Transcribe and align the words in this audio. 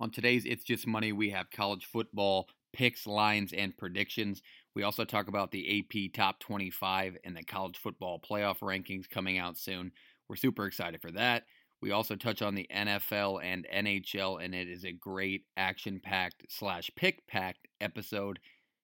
On 0.00 0.12
today's 0.12 0.44
It's 0.44 0.62
Just 0.62 0.86
Money, 0.86 1.10
we 1.10 1.30
have 1.30 1.50
college 1.50 1.86
football 1.86 2.48
picks, 2.72 3.04
lines, 3.04 3.52
and 3.52 3.76
predictions. 3.76 4.42
We 4.76 4.84
also 4.84 5.04
talk 5.04 5.26
about 5.26 5.50
the 5.50 5.80
AP 5.80 6.12
Top 6.12 6.38
25 6.38 7.16
and 7.24 7.36
the 7.36 7.42
college 7.42 7.78
football 7.78 8.20
playoff 8.20 8.60
rankings 8.60 9.10
coming 9.10 9.38
out 9.38 9.56
soon. 9.58 9.90
We're 10.28 10.36
super 10.36 10.66
excited 10.66 11.02
for 11.02 11.10
that. 11.12 11.46
We 11.82 11.90
also 11.90 12.14
touch 12.14 12.42
on 12.42 12.54
the 12.54 12.68
NFL 12.72 13.42
and 13.42 13.66
NHL, 13.74 14.44
and 14.44 14.54
it 14.54 14.68
is 14.68 14.84
a 14.84 14.92
great 14.92 15.42
action 15.56 16.00
packed 16.00 16.44
slash 16.48 16.92
pick 16.94 17.26
packed 17.26 17.66
episode, 17.80 18.38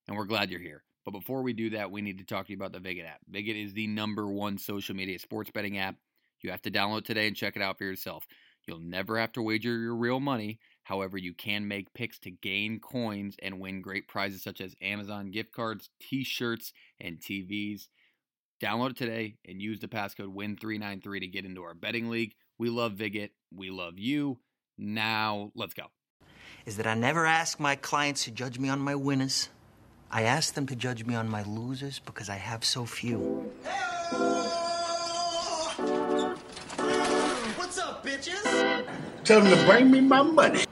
and 0.09 0.17
we're 0.17 0.25
glad 0.25 0.51
you're 0.51 0.59
here. 0.59 0.83
But 1.05 1.12
before 1.12 1.43
we 1.43 1.53
do 1.53 1.71
that, 1.71 1.93
we 1.93 2.03
need 2.03 2.19
to 2.19 2.25
talk 2.25 2.46
to 2.46 2.53
you 2.53 2.59
about 2.59 2.73
the 2.73 2.81
Viget 2.81 3.07
app. 3.07 3.21
Viget 3.33 3.65
is 3.65 3.73
the 3.73 3.87
number 3.87 4.27
one 4.27 4.59
social 4.59 4.96
media 4.96 5.21
sports 5.21 5.53
betting 5.53 5.79
app. 5.79 5.95
You 6.41 6.51
have 6.51 6.62
to 6.62 6.73
download 6.73 7.05
today 7.05 7.29
and 7.29 7.37
check 7.37 7.55
it 7.55 7.62
out 7.62 7.79
for 7.79 7.85
yourself. 7.85 8.27
You'll 8.67 8.81
never 8.81 9.19
have 9.19 9.33
to 9.33 9.43
wager 9.43 9.79
your 9.79 9.95
real 9.95 10.21
money. 10.21 10.59
However, 10.85 11.16
you 11.16 11.32
can 11.32 11.66
make 11.66 11.95
picks 11.95 12.19
to 12.21 12.30
gain 12.30 12.79
coins 12.79 13.37
and 13.43 13.59
win 13.59 13.80
great 13.80 14.06
prizes 14.06 14.43
such 14.43 14.61
as 14.61 14.77
Amazon 14.83 15.30
gift 15.30 15.52
cards, 15.52 15.88
t 15.98 16.24
shirts, 16.24 16.73
and 17.01 17.19
TVs. 17.19 17.88
Download 18.62 18.91
it 18.91 18.97
today 18.97 19.37
and 19.48 19.60
use 19.60 19.80
the 19.80 19.88
passcode 19.88 20.34
WIN393 20.34 21.20
to 21.20 21.27
get 21.27 21.45
into 21.45 21.62
our 21.62 21.74
betting 21.74 22.10
league. 22.10 22.34
We 22.59 22.69
love 22.69 22.93
Viget. 22.93 23.30
We 23.52 23.70
love 23.70 23.98
you. 23.98 24.38
Now, 24.79 25.52
let's 25.55 25.74
go. 25.74 25.87
Is 26.66 26.77
that 26.77 26.87
I 26.87 26.95
never 26.95 27.27
ask 27.27 27.59
my 27.59 27.77
clients 27.77 28.24
to 28.24 28.30
judge 28.30 28.59
me 28.59 28.69
on 28.69 28.79
my 28.79 28.95
winners. 28.95 29.48
I 30.10 30.23
ask 30.23 30.55
them 30.55 30.66
to 30.66 30.77
judge 30.77 31.05
me 31.05 31.15
on 31.15 31.29
my 31.29 31.43
losers 31.45 31.98
because 31.98 32.29
I 32.29 32.37
have 32.37 32.65
so 32.65 32.85
few. 32.85 33.19
What's 37.57 37.79
up, 37.79 38.05
bitches? 38.05 38.87
Tell 39.24 39.41
them 39.41 39.59
to 39.59 39.66
bring 39.66 39.91
me 39.91 40.01
my 40.02 40.23
money. 40.23 40.65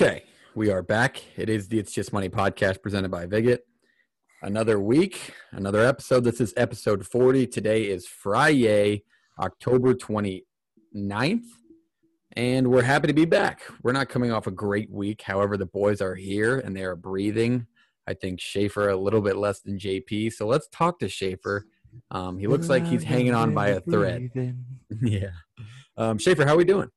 Okay, 0.00 0.22
we 0.54 0.70
are 0.70 0.80
back. 0.80 1.20
It 1.36 1.48
is 1.48 1.66
the 1.66 1.80
It's 1.80 1.92
Just 1.92 2.12
Money 2.12 2.28
podcast 2.28 2.80
presented 2.82 3.10
by 3.10 3.26
Viget. 3.26 3.58
Another 4.42 4.78
week, 4.78 5.34
another 5.50 5.84
episode. 5.84 6.22
This 6.22 6.40
is 6.40 6.54
episode 6.56 7.04
40. 7.04 7.48
Today 7.48 7.88
is 7.88 8.06
Friday, 8.06 9.02
October 9.40 9.94
29th, 9.94 11.42
and 12.36 12.68
we're 12.68 12.82
happy 12.82 13.08
to 13.08 13.12
be 13.12 13.24
back. 13.24 13.62
We're 13.82 13.90
not 13.90 14.08
coming 14.08 14.30
off 14.30 14.46
a 14.46 14.52
great 14.52 14.88
week. 14.88 15.22
However, 15.22 15.56
the 15.56 15.66
boys 15.66 16.00
are 16.00 16.14
here 16.14 16.60
and 16.60 16.76
they 16.76 16.84
are 16.84 16.94
breathing. 16.94 17.66
I 18.06 18.14
think 18.14 18.40
Schaefer 18.40 18.90
a 18.90 18.96
little 18.96 19.20
bit 19.20 19.36
less 19.36 19.62
than 19.62 19.80
JP. 19.80 20.32
So 20.32 20.46
let's 20.46 20.68
talk 20.68 21.00
to 21.00 21.08
Schaefer. 21.08 21.66
Um, 22.12 22.38
he 22.38 22.46
looks 22.46 22.68
like 22.68 22.86
he's 22.86 23.02
hanging 23.02 23.34
on 23.34 23.52
by 23.52 23.70
a 23.70 23.80
thread. 23.80 24.30
yeah. 25.02 25.30
Um, 25.96 26.18
Schaefer, 26.18 26.46
how 26.46 26.54
are 26.54 26.58
we 26.58 26.64
doing? 26.64 26.88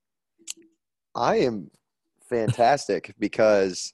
I 1.15 1.37
am 1.37 1.71
fantastic 2.31 3.13
because 3.19 3.93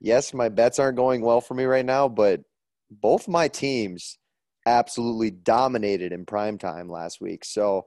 yes, 0.00 0.34
my 0.34 0.48
bets 0.48 0.78
aren't 0.78 0.96
going 0.96 1.20
well 1.20 1.40
for 1.40 1.54
me 1.54 1.64
right 1.64 1.86
now, 1.86 2.08
but 2.08 2.40
both 2.90 3.28
my 3.28 3.48
teams 3.48 4.18
absolutely 4.66 5.30
dominated 5.30 6.12
in 6.12 6.24
prime 6.24 6.58
time 6.58 6.88
last 6.88 7.20
week. 7.20 7.44
So 7.44 7.86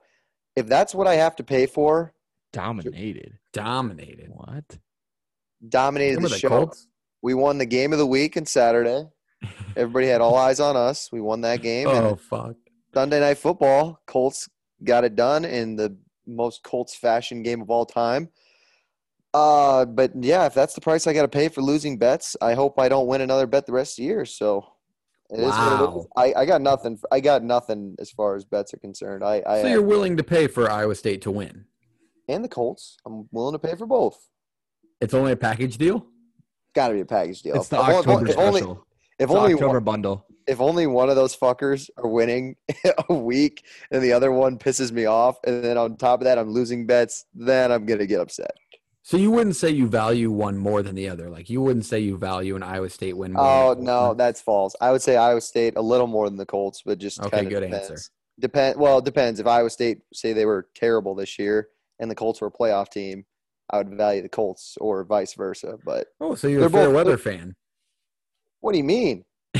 if 0.56 0.68
that's 0.68 0.96
what 0.96 1.08
I 1.08 1.16
have 1.16 1.36
to 1.38 1.44
pay 1.44 1.66
for, 1.66 2.14
Dominated. 2.54 3.38
Dominated. 3.54 4.30
What? 4.30 4.78
dominated 5.68 6.16
Remember 6.16 6.30
the 6.30 6.36
the 6.36 6.40
show. 6.40 6.50
Colts? 6.50 6.88
We 7.22 7.34
won 7.34 7.58
the 7.58 7.66
game 7.66 7.94
of 7.94 8.00
the 8.00 8.08
week 8.08 8.38
on 8.38 8.46
Saturday. 8.46 9.06
Everybody 9.76 10.08
had 10.08 10.22
all 10.22 10.36
eyes 10.36 10.60
on 10.60 10.76
us. 10.76 11.10
We 11.12 11.22
won 11.22 11.42
that 11.42 11.62
game. 11.62 11.88
Oh, 11.88 12.16
fuck. 12.16 12.56
Sunday 12.94 13.20
night 13.20 13.38
football, 13.38 14.02
Colts 14.08 14.50
got 14.84 15.04
it 15.04 15.16
done 15.16 15.46
in 15.46 15.76
the 15.76 15.98
most 16.26 16.64
Colts 16.64 16.96
fashion 16.96 17.44
game 17.44 17.62
of 17.62 17.70
all 17.70 17.86
time. 17.86 18.30
Uh, 19.38 19.86
but 19.86 20.12
yeah, 20.20 20.46
if 20.46 20.54
that's 20.56 20.74
the 20.74 20.82
price 20.82 21.06
I 21.06 21.14
got 21.14 21.22
to 21.22 21.28
pay 21.28 21.48
for 21.50 21.62
losing 21.62 21.98
bets, 21.98 22.36
I 22.42 22.54
hope 22.56 22.80
I 22.80 22.90
don't 22.90 23.08
win 23.08 23.22
another 23.22 23.46
bet 23.46 23.66
the 23.66 23.72
rest 23.72 23.94
of 24.00 24.04
the 24.04 24.08
year. 24.08 24.26
So 24.26 24.66
it 25.30 25.40
is 25.40 25.46
what 25.46 25.74
it 25.74 25.86
Wow. 25.92 26.00
is. 26.00 26.08
I, 26.16 26.42
I 26.42 26.46
got 26.46 26.62
nothing. 26.62 26.98
I 27.12 27.20
got 27.20 27.44
nothing 27.44 27.96
as 28.00 28.10
far 28.10 28.36
as 28.36 28.46
bets 28.46 28.74
are 28.74 28.78
concerned. 28.78 29.24
I, 29.24 29.44
I 29.46 29.62
So 29.62 29.68
you're 29.68 29.82
willing 29.84 30.18
to 30.18 30.24
pay 30.24 30.48
for 30.48 30.72
Iowa 30.72 30.96
State 30.96 31.22
to 31.24 31.32
win? 31.32 31.66
and 32.30 32.44
the 32.44 32.50
Colts. 32.50 32.98
I'm 33.06 33.28
willing 33.32 33.54
to 33.54 33.60
pay 33.60 33.76
for 33.76 33.86
both. 33.86 34.18
It's 35.00 35.14
only 35.14 35.32
a 35.32 35.38
package 35.38 35.78
deal. 35.78 36.06
Got 36.76 36.90
to 36.90 36.96
be 36.96 37.00
a 37.02 37.06
package 37.06 37.42
deal. 37.42 37.56
It's 37.56 37.70
the 37.70 37.78
If 37.78 37.84
only- 37.84 37.96
October 37.96 38.28
if 38.32 38.38
only, 38.38 38.60
special. 38.62 38.86
if 39.20 39.24
It's 39.24 39.32
the 39.32 39.38
only 39.40 39.54
October 39.54 39.74
one, 39.76 39.84
bundle. 39.84 40.26
if 40.48 40.60
only 40.60 40.88
one 40.88 41.10
of 41.10 41.16
those 41.16 41.38
fuckers 41.38 41.90
are 41.98 42.08
winning 42.10 42.56
a 43.10 43.14
week 43.14 43.64
and 43.92 44.02
the 44.04 44.12
other 44.12 44.32
one 44.32 44.58
pisses 44.58 44.92
me 44.92 45.06
off, 45.06 45.38
and 45.46 45.64
then 45.64 45.78
on 45.78 45.96
top 45.96 46.20
of 46.22 46.26
that 46.26 46.38
I'm 46.38 46.50
losing 46.50 46.86
bets, 46.86 47.26
then 47.34 47.72
I'm 47.72 47.86
gonna 47.86 48.06
get 48.08 48.20
upset. 48.20 48.52
So 49.08 49.16
you 49.16 49.32
wouldn't 49.32 49.56
say 49.56 49.70
you 49.70 49.88
value 49.88 50.30
one 50.30 50.58
more 50.58 50.84
than 50.84 50.94
the 50.94 51.08
other. 51.08 51.30
Like 51.30 51.50
you 51.50 51.62
wouldn't 51.62 51.86
say 51.86 51.98
you 52.02 52.18
value 52.18 52.58
an 52.58 52.62
Iowa 52.64 52.90
State 52.90 53.16
win. 53.16 53.32
More 53.32 53.42
Oh 53.46 53.74
no, 53.80 54.14
that's 54.14 54.42
false. 54.42 54.76
I 54.82 54.92
would 54.92 55.02
say 55.02 55.16
Iowa 55.16 55.40
State 55.40 55.78
a 55.78 55.82
little 55.82 56.08
more 56.08 56.28
than 56.28 56.36
the 56.38 56.46
Colts, 56.46 56.82
but 56.86 56.98
just 56.98 57.22
Okay, 57.22 57.30
kind 57.30 57.48
of 57.48 57.54
good 57.54 57.62
depends. 57.62 57.90
answer. 57.90 58.02
Depend. 58.38 58.78
Well, 58.78 58.98
it 58.98 59.06
depends. 59.06 59.40
If 59.40 59.48
Iowa 59.48 59.70
State 59.70 60.00
say 60.14 60.34
they 60.34 60.44
were 60.46 60.68
terrible 60.76 61.16
this 61.16 61.40
year 61.40 61.70
and 62.00 62.12
the 62.12 62.16
Colts 62.16 62.42
were 62.42 62.48
a 62.48 62.52
playoff 62.52 62.90
team, 62.90 63.24
I 63.70 63.78
would 63.78 63.96
value 63.96 64.22
the 64.24 64.28
Colts, 64.28 64.78
or 64.82 65.06
vice 65.06 65.36
versa. 65.36 65.78
But 65.86 66.08
Oh, 66.20 66.36
so 66.36 66.50
you're 66.50 66.66
a 66.66 66.70
fair 66.70 66.88
both- 66.88 66.96
weather 66.96 67.18
fan. 67.18 67.56
what 68.60 68.74
do 68.74 68.78
you 68.78 68.84
mean? 68.84 69.24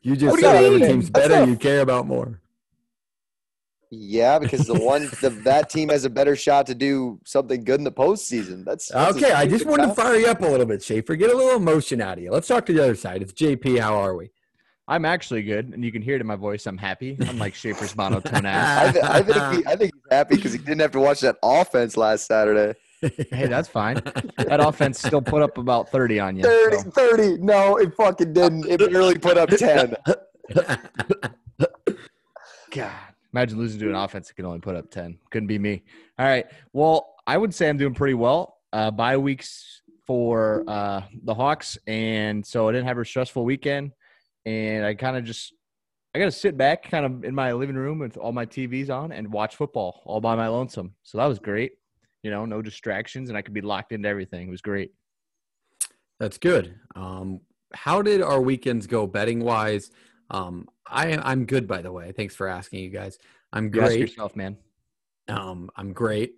you 0.00 0.16
just 0.16 0.30
What 0.32 0.40
said 0.40 0.54
whatever 0.54 0.78
team's 0.78 1.10
better, 1.10 1.40
not- 1.40 1.48
you 1.48 1.56
care 1.56 1.82
about 1.82 2.06
more. 2.06 2.40
Yeah, 3.90 4.38
because 4.38 4.66
the 4.66 4.78
one 4.78 5.02
the, 5.22 5.30
that 5.44 5.70
team 5.70 5.88
has 5.88 6.04
a 6.04 6.10
better 6.10 6.36
shot 6.36 6.66
to 6.66 6.74
do 6.74 7.20
something 7.24 7.64
good 7.64 7.80
in 7.80 7.84
the 7.84 7.92
postseason. 7.92 8.64
That's, 8.64 8.88
that's 8.88 9.16
Okay, 9.16 9.32
I 9.32 9.46
just 9.46 9.60
stupid 9.62 9.80
wanted 9.80 9.86
to 9.88 9.94
fire 9.94 10.16
you 10.16 10.26
up 10.26 10.40
a 10.40 10.46
little 10.46 10.66
bit, 10.66 10.82
Schaefer. 10.82 11.16
Get 11.16 11.32
a 11.32 11.36
little 11.36 11.56
emotion 11.56 12.00
out 12.00 12.18
of 12.18 12.24
you. 12.24 12.30
Let's 12.30 12.48
talk 12.48 12.66
to 12.66 12.72
the 12.72 12.82
other 12.82 12.94
side. 12.94 13.22
It's 13.22 13.32
JP. 13.32 13.80
How 13.80 13.96
are 13.96 14.14
we? 14.14 14.30
I'm 14.86 15.04
actually 15.04 15.42
good, 15.42 15.74
and 15.74 15.84
you 15.84 15.92
can 15.92 16.00
hear 16.00 16.14
it 16.14 16.22
in 16.22 16.26
my 16.26 16.36
voice. 16.36 16.66
I'm 16.66 16.78
happy. 16.78 17.14
Unlike 17.20 17.54
Schaefer's 17.54 17.94
monotone 17.94 18.46
I, 18.46 18.50
ass. 18.50 18.92
th- 18.94 19.04
I 19.04 19.22
think 19.22 19.36
he, 19.36 19.66
I 19.70 19.76
think 19.76 19.92
he's 19.94 20.02
happy 20.10 20.36
because 20.36 20.52
he 20.52 20.58
didn't 20.58 20.80
have 20.80 20.92
to 20.92 21.00
watch 21.00 21.20
that 21.20 21.36
offense 21.42 21.96
last 21.98 22.26
Saturday. 22.26 22.78
Hey, 23.00 23.46
that's 23.46 23.68
fine. 23.68 24.00
That 24.38 24.60
offense 24.60 24.98
still 24.98 25.22
put 25.22 25.42
up 25.42 25.56
about 25.58 25.90
30 25.90 26.18
on 26.20 26.36
you. 26.36 26.42
30, 26.42 26.76
so. 26.78 26.90
30. 26.90 27.38
No, 27.38 27.76
it 27.76 27.94
fucking 27.94 28.32
didn't. 28.32 28.66
It 28.66 28.78
barely 28.90 29.18
put 29.18 29.36
up 29.38 29.50
10. 29.50 29.94
God, 32.70 32.92
imagine 33.32 33.58
losing 33.58 33.80
to 33.80 33.88
an 33.88 33.94
offense 33.94 34.28
that 34.28 34.34
can 34.34 34.44
only 34.44 34.60
put 34.60 34.76
up 34.76 34.90
10. 34.90 35.18
Couldn't 35.30 35.46
be 35.46 35.58
me. 35.58 35.82
All 36.18 36.26
right. 36.26 36.46
Well, 36.72 37.14
I 37.26 37.36
would 37.36 37.54
say 37.54 37.68
I'm 37.68 37.76
doing 37.76 37.94
pretty 37.94 38.14
well. 38.14 38.58
Uh, 38.72 38.90
bye 38.90 39.16
weeks 39.16 39.82
for 40.06 40.64
uh, 40.66 41.02
the 41.24 41.34
Hawks, 41.34 41.76
and 41.86 42.44
so 42.44 42.68
I 42.68 42.72
didn't 42.72 42.86
have 42.86 42.98
a 42.98 43.04
stressful 43.04 43.44
weekend. 43.44 43.92
And 44.46 44.84
I 44.84 44.94
kind 44.94 45.16
of 45.16 45.24
just, 45.24 45.52
I 46.14 46.18
got 46.18 46.26
to 46.26 46.32
sit 46.32 46.56
back 46.56 46.90
kind 46.90 47.04
of 47.04 47.24
in 47.24 47.34
my 47.34 47.52
living 47.52 47.76
room 47.76 47.98
with 47.98 48.16
all 48.16 48.32
my 48.32 48.46
TVs 48.46 48.88
on 48.88 49.12
and 49.12 49.30
watch 49.30 49.56
football 49.56 50.02
all 50.06 50.20
by 50.20 50.34
my 50.34 50.48
lonesome. 50.48 50.94
So 51.02 51.18
that 51.18 51.26
was 51.26 51.38
great. 51.38 51.72
You 52.22 52.30
know, 52.30 52.46
no 52.46 52.62
distractions, 52.62 53.28
and 53.28 53.36
I 53.36 53.42
could 53.42 53.54
be 53.54 53.60
locked 53.60 53.92
into 53.92 54.08
everything. 54.08 54.48
It 54.48 54.50
was 54.50 54.62
great. 54.62 54.92
That's 56.18 56.38
good. 56.38 56.74
Um, 56.96 57.40
how 57.74 58.02
did 58.02 58.22
our 58.22 58.40
weekends 58.40 58.86
go 58.86 59.06
betting 59.06 59.40
wise? 59.40 59.90
Um, 60.30 60.68
I 60.86 61.16
I'm 61.16 61.46
good 61.46 61.66
by 61.66 61.82
the 61.82 61.92
way. 61.92 62.12
Thanks 62.12 62.34
for 62.34 62.46
asking, 62.46 62.80
you 62.80 62.90
guys. 62.90 63.18
I'm 63.52 63.64
You 63.64 63.70
great. 63.70 64.00
yourself, 64.00 64.36
man. 64.36 64.56
Um, 65.28 65.70
I'm 65.76 65.92
great. 65.92 66.34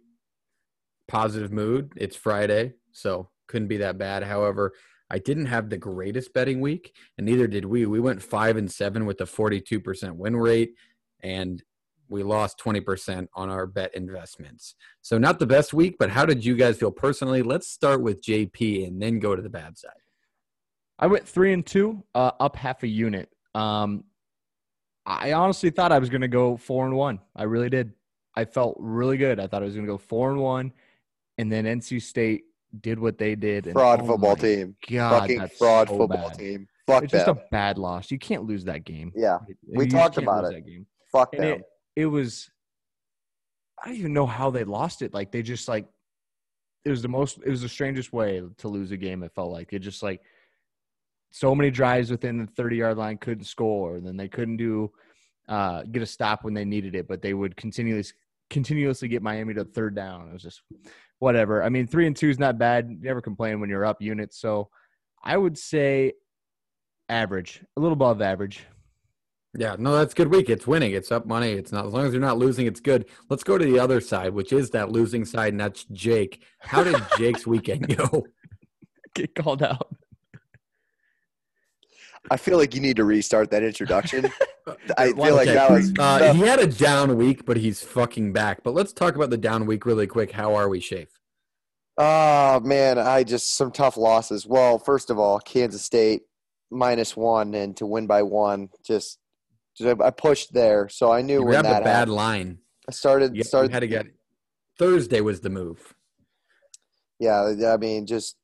Positive 1.09 1.53
mood. 1.53 1.93
It's 1.97 2.17
Friday, 2.17 2.75
so 2.93 3.29
couldn't 3.49 3.69
be 3.69 3.79
that 3.79 3.99
bad. 3.99 4.23
However, 4.23 4.73
I 5.11 5.19
didn't 5.19 5.47
have 5.47 5.69
the 5.69 5.77
greatest 5.77 6.33
betting 6.33 6.61
week, 6.61 6.95
and 7.19 7.27
neither 7.27 7.49
did 7.49 7.65
we. 7.65 7.85
We 7.87 7.99
went 7.99 8.23
five 8.23 8.57
and 8.57 8.71
seven 8.71 9.07
with 9.07 9.21
a 9.21 9.25
42% 9.25 10.13
win 10.15 10.37
rate, 10.37 10.75
and 11.21 11.61
we 12.09 12.23
lost 12.23 12.59
20% 12.59 13.27
on 13.35 13.51
our 13.51 13.67
bet 13.67 13.95
investments. 13.95 14.75
So 15.03 15.19
not 15.19 15.39
the 15.41 15.47
best 15.47 15.73
week, 15.73 15.97
but 15.99 16.11
how 16.11 16.27
did 16.27 16.45
you 16.45 16.57
guys 16.57 16.79
feel 16.79 16.91
personally? 16.93 17.43
Let's 17.43 17.69
start 17.69 18.03
with 18.03 18.23
JP 18.23 18.87
and 18.87 19.01
then 19.03 19.19
go 19.19 19.35
to 19.35 19.43
the 19.43 19.51
bad 19.51 19.79
side. 19.79 19.93
I 20.99 21.07
went 21.07 21.27
three 21.27 21.53
and 21.53 21.65
two, 21.65 22.05
uh, 22.15 22.33
up 22.39 22.57
half 22.57 22.83
a 22.83 22.89
unit. 22.89 23.31
Um, 23.55 24.05
I 25.07 25.33
honestly 25.33 25.71
thought 25.71 25.93
I 25.93 25.99
was 25.99 26.09
going 26.11 26.21
to 26.21 26.29
go 26.29 26.57
four 26.57 26.87
and 26.87 26.95
one. 26.95 27.21
I 27.35 27.45
really 27.45 27.71
did. 27.71 27.93
I 28.37 28.45
felt 28.45 28.77
really 28.79 29.17
good. 29.17 29.41
I 29.41 29.47
thought 29.47 29.63
I 29.63 29.65
was 29.65 29.75
going 29.75 29.87
to 29.87 29.93
go 29.93 29.99
four 29.99 30.31
and 30.31 30.41
one, 30.41 30.73
and 31.39 31.51
then 31.51 31.65
NC 31.65 32.01
State 32.03 32.45
did 32.81 32.99
what 32.99 33.19
they 33.19 33.35
did. 33.35 33.67
And 33.67 33.75
Fraud 33.75 34.03
oh 34.03 34.07
football 34.07 34.37
team. 34.37 34.77
God, 34.89 35.21
Fucking 35.21 35.49
fraud 35.59 35.89
so 35.89 35.97
football 35.99 36.29
bad. 36.29 36.39
team. 36.39 36.69
Fuck 36.87 37.05
It's 37.05 37.13
just 37.13 37.29
a 37.29 37.35
bad 37.51 37.79
loss. 37.79 38.11
You 38.11 38.19
can't 38.19 38.45
lose 38.45 38.65
that 38.65 38.85
game. 38.85 39.13
yeah, 39.17 39.39
we 39.75 39.87
talked 39.87 40.19
about 40.19 40.45
it. 40.45 40.53
That 40.55 40.67
game. 40.67 40.87
fuck 41.11 41.35
And 41.35 41.43
them. 41.43 41.59
it, 41.61 42.03
it 42.03 42.07
was. 42.07 42.51
I 43.83 43.89
don't 43.89 43.97
even 43.97 44.13
know 44.13 44.27
how 44.27 44.51
they 44.51 44.65
lost 44.65 45.03
it. 45.03 45.13
Like 45.15 45.33
they 45.33 45.43
just 45.43 45.67
like. 45.69 45.87
It 46.85 46.91
was 46.91 47.03
the 47.03 47.09
most. 47.09 47.39
It 47.45 47.51
was 47.51 47.63
the 47.63 47.69
strangest 47.69 48.13
way 48.13 48.43
to 48.59 48.69
lose 48.69 48.91
a 48.93 48.97
game. 48.97 49.23
It 49.23 49.33
felt 49.35 49.51
like 49.53 49.73
it 49.73 49.81
just 49.81 50.03
like 50.03 50.21
so 51.31 51.55
many 51.55 51.71
drives 51.71 52.11
within 52.11 52.39
the 52.39 52.47
30 52.47 52.77
yard 52.77 52.99
line 52.99 53.19
couldn't 53.19 53.45
score, 53.45 53.97
and 53.97 54.07
then 54.07 54.17
they 54.17 54.29
couldn't 54.29 54.57
do 54.57 54.91
uh, 55.49 55.83
get 55.83 56.03
a 56.03 56.07
stop 56.07 56.45
when 56.45 56.55
they 56.55 56.65
needed 56.65 56.95
it, 56.95 57.09
but 57.09 57.23
they 57.23 57.35
would 57.35 57.57
continuously 57.57 58.15
continuously 58.51 59.09
get 59.09 59.23
Miami 59.23 59.55
to 59.55 59.65
third 59.65 59.95
down. 59.95 60.29
It 60.29 60.33
was 60.33 60.43
just 60.43 60.63
whatever. 61.21 61.63
I 61.63 61.69
mean, 61.69 61.87
three 61.87 62.07
and 62.07 62.17
two 62.17 62.29
is 62.29 62.39
not 62.39 62.59
bad. 62.59 62.91
You 62.91 62.99
never 63.01 63.21
complain 63.21 63.61
when 63.61 63.71
you're 63.71 63.85
up 63.85 64.03
units. 64.03 64.41
So 64.41 64.69
I 65.23 65.37
would 65.37 65.57
say 65.57 66.15
average, 67.09 67.63
a 67.77 67.81
little 67.81 67.95
above 67.95 68.21
average. 68.21 68.65
Yeah, 69.57 69.75
no, 69.79 69.97
that's 69.97 70.15
good 70.15 70.29
week. 70.29 70.49
It's 70.49 70.67
winning. 70.67 70.93
It's 70.93 71.11
up 71.11 71.27
money. 71.27 71.53
It's 71.53 71.73
not 71.73 71.87
as 71.87 71.93
long 71.93 72.07
as 72.07 72.13
you're 72.13 72.21
not 72.21 72.39
losing, 72.39 72.67
it's 72.67 72.81
good. 72.81 73.07
Let's 73.29 73.43
go 73.43 73.59
to 73.59 73.65
the 73.65 73.81
other 73.81 74.01
side, 74.01 74.33
which 74.33 74.53
is 74.53 74.71
that 74.71 74.93
losing 74.93 75.25
side, 75.25 75.53
and 75.53 75.61
that's 75.61 75.85
Jake. 75.87 76.43
How 76.61 76.85
did 76.85 76.97
Jake's 77.19 77.47
weekend 77.47 77.97
go? 77.97 78.27
Get 79.15 79.35
called 79.35 79.63
out. 79.63 79.89
I 82.31 82.37
feel 82.37 82.59
like 82.59 82.75
you 82.75 82.81
need 82.81 82.97
to 82.97 83.05
restart 83.05 83.51
that 83.51 83.63
introduction. 83.63 84.27
I 84.99 85.13
Why 85.13 85.27
feel 85.29 85.37
like 85.37 85.49
okay. 85.49 85.55
that 85.55 85.71
was 85.71 85.93
Uh, 85.99 86.33
he 86.35 86.41
had 86.41 86.59
a 86.59 86.67
down 86.67 87.17
week, 87.17 87.45
but 87.47 87.57
he's 87.57 87.83
fucking 87.83 88.33
back. 88.33 88.63
But 88.63 88.75
let's 88.75 88.93
talk 88.93 89.15
about 89.17 89.31
the 89.31 89.39
down 89.39 89.67
week 89.67 89.87
really 89.87 90.07
quick. 90.07 90.33
How 90.33 90.55
are 90.55 90.69
we, 90.69 90.81
Shafe? 90.81 91.09
Oh 91.97 92.61
man, 92.61 92.99
I 92.99 93.25
just 93.25 93.55
some 93.57 93.73
tough 93.73 93.97
losses. 93.97 94.47
Well, 94.47 94.79
first 94.79 95.11
of 95.11 95.19
all, 95.19 95.39
Kansas 95.41 95.83
State 95.83 96.23
minus 96.71 97.17
one 97.17 97.55
and 97.55 97.77
to 97.79 97.87
win 97.87 98.07
by 98.07 98.23
one. 98.23 98.69
Just, 98.85 99.19
just 99.77 100.01
I 100.01 100.11
pushed 100.11 100.53
there, 100.53 100.89
so 100.89 101.11
I 101.13 101.23
knew 101.23 101.41
You 101.41 101.45
when 101.45 101.63
grabbed 101.63 101.67
that 101.67 101.83
a 101.83 101.85
bad 101.85 101.95
happened. 101.97 102.15
line. 102.17 102.59
I 102.89 102.93
started 102.93 103.35
You, 103.35 103.39
you 103.39 103.45
started 103.45 103.73
had 103.73 103.81
to 103.81 103.89
get 103.89 104.07
Thursday 104.79 105.21
was 105.21 105.41
the 105.41 105.51
move. 105.51 105.95
yeah. 107.19 107.53
I 107.67 107.77
mean, 107.77 108.07
just 108.07 108.37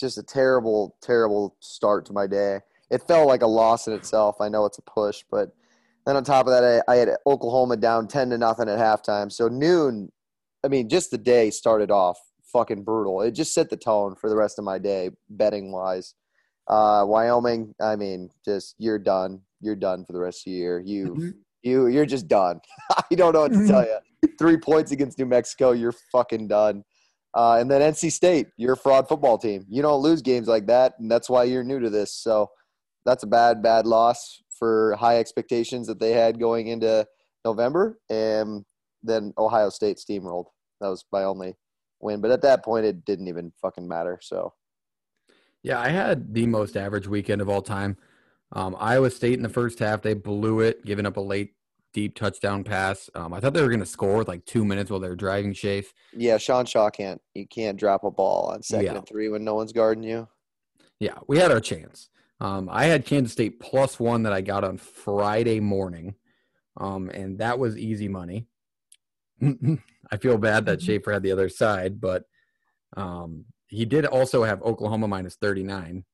just 0.00 0.18
a 0.18 0.22
terrible, 0.22 0.96
terrible 1.02 1.56
start 1.60 2.06
to 2.06 2.12
my 2.12 2.26
day. 2.26 2.60
It 2.90 3.02
felt 3.02 3.28
like 3.28 3.42
a 3.42 3.46
loss 3.46 3.86
in 3.86 3.94
itself. 3.94 4.36
I 4.40 4.48
know 4.48 4.64
it's 4.66 4.78
a 4.78 4.82
push, 4.82 5.24
but 5.30 5.50
then 6.06 6.16
on 6.16 6.24
top 6.24 6.46
of 6.46 6.52
that, 6.52 6.82
I, 6.88 6.92
I 6.92 6.96
had 6.96 7.10
Oklahoma 7.26 7.76
down 7.76 8.08
ten 8.08 8.30
to 8.30 8.38
nothing 8.38 8.68
at 8.68 8.78
halftime. 8.78 9.32
So 9.32 9.48
noon, 9.48 10.10
I 10.64 10.68
mean, 10.68 10.88
just 10.88 11.10
the 11.10 11.18
day 11.18 11.50
started 11.50 11.90
off 11.90 12.18
fucking 12.52 12.84
brutal. 12.84 13.20
It 13.22 13.32
just 13.32 13.52
set 13.52 13.68
the 13.68 13.76
tone 13.76 14.14
for 14.14 14.30
the 14.30 14.36
rest 14.36 14.58
of 14.58 14.64
my 14.64 14.78
day, 14.78 15.10
betting 15.28 15.72
wise. 15.72 16.14
Uh, 16.68 17.04
Wyoming, 17.06 17.74
I 17.82 17.96
mean, 17.96 18.30
just 18.44 18.74
you're 18.78 18.98
done. 18.98 19.40
You're 19.60 19.76
done 19.76 20.04
for 20.06 20.12
the 20.12 20.20
rest 20.20 20.46
of 20.46 20.52
the 20.52 20.56
year. 20.56 20.80
You, 20.80 21.14
you, 21.62 21.86
you're 21.88 22.06
just 22.06 22.28
done. 22.28 22.60
I 23.10 23.14
don't 23.14 23.34
know 23.34 23.40
what 23.40 23.52
to 23.52 23.66
tell 23.66 23.84
you. 23.84 23.98
Three 24.38 24.56
points 24.56 24.92
against 24.92 25.18
New 25.18 25.26
Mexico, 25.26 25.72
you're 25.72 25.94
fucking 26.12 26.48
done. 26.48 26.84
Uh, 27.34 27.58
and 27.60 27.70
then 27.70 27.80
NC 27.80 28.12
State, 28.12 28.46
you're 28.56 28.74
a 28.74 28.76
fraud 28.76 29.08
football 29.08 29.36
team. 29.36 29.66
You 29.68 29.82
don't 29.82 30.00
lose 30.00 30.22
games 30.22 30.46
like 30.46 30.66
that, 30.66 30.94
and 30.98 31.10
that's 31.10 31.28
why 31.28 31.44
you're 31.44 31.64
new 31.64 31.80
to 31.80 31.90
this. 31.90 32.14
So 32.14 32.50
that's 33.04 33.22
a 33.22 33.26
bad, 33.26 33.62
bad 33.62 33.86
loss 33.86 34.42
for 34.58 34.96
high 34.98 35.18
expectations 35.18 35.86
that 35.86 36.00
they 36.00 36.12
had 36.12 36.38
going 36.38 36.68
into 36.68 37.06
November. 37.44 37.98
And 38.08 38.64
then 39.02 39.32
Ohio 39.38 39.68
State 39.70 39.98
steamrolled. 39.98 40.46
That 40.80 40.88
was 40.88 41.04
my 41.12 41.24
only 41.24 41.54
win. 42.00 42.20
But 42.20 42.30
at 42.30 42.42
that 42.42 42.64
point, 42.64 42.86
it 42.86 43.04
didn't 43.04 43.28
even 43.28 43.52
fucking 43.60 43.86
matter. 43.86 44.18
So 44.22 44.52
Yeah, 45.62 45.80
I 45.80 45.88
had 45.88 46.34
the 46.34 46.46
most 46.46 46.76
average 46.76 47.06
weekend 47.08 47.40
of 47.40 47.48
all 47.48 47.62
time. 47.62 47.96
Um, 48.52 48.76
Iowa 48.78 49.10
State 49.10 49.34
in 49.34 49.42
the 49.42 49.48
first 49.48 49.78
half, 49.80 50.02
they 50.02 50.14
blew 50.14 50.60
it, 50.60 50.84
giving 50.84 51.06
up 51.06 51.16
a 51.16 51.20
late 51.20 51.54
deep 51.92 52.14
touchdown 52.16 52.62
pass. 52.64 53.08
Um, 53.14 53.32
I 53.32 53.40
thought 53.40 53.54
they 53.54 53.62
were 53.62 53.68
going 53.68 53.80
to 53.80 53.86
score 53.86 54.16
with 54.16 54.28
like 54.28 54.44
two 54.44 54.64
minutes 54.64 54.90
while 54.90 55.00
they 55.00 55.08
were 55.08 55.16
driving. 55.16 55.52
Shafe. 55.52 55.92
yeah, 56.12 56.38
Sean 56.38 56.64
Shaw 56.66 56.90
can't. 56.90 57.20
You 57.34 57.46
can't 57.46 57.78
drop 57.78 58.04
a 58.04 58.10
ball 58.10 58.50
on 58.52 58.62
second 58.62 58.86
Yeah. 58.86 58.96
and 58.98 59.08
three 59.08 59.28
when 59.28 59.44
no 59.44 59.54
one's 59.54 59.72
guarding 59.72 60.04
you. 60.04 60.28
Yeah, 61.00 61.18
we 61.26 61.38
had 61.38 61.50
our 61.50 61.60
chance. 61.60 62.10
Um, 62.44 62.68
I 62.70 62.84
had 62.84 63.06
Kansas 63.06 63.32
State 63.32 63.58
plus 63.58 63.98
one 63.98 64.24
that 64.24 64.34
I 64.34 64.42
got 64.42 64.64
on 64.64 64.76
Friday 64.76 65.60
morning, 65.60 66.14
um, 66.76 67.08
and 67.08 67.38
that 67.38 67.58
was 67.58 67.78
easy 67.78 68.06
money. 68.06 68.48
I 69.42 70.18
feel 70.20 70.36
bad 70.36 70.66
that 70.66 70.82
Schaefer 70.82 71.10
had 71.10 71.22
the 71.22 71.32
other 71.32 71.48
side, 71.48 72.02
but 72.02 72.24
um, 72.98 73.46
he 73.68 73.86
did 73.86 74.04
also 74.04 74.44
have 74.44 74.60
Oklahoma 74.62 75.08
minus 75.08 75.36
39, 75.36 76.04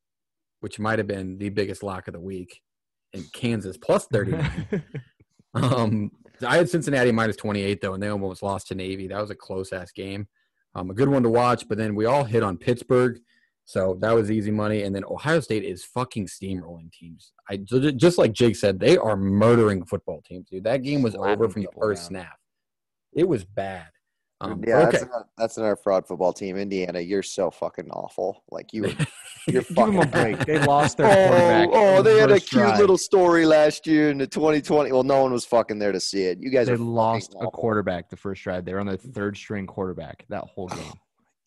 which 0.61 0.79
might 0.79 1.01
have 1.01 1.09
been 1.09 1.37
the 1.37 1.49
biggest 1.49 1.83
lock 1.83 2.07
of 2.07 2.15
the 2.15 2.21
week, 2.21 2.61
and 3.13 3.25
Kansas 3.33 3.77
plus 3.77 4.07
39. 4.07 4.85
Um, 5.53 6.13
I 6.47 6.59
had 6.59 6.71
Cincinnati 6.71 7.11
minus 7.11 7.35
28 7.35 7.81
though, 7.81 7.95
and 7.95 8.01
they 8.01 8.07
almost 8.07 8.41
lost 8.41 8.69
to 8.69 8.77
Navy. 8.77 9.09
That 9.09 9.21
was 9.21 9.31
a 9.31 9.35
close 9.35 9.73
ass 9.73 9.91
game. 9.91 10.29
Um, 10.77 10.91
a 10.91 10.95
good 10.95 11.09
one 11.09 11.25
to 11.25 11.29
watch, 11.29 11.67
but 11.69 11.77
then 11.77 11.97
we 11.97 12.07
all 12.07 12.23
hit 12.23 12.45
on 12.45 12.57
Pittsburgh, 12.57 13.19
so 13.65 13.97
that 14.01 14.13
was 14.13 14.31
easy 14.31 14.51
money. 14.51 14.83
And 14.83 14.95
then 14.95 15.05
Ohio 15.05 15.41
State 15.41 15.65
is 15.65 15.85
fucking 15.85 16.27
steamrolling 16.27 16.93
teams. 16.93 17.33
I 17.49 17.57
just 17.59 18.19
like 18.19 18.33
Jake 18.33 18.57
said, 18.57 18.81
they 18.81 18.97
are 18.97 19.17
murdering 19.17 19.85
football 19.85 20.23
teams, 20.23 20.49
dude. 20.49 20.65
That 20.65 20.83
game 20.83 21.03
was 21.03 21.15
Slapping 21.15 21.33
over 21.45 21.49
from 21.49 21.63
the 21.63 21.69
first 21.79 22.03
down. 22.03 22.23
snap. 22.23 22.37
It 23.13 23.29
was 23.29 23.45
bad. 23.45 23.87
Um, 24.43 24.65
yeah, 24.67 24.79
okay. 24.79 24.91
that's, 24.93 25.03
another, 25.03 25.25
that's 25.37 25.57
another 25.59 25.77
fraud 25.77 26.07
football 26.07 26.33
team. 26.33 26.57
Indiana, 26.57 26.99
you're 27.01 27.23
so 27.23 27.51
fucking 27.51 27.91
awful. 27.91 28.43
Like 28.51 28.73
you, 28.73 28.85
you're 29.47 29.61
Give 29.63 29.75
them 29.77 29.99
a 29.99 30.07
break. 30.07 30.39
They 30.47 30.59
lost 30.65 30.97
their 30.97 31.09
quarterback. 31.09 31.69
Oh, 31.71 31.75
oh, 31.75 31.91
in 31.99 32.05
the 32.05 32.11
they 32.11 32.19
had 32.21 32.31
a 32.31 32.41
cute 32.41 32.51
drive. 32.63 32.79
little 32.79 32.97
story 32.97 33.45
last 33.45 33.87
year 33.87 34.09
in 34.11 34.17
the 34.17 34.27
2020. 34.27 34.93
Well, 34.93 35.03
no 35.03 35.23
one 35.23 35.33
was 35.33 35.45
fucking 35.45 35.79
there 35.79 35.93
to 35.93 36.01
see 36.01 36.23
it. 36.23 36.39
You 36.41 36.49
guys 36.51 36.69
They 36.69 36.73
are 36.73 36.77
fucking 36.79 36.91
lost 36.91 37.35
a 37.35 37.37
awful. 37.37 37.51
quarterback 37.51 38.09
the 38.09 38.17
first 38.17 38.43
drive. 38.43 38.65
They 38.65 38.73
were 38.73 38.81
on 38.81 38.87
the 38.87 38.97
third 38.97 39.37
string 39.37 39.67
quarterback 39.67 40.25
that 40.31 40.45
whole 40.45 40.69
game. 40.69 40.93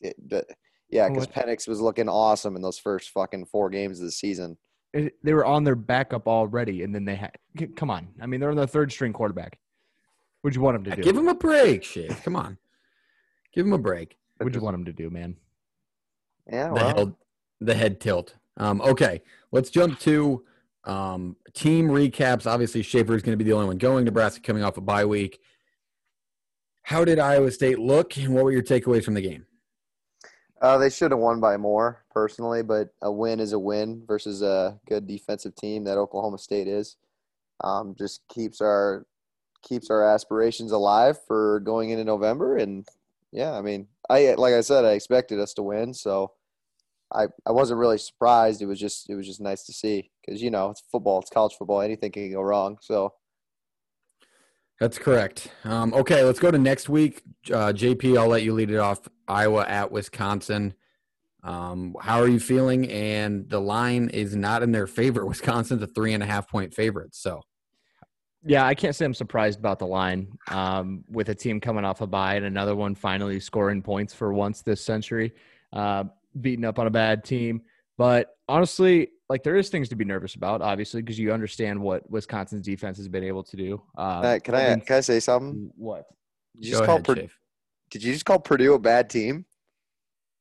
It- 0.02 0.16
but- 0.30 0.46
yeah, 0.90 1.10
because 1.10 1.28
What? 1.28 1.48
Penix 1.48 1.68
was 1.68 1.82
looking 1.82 2.08
awesome 2.10 2.56
in 2.56 2.62
those 2.62 2.78
first 2.78 3.10
fucking 3.10 3.46
four 3.46 3.70
games 3.70 4.00
of 4.00 4.06
the 4.06 4.12
season. 4.12 4.58
It- 4.94 5.16
they 5.24 5.34
were 5.34 5.46
on 5.46 5.64
their 5.64 5.76
backup 5.76 6.28
already, 6.28 6.84
and 6.84 6.94
then 6.94 7.06
they 7.06 7.16
had. 7.16 7.36
Come 7.76 7.90
on, 7.90 8.10
I 8.22 8.26
mean 8.28 8.40
they're 8.40 8.52
on 8.52 8.56
their 8.58 8.68
third 8.68 8.92
string 8.92 9.14
quarterback. 9.14 9.60
What'd 10.42 10.56
you 10.56 10.62
want 10.62 10.76
them 10.76 10.84
to 10.92 10.96
do? 10.98 11.02
Give 11.04 11.18
him 11.18 11.28
a 11.30 11.36
break, 11.36 11.84
shit. 11.84 12.12
Come 12.24 12.36
on, 12.36 12.58
give 13.54 13.66
him 13.66 13.74
a 13.74 13.78
break. 13.78 14.18
What'd 14.38 14.54
you 14.56 14.62
want 14.62 14.76
him 14.76 14.86
to 14.86 14.94
do, 14.94 15.10
man? 15.10 15.36
Yeah, 16.52 16.74
the 16.74 16.80
head, 16.94 17.16
the 17.62 17.74
head 17.76 18.00
tilt. 18.02 18.36
Um, 18.58 18.82
okay, 18.82 19.22
let's 19.52 19.70
jump 19.70 20.00
to 20.02 20.44
um, 20.84 21.38
team 21.54 21.88
recaps. 21.88 22.46
Obviously, 22.46 22.82
Schaefer 22.84 23.16
is 23.16 23.24
going 23.24 23.38
to 23.38 23.44
be 23.44 23.50
the 23.50 23.56
only 23.56 23.68
one 23.68 23.78
going. 23.78 24.04
Nebraska 24.06 24.42
coming 24.42 24.64
off 24.64 24.78
a 24.78 24.82
bye 24.82 25.06
week. 25.06 25.40
How 26.84 27.06
did 27.06 27.18
Iowa 27.18 27.50
State 27.50 27.80
look, 27.80 28.18
and 28.18 28.36
what 28.36 28.44
were 28.44 28.52
your 28.52 28.62
takeaways 28.62 29.06
from 29.06 29.14
the 29.14 29.22
game? 29.22 29.46
Uh, 30.64 30.78
they 30.78 30.90
should 30.90 31.12
have 31.12 31.20
won 31.20 31.42
by 31.42 31.58
more, 31.58 32.06
personally, 32.10 32.64
but 32.64 32.88
a 33.02 33.12
win 33.12 33.42
is 33.42 33.52
a 33.52 33.60
win 33.60 34.02
versus 34.08 34.42
a 34.42 34.80
good 34.88 35.06
defensive 35.06 35.54
team 35.56 35.84
that 35.84 35.98
Oklahoma 35.98 36.38
State 36.38 36.70
is. 36.70 36.96
Um, 37.62 37.96
just 37.98 38.22
keeps 38.30 38.62
our 38.62 39.06
keeps 39.62 39.90
our 39.90 40.04
aspirations 40.04 40.72
alive 40.72 41.18
for 41.28 41.60
going 41.62 41.90
into 41.90 42.06
November, 42.06 42.58
and 42.58 42.88
yeah, 43.34 43.52
I 43.52 43.62
mean, 43.62 43.88
I 44.10 44.36
like 44.38 44.54
I 44.54 44.62
said, 44.62 44.86
I 44.86 44.92
expected 44.92 45.38
us 45.40 45.54
to 45.56 45.64
win, 45.64 45.94
so 45.94 46.32
I 47.14 47.28
I 47.46 47.52
wasn't 47.52 47.80
really 47.80 47.98
surprised. 47.98 48.62
It 48.62 48.68
was 48.68 48.80
just 48.80 49.10
it 49.10 49.16
was 49.16 49.28
just 49.28 49.42
nice 49.42 49.64
to 49.66 49.74
see 49.74 50.12
because 50.26 50.42
you 50.42 50.50
know 50.50 50.70
it's 50.70 50.84
football, 50.90 51.20
it's 51.20 51.30
college 51.30 51.56
football, 51.58 51.82
anything 51.82 52.12
can 52.14 52.32
go 52.32 52.42
wrong. 52.42 52.78
So 52.82 53.14
That's 54.80 54.98
correct. 54.98 55.50
Um, 55.64 55.94
okay, 55.94 56.24
let's 56.24 56.40
go 56.40 56.52
to 56.52 56.58
next 56.58 56.90
week. 56.90 57.22
Uh, 57.48 57.72
JP, 57.72 58.18
I'll 58.18 58.28
let 58.28 58.44
you 58.44 58.54
lead 58.54 58.72
it 58.72 58.78
off. 58.78 59.08
Iowa 59.28 59.66
at 59.68 59.92
Wisconsin. 59.92 60.74
Um, 61.44 61.96
how 62.00 62.20
are 62.20 62.28
you 62.28 62.40
feeling? 62.40 62.90
And 62.90 63.50
the 63.50 63.60
line 63.60 64.10
is 64.10 64.36
not 64.36 64.64
in 64.64 64.72
their 64.72 64.88
favor. 64.88 65.26
Wisconsin's 65.34 65.82
a 65.84 65.88
three 65.88 66.14
and 66.14 66.24
a 66.24 66.26
half 66.26 66.50
point 66.50 66.74
favorite. 66.74 67.16
So 67.16 67.42
Yeah, 68.46 68.66
I 68.66 68.76
can't 68.76 68.96
say 68.96 69.06
I'm 69.06 69.14
surprised 69.14 69.60
about 69.60 69.80
the 69.80 69.88
line. 69.88 70.38
Um, 70.50 71.04
with 71.10 71.30
a 71.30 71.36
team 71.36 71.60
coming 71.60 71.86
off 71.86 72.02
a 72.02 72.08
bye 72.08 72.36
and 72.36 72.46
another 72.46 72.76
one 72.76 72.96
finally 72.96 73.40
scoring 73.40 73.82
points 73.82 74.14
for 74.14 74.34
once 74.34 74.62
this 74.62 74.84
century, 74.84 75.34
uh, 75.72 76.06
beating 76.40 76.66
up 76.66 76.80
on 76.80 76.88
a 76.88 76.92
bad 76.92 77.24
team. 77.24 77.62
But 77.98 78.36
honestly, 78.48 79.10
like 79.30 79.44
there 79.44 79.56
is 79.56 79.70
things 79.70 79.90
to 79.90 79.96
be 79.96 80.06
nervous 80.06 80.36
about, 80.36 80.62
obviously, 80.62 81.02
because 81.02 81.20
you 81.20 81.32
understand 81.34 81.80
what 81.80 82.10
Wisconsin's 82.10 82.66
defense 82.66 82.98
has 82.98 83.08
been 83.08 83.24
able 83.24 83.44
to 83.44 83.56
do. 83.58 83.82
Uh, 83.98 84.02
Uh, 84.02 84.40
can 84.40 84.56
I 84.56 84.70
mean, 84.70 84.82
can 84.82 84.98
I 84.98 85.02
say 85.02 85.20
something? 85.20 85.72
what? 85.76 86.06
Did 86.56 86.66
you 86.66 86.72
just 86.72 86.84
call 86.86 86.96
ahead, 86.96 87.06
Pur- 87.06 87.16
Shafe. 87.16 87.32
Did 87.92 88.04
you 88.04 88.14
just 88.14 88.26
call 88.26 88.40
Purdue 88.40 88.74
a 88.74 88.80
bad 88.80 89.10
team? 89.10 89.46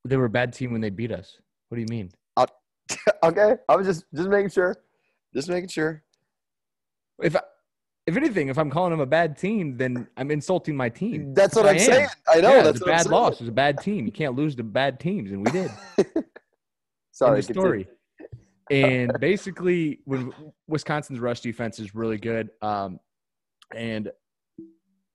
They 0.05 0.17
were 0.17 0.25
a 0.25 0.31
bad 0.31 0.53
team 0.53 0.73
when 0.73 0.81
they 0.81 0.91
beat 0.91 1.13
us. 1.13 1.39
What 1.69 1.77
do 1.77 1.81
you 1.81 1.89
mean? 1.89 2.11
okay, 3.23 3.55
I 3.69 3.77
was 3.77 3.87
just 3.87 4.05
just 4.15 4.29
making 4.29 4.51
sure, 4.51 4.77
just 5.33 5.49
making 5.49 5.69
sure. 5.69 6.03
If 7.23 7.37
I, 7.37 7.41
if 8.07 8.17
anything, 8.17 8.49
if 8.49 8.59
I'm 8.59 8.71
calling 8.71 8.91
them 8.91 9.01
a 9.01 9.07
bad 9.07 9.39
team, 9.39 9.77
then 9.77 10.09
I'm 10.17 10.31
insulting 10.33 10.77
my 10.77 10.89
team. 10.89 11.33
That's 11.33 11.55
what 11.55 11.67
I 11.67 11.71
I'm 11.71 11.77
am. 11.77 11.81
saying. 11.81 12.09
I 12.29 12.41
know 12.41 12.57
yeah, 12.57 12.63
that's 12.65 12.79
it's 12.79 12.81
a 12.81 12.91
what 12.91 12.95
I'm 12.95 13.05
bad 13.05 13.11
loss. 13.13 13.35
It 13.35 13.41
was 13.43 13.49
a 13.49 13.53
bad 13.53 13.79
team. 13.81 14.05
You 14.07 14.13
can't 14.13 14.35
lose 14.35 14.57
to 14.57 14.65
bad 14.65 14.99
teams, 14.99 15.31
and 15.31 15.45
we 15.47 15.53
did. 15.53 15.71
Sorry, 17.13 17.39
of 17.39 17.47
continue. 17.47 17.63
story. 17.63 17.89
And 18.71 19.13
basically, 19.21 20.01
when 20.05 20.33
Wisconsin's 20.67 21.21
rush 21.21 21.41
defense 21.41 21.79
is 21.79 21.95
really 21.95 22.19
good, 22.19 22.51
um, 22.63 22.99
and 23.75 24.11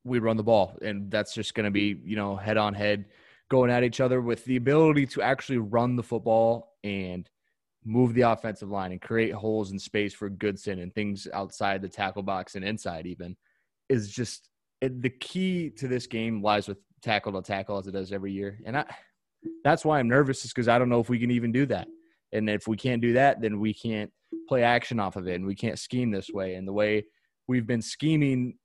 we 0.04 0.20
run 0.20 0.38
the 0.38 0.44
ball, 0.44 0.78
and 0.82 1.12
that's 1.12 1.34
just 1.34 1.54
going 1.54 1.66
to 1.66 1.72
be 1.72 2.00
you 2.06 2.16
know 2.16 2.36
head 2.36 2.58
on 2.58 2.74
head 2.74 3.06
going 3.50 3.72
at 3.72 3.84
each 3.84 4.00
other 4.02 4.22
with 4.22 4.44
the 4.46 4.58
ability 4.58 5.06
to 5.08 5.22
actually 5.22 5.58
run 5.58 5.96
the 5.96 6.04
football 6.04 6.76
and 6.84 7.30
move 7.86 8.14
the 8.14 8.22
offensive 8.22 8.70
line 8.70 8.92
and 8.92 9.02
create 9.02 9.34
holes 9.34 9.72
in 9.72 9.80
space 9.80 10.14
for 10.14 10.30
Goodson 10.30 10.80
and 10.80 10.94
things 10.94 11.28
outside 11.34 11.82
the 11.82 11.88
tackle 11.88 12.24
box 12.24 12.56
and 12.56 12.66
inside 12.66 13.08
even 13.08 13.38
is 13.88 14.12
just 14.12 14.50
the 14.82 15.10
key 15.10 15.70
to 15.70 15.88
this 15.88 16.06
game 16.06 16.42
lies 16.44 16.68
with 16.68 16.78
tackle 17.02 17.32
to 17.32 17.42
tackle 17.42 17.78
as 17.78 17.88
it 17.88 17.92
does 17.92 18.12
every 18.12 18.34
year. 18.34 18.60
And 18.66 18.78
I 18.78 18.86
that's 19.64 19.86
why 19.86 20.00
I'm 20.00 20.08
nervous 20.08 20.46
is 20.46 20.52
because 20.52 20.68
I 20.68 20.80
don't 20.80 20.90
know 20.90 21.00
if 21.00 21.10
we 21.10 21.20
can 21.20 21.32
even 21.32 21.52
do 21.52 21.66
that. 21.68 21.88
And 22.34 22.50
if 22.50 22.68
we 22.68 22.78
can't 22.78 23.02
do 23.02 23.14
that, 23.14 23.42
then 23.42 23.60
we 23.60 23.74
can't 23.74 24.12
play 24.48 24.64
action 24.64 25.00
off 25.00 25.16
of 25.16 25.28
it 25.28 25.36
and 25.36 25.46
we 25.46 25.56
can't 25.56 25.80
scheme 25.80 26.12
this 26.12 26.30
way. 26.30 26.56
And 26.56 26.68
the 26.68 26.74
way 26.74 27.06
we've 27.48 27.68
been 27.68 27.82
scheming, 27.82 28.58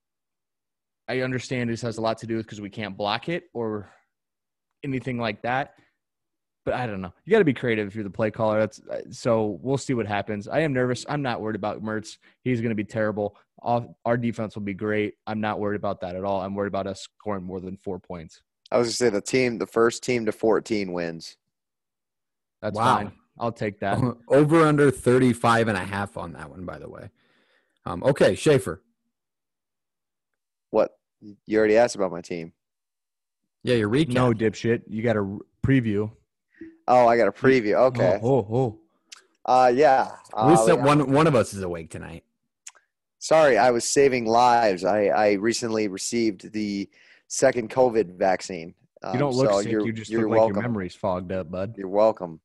I 1.09 1.21
understand 1.21 1.71
this 1.71 1.83
has 1.83 1.99
a 1.99 2.01
lot 2.01 2.19
to 2.19 2.27
do 2.27 2.37
with 2.37 2.47
because 2.47 2.61
we 2.61 2.71
can't 2.71 2.97
block 2.97 3.29
it 3.29 3.45
or 3.55 3.91
anything 4.85 5.19
like 5.19 5.43
that. 5.43 5.75
But 6.65 6.75
I 6.75 6.87
don't 6.87 7.01
know. 7.01 7.12
You 7.25 7.33
got 7.33 7.41
to 7.41 7.45
be 7.45 7.55
creative 7.55 7.89
if 7.89 7.95
you're 7.97 8.05
the 8.05 8.11
play 8.11 8.31
caller. 8.31 8.61
That's 8.61 8.81
uh, 8.89 9.01
so. 9.11 9.59
We'll 9.62 9.79
see 9.79 9.95
what 9.95 10.07
happens. 10.07 10.47
I 10.47 10.61
am 10.61 10.73
nervous. 10.73 11.05
I'm 11.09 11.21
not 11.21 11.41
worried 11.41 11.57
about 11.57 11.83
Mertz. 11.83 12.19
He's 12.45 12.61
going 12.61 12.71
to 12.71 12.77
be 12.77 12.85
terrible. 12.85 13.37
Our 13.65 14.17
defense 14.17 14.55
will 14.55 14.62
be 14.62 14.75
great. 14.75 15.15
I'm 15.27 15.41
not 15.41 15.59
worried 15.59 15.77
about 15.77 16.01
that 16.03 16.15
at 16.15 16.25
all. 16.25 16.41
I'm 16.41 16.55
worried 16.55 16.69
about 16.69 16.87
us 16.87 17.01
scoring 17.01 17.43
more 17.43 17.61
than 17.61 17.77
four 17.77 17.99
points. 17.99 18.43
I 18.73 18.79
was 18.79 18.87
gonna 18.87 18.93
say 18.95 19.11
the 19.11 19.21
team, 19.21 19.59
the 19.59 19.67
first 19.67 20.02
team 20.02 20.25
to 20.26 20.33
14 20.33 20.93
wins. 20.93 21.37
That's 22.62 22.76
Wow. 22.76 22.97
fine. 22.97 23.12
I'll 23.38 23.52
take 23.52 23.81
that. 23.81 23.99
Over 24.29 24.62
under 24.62 24.91
35 24.91 25.69
and 25.69 25.76
a 25.76 25.81
half 25.85 26.17
on 26.17 26.33
that 26.33 26.49
one, 26.50 26.64
by 26.64 26.79
the 26.79 26.88
way. 26.88 27.11
Um, 27.85 28.02
okay, 28.02 28.35
Schaefer. 28.35 28.83
What? 30.71 30.97
You 31.47 31.59
already 31.59 31.76
asked 31.76 31.97
about 31.97 32.12
my 32.12 32.21
team. 32.23 32.52
Yeah, 33.62 33.75
your 33.76 33.91
recap. 33.91 34.09
No, 34.14 34.33
dipshit. 34.33 34.83
You 34.87 35.02
got 35.02 35.17
a 35.17 35.38
preview. 35.64 36.11
Oh, 36.88 37.07
I 37.07 37.17
got 37.17 37.29
a 37.29 37.33
preview. 37.33 37.75
Okay. 37.75 38.19
Oh, 38.23 38.29
oh, 38.50 38.57
oh. 38.57 38.79
Uh, 39.45 39.69
yeah. 39.75 40.12
At 40.37 40.49
least 40.49 40.62
Uh, 40.62 40.67
that 40.76 40.83
one 40.83 41.12
one 41.12 41.26
of 41.26 41.35
us 41.35 41.52
is 41.52 41.62
awake 41.62 41.91
tonight. 41.91 42.25
Sorry, 43.19 43.57
I 43.59 43.71
was 43.71 43.85
saving 43.85 44.26
lives. 44.26 44.83
I, 44.85 45.07
I 45.07 45.33
recently 45.35 45.88
received 45.88 46.52
the 46.52 46.88
second 47.33 47.71
COVID 47.71 48.19
vaccine. 48.19 48.75
Um, 49.03 49.15
You 49.15 49.19
don't 49.19 49.35
look 49.35 49.51
so 49.51 49.62
sick. 49.62 49.73
You 49.73 49.93
just 49.93 50.12
look 50.12 50.29
like 50.29 50.55
your 50.55 50.62
memory's 50.62 50.95
fogged 50.95 51.33
up, 51.33 51.51
bud. 51.51 51.75
You're 51.79 51.89
welcome. 51.89 52.41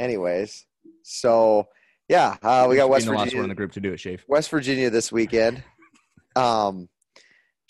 Anyways, 0.00 0.64
so 1.02 1.68
yeah, 2.08 2.36
uh, 2.42 2.66
we 2.68 2.76
got 2.76 2.88
West 2.88 3.04
Virginia. 3.04 3.24
last 3.24 3.34
one 3.34 3.44
in 3.44 3.48
the 3.50 3.54
group 3.54 3.72
to 3.72 3.80
do 3.80 3.92
it, 3.92 4.00
Shave. 4.00 4.24
West 4.26 4.50
Virginia 4.50 4.90
this 4.90 5.12
weekend. 5.12 5.62
Um, 6.34 6.88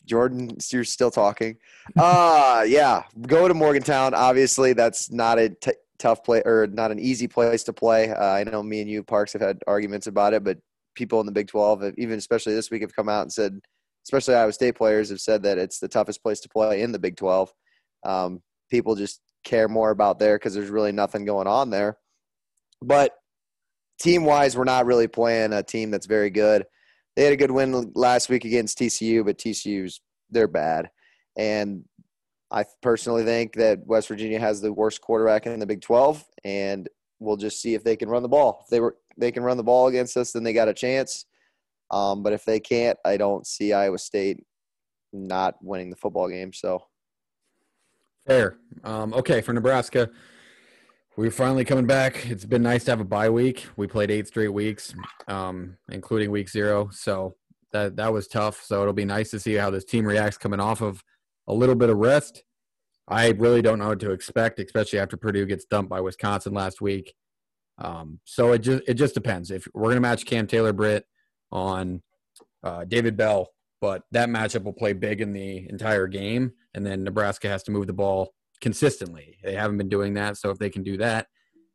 Jordan, 0.07 0.57
you're 0.71 0.85
still 0.85 1.11
talking. 1.11 1.57
Uh, 1.99 2.63
yeah, 2.65 3.03
go 3.23 3.49
to 3.49 3.55
Morgantown. 3.55 4.15
Obviously, 4.15 4.73
that's 4.73 5.11
not 5.11 5.41
a 5.41 5.49
t- 5.49 5.73
tough 5.99 6.23
play 6.23 6.43
or 6.47 6.69
not 6.69 6.93
an 6.93 7.01
easy 7.01 7.27
place 7.27 7.65
to 7.65 7.73
play. 7.73 8.11
Uh, 8.11 8.25
I 8.25 8.45
know 8.45 8.63
me 8.63 8.81
and 8.81 8.89
you, 8.89 9.03
Parks, 9.03 9.33
have 9.33 9.43
had 9.43 9.59
arguments 9.67 10.07
about 10.07 10.33
it, 10.33 10.45
but 10.45 10.59
people 10.95 11.19
in 11.19 11.27
the 11.27 11.33
Big 11.33 11.49
12, 11.49 11.83
have, 11.83 11.95
even 11.99 12.19
especially 12.19 12.55
this 12.55 12.71
week, 12.71 12.83
have 12.83 12.95
come 12.95 13.09
out 13.09 13.23
and 13.23 13.33
said, 13.33 13.61
especially 14.05 14.35
Iowa 14.35 14.53
State 14.53 14.77
players, 14.77 15.11
have 15.11 15.21
said 15.21 15.43
that 15.45 15.59
it's 15.59 15.79
the 15.79 15.89
toughest 15.89 16.23
place 16.23 16.41
to 16.41 16.49
play 16.49 16.83
in 16.83 16.93
the 16.93 16.99
Big 16.99 17.17
12. 17.17 17.53
Um, 18.05 18.43
people 18.71 18.95
just 18.95 19.21
care 19.45 19.69
more 19.69 19.91
about 19.91 20.19
there 20.19 20.37
because 20.37 20.55
there's 20.55 20.71
really 20.71 20.93
nothing 20.93 21.25
going 21.25 21.47
on 21.47 21.71
there. 21.71 21.99
But 22.81 23.13
team 24.01 24.25
wise, 24.25 24.57
we're 24.57 24.65
not 24.65 24.87
really 24.87 25.09
playing 25.09 25.53
a 25.53 25.63
team 25.63 25.91
that's 25.91 26.07
very 26.07 26.31
good. 26.31 26.65
They 27.15 27.25
had 27.25 27.33
a 27.33 27.37
good 27.37 27.51
win 27.51 27.93
last 27.95 28.29
week 28.29 28.45
against 28.45 28.79
TCU, 28.79 29.25
but 29.25 29.39
TCU's 29.39 30.01
they're 30.31 30.49
bad. 30.49 30.91
And 31.37 31.85
I 32.51 32.65
personally 32.83 33.25
think 33.25 33.55
that 33.55 33.87
West 33.87 34.09
Virginia 34.09 34.41
has 34.41 34.61
the 34.61 34.73
worst 34.73 35.01
quarterback 35.01 35.47
in 35.47 35.61
the 35.61 35.67
Big 35.67 35.81
12, 35.81 36.25
and 36.45 36.89
we'll 37.19 37.37
just 37.37 37.61
see 37.61 37.75
if 37.75 37.85
they 37.85 37.97
can 37.97 38.09
run 38.09 38.23
the 38.23 38.29
ball. 38.29 38.63
If 38.65 38.71
they 38.71 38.81
were 38.81 38.97
they 39.17 39.31
can 39.31 39.43
run 39.43 39.59
the 39.59 39.63
ball 39.63 39.89
against 39.89 40.17
us, 40.17 40.33
then 40.33 40.43
they 40.43 40.53
got 40.53 40.69
a 40.69 40.75
chance. 40.75 41.27
Um, 41.93 42.23
but 42.23 42.33
if 42.33 42.45
they 42.45 42.59
can't, 42.59 42.99
I 43.05 43.17
don't 43.17 43.47
see 43.47 43.73
Iowa 43.73 43.99
State 43.99 44.45
not 45.13 45.55
winning 45.63 45.91
the 45.91 45.97
football 45.97 46.29
game. 46.29 46.53
So 46.53 46.83
Fair. 48.27 48.57
Um, 48.85 49.13
okay, 49.15 49.41
for 49.41 49.53
Nebraska, 49.53 50.09
we're 51.17 51.33
finally 51.33 51.65
coming 51.65 51.87
back. 51.87 52.31
It's 52.31 52.45
been 52.45 52.63
nice 52.63 52.85
to 52.85 52.93
have 52.93 53.01
a 53.01 53.05
bye 53.05 53.31
week. 53.31 53.67
We 53.77 53.87
played 53.89 54.11
eight 54.11 54.29
straight 54.29 54.53
weeks, 54.53 54.95
um, 55.27 55.77
including 55.91 56.31
week 56.31 56.49
zero. 56.49 56.89
So 56.93 57.35
that 57.73 57.97
that 57.97 58.13
was 58.13 58.29
tough. 58.29 58.63
So 58.63 58.81
it'll 58.81 58.93
be 58.93 59.05
nice 59.05 59.31
to 59.33 59.41
see 59.41 59.55
how 59.55 59.71
this 59.71 59.85
team 59.85 60.07
reacts 60.07 60.39
coming 60.39 60.61
off 60.61 60.81
of 60.83 61.03
a 61.49 61.53
little 61.53 61.75
bit 61.75 61.91
of 61.91 61.99
rest. 61.99 62.45
I 63.09 63.31
really 63.31 63.61
don't 63.61 63.81
know 63.81 63.89
what 63.89 64.01
to 64.01 64.13
expect, 64.13 64.61
especially 64.61 65.01
after 65.01 65.17
Purdue 65.17 65.45
gets 65.45 65.65
dumped 65.65 65.91
by 65.91 66.01
Wisconsin 66.01 66.55
last 66.55 66.81
week. 66.81 67.15
Um, 67.79 68.21
so 68.25 68.53
it 68.53 68.61
just 68.61 68.85
it 68.87 68.95
just 68.95 69.15
depends. 69.15 69.51
If 69.51 69.67
we're 69.75 69.91
gonna 69.91 70.01
match 70.01 70.27
Cam 70.27 70.47
Taylor 70.47 70.73
Britt 70.73 71.05
on 71.53 72.03
uh, 72.65 72.85
David 72.85 73.17
Bell, 73.17 73.49
but 73.81 74.03
that 74.11 74.29
matchup 74.29 74.65
will 74.65 74.73
play 74.73 74.93
big 74.93 75.21
in 75.21 75.33
the 75.33 75.69
entire 75.69 76.07
game, 76.07 76.53
and 76.75 76.85
then 76.85 77.05
Nebraska 77.05 77.49
has 77.49 77.63
to 77.65 77.71
move 77.71 77.87
the 77.87 77.93
ball 77.93 78.33
consistently. 78.61 79.39
They 79.43 79.55
haven't 79.55 79.79
been 79.79 79.89
doing 79.89 80.15
that, 80.15 80.37
so 80.39 80.51
if 80.51 80.59
they 80.59 80.71
can 80.71 80.83
do 80.83 80.97
that, 80.97 81.27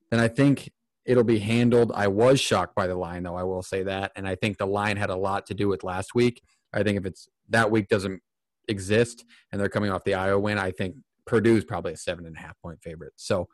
then 0.10 0.20
I 0.20 0.28
think 0.28 0.70
it'll 1.06 1.24
be 1.24 1.40
handled. 1.40 1.92
I 1.94 2.08
was 2.08 2.40
shocked 2.40 2.76
by 2.76 2.88
the 2.88 2.96
line, 2.96 3.24
though. 3.24 3.36
I 3.36 3.44
will 3.44 3.64
say 3.64 3.84
that, 3.84 4.12
and 4.16 4.28
I 4.28 4.36
think 4.36 4.58
the 4.58 4.68
line 4.68 4.98
had 4.98 5.10
a 5.10 5.16
lot 5.16 5.46
to 5.48 5.54
do 5.54 5.68
with 5.68 5.84
last 5.84 6.16
week. 6.16 6.42
I 6.74 6.84
think 6.84 6.98
if 6.98 7.06
it's 7.06 7.28
that 7.50 7.72
week 7.72 7.88
doesn't 7.88 8.22
exist 8.68 9.24
and 9.52 9.60
they're 9.60 9.70
coming 9.70 9.90
off 9.90 10.04
the 10.04 10.14
Iowa 10.14 10.40
win, 10.40 10.58
I 10.58 10.72
think 10.72 10.96
Purdue's 11.26 11.64
probably 11.64 11.94
a 11.94 11.98
seven 11.98 12.26
and 12.26 12.36
a 12.36 12.40
half 12.40 12.60
point 12.62 12.80
favorite. 12.82 13.14
So 13.16 13.48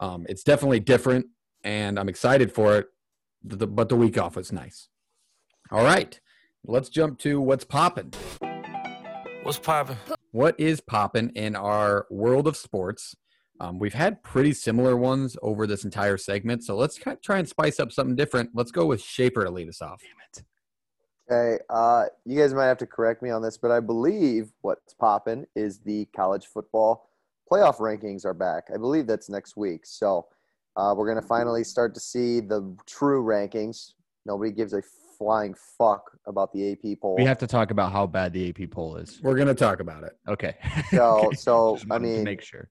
um, 0.00 0.26
it's 0.28 0.42
definitely 0.42 0.80
different, 0.80 1.26
and 1.64 1.98
I'm 1.98 2.08
excited 2.08 2.52
for 2.52 2.78
it. 2.78 2.86
The, 3.44 3.66
but 3.66 3.88
the 3.88 3.96
week 3.96 4.18
off 4.18 4.36
was 4.36 4.52
nice. 4.52 4.88
All 5.70 5.84
right, 5.84 6.18
let's 6.64 6.88
jump 6.88 7.18
to 7.18 7.42
what's 7.42 7.64
popping. 7.64 8.14
What's 9.42 9.58
poppin'? 9.58 9.98
What 10.32 10.58
is 10.58 10.80
popping 10.80 11.28
in 11.34 11.56
our 11.56 12.06
world 12.10 12.46
of 12.46 12.56
sports? 12.56 13.14
Um, 13.60 13.78
we've 13.78 13.92
had 13.92 14.22
pretty 14.22 14.54
similar 14.54 14.96
ones 14.96 15.36
over 15.42 15.66
this 15.66 15.84
entire 15.84 16.16
segment, 16.16 16.64
so 16.64 16.74
let's 16.74 16.98
try 17.22 17.38
and 17.38 17.46
spice 17.46 17.78
up 17.80 17.92
something 17.92 18.16
different. 18.16 18.50
Let's 18.54 18.70
go 18.70 18.86
with 18.86 19.02
Shaper 19.02 19.44
to 19.44 19.50
lead 19.50 19.68
us 19.68 19.82
off. 19.82 20.00
Okay, 21.30 21.62
uh, 21.68 22.06
you 22.24 22.38
guys 22.40 22.54
might 22.54 22.66
have 22.66 22.78
to 22.78 22.86
correct 22.86 23.22
me 23.22 23.28
on 23.28 23.42
this, 23.42 23.58
but 23.58 23.70
I 23.70 23.80
believe 23.80 24.50
what's 24.62 24.94
popping 24.94 25.44
is 25.54 25.80
the 25.80 26.06
college 26.16 26.46
football 26.46 27.10
playoff 27.50 27.76
rankings 27.76 28.24
are 28.24 28.32
back. 28.32 28.68
I 28.72 28.78
believe 28.78 29.06
that's 29.06 29.28
next 29.28 29.54
week. 29.54 29.82
So 29.84 30.28
uh, 30.76 30.94
we're 30.96 31.10
going 31.10 31.20
to 31.20 31.28
finally 31.28 31.64
start 31.64 31.92
to 31.94 32.00
see 32.00 32.40
the 32.40 32.74
true 32.86 33.22
rankings. 33.22 33.92
Nobody 34.24 34.50
gives 34.50 34.72
a 34.72 34.82
flying 35.18 35.54
fuck 35.76 36.10
about 36.26 36.52
the 36.52 36.72
AP 36.72 37.00
poll. 37.00 37.16
We 37.16 37.24
have 37.24 37.38
to 37.38 37.46
talk 37.46 37.70
about 37.70 37.92
how 37.92 38.06
bad 38.06 38.32
the 38.32 38.48
AP 38.50 38.70
poll 38.70 38.96
is. 38.96 39.20
We're 39.22 39.34
going 39.34 39.48
to 39.48 39.54
talk 39.54 39.80
about 39.80 40.04
it. 40.04 40.12
Okay. 40.28 40.54
So- 40.90 41.18
Okay. 41.26 41.36
so, 41.36 41.78
I 41.90 41.98
mean- 41.98 42.24
make 42.24 42.42
sure. 42.42 42.70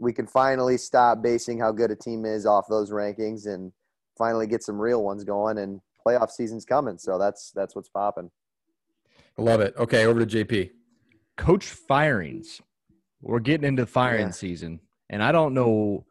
we 0.00 0.12
can 0.12 0.26
finally 0.26 0.78
stop 0.78 1.20
basing 1.20 1.58
how 1.58 1.72
good 1.72 1.90
a 1.90 1.96
team 1.96 2.24
is 2.24 2.46
off 2.46 2.66
those 2.70 2.90
rankings 2.92 3.46
and 3.46 3.72
finally 4.16 4.46
get 4.46 4.62
some 4.62 4.80
real 4.80 5.02
ones 5.02 5.24
going. 5.24 5.58
And 5.58 5.80
playoff 6.06 6.30
season's 6.30 6.64
coming, 6.64 6.96
so 6.96 7.18
that's 7.18 7.50
that's 7.54 7.74
what's 7.74 7.88
popping. 7.88 8.30
I 9.36 9.42
love 9.42 9.60
it. 9.60 9.74
Okay, 9.76 10.06
over 10.06 10.24
to 10.24 10.44
JP. 10.44 10.70
Coach 11.36 11.66
firings. 11.66 12.60
We're 13.20 13.40
getting 13.40 13.66
into 13.66 13.84
firing 13.84 14.26
Yeah. 14.26 14.30
season, 14.30 14.80
and 15.10 15.22
I 15.24 15.32
don't 15.32 15.54
know. 15.54 16.06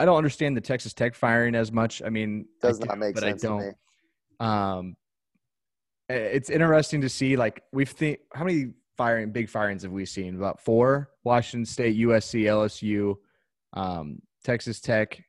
I 0.00 0.06
don't 0.06 0.16
understand 0.16 0.56
the 0.56 0.60
Texas 0.62 0.94
Tech 0.94 1.14
firing 1.14 1.54
as 1.54 1.70
much. 1.70 2.00
I 2.02 2.08
mean, 2.08 2.46
I 2.62 2.68
Does 2.68 2.78
do, 2.78 2.86
not 2.86 2.98
make 2.98 3.14
but 3.14 3.22
sense 3.22 3.44
I 3.44 3.48
to 3.48 3.52
don't. 3.52 3.60
me. 3.60 3.72
Um, 4.40 4.96
i- 4.96 5.09
it's 6.10 6.50
interesting 6.50 7.00
to 7.02 7.08
see. 7.08 7.36
Like 7.36 7.62
we've 7.72 7.88
think 7.88 8.20
how 8.34 8.44
many 8.44 8.72
firing 8.96 9.32
big 9.32 9.48
firings 9.48 9.82
have 9.82 9.92
we 9.92 10.04
seen? 10.04 10.36
About 10.36 10.60
four: 10.60 11.10
Washington 11.24 11.64
State, 11.66 11.96
USC, 11.98 12.44
LSU, 12.44 13.16
um, 13.74 14.20
Texas 14.44 14.80
Tech. 14.80 15.22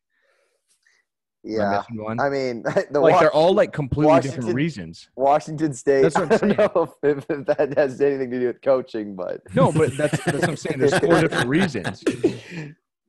Am 1.44 1.60
I 1.60 1.74
Yeah, 1.74 1.84
one? 1.96 2.20
I 2.20 2.30
mean 2.30 2.62
the 2.92 3.00
like 3.00 3.14
Wa- 3.14 3.20
they're 3.20 3.32
all 3.34 3.54
like 3.54 3.74
completely 3.74 4.20
different 4.20 4.54
reasons. 4.54 5.10
Washington 5.16 5.74
State. 5.74 6.04
That's 6.04 6.16
what 6.18 6.32
I 6.32 6.36
I'm 6.36 6.56
don't 6.56 6.76
know 6.76 6.96
if, 7.04 7.26
if 7.30 7.46
that 7.48 7.74
has 7.78 8.00
anything 8.00 8.30
to 8.32 8.40
do 8.40 8.48
with 8.48 8.62
coaching, 8.62 9.16
but 9.16 9.42
No, 9.56 9.72
but 9.72 9.98
that's 9.98 10.24
that's 10.24 10.34
what 10.42 10.50
I'm 10.50 10.56
saying. 10.56 10.78
There's 10.80 10.98
four 11.00 11.20
different 11.20 11.48
reasons. 11.48 12.04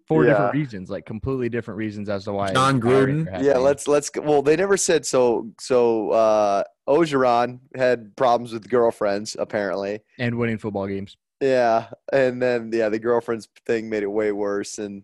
Four 0.09 0.25
Yeah. 0.25 0.31
different 0.33 0.55
reasons, 0.55 0.91
like 0.91 1.07
completely 1.07 1.49
different 1.49 1.79
reasons 1.79 2.09
as 2.09 2.25
to 2.25 2.33
why. 2.33 2.53
Jon 2.53 2.81
Gruden. 2.81 3.25
Yeah, 3.43 3.57
let's 3.59 3.87
let's. 3.87 4.11
Well, 4.17 4.43
they 4.43 4.57
never 4.57 4.77
said 4.77 5.07
so. 5.07 5.53
So 5.61 6.11
uh, 6.11 6.65
Orgeron 6.89 7.61
had 7.77 8.17
problems 8.17 8.53
with 8.53 8.69
girlfriends 8.69 9.37
apparently. 9.39 10.01
and 10.19 10.37
winning 10.39 10.59
football 10.59 10.87
games. 10.87 11.17
Yeah, 11.41 11.89
and 12.13 12.41
then 12.41 12.71
yeah, 12.73 12.89
the 12.89 12.99
girlfriends 12.99 13.49
thing 13.67 13.89
made 13.91 14.03
it 14.03 14.11
way 14.11 14.31
worse. 14.33 14.79
And 14.79 15.03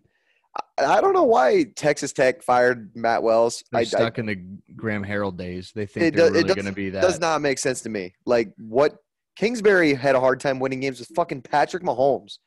I, 0.77 0.85
I 0.97 1.01
don't 1.01 1.13
know 1.13 1.23
why 1.25 1.65
Texas 1.75 2.13
Tech 2.13 2.43
fired 2.43 2.91
Matt 2.95 3.23
Wells. 3.23 3.63
They're 3.71 3.79
I, 3.79 3.81
I, 3.81 3.85
stuck 3.85 4.19
in 4.19 4.25
the 4.25 4.37
Graham 4.75 5.03
Harrell 5.03 5.35
days. 5.35 5.71
They 5.75 5.85
think 5.85 6.05
It 6.05 6.15
they're 6.15 6.27
does- 6.29 6.43
really 6.43 6.53
going 6.55 6.65
to 6.65 6.71
be 6.71 6.89
that. 6.91 7.01
does 7.01 7.19
not 7.19 7.41
make 7.41 7.59
sense 7.59 7.81
to 7.81 7.89
me. 7.89 8.13
Like 8.25 8.53
what 8.57 8.97
Kingsbury 9.35 9.93
had 9.93 10.15
a 10.15 10.19
hard 10.19 10.39
time 10.39 10.59
winning 10.59 10.79
games 10.81 10.99
with 10.99 11.09
fucking 11.15 11.41
Patrick 11.41 11.83
Mahomes. 11.83 12.39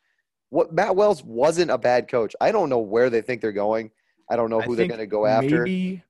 What 0.50 0.72
Matt 0.72 0.94
Wells 0.96 1.22
wasn't 1.24 1.70
a 1.70 1.78
bad 1.78 2.08
coach. 2.08 2.34
I 2.40 2.52
don't 2.52 2.68
know 2.68 2.78
where 2.80 3.08
they 3.08 3.22
think 3.22 3.40
they're 3.40 3.52
going. 3.52 3.90
I 4.30 4.36
don't 4.36 4.50
know 4.50 4.60
I 4.60 4.64
who 4.64 4.76
they're 4.76 4.86
going 4.88 5.00
to 5.00 5.06
go 5.06 5.24
after. 5.26 5.64
Maybe 5.64 6.02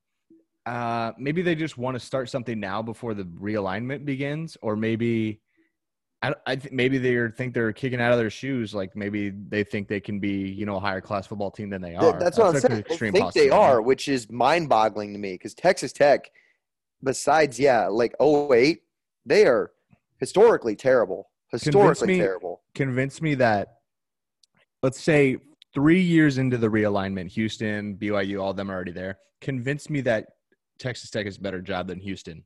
uh, 0.67 1.13
maybe 1.19 1.43
they 1.43 1.55
just 1.55 1.77
want 1.77 1.95
to 1.95 2.01
start 2.01 2.31
something 2.31 2.59
now 2.59 2.83
before 2.83 3.15
the 3.15 3.25
realignment 3.25 4.05
begins, 4.05 4.57
or 4.63 4.77
maybe 4.77 5.41
I, 6.23 6.35
I 6.47 6.57
th- 6.57 6.73
maybe 6.73 6.99
they 6.99 7.29
think 7.31 7.53
they're 7.53 7.73
kicking 7.73 8.01
out 8.01 8.13
of 8.13 8.19
their 8.19 8.31
shoes. 8.31 8.75
Like 8.75 8.95
maybe 8.95 9.31
they 9.31 9.65
think 9.65 9.89
they 9.89 10.01
can 10.01 10.21
be, 10.21 10.49
you 10.49 10.65
know, 10.65 10.77
a 10.77 10.81
higher 10.81 11.01
class 11.01 11.27
football 11.27 11.51
team 11.51 11.69
than 11.69 11.83
they 11.83 11.97
are. 11.97 12.19
That's 12.19 12.39
what 12.39 12.55
I'm 12.55 12.61
saying. 12.61 12.85
I 12.89 13.11
think 13.11 13.33
they 13.33 13.51
are, 13.51 13.83
which 13.83 14.09
is 14.09 14.31
mind-boggling 14.31 15.13
to 15.13 15.19
me 15.19 15.33
because 15.33 15.53
Texas 15.53 15.93
Tech, 15.93 16.31
besides 17.03 17.59
yeah, 17.59 17.89
like 17.89 18.15
08, 18.21 18.83
they 19.27 19.47
are 19.47 19.73
historically 20.19 20.77
terrible. 20.77 21.29
Historically 21.51 22.07
me- 22.07 22.19
terrible. 22.19 22.63
Convince 22.77 23.21
me 23.21 23.35
that, 23.35 23.79
let's 24.83 25.01
say, 25.01 25.39
three 25.75 26.01
years 26.01 26.39
into 26.39 26.57
the 26.57 26.69
realignment, 26.69 27.31
Houston, 27.33 27.97
BYU, 27.97 28.41
all 28.41 28.51
of 28.51 28.57
them 28.57 28.71
are 28.71 28.75
already 28.75 28.93
there. 28.93 29.19
Convince 29.41 29.91
me 29.91 30.01
that 30.03 30.27
Texas 30.83 31.09
Tech 31.11 31.27
is 31.27 31.37
a 31.39 31.41
better 31.41 31.61
job 31.63 31.87
than 31.87 31.99
Houston. 32.01 32.45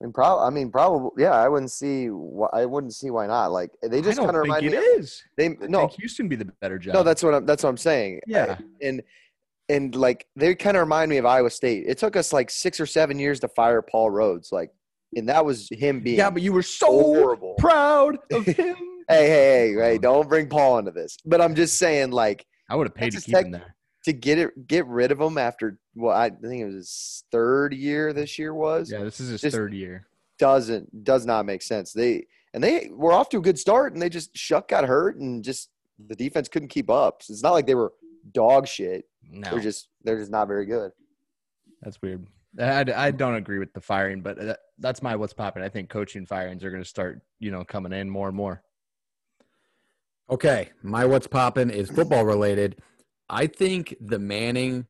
And 0.00 0.12
prob- 0.12 0.40
I 0.40 0.50
mean, 0.50 0.70
probably 0.70 1.10
yeah. 1.22 1.32
I 1.32 1.48
wouldn't 1.48 1.70
see. 1.70 2.08
Wh- 2.08 2.52
I 2.52 2.64
wouldn't 2.66 2.94
see 2.94 3.10
why 3.10 3.26
not. 3.26 3.52
Like 3.52 3.70
they 3.82 4.00
just 4.02 4.18
kind 4.18 4.30
of 4.30 4.36
remind 4.36 4.64
it 4.66 4.72
me. 4.72 4.76
Of, 4.76 4.82
is. 5.00 5.22
they 5.36 5.46
I 5.46 5.56
no, 5.68 5.80
think 5.80 5.92
Houston 5.92 6.28
be 6.28 6.36
the 6.36 6.46
better 6.60 6.78
job. 6.78 6.94
no. 6.94 7.02
That's 7.02 7.22
what 7.22 7.34
I'm. 7.34 7.46
That's 7.46 7.62
what 7.62 7.70
I'm 7.70 7.76
saying. 7.76 8.20
Yeah. 8.26 8.58
and 8.82 9.02
and 9.68 9.94
like 9.94 10.26
they 10.36 10.54
kind 10.54 10.76
of 10.76 10.82
remind 10.82 11.10
me 11.10 11.16
of 11.18 11.26
Iowa 11.26 11.48
State. 11.50 11.84
It 11.86 11.98
took 11.98 12.16
us 12.16 12.32
like 12.32 12.50
six 12.50 12.80
or 12.80 12.86
seven 12.86 13.18
years 13.18 13.40
to 13.40 13.48
fire 13.48 13.80
Paul 13.82 14.10
Rhoads. 14.10 14.52
Like, 14.52 14.70
and 15.16 15.28
that 15.28 15.44
was 15.44 15.68
him 15.70 16.00
being 16.00 16.18
yeah, 16.18 16.28
but 16.30 16.42
you 16.42 16.52
were 16.52 16.62
so 16.62 16.86
horrible. 16.88 17.54
proud 17.58 18.18
of 18.32 18.44
him. 18.46 18.76
hey, 19.08 19.26
hey, 19.28 19.28
hey, 19.28 19.74
hey! 19.74 19.98
Don't 19.98 20.28
bring 20.28 20.48
Paul 20.48 20.78
into 20.78 20.90
this. 20.90 21.16
But 21.24 21.40
I'm 21.40 21.54
just 21.54 21.78
saying, 21.78 22.10
like, 22.10 22.44
I 22.68 22.76
would 22.76 22.88
have 22.88 22.94
paid 22.94 23.12
to 23.12 23.16
Texas 23.18 23.24
keep 23.26 23.34
Tech- 23.36 23.46
him 23.46 23.52
there. 23.52 23.74
To 24.04 24.12
get 24.12 24.38
it, 24.38 24.66
get 24.66 24.86
rid 24.86 25.10
of 25.12 25.20
him 25.20 25.38
after 25.38 25.78
well, 25.94 26.14
I 26.16 26.28
think 26.28 26.60
it 26.62 26.66
was 26.66 26.74
his 26.74 27.24
third 27.32 27.72
year. 27.72 28.12
This 28.12 28.38
year 28.38 28.52
was 28.54 28.90
Yeah, 28.92 29.02
this 29.02 29.18
is 29.20 29.30
his 29.30 29.40
just- 29.40 29.56
third 29.56 29.72
year. 29.72 30.06
doesn't 30.38 31.04
does 31.04 31.24
not 31.24 31.46
make 31.46 31.62
sense. 31.62 31.92
They 31.92 32.26
and 32.52 32.62
they 32.62 32.90
were 32.92 33.12
off 33.12 33.28
to 33.30 33.38
a 33.38 33.42
good 33.42 33.58
start, 33.58 33.94
and 33.94 34.02
they 34.02 34.08
just 34.10 34.34
Shough 34.34 34.68
got 34.68 34.84
hurt, 34.84 35.16
and 35.16 35.42
just 35.42 35.70
the 35.98 36.14
defense 36.14 36.48
couldn't 36.48 36.68
keep 36.68 36.90
up. 36.90 37.22
So 37.22 37.32
it's 37.32 37.42
not 37.42 37.52
like 37.52 37.66
they 37.66 37.74
were 37.74 37.92
dog 38.32 38.66
shit. 38.68 39.06
No, 39.28 39.50
They're 39.50 39.60
just 39.60 39.88
they're 40.02 40.18
just 40.18 40.30
not 40.30 40.48
very 40.48 40.66
good. 40.66 40.92
that's 41.82 42.00
weird. 42.02 42.26
I, 42.58 42.84
I 42.94 43.10
don't 43.10 43.34
agree 43.34 43.58
with 43.58 43.72
the 43.72 43.80
firing, 43.80 44.20
but 44.20 44.36
that, 44.38 44.58
that's 44.78 45.02
my 45.02 45.16
what's 45.16 45.32
popping. 45.32 45.62
I 45.62 45.68
think 45.68 45.88
coaching 45.88 46.24
firings 46.26 46.62
are 46.62 46.70
going 46.70 46.82
to 46.82 46.88
start, 46.88 47.20
you 47.40 47.50
know, 47.50 47.64
coming 47.64 47.92
in 47.92 48.08
more 48.08 48.28
and 48.28 48.36
more. 48.36 48.62
Okay, 50.30 50.70
my 50.82 51.04
what's 51.04 51.26
popping 51.26 51.70
is 51.70 51.90
football 51.90 52.24
related. 52.24 52.80
I 53.28 53.46
think 53.46 53.94
the 54.00 54.18
Manning 54.18 54.86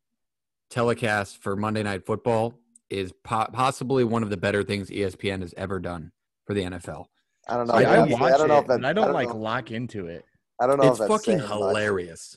telecast 0.70 1.42
for 1.42 1.56
Monday 1.56 1.82
Night 1.82 2.04
Football 2.06 2.54
is 2.90 3.12
po- 3.24 3.48
possibly 3.52 4.04
one 4.04 4.22
of 4.22 4.30
the 4.30 4.36
better 4.36 4.62
things 4.62 4.90
ESPN 4.90 5.40
has 5.40 5.54
ever 5.56 5.78
done 5.80 6.12
for 6.46 6.54
the 6.54 6.62
NFL. 6.62 7.06
I 7.48 7.56
don't 7.56 7.66
know. 7.68 7.74
I, 7.74 7.82
I, 7.82 7.92
I 7.92 7.96
don't- 7.96 8.10
watch 8.10 8.32
I 8.32 8.36
don't 8.38 8.48
know 8.48 8.54
it, 8.56 8.60
if 8.62 8.66
that. 8.68 8.80
but 8.80 8.84
I 8.84 8.92
don't, 8.92 9.12
like 9.12 9.28
know, 9.28 9.36
lock 9.36 9.70
into 9.70 10.06
it. 10.06 10.24
I 10.60 10.66
don't 10.66 10.78
know 10.80 10.90
It's 10.90 11.00
if 11.00 11.08
fucking 11.08 11.38
saying 11.38 11.38
much. 11.40 11.48
hilarious. 11.48 12.36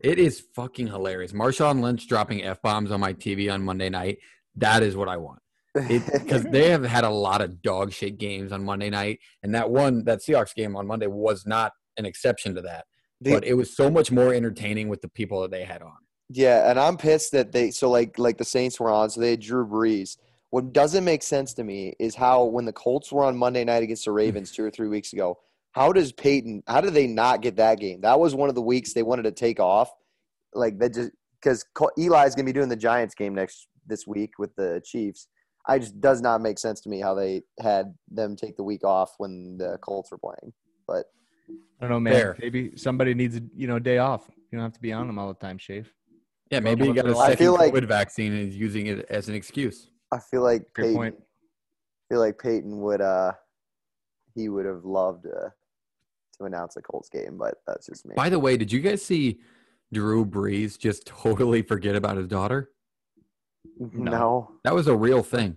It 0.00 0.18
is 0.18 0.40
fucking 0.54 0.86
hilarious. 0.86 1.32
Marshawn 1.32 1.80
Lynch 1.80 2.06
dropping 2.08 2.42
f 2.44 2.62
bombs 2.62 2.90
on 2.92 3.00
my 3.00 3.12
TV 3.14 3.52
on 3.52 3.62
Monday 3.64 3.88
night. 3.90 4.18
That 4.56 4.82
is 4.82 4.96
what 4.96 5.08
I 5.08 5.16
want. 5.16 5.40
because 5.74 6.44
they 6.50 6.70
have 6.70 6.84
had 6.84 7.04
a 7.04 7.10
lot 7.10 7.40
of 7.40 7.62
dog 7.62 7.92
shit 7.92 8.16
games 8.18 8.52
on 8.52 8.64
Monday 8.64 8.90
night, 8.90 9.18
and 9.42 9.54
that 9.54 9.70
one, 9.70 10.04
that 10.04 10.20
Seahawks 10.20 10.54
game 10.54 10.76
on 10.76 10.86
Monday 10.86 11.06
was 11.08 11.46
not 11.46 11.72
an 11.96 12.06
exception 12.06 12.54
to 12.54 12.62
that. 12.62 12.86
But 13.20 13.44
it 13.44 13.54
was 13.54 13.74
so 13.74 13.90
much 13.90 14.12
more 14.12 14.32
entertaining 14.32 14.88
with 14.88 15.02
the 15.02 15.08
people 15.08 15.42
that 15.42 15.50
they 15.50 15.64
had 15.64 15.82
on. 15.82 15.96
Yeah, 16.30 16.70
and 16.70 16.78
I'm 16.78 16.96
pissed 16.96 17.32
that 17.32 17.52
they 17.52 17.70
so 17.70 17.90
like 17.90 18.18
like 18.18 18.38
the 18.38 18.44
Saints 18.44 18.78
were 18.78 18.90
on, 18.90 19.10
so 19.10 19.20
they 19.20 19.30
had 19.30 19.40
Drew 19.40 19.66
Brees. 19.66 20.18
What 20.50 20.72
doesn't 20.72 21.04
make 21.04 21.22
sense 21.22 21.52
to 21.54 21.64
me 21.64 21.94
is 21.98 22.14
how 22.14 22.44
when 22.44 22.64
the 22.64 22.72
Colts 22.72 23.12
were 23.12 23.24
on 23.24 23.36
Monday 23.36 23.64
night 23.64 23.82
against 23.82 24.04
the 24.04 24.12
Ravens 24.12 24.52
two 24.54 24.64
or 24.64 24.70
three 24.70 24.88
weeks 24.88 25.12
ago, 25.12 25.38
how 25.72 25.92
does 25.92 26.12
Peyton? 26.12 26.62
How 26.66 26.80
did 26.80 26.94
they 26.94 27.06
not 27.06 27.40
get 27.40 27.56
that 27.56 27.80
game? 27.80 28.02
That 28.02 28.20
was 28.20 28.34
one 28.34 28.48
of 28.48 28.54
the 28.54 28.62
weeks 28.62 28.92
they 28.92 29.02
wanted 29.02 29.24
to 29.24 29.32
take 29.32 29.58
off, 29.58 29.90
like 30.54 30.78
that 30.78 30.94
just 30.94 31.10
because 31.42 31.64
Eli's 31.96 32.34
gonna 32.34 32.44
be 32.44 32.52
doing 32.52 32.68
the 32.68 32.76
Giants 32.76 33.14
game 33.14 33.34
next 33.34 33.66
this 33.86 34.06
week 34.06 34.38
with 34.38 34.54
the 34.54 34.82
Chiefs. 34.84 35.28
I 35.66 35.78
just 35.78 36.00
does 36.00 36.20
not 36.20 36.40
make 36.40 36.58
sense 36.58 36.80
to 36.82 36.88
me 36.88 37.00
how 37.00 37.14
they 37.14 37.42
had 37.60 37.94
them 38.10 38.36
take 38.36 38.56
the 38.56 38.64
week 38.64 38.84
off 38.84 39.12
when 39.18 39.58
the 39.58 39.78
Colts 39.82 40.10
were 40.10 40.18
playing. 40.18 40.52
But 40.86 41.06
I 41.48 41.82
don't 41.82 41.90
know, 41.90 42.00
man. 42.00 42.12
Fair. 42.12 42.36
Maybe 42.40 42.76
somebody 42.76 43.14
needs 43.14 43.36
a 43.36 43.40
you 43.56 43.66
know 43.66 43.76
a 43.76 43.80
day 43.80 43.98
off. 43.98 44.28
You 44.50 44.58
don't 44.58 44.62
have 44.64 44.72
to 44.74 44.80
be 44.80 44.92
on 44.92 45.06
them 45.06 45.18
all 45.18 45.28
the 45.28 45.38
time, 45.38 45.58
Shave. 45.58 45.92
Yeah, 46.50 46.60
maybe 46.60 46.86
he 46.86 46.92
got 46.92 47.06
a 47.06 47.16
I 47.16 47.28
second 47.30 47.36
feel 47.38 47.52
like- 47.54 47.72
COVID 47.74 47.86
vaccine 47.86 48.32
and 48.32 48.48
is 48.48 48.56
using 48.56 48.86
it 48.86 49.06
as 49.10 49.28
an 49.28 49.34
excuse. 49.34 49.90
I 50.10 50.18
feel 50.18 50.42
like 50.42 50.62
Fair 50.74 50.84
Peyton, 50.86 50.96
point. 50.96 51.14
feel 52.08 52.20
like 52.20 52.38
Peyton 52.38 52.80
would 52.80 53.00
uh 53.02 53.32
he 54.34 54.48
would 54.48 54.64
have 54.66 54.84
loved 54.84 55.26
uh, 55.26 55.50
to 56.38 56.44
announce 56.44 56.76
a 56.76 56.82
Colts 56.82 57.08
game, 57.08 57.36
but 57.36 57.56
that's 57.66 57.86
just 57.86 58.06
me. 58.06 58.14
By 58.16 58.28
the 58.28 58.38
way, 58.38 58.56
did 58.56 58.70
you 58.72 58.80
guys 58.80 59.04
see 59.04 59.40
Drew 59.92 60.24
Brees 60.24 60.78
just 60.78 61.06
totally 61.06 61.60
forget 61.62 61.94
about 61.96 62.16
his 62.16 62.28
daughter? 62.28 62.70
no. 63.78 64.52
That 64.64 64.74
was 64.74 64.86
a 64.86 64.96
real 64.96 65.22
thing. 65.22 65.56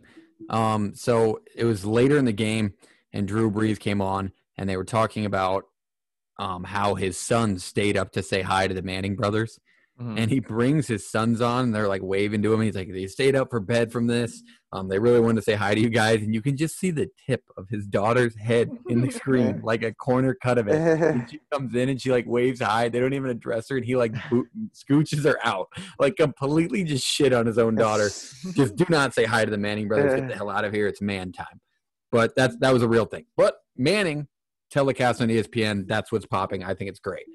Um, 0.50 0.94
so 0.96 1.42
it 1.56 1.66
was 1.66 1.86
later 1.86 2.18
in 2.18 2.26
the 2.26 2.32
game, 2.34 2.74
and 3.14 3.28
Drew 3.28 3.50
Brees 3.52 3.80
came 3.80 4.02
on, 4.02 4.32
and 4.58 4.68
they 4.70 4.78
were 4.78 4.84
talking 4.84 5.26
about 5.26 5.66
um, 6.42 6.64
how 6.64 6.96
his 6.96 7.18
son 7.18 7.60
stayed 7.60 7.96
up 7.96 8.12
to 8.14 8.24
say 8.24 8.42
hi 8.42 8.68
to 8.68 8.74
the 8.74 8.82
Manning 8.82 9.16
brothers. 9.16 9.60
Mhm. 10.02 10.18
And 10.18 10.32
he 10.32 10.40
brings 10.40 10.88
his 10.88 11.08
sons 11.08 11.40
on, 11.42 11.66
and 11.66 11.76
they're 11.76 11.88
like 11.88 12.02
waving 12.02 12.42
to 12.42 12.52
him. 12.52 12.62
He's 12.62 12.74
like, 12.74 12.92
"They 12.92 13.06
stayed 13.06 13.36
up 13.36 13.52
for 13.52 13.60
bed 13.60 13.92
from 13.92 14.08
this. 14.08 14.42
Um, 14.72 14.88
they 14.88 14.98
really 14.98 15.20
wanted 15.20 15.36
to 15.36 15.42
say 15.44 15.54
hi 15.54 15.76
to 15.76 15.80
you 15.80 15.90
guys." 15.90 16.24
And 16.24 16.34
you 16.34 16.42
can 16.42 16.58
just 16.58 16.80
see 16.80 16.90
the 16.90 17.12
tip 17.28 17.44
of 17.58 17.70
his 17.70 17.86
daughter's 17.86 18.36
head 18.36 18.72
in 18.90 19.02
the 19.02 19.12
screen, 19.12 19.62
like 19.64 19.84
a 19.84 19.94
corner 19.94 20.34
cut 20.34 20.58
of 20.58 20.68
it. 20.68 20.76
And 20.76 21.30
she 21.30 21.40
comes 21.52 21.76
in 21.76 21.90
and 21.90 22.02
she 22.02 22.10
like 22.10 22.26
waves 22.26 22.62
hi. 22.62 22.90
They 22.90 23.00
don't 23.00 23.14
even 23.14 23.30
address 23.30 23.70
her, 23.70 23.78
and 23.78 23.86
he 23.86 23.96
like 23.96 24.14
boot, 24.32 24.48
scooches 24.74 25.24
her 25.24 25.38
out, 25.44 25.68
like 26.00 26.16
completely 26.16 26.84
just 26.84 27.06
shit 27.06 27.32
on 27.32 27.46
his 27.46 27.60
own 27.60 27.76
daughter. 27.76 28.10
just 28.56 28.76
do 28.76 28.86
not 28.90 29.14
say 29.14 29.26
hi 29.26 29.46
to 29.46 29.52
the 29.52 29.60
Manning 29.60 29.88
brothers. 29.88 30.20
Get 30.20 30.30
the 30.30 30.36
hell 30.36 30.50
out 30.50 30.66
of 30.66 30.74
here. 30.74 30.88
It's 30.88 31.02
man 31.02 31.32
time. 31.32 31.62
But 32.12 32.36
that's 32.36 32.56
that 32.62 32.74
was 32.74 32.82
a 32.82 32.88
real 32.88 33.06
thing. 33.06 33.26
But 33.38 33.58
Manning 33.78 34.28
telecast 34.72 35.22
on 35.22 35.28
ESPN. 35.28 35.88
That's 35.88 36.12
what's 36.12 36.26
popping. 36.26 36.64
I 36.64 36.74
think 36.74 36.90
it's 36.90 37.00
great. 37.00 37.26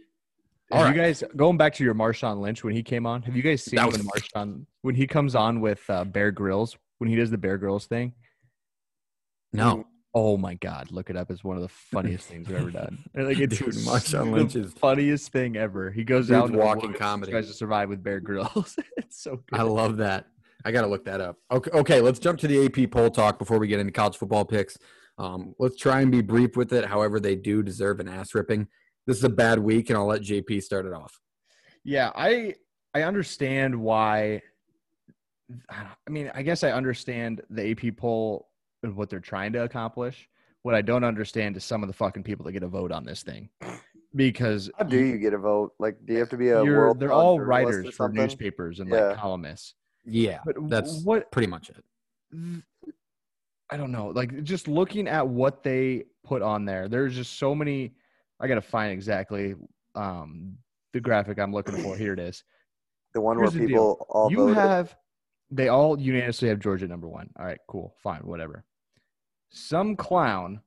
All 0.73 0.89
you 0.89 0.95
guys 0.95 1.23
going 1.37 1.57
back 1.57 1.75
to 1.75 1.85
your 1.85 1.95
Marshawn 1.95 2.41
Lynch 2.41 2.65
when 2.65 2.75
he 2.75 2.83
came 2.83 3.07
on? 3.07 3.23
Have 3.23 3.37
you 3.37 3.43
guys 3.43 3.63
seen 3.63 3.77
That 3.77 3.93
when 3.93 4.01
was- 4.05 4.07
Marshawn 4.07 4.67
when 4.83 4.95
he 4.97 5.07
comes 5.07 5.35
on 5.37 5.61
with 5.61 5.81
uh, 5.89 6.05
Bear 6.05 6.33
Grylls 6.33 6.77
when 6.99 7.09
he 7.09 7.15
does 7.15 7.31
the 7.31 7.39
Bear 7.39 7.57
Grylls 7.57 7.87
thing? 7.87 8.13
No, 9.53 9.87
Oh 10.19 10.39
my 10.39 10.55
God! 10.55 10.91
Look 10.93 11.11
it 11.11 11.17
up. 11.17 11.31
It's 11.31 11.45
one 11.45 11.57
of 11.57 11.63
the 11.63 11.69
funniest 11.69 12.27
things 12.29 12.49
I've 12.49 12.57
ever 12.57 12.71
done. 12.71 13.05
Like 13.15 13.39
it's 13.39 13.59
Dude, 13.59 13.69
Marshawn 13.75 14.51
the 14.53 14.61
is- 14.61 14.73
funniest 14.73 15.31
thing 15.31 15.57
ever. 15.57 15.91
He 15.91 16.05
goes 16.05 16.29
Dude's 16.29 16.51
out 16.51 16.53
walking 16.53 16.95
comedy. 16.95 17.33
Tries 17.33 17.49
to 17.49 17.53
survive 17.53 17.91
with 17.91 18.03
Bear 18.03 18.19
Grylls. 18.21 18.77
it's 18.97 19.23
so 19.23 19.37
good. 19.47 19.61
I 19.61 19.63
love 19.63 19.99
that. 19.99 20.27
I 20.65 20.73
gotta 20.73 20.87
look 20.87 21.05
that 21.05 21.21
up. 21.21 21.37
Okay, 21.53 21.71
okay. 21.71 22.01
Let's 22.01 22.19
jump 22.19 22.39
to 22.41 22.49
the 22.49 22.65
AP 22.65 22.91
poll 22.91 23.11
talk 23.11 23.39
before 23.39 23.59
we 23.59 23.69
get 23.69 23.79
into 23.79 23.93
college 23.93 24.17
football 24.17 24.45
picks. 24.47 24.79
Um, 25.19 25.55
let's 25.59 25.77
try 25.77 26.01
and 26.03 26.11
be 26.13 26.21
brief 26.21 26.57
with 26.57 26.73
it. 26.73 26.85
However, 26.85 27.21
they 27.21 27.37
do 27.37 27.63
deserve 27.63 28.01
an 28.01 28.09
ass 28.09 28.35
ripping. 28.35 28.69
This 29.07 29.17
is 29.19 29.25
a 29.25 29.29
bad 29.31 29.59
week, 29.59 29.89
and 29.89 29.97
I'll 29.97 30.07
let 30.07 30.23
JP 30.23 30.63
start 30.63 30.85
it 30.87 30.93
off. 30.93 31.19
Yeah, 31.85 32.11
I 32.15 32.55
I 32.95 33.03
understand 33.03 33.75
why. 33.81 34.43
I 35.71 36.11
mean, 36.11 36.31
I 36.35 36.43
guess 36.43 36.65
I 36.65 36.73
understand 36.73 37.41
the 37.51 37.71
AP 37.71 37.97
poll 37.97 38.49
and 38.83 38.97
what 38.97 39.09
they're 39.09 39.21
trying 39.21 39.53
to 39.53 39.63
accomplish. 39.63 40.29
What 40.63 40.75
I 40.75 40.83
don't 40.83 41.05
understand 41.05 41.57
is 41.57 41.65
some 41.65 41.85
of 41.85 41.87
the 41.89 41.93
fucking 41.93 42.25
people 42.25 42.45
that 42.47 42.53
get 42.53 42.65
a 42.65 42.69
vote 42.69 42.91
on 42.91 43.05
this 43.05 43.23
thing, 43.23 43.49
because 44.17 44.69
How 44.77 44.85
do 44.85 44.99
you 44.99 45.17
get 45.19 45.33
a 45.33 45.39
vote? 45.39 45.73
Like, 45.79 45.97
do 46.05 46.15
you 46.15 46.19
have 46.19 46.29
to 46.31 46.37
be 46.37 46.49
a 46.51 46.65
world? 46.65 46.99
they're 46.99 47.13
all 47.13 47.39
writers 47.39 47.87
or 47.87 47.93
for 47.93 48.09
newspapers 48.09 48.81
and 48.81 48.91
Yeah. 48.91 49.09
like 49.11 49.17
columnists. 49.19 49.75
Yeah, 50.05 50.41
But 50.45 50.69
that's 50.69 51.05
what 51.05 51.31
pretty 51.31 51.47
much 51.47 51.71
it. 51.71 51.85
I 53.71 53.77
don't 53.77 53.93
know. 53.93 54.09
Like 54.09 54.43
just 54.45 54.69
looking 54.69 55.09
at 55.09 55.27
what 55.27 55.63
they 55.63 56.05
put 56.25 56.43
on 56.43 56.65
there, 56.65 56.89
there's 56.89 57.15
just 57.15 57.39
so 57.39 57.55
many. 57.55 57.93
I 58.41 58.47
gotta 58.47 58.61
find 58.61 58.93
exactly 58.93 59.55
um, 59.95 60.57
the 60.93 61.01
graphic 61.01 61.39
I'm 61.39 61.53
looking 61.53 61.83
for. 61.83 61.97
Here 61.97 62.13
it 62.13 62.21
is. 62.21 62.45
The 63.15 63.21
one 63.21 63.39
Here's 63.39 63.53
where 63.53 63.61
the 63.63 63.67
deal. 63.67 63.95
people 63.95 64.07
all 64.11 64.31
you 64.31 64.37
voted. 64.39 64.57
have 64.57 64.97
they 65.51 65.69
all 65.69 65.99
unanimously 65.99 66.49
have 66.49 66.59
Georgia 66.61 66.87
number 66.87 67.09
one. 67.09 67.31
All 67.39 67.47
right, 67.47 67.59
cool, 67.69 67.95
fine, 68.03 68.21
whatever. 68.21 68.65
Some 69.51 69.97
clown 69.97 70.61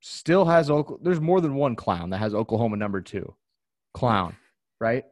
still 0.00 0.44
has 0.44 0.70
Oklahoma. 0.70 1.02
There's 1.04 1.20
more 1.20 1.40
than 1.40 1.54
one 1.54 1.74
clown 1.74 2.10
that 2.10 2.18
has 2.18 2.34
Oklahoma 2.34 2.76
number 2.76 3.00
two. 3.00 3.34
Clown, 3.94 4.36
right? 4.80 5.04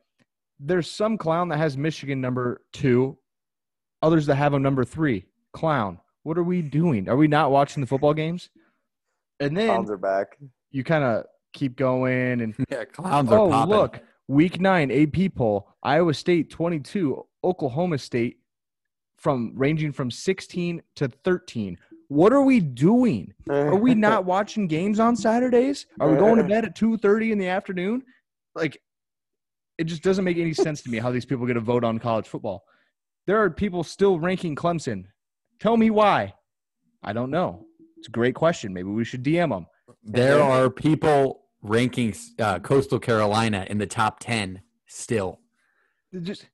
There's 0.60 0.90
some 0.90 1.18
clown 1.18 1.48
that 1.48 1.58
has 1.58 1.76
Michigan 1.76 2.20
number 2.20 2.62
two. 2.72 3.18
Others 4.02 4.26
that 4.26 4.36
have 4.36 4.52
them 4.52 4.62
number 4.62 4.84
three. 4.84 5.26
Clown. 5.52 5.98
What 6.24 6.36
are 6.38 6.42
we 6.42 6.62
doing? 6.62 7.08
Are 7.08 7.16
we 7.16 7.28
not 7.28 7.50
watching 7.50 7.80
the 7.80 7.86
football 7.86 8.14
games? 8.14 8.50
And 9.40 9.56
then 9.56 9.68
Clowns 9.68 9.90
are 9.90 9.96
back. 9.98 10.38
you 10.70 10.82
kind 10.82 11.04
of 11.04 11.24
keep 11.52 11.76
going 11.76 12.40
and 12.40 12.54
Yeah, 12.70 12.84
clowns 12.84 13.30
are 13.30 13.38
oh 13.38 13.50
popping. 13.50 13.74
look 13.74 14.00
week 14.26 14.58
nine 14.60 14.90
ap 14.90 15.34
poll 15.36 15.68
iowa 15.82 16.14
state 16.14 16.50
22 16.50 17.24
oklahoma 17.44 17.98
state 17.98 18.38
from 19.18 19.52
ranging 19.54 19.92
from 19.92 20.10
16 20.10 20.82
to 20.96 21.08
13. 21.08 21.78
What 22.08 22.32
are 22.32 22.42
we 22.42 22.60
doing? 22.60 23.32
Are 23.48 23.76
we 23.76 23.94
not 23.94 24.24
watching 24.34 24.66
games 24.66 25.00
on 25.00 25.16
Saturdays? 25.16 25.86
Are 26.00 26.10
we 26.10 26.16
going 26.18 26.36
to 26.36 26.44
bed 26.44 26.64
at 26.64 26.76
2:30 26.76 27.32
in 27.32 27.38
the 27.38 27.48
afternoon? 27.48 28.02
Like 28.54 28.80
it 29.78 29.84
just 29.84 30.02
doesn't 30.02 30.24
make 30.24 30.36
any 30.38 30.54
sense 30.54 30.82
to 30.82 30.90
me 30.90 30.98
how 30.98 31.10
these 31.10 31.24
people 31.24 31.46
get 31.46 31.56
a 31.56 31.60
vote 31.60 31.84
on 31.84 31.98
college 31.98 32.28
football. 32.28 32.64
There 33.26 33.42
are 33.42 33.50
people 33.50 33.82
still 33.84 34.18
ranking 34.18 34.54
Clemson. 34.54 35.06
Tell 35.60 35.76
me 35.76 35.90
why. 35.90 36.34
I 37.02 37.12
don't 37.12 37.30
know. 37.30 37.66
It's 37.98 38.08
a 38.08 38.10
great 38.10 38.34
question. 38.34 38.72
Maybe 38.72 38.88
we 38.88 39.04
should 39.04 39.22
DM 39.22 39.50
them. 39.50 39.66
There 40.02 40.42
are 40.42 40.68
people 40.70 41.44
ranking 41.62 42.14
uh, 42.38 42.58
Coastal 42.58 42.98
Carolina 42.98 43.66
in 43.68 43.78
the 43.78 43.86
top 43.86 44.20
10 44.20 44.60
still. 44.86 45.40
Just 46.22 46.46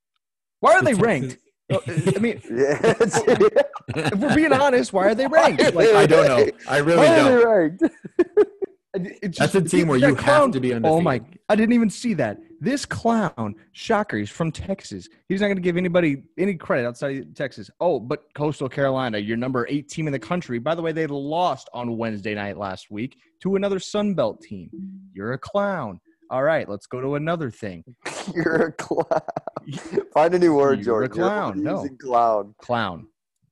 why 0.61 0.75
are 0.75 0.83
they 0.83 0.95
ranked? 0.95 1.39
Uh, 1.71 1.79
I 1.87 2.19
mean, 2.19 2.41
if 2.49 4.15
we're 4.19 4.35
being 4.35 4.53
honest, 4.53 4.93
why 4.93 5.07
are 5.09 5.15
they 5.15 5.27
ranked? 5.27 5.75
Like, 5.75 5.89
I 5.89 6.07
don't 6.07 6.27
know. 6.27 6.51
I 6.69 6.79
really 6.79 6.99
Why 6.99 7.07
are 7.07 7.23
they 7.23 7.29
don't. 7.29 7.47
ranked? 7.47 7.83
It's 8.93 9.39
That's 9.39 9.55
a 9.55 9.63
team 9.63 9.87
where 9.87 9.99
you 9.99 10.17
have 10.17 10.51
to 10.51 10.61
be 10.61 10.75
Oh 10.75 11.01
my! 11.01 11.21
I 11.49 11.55
didn't 11.55 11.75
even 11.75 11.91
see 11.91 12.15
that. 12.15 12.39
This 12.63 12.85
clown, 12.85 13.55
shocker, 13.73 14.19
he's 14.19 14.29
from 14.29 14.53
Texas. 14.53 15.09
He's 15.29 15.41
not 15.41 15.47
going 15.47 15.57
to 15.57 15.63
give 15.63 15.79
anybody 15.79 16.25
any 16.39 16.55
credit 16.55 16.87
outside 16.87 17.17
of 17.17 17.35
Texas. 17.35 17.71
Oh, 17.81 17.99
but 17.99 18.25
Coastal 18.35 18.69
Carolina, 18.69 19.17
your 19.17 19.39
number 19.39 19.67
eight 19.71 19.89
team 19.89 20.07
in 20.07 20.13
the 20.13 20.19
country. 20.19 20.59
By 20.59 20.75
the 20.75 20.83
way, 20.83 20.93
they 20.93 21.07
lost 21.07 21.71
on 21.73 21.97
Wednesday 21.97 22.35
night 22.35 22.59
last 22.59 22.91
week 22.91 23.17
to 23.41 23.57
another 23.57 23.79
Sun 23.79 24.13
Belt 24.13 24.43
team. 24.43 24.69
You're 25.15 25.33
a 25.33 25.39
clown. 25.39 26.01
All 26.29 26.43
right, 26.43 26.69
let's 26.69 26.87
go 26.87 27.01
to 27.01 27.15
another 27.15 27.51
thing. 27.51 27.83
You're 28.35 28.67
a 28.67 28.73
clown. 28.73 29.23
Find 30.13 30.35
a 30.35 30.39
new 30.39 30.55
word, 30.55 30.85
You're 30.85 31.05
a 31.05 31.09
George. 31.09 31.17
You're 31.17 31.27
clown. 31.29 31.63
No. 31.63 31.89
clown. 31.99 32.55
Clown, 32.61 33.07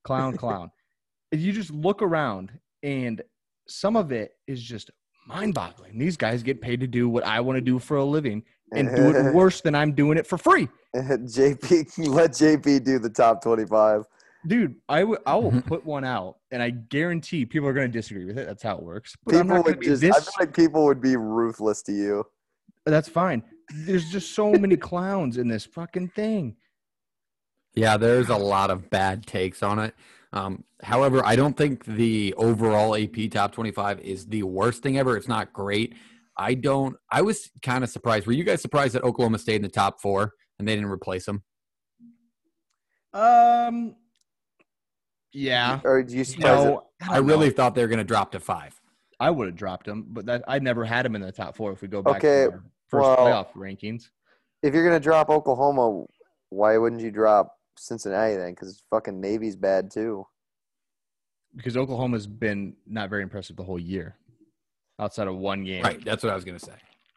clown, 0.05 0.37
clown. 0.37 0.71
You 1.33 1.53
just 1.53 1.71
look 1.71 2.01
around, 2.01 2.53
and 2.83 3.21
some 3.67 3.97
of 3.97 4.13
it 4.13 4.33
is 4.47 4.63
just 4.63 4.91
mind-boggling. 5.27 5.99
These 5.99 6.17
guys 6.17 6.43
get 6.43 6.63
paid 6.63 6.81
to 6.81 6.87
do 6.87 7.07
what 7.07 7.27
I 7.27 7.41
want 7.41 7.59
to 7.59 7.61
do 7.61 7.79
for 7.79 7.99
a 7.99 8.05
living 8.05 8.45
and 8.73 8.89
do 8.97 9.11
it 9.11 9.35
worse 9.35 9.61
than 9.61 9.75
I'm 9.75 9.93
doing 9.93 10.19
it 10.19 10.27
for 10.27 10.39
free. 10.39 10.69
JP, 10.97 12.09
let 12.09 12.33
JP 12.33 12.85
do 12.85 12.99
the 12.99 13.11
top 13.11 13.43
25. 13.43 14.05
Dude, 14.47 14.77
I 14.89 15.05
will 15.05 15.19
I 15.27 15.35
will 15.35 15.61
put 15.67 15.85
one 15.85 16.05
out, 16.05 16.37
and 16.51 16.63
I 16.63 16.71
guarantee 16.71 17.45
people 17.45 17.69
are 17.69 17.73
going 17.73 17.91
to 17.91 17.93
disagree 17.93 18.25
with 18.25 18.39
it. 18.39 18.47
That's 18.47 18.63
how 18.63 18.77
it 18.77 18.83
works. 18.83 19.17
But 19.25 19.35
I'm 19.35 19.43
People 19.43 19.57
not 19.57 19.65
would 19.67 19.83
to 19.83 19.97
be 19.99 20.11
I 20.11 20.13
feel 20.13 20.33
like 20.39 20.55
people 20.55 20.85
would 20.85 21.01
be 21.01 21.17
ruthless 21.17 21.83
to 21.83 21.93
you. 21.93 22.25
That's 22.87 23.09
fine. 23.09 23.43
There's 23.75 24.11
just 24.11 24.35
so 24.35 24.53
many 24.53 24.77
clowns 24.77 25.37
in 25.37 25.49
this 25.49 25.67
fucking 25.67 26.09
thing. 26.09 26.57
Yeah, 27.75 27.97
there's 27.97 28.29
a 28.29 28.37
lot 28.37 28.71
of 28.71 28.89
bad 28.89 29.27
takes 29.27 29.63
on 29.63 29.79
it. 29.79 29.95
Um, 30.33 30.65
however, 30.83 31.25
I 31.25 31.37
don't 31.37 31.57
think 31.57 31.85
the 31.85 32.35
overall 32.37 32.97
AP 32.97 33.31
top 33.31 33.53
25 33.53 34.01
is 34.01 34.27
the 34.27 34.43
worst 34.43 34.83
thing 34.83 34.99
ever. 34.99 35.17
It's 35.17 35.29
not 35.29 35.53
great. 35.53 35.95
I 36.39 36.55
don't. 36.55 36.97
I 37.11 37.23
was 37.23 37.51
kind 37.63 37.83
of 37.83 37.91
surprised. 37.91 38.27
Were 38.27 38.33
you 38.33 38.45
guys 38.45 38.63
surprised 38.63 38.95
that 38.95 39.03
Oklahoma 39.03 39.39
stayed 39.39 39.57
in 39.57 39.63
the 39.63 39.69
top 39.69 40.01
four 40.01 40.33
and 40.59 40.69
they 40.69 40.75
didn't 40.77 40.91
replace 40.91 41.27
them? 41.27 41.43
Um, 43.13 43.97
yeah. 45.33 45.81
Or 45.85 46.03
do 46.03 46.17
you 46.17 46.25
surprise 46.25 46.65
No, 46.65 46.85
I, 47.03 47.17
don't 47.17 47.27
really 47.27 47.49
know. 47.49 47.55
thought 47.55 47.75
they 47.75 47.83
were 47.83 47.89
going 47.89 47.99
to 47.99 48.05
drop 48.05 48.33
to 48.33 48.41
five. 48.41 48.81
I 49.21 49.31
would 49.31 49.49
have 49.49 49.57
dropped 49.57 49.89
him, 49.89 50.07
but 50.11 50.27
that 50.27 50.45
I 50.47 50.61
never 50.61 50.85
had 50.85 51.05
him 51.05 51.17
in 51.17 51.23
the 51.23 51.33
top 51.33 51.57
four. 51.57 51.73
If 51.73 51.83
we 51.83 51.89
go 51.89 52.03
back 52.03 52.17
Okay, 52.17 52.45
to 52.47 52.53
our 52.53 52.65
first 52.89 53.03
well- 53.03 53.17
playoff 53.17 53.53
rankings, 53.55 54.05
if 54.63 54.75
you're 54.75 54.85
gonna 54.85 55.01
drop 55.01 55.29
Oklahoma, 55.31 56.05
why 56.51 56.77
wouldn't 56.79 57.01
you 57.03 57.11
drop 57.11 57.57
Cincinnati 57.77 58.37
then? 58.37 58.51
Because 58.53 58.83
fucking 58.91 59.21
Navy's 59.21 59.57
bad 59.57 59.91
too. 59.91 60.25
because 61.57 61.77
Oklahoma's 61.77 62.27
been 62.29 62.77
not 62.87 63.09
very 63.11 63.23
impressive 63.23 63.57
the 63.57 63.65
whole 63.65 63.79
year, 63.79 64.17
outside 64.99 65.29
of 65.29 65.37
one 65.37 65.65
game. 65.65 65.83
Right. 65.83 66.05
That's 66.05 66.23
what 66.23 66.33
I 66.33 66.35
was 66.35 66.45
going 66.45 66.59
to 66.59 66.65
say. 66.65 66.73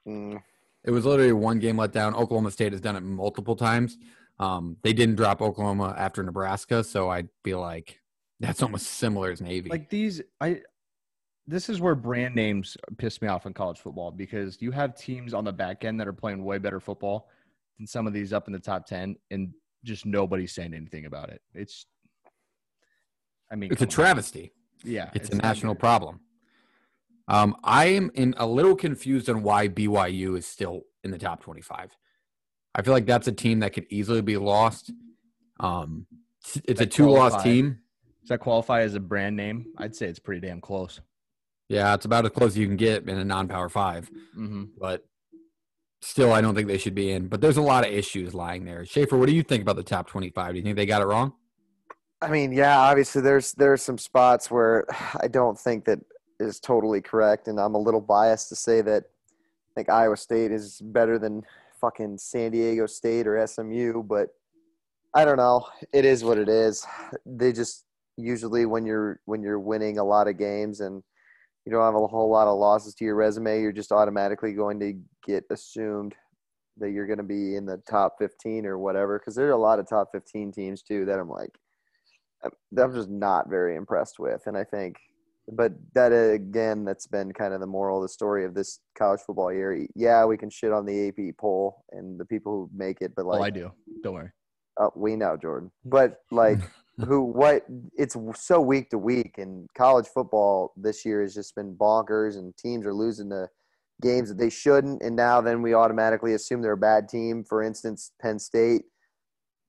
Mm, 0.07 0.41
It 0.83 0.91
was 0.91 1.05
literally 1.05 1.33
one 1.33 1.59
game 1.59 1.77
letdown. 1.77 2.13
Oklahoma 2.13 2.51
State 2.51 2.71
has 2.71 2.81
done 2.81 2.95
it 2.95 3.01
multiple 3.01 3.55
times. 3.55 3.97
Um, 4.39 4.77
they 4.81 4.93
didn't 4.93 5.15
drop 5.15 5.41
Oklahoma 5.41 5.93
after 5.97 6.23
Nebraska, 6.23 6.83
so 6.83 7.09
I'd 7.09 7.29
be 7.43 7.53
like, 7.53 7.99
that's 8.39 8.63
almost 8.63 8.87
similar 8.87 9.29
as 9.31 9.41
Navy. 9.41 9.69
Like 9.69 9.89
these, 9.89 10.21
I. 10.39 10.61
This 11.47 11.69
is 11.69 11.81
where 11.81 11.95
brand 11.95 12.33
names 12.35 12.77
piss 12.97 13.21
me 13.21 13.27
off 13.27 13.45
in 13.45 13.53
college 13.53 13.79
football 13.79 14.09
because 14.11 14.61
you 14.61 14.71
have 14.71 14.95
teams 14.95 15.33
on 15.33 15.43
the 15.43 15.51
back 15.51 15.83
end 15.83 15.99
that 15.99 16.07
are 16.07 16.13
playing 16.13 16.43
way 16.45 16.59
better 16.59 16.79
football 16.79 17.27
than 17.77 17.87
some 17.87 18.05
of 18.07 18.13
these 18.13 18.31
up 18.31 18.47
in 18.47 18.53
the 18.53 18.59
top 18.59 18.85
ten, 18.85 19.15
and 19.31 19.51
just 19.83 20.05
nobody's 20.05 20.53
saying 20.53 20.73
anything 20.73 21.05
about 21.05 21.29
it. 21.29 21.41
It's, 21.53 21.87
I 23.51 23.55
mean, 23.55 23.71
it's 23.71 23.81
a 23.81 23.85
come 23.85 23.89
on. 23.89 23.93
travesty. 24.05 24.53
Yeah, 24.83 25.09
It's, 25.13 25.29
a 25.29 25.35
national 25.35 25.73
good. 25.73 25.79
problem. 25.81 26.19
Um, 27.27 27.55
I 27.63 27.85
am 27.85 28.11
in 28.13 28.33
a 28.37 28.45
little 28.45 28.75
confused 28.75 29.29
on 29.29 29.43
why 29.43 29.67
BYU 29.67 30.37
is 30.37 30.45
still 30.45 30.81
in 31.03 31.11
the 31.11 31.17
top 31.17 31.41
25. 31.41 31.95
I 32.75 32.81
feel 32.81 32.93
like 32.93 33.05
that's 33.05 33.27
a 33.27 33.31
team 33.31 33.59
that 33.59 33.73
could 33.73 33.85
easily 33.89 34.21
be 34.21 34.37
lost. 34.37 34.91
Um, 35.59 36.07
it's- 36.43 36.61
it's 36.65 36.81
a 36.81 36.85
That 36.85 36.91
two 36.91 37.09
loss 37.09 37.41
team. 37.43 37.79
Does 38.21 38.29
that 38.29 38.39
qualify 38.39 38.81
as 38.81 38.95
a 38.95 38.99
brand 38.99 39.35
name? 39.35 39.65
I'd 39.77 39.95
say 39.95 40.07
it's 40.07 40.19
pretty 40.19 40.45
damn 40.45 40.61
close. 40.61 40.99
Yeah, 41.69 41.93
it's 41.93 42.05
about 42.05 42.25
as 42.25 42.31
close 42.31 42.51
as 42.51 42.57
you 42.57 42.67
can 42.67 42.75
get 42.77 43.07
in 43.07 43.17
a 43.17 43.23
non 43.25 43.47
power 43.47 43.69
five, 43.69 44.09
Mm-hmm. 44.37 44.65
but 44.79 45.05
still, 46.01 46.31
I 46.33 46.41
don't 46.41 46.53
think 46.55 46.67
they 46.67 46.77
should 46.77 46.95
be 46.95 47.11
in. 47.11 47.27
But 47.27 47.41
there's 47.41 47.57
a 47.57 47.61
lot 47.61 47.85
of 47.85 47.91
issues 47.93 48.33
lying 48.33 48.65
there. 48.65 48.85
Schaefer, 48.85 49.17
what 49.17 49.27
do 49.27 49.35
you 49.35 49.43
think 49.43 49.61
about 49.61 49.75
the 49.77 49.83
top 49.83 50.07
25? 50.07 50.51
Do 50.53 50.57
you 50.57 50.63
think 50.63 50.75
they 50.75 50.85
got 50.85 51.01
it 51.01 51.05
wrong? 51.05 51.33
I 52.21 52.29
mean, 52.29 52.51
yeah, 52.51 52.77
obviously 52.79 53.21
there's 53.21 53.53
there's 53.53 53.81
some 53.81 53.97
spots 53.97 54.51
where 54.51 54.85
I 55.21 55.27
don't 55.27 55.57
think 55.57 55.85
that 55.85 55.99
is 56.41 56.59
totally 56.59 57.01
correct, 57.01 57.47
and 57.47 57.59
I'm 57.59 57.75
a 57.75 57.79
little 57.79 58.01
biased 58.01 58.49
to 58.49 58.55
say 58.55 58.81
that 58.81 59.03
I 59.03 59.73
think 59.75 59.89
Iowa 59.89 60.17
State 60.17 60.51
is 60.51 60.81
better 60.83 61.17
than 61.17 61.43
fucking 61.79 62.17
San 62.17 62.51
Diego 62.51 62.85
State 62.85 63.27
or 63.27 63.45
SMU, 63.45 64.03
but 64.03 64.29
I 65.13 65.25
don't 65.25 65.37
know. 65.37 65.67
It 65.93 66.05
is 66.05 66.23
what 66.23 66.37
it 66.37 66.49
is. 66.49 66.85
They 67.25 67.51
just 67.51 67.85
usually 68.17 68.65
when 68.65 68.85
you're 68.85 69.19
when 69.25 69.41
you're 69.41 69.59
winning 69.59 69.97
a 69.97 70.03
lot 70.03 70.27
of 70.27 70.37
games 70.37 70.81
and 70.81 71.03
you 71.65 71.71
don't 71.71 71.83
have 71.83 71.95
a 71.95 72.07
whole 72.07 72.29
lot 72.29 72.47
of 72.47 72.57
losses 72.57 72.95
to 72.95 73.05
your 73.05 73.15
resume, 73.15 73.61
you're 73.61 73.71
just 73.71 73.91
automatically 73.91 74.53
going 74.53 74.79
to 74.79 74.99
get 75.25 75.43
assumed 75.51 76.15
that 76.77 76.91
you're 76.91 77.07
going 77.07 77.17
to 77.17 77.23
be 77.23 77.55
in 77.55 77.65
the 77.65 77.77
top 77.89 78.15
15 78.17 78.65
or 78.65 78.79
whatever. 78.79 79.19
Because 79.19 79.35
there 79.35 79.47
are 79.47 79.51
a 79.51 79.57
lot 79.57 79.79
of 79.79 79.87
top 79.87 80.09
15 80.11 80.51
teams 80.51 80.81
too 80.81 81.05
that 81.05 81.19
I'm 81.19 81.29
like, 81.29 81.57
I'm- 82.43 82.53
that 82.71 82.83
I'm 82.83 82.93
just 82.93 83.09
not 83.09 83.49
very 83.49 83.75
impressed 83.75 84.17
with. 84.17 84.47
And 84.47 84.57
I 84.57 84.63
think, 84.63 84.97
but 85.51 85.73
that 85.93 86.09
again, 86.09 86.85
that's 86.85 87.07
been 87.07 87.31
kind 87.33 87.53
of 87.53 87.59
the 87.59 87.67
moral 87.67 87.97
of 87.97 88.03
the 88.03 88.09
story 88.09 88.45
of 88.45 88.53
this 88.53 88.79
college 88.97 89.21
football 89.21 89.53
year. 89.53 89.85
Yeah, 89.95 90.25
we 90.25 90.37
can 90.37 90.49
shit 90.49 90.71
on 90.71 90.85
the 90.85 91.09
AP 91.09 91.37
poll 91.37 91.83
and 91.91 92.19
the 92.19 92.25
people 92.25 92.51
who 92.53 92.69
make 92.75 93.01
it, 93.01 93.13
but 93.15 93.25
like, 93.25 93.39
oh, 93.39 93.43
I 93.43 93.49
do. 93.49 93.71
Don't 94.03 94.13
worry. 94.13 94.31
uh, 94.79 94.89
we 94.95 95.15
know 95.15 95.37
Jordan, 95.37 95.71
but 95.85 96.21
like 96.31 96.59
who 97.05 97.23
what 97.23 97.65
it's 97.97 98.15
so 98.35 98.61
week 98.61 98.89
to 98.89 98.97
week 98.97 99.35
and 99.37 99.67
college 99.75 100.07
football 100.07 100.73
this 100.75 101.05
year 101.05 101.21
has 101.21 101.33
just 101.33 101.55
been 101.55 101.75
bonkers 101.75 102.37
and 102.37 102.55
teams 102.57 102.85
are 102.85 102.93
losing 102.93 103.29
the 103.29 103.47
games 104.01 104.29
that 104.29 104.37
they 104.37 104.49
shouldn't 104.49 105.01
and 105.01 105.15
now 105.15 105.41
then 105.41 105.61
we 105.61 105.73
automatically 105.73 106.33
assume 106.33 106.61
they're 106.61 106.73
a 106.73 106.77
bad 106.77 107.07
team 107.07 107.43
for 107.43 107.61
instance 107.63 108.11
Penn 108.21 108.39
State 108.39 108.83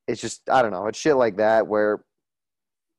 it's 0.09 0.21
just 0.21 0.43
I 0.51 0.63
don't 0.63 0.73
know 0.73 0.87
it's 0.87 0.99
shit 0.99 1.17
like 1.17 1.37
that 1.37 1.67
where 1.67 2.05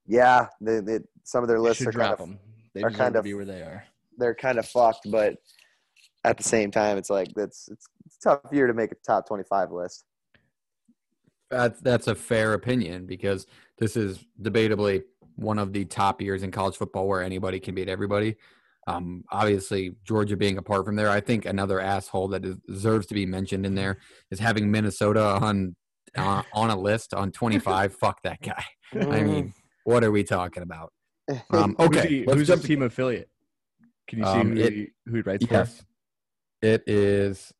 yeah 0.07 0.47
the, 0.61 0.81
the 0.81 1.03
some 1.23 1.43
of 1.43 1.47
their 1.47 1.59
lists 1.59 1.85
are 1.85 1.91
kind 1.91 2.13
of 2.13 2.19
them. 2.19 2.39
They 2.73 2.81
are 2.83 2.89
deserve 2.89 2.99
kind 2.99 3.13
to 3.13 3.19
of- 3.19 3.25
be 3.25 3.33
where 3.33 3.45
they 3.45 3.61
are. 3.61 3.83
they're 4.17 4.35
kind 4.35 4.57
of 4.59 4.67
fucked 4.67 5.09
but 5.11 5.37
at 6.25 6.37
the 6.37 6.43
same 6.43 6.71
time 6.71 6.97
it's 6.97 7.09
like 7.09 7.27
that's 7.35 7.67
it's, 7.69 7.85
it's 8.05 8.17
a 8.25 8.29
tough 8.29 8.41
year 8.53 8.67
to 8.67 8.73
make 8.73 8.91
a 8.91 8.95
top 9.05 9.27
25 9.27 9.71
list 9.71 10.05
That's 11.49 11.79
that's 11.81 12.07
a 12.07 12.15
fair 12.15 12.53
opinion 12.53 13.05
because 13.05 13.45
this 13.77 13.95
is 13.97 14.23
debatably 14.41 15.03
one 15.35 15.59
of 15.59 15.73
the 15.73 15.85
top 15.85 16.21
years 16.21 16.43
in 16.43 16.51
college 16.51 16.77
football 16.77 17.07
where 17.07 17.21
anybody 17.23 17.59
can 17.59 17.73
beat 17.75 17.89
everybody. 17.89 18.35
Um, 18.85 19.23
obviously, 19.31 19.95
Georgia 20.03 20.35
being 20.37 20.57
apart 20.57 20.85
from 20.85 20.95
there, 20.95 21.09
I 21.09 21.21
think 21.21 21.45
another 21.45 21.79
asshole 21.79 22.27
that 22.29 22.43
deserves 22.67 23.07
to 23.07 23.13
be 23.13 23.25
mentioned 23.25 23.65
in 23.65 23.75
there 23.75 23.97
is 24.29 24.39
having 24.39 24.69
Minnesota 24.69 25.23
on 25.23 25.75
uh, 26.15 26.43
on 26.53 26.69
a 26.69 26.79
list 26.79 27.13
on 27.13 27.31
25. 27.31 27.95
Fuck 28.03 28.21
that 28.23 28.41
guy. 28.41 28.63
I 28.93 29.23
mean, 29.23 29.53
what 29.85 30.03
are 30.03 30.11
we 30.11 30.23
talking 30.23 30.63
about? 30.63 30.91
Um, 31.51 31.75
Who's 31.79 31.87
okay, 31.87 32.23
the- 32.25 32.33
who's 32.35 32.47
jump 32.47 32.61
his 32.61 32.67
team 32.67 32.81
affiliate? 32.81 33.29
Can 34.07 34.19
you 34.19 34.25
see 34.25 34.31
Um, 34.31 34.51
who, 34.55 34.61
it- 34.61 34.73
he, 34.73 34.87
who 35.05 35.15
he 35.17 35.21
writes 35.21 35.45
Yes, 35.49 35.83
it 36.61 36.83
is 36.87 37.53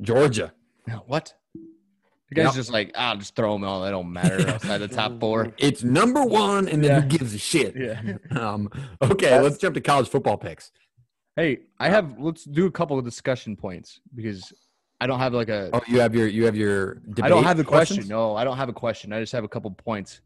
Georgia. 0.00 0.52
for? 0.88 0.92
What? 1.06 1.34
The 2.30 2.34
guy's 2.34 2.44
Yep. 2.46 2.54
just 2.54 2.70
like, 2.70 2.92
I'll 2.94 3.16
just 3.16 3.34
throw 3.34 3.54
them 3.54 3.64
all. 3.64 3.82
They 3.82 3.90
don't 3.90 4.12
matter 4.12 4.46
outside 4.50 4.78
the 4.78 4.88
top 4.88 5.18
four. 5.18 5.52
It's 5.56 5.82
number 5.82 6.22
one, 6.24 6.68
and 6.68 6.84
then 6.84 6.90
Yeah. 6.90 7.00
who 7.00 7.08
gives 7.08 7.32
a 7.34 7.38
shit? 7.38 7.74
Yeah. 7.74 8.00
Um, 8.38 8.68
okay, 9.02 9.26
That's- 9.30 9.42
let's 9.44 9.58
jump 9.58 9.74
to 9.76 9.80
college 9.80 10.08
football 10.08 10.36
picks. 10.36 10.70
Hey, 11.36 11.60
I 11.78 11.88
have. 11.88 12.18
Let's 12.18 12.44
do 12.44 12.66
a 12.66 12.70
couple 12.70 12.98
of 12.98 13.04
discussion 13.04 13.54
points 13.56 14.00
because 14.14 14.52
I 15.00 15.06
don't 15.06 15.20
have 15.20 15.32
like 15.32 15.48
a. 15.48 15.70
Oh, 15.72 15.80
you 15.86 16.00
have 16.00 16.12
your 16.14 16.26
you 16.26 16.44
have 16.46 16.56
your. 16.56 16.94
Debate 16.96 17.24
I 17.26 17.28
don't 17.28 17.44
have 17.44 17.56
the 17.56 17.64
question. 17.64 18.08
No, 18.08 18.34
I 18.36 18.42
don't 18.44 18.56
have 18.56 18.68
a 18.68 18.72
question. 18.72 19.12
I 19.12 19.20
just 19.20 19.32
have 19.32 19.44
a 19.44 19.48
couple 19.48 19.70
points. 19.70 20.20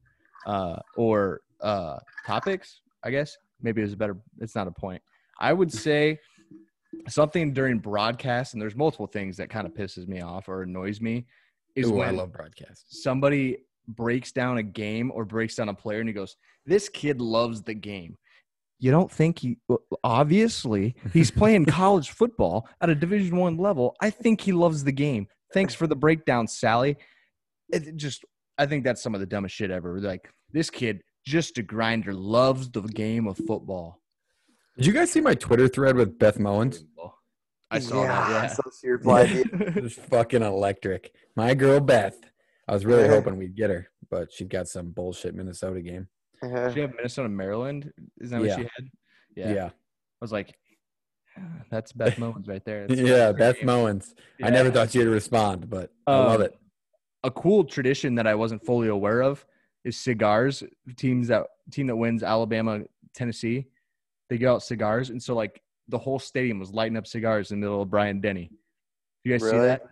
uh, 0.47 0.77
or 0.97 1.41
uh, 1.63 1.99
topics. 2.27 2.81
I 3.05 3.11
guess 3.11 3.37
maybe 3.61 3.83
it's 3.83 3.95
a 3.95 3.97
better. 3.97 4.17
It's 4.39 4.55
not 4.55 4.69
a 4.69 4.73
point. 4.73 5.03
I 5.41 5.53
would 5.53 5.73
say 5.73 6.19
something 7.09 7.53
during 7.53 7.79
broadcast, 7.79 8.53
and 8.53 8.63
there's 8.63 8.77
multiple 8.77 9.07
things 9.07 9.37
that 9.39 9.51
kind 9.51 9.67
of 9.67 9.75
pisses 9.75 10.07
me 10.07 10.21
off 10.21 10.49
or 10.49 10.63
annoys 10.63 11.01
me. 11.01 11.27
Is 11.75 11.91
Ooh, 11.91 12.01
I 12.01 12.11
love 12.11 12.33
broadcast. 12.33 13.03
somebody 13.03 13.59
breaks 13.89 14.33
down 14.33 14.59
a 14.59 14.63
game 14.63 15.11
or 15.15 15.25
breaks 15.25 15.57
down 15.57 15.69
a 15.69 15.75
player 15.75 16.01
and 16.01 16.09
he 16.09 16.13
goes, 16.13 16.37
This 16.67 16.89
kid 16.89 17.21
loves 17.21 17.63
the 17.63 17.75
game. 17.75 18.17
You 18.79 18.91
don't 18.91 19.11
think 19.11 19.39
he 19.39 19.57
obviously 20.03 20.97
he's 21.13 21.31
playing 21.41 21.67
college 21.67 22.11
football 22.11 22.69
at 22.81 22.91
a 22.91 22.95
division 22.95 23.37
one 23.37 23.57
level. 23.57 23.97
I 24.01 24.11
think 24.11 24.41
he 24.41 24.53
loves 24.53 24.85
the 24.85 24.93
game. 24.93 25.29
Thanks 25.55 25.75
for 25.75 25.87
the 25.87 25.97
breakdown, 25.97 26.47
Sally. 26.49 26.97
It 27.73 27.97
just 27.97 28.25
I 28.59 28.67
think 28.67 28.85
that's 28.85 29.03
some 29.03 29.15
of 29.15 29.21
the 29.21 29.27
dumbest 29.27 29.55
shit 29.55 29.71
ever. 29.71 30.01
Like 30.01 30.29
this 30.53 30.69
kid, 30.69 31.03
just 31.25 31.59
a 31.59 31.63
grinder, 31.63 32.13
loves 32.13 32.71
the 32.71 32.81
game 32.83 33.27
of 33.27 33.37
football. 33.39 34.01
Did 34.77 34.87
you 34.87 34.93
guys 34.93 35.11
see 35.13 35.21
my 35.21 35.35
Twitter 35.35 35.69
thread 35.69 35.97
with 35.97 36.19
Beth 36.19 36.39
Mowins? 36.39 36.85
I 37.71 37.79
saw 37.79 38.03
yeah, 38.03 38.29
that. 38.29 38.45
I 38.45 38.47
saw 38.49 38.63
she 38.81 38.89
replied. 38.89 39.29
to. 39.29 39.43
It 39.77 39.83
was 39.83 39.95
fucking 39.95 40.43
electric. 40.43 41.13
My 41.37 41.55
girl 41.55 41.81
Beth. 41.81 42.17
I 42.69 42.73
was 42.75 42.85
really 42.87 43.09
hoping 43.09 43.37
we'd 43.37 43.57
get 43.57 43.71
her, 43.71 43.89
but 44.11 44.33
she 44.33 44.45
got 44.45 44.69
some 44.69 44.91
bullshit 44.91 45.35
Minnesota 45.35 45.81
game. 45.81 46.09
Uh-huh. 46.43 46.73
She 46.73 46.81
have 46.81 46.95
Minnesota, 46.95 47.29
Maryland? 47.29 47.93
Isn't 48.21 48.31
that 48.37 48.41
what 48.41 48.49
Yeah. 48.49 48.57
she 48.57 48.63
had? 48.63 48.91
Yeah. 49.37 49.53
Yeah. 49.55 49.67
I 49.67 49.73
was 50.21 50.33
like, 50.33 50.55
"Ah, 51.39 51.43
that's 51.71 51.93
Beth 51.93 52.17
Mowins 52.17 52.49
right 52.49 52.65
there. 52.65 52.87
Yeah, 52.91 53.33
Beth 53.33 53.57
game. 53.59 53.67
Mowins. 53.69 54.13
I 54.43 54.51
never 54.51 54.71
thought 54.71 54.91
she'd 54.91 55.05
respond, 55.07 55.69
but 55.71 55.91
I 56.07 56.17
love 56.19 56.41
Um, 56.41 56.47
it. 56.47 56.59
a 57.25 57.31
cool 57.31 57.65
tradition 57.65 58.15
that 58.17 58.27
I 58.27 58.35
wasn't 58.35 58.65
fully 58.65 58.89
aware 58.89 59.23
of 59.23 59.45
is 59.85 59.97
cigars. 59.97 60.63
Teams 60.97 61.29
that 61.29 61.47
team 61.71 61.87
that 61.89 61.97
wins 61.97 62.23
Alabama, 62.23 62.81
Tennessee, 63.15 63.67
they 64.29 64.39
give 64.39 64.49
out 64.51 64.63
cigars, 64.63 65.11
and 65.11 65.23
so 65.23 65.35
like 65.35 65.63
the 65.89 65.99
whole 65.99 66.19
stadium 66.19 66.59
was 66.59 66.73
lighting 66.73 66.97
up 66.97 67.07
cigars 67.07 67.51
in 67.51 67.61
the 67.61 67.67
middle 67.67 67.83
of 67.83 67.91
Bryant-Denny. 67.91 68.51
You 69.25 69.33
guys 69.33 69.43
see 69.49 69.57
that? 69.59 69.83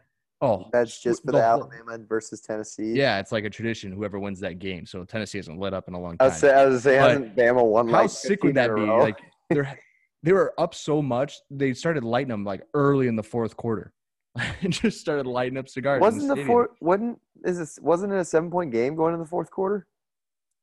Oh, 0.42 0.68
That's 0.72 0.98
just 1.02 1.20
for 1.22 1.26
The 1.26 1.32
the 1.32 1.42
whole- 1.42 1.70
Alabama 1.70 1.98
versus 2.08 2.40
Tennessee. 2.40 2.92
yeah, 2.94 3.18
it's 3.18 3.30
like 3.32 3.44
a 3.44 3.50
tradition. 3.50 3.92
Whoever 3.92 4.18
wins 4.18 4.40
that 4.40 4.58
game, 4.58 4.86
so 4.86 5.04
Tennessee 5.04 5.38
hasn't 5.38 5.58
lit 5.58 5.74
up 5.74 5.86
in 5.88 5.94
a 5.94 6.00
long 6.00 6.14
I 6.14 6.24
time. 6.24 6.28
was 6.28 6.36
say, 6.38 6.52
I 6.54 6.64
was 6.66 6.82
say, 6.82 6.98
But 6.98 7.10
hasn't 7.10 7.36
Bama 7.36 7.64
won 7.64 7.88
How 7.88 8.02
like 8.02 8.10
sick 8.10 8.42
would 8.44 8.54
that 8.54 8.74
be? 8.74 8.82
Like 8.82 9.18
they're 9.50 9.78
they 10.22 10.32
were 10.32 10.54
up 10.58 10.74
so 10.74 11.02
much 11.02 11.40
they 11.50 11.72
started 11.74 12.04
lighting 12.04 12.28
them 12.28 12.44
like 12.44 12.62
early 12.74 13.06
in 13.08 13.16
the 13.16 13.22
fourth 13.22 13.56
quarter, 13.56 13.92
and 14.62 14.72
just 14.72 15.00
started 15.00 15.26
lighting 15.26 15.58
up 15.58 15.68
cigars. 15.68 16.00
wasn't 16.00 16.22
the 16.28 16.34
stadium. 16.34 16.46
fourth? 16.46 16.70
Wasn't 16.80 17.18
is 17.44 17.58
this? 17.58 17.78
Wasn't 17.82 18.12
it 18.12 18.18
a 18.18 18.24
seven 18.24 18.50
point 18.50 18.70
game 18.72 18.94
going 18.94 19.14
in 19.14 19.20
the 19.20 19.26
fourth 19.26 19.50
quarter? 19.50 19.86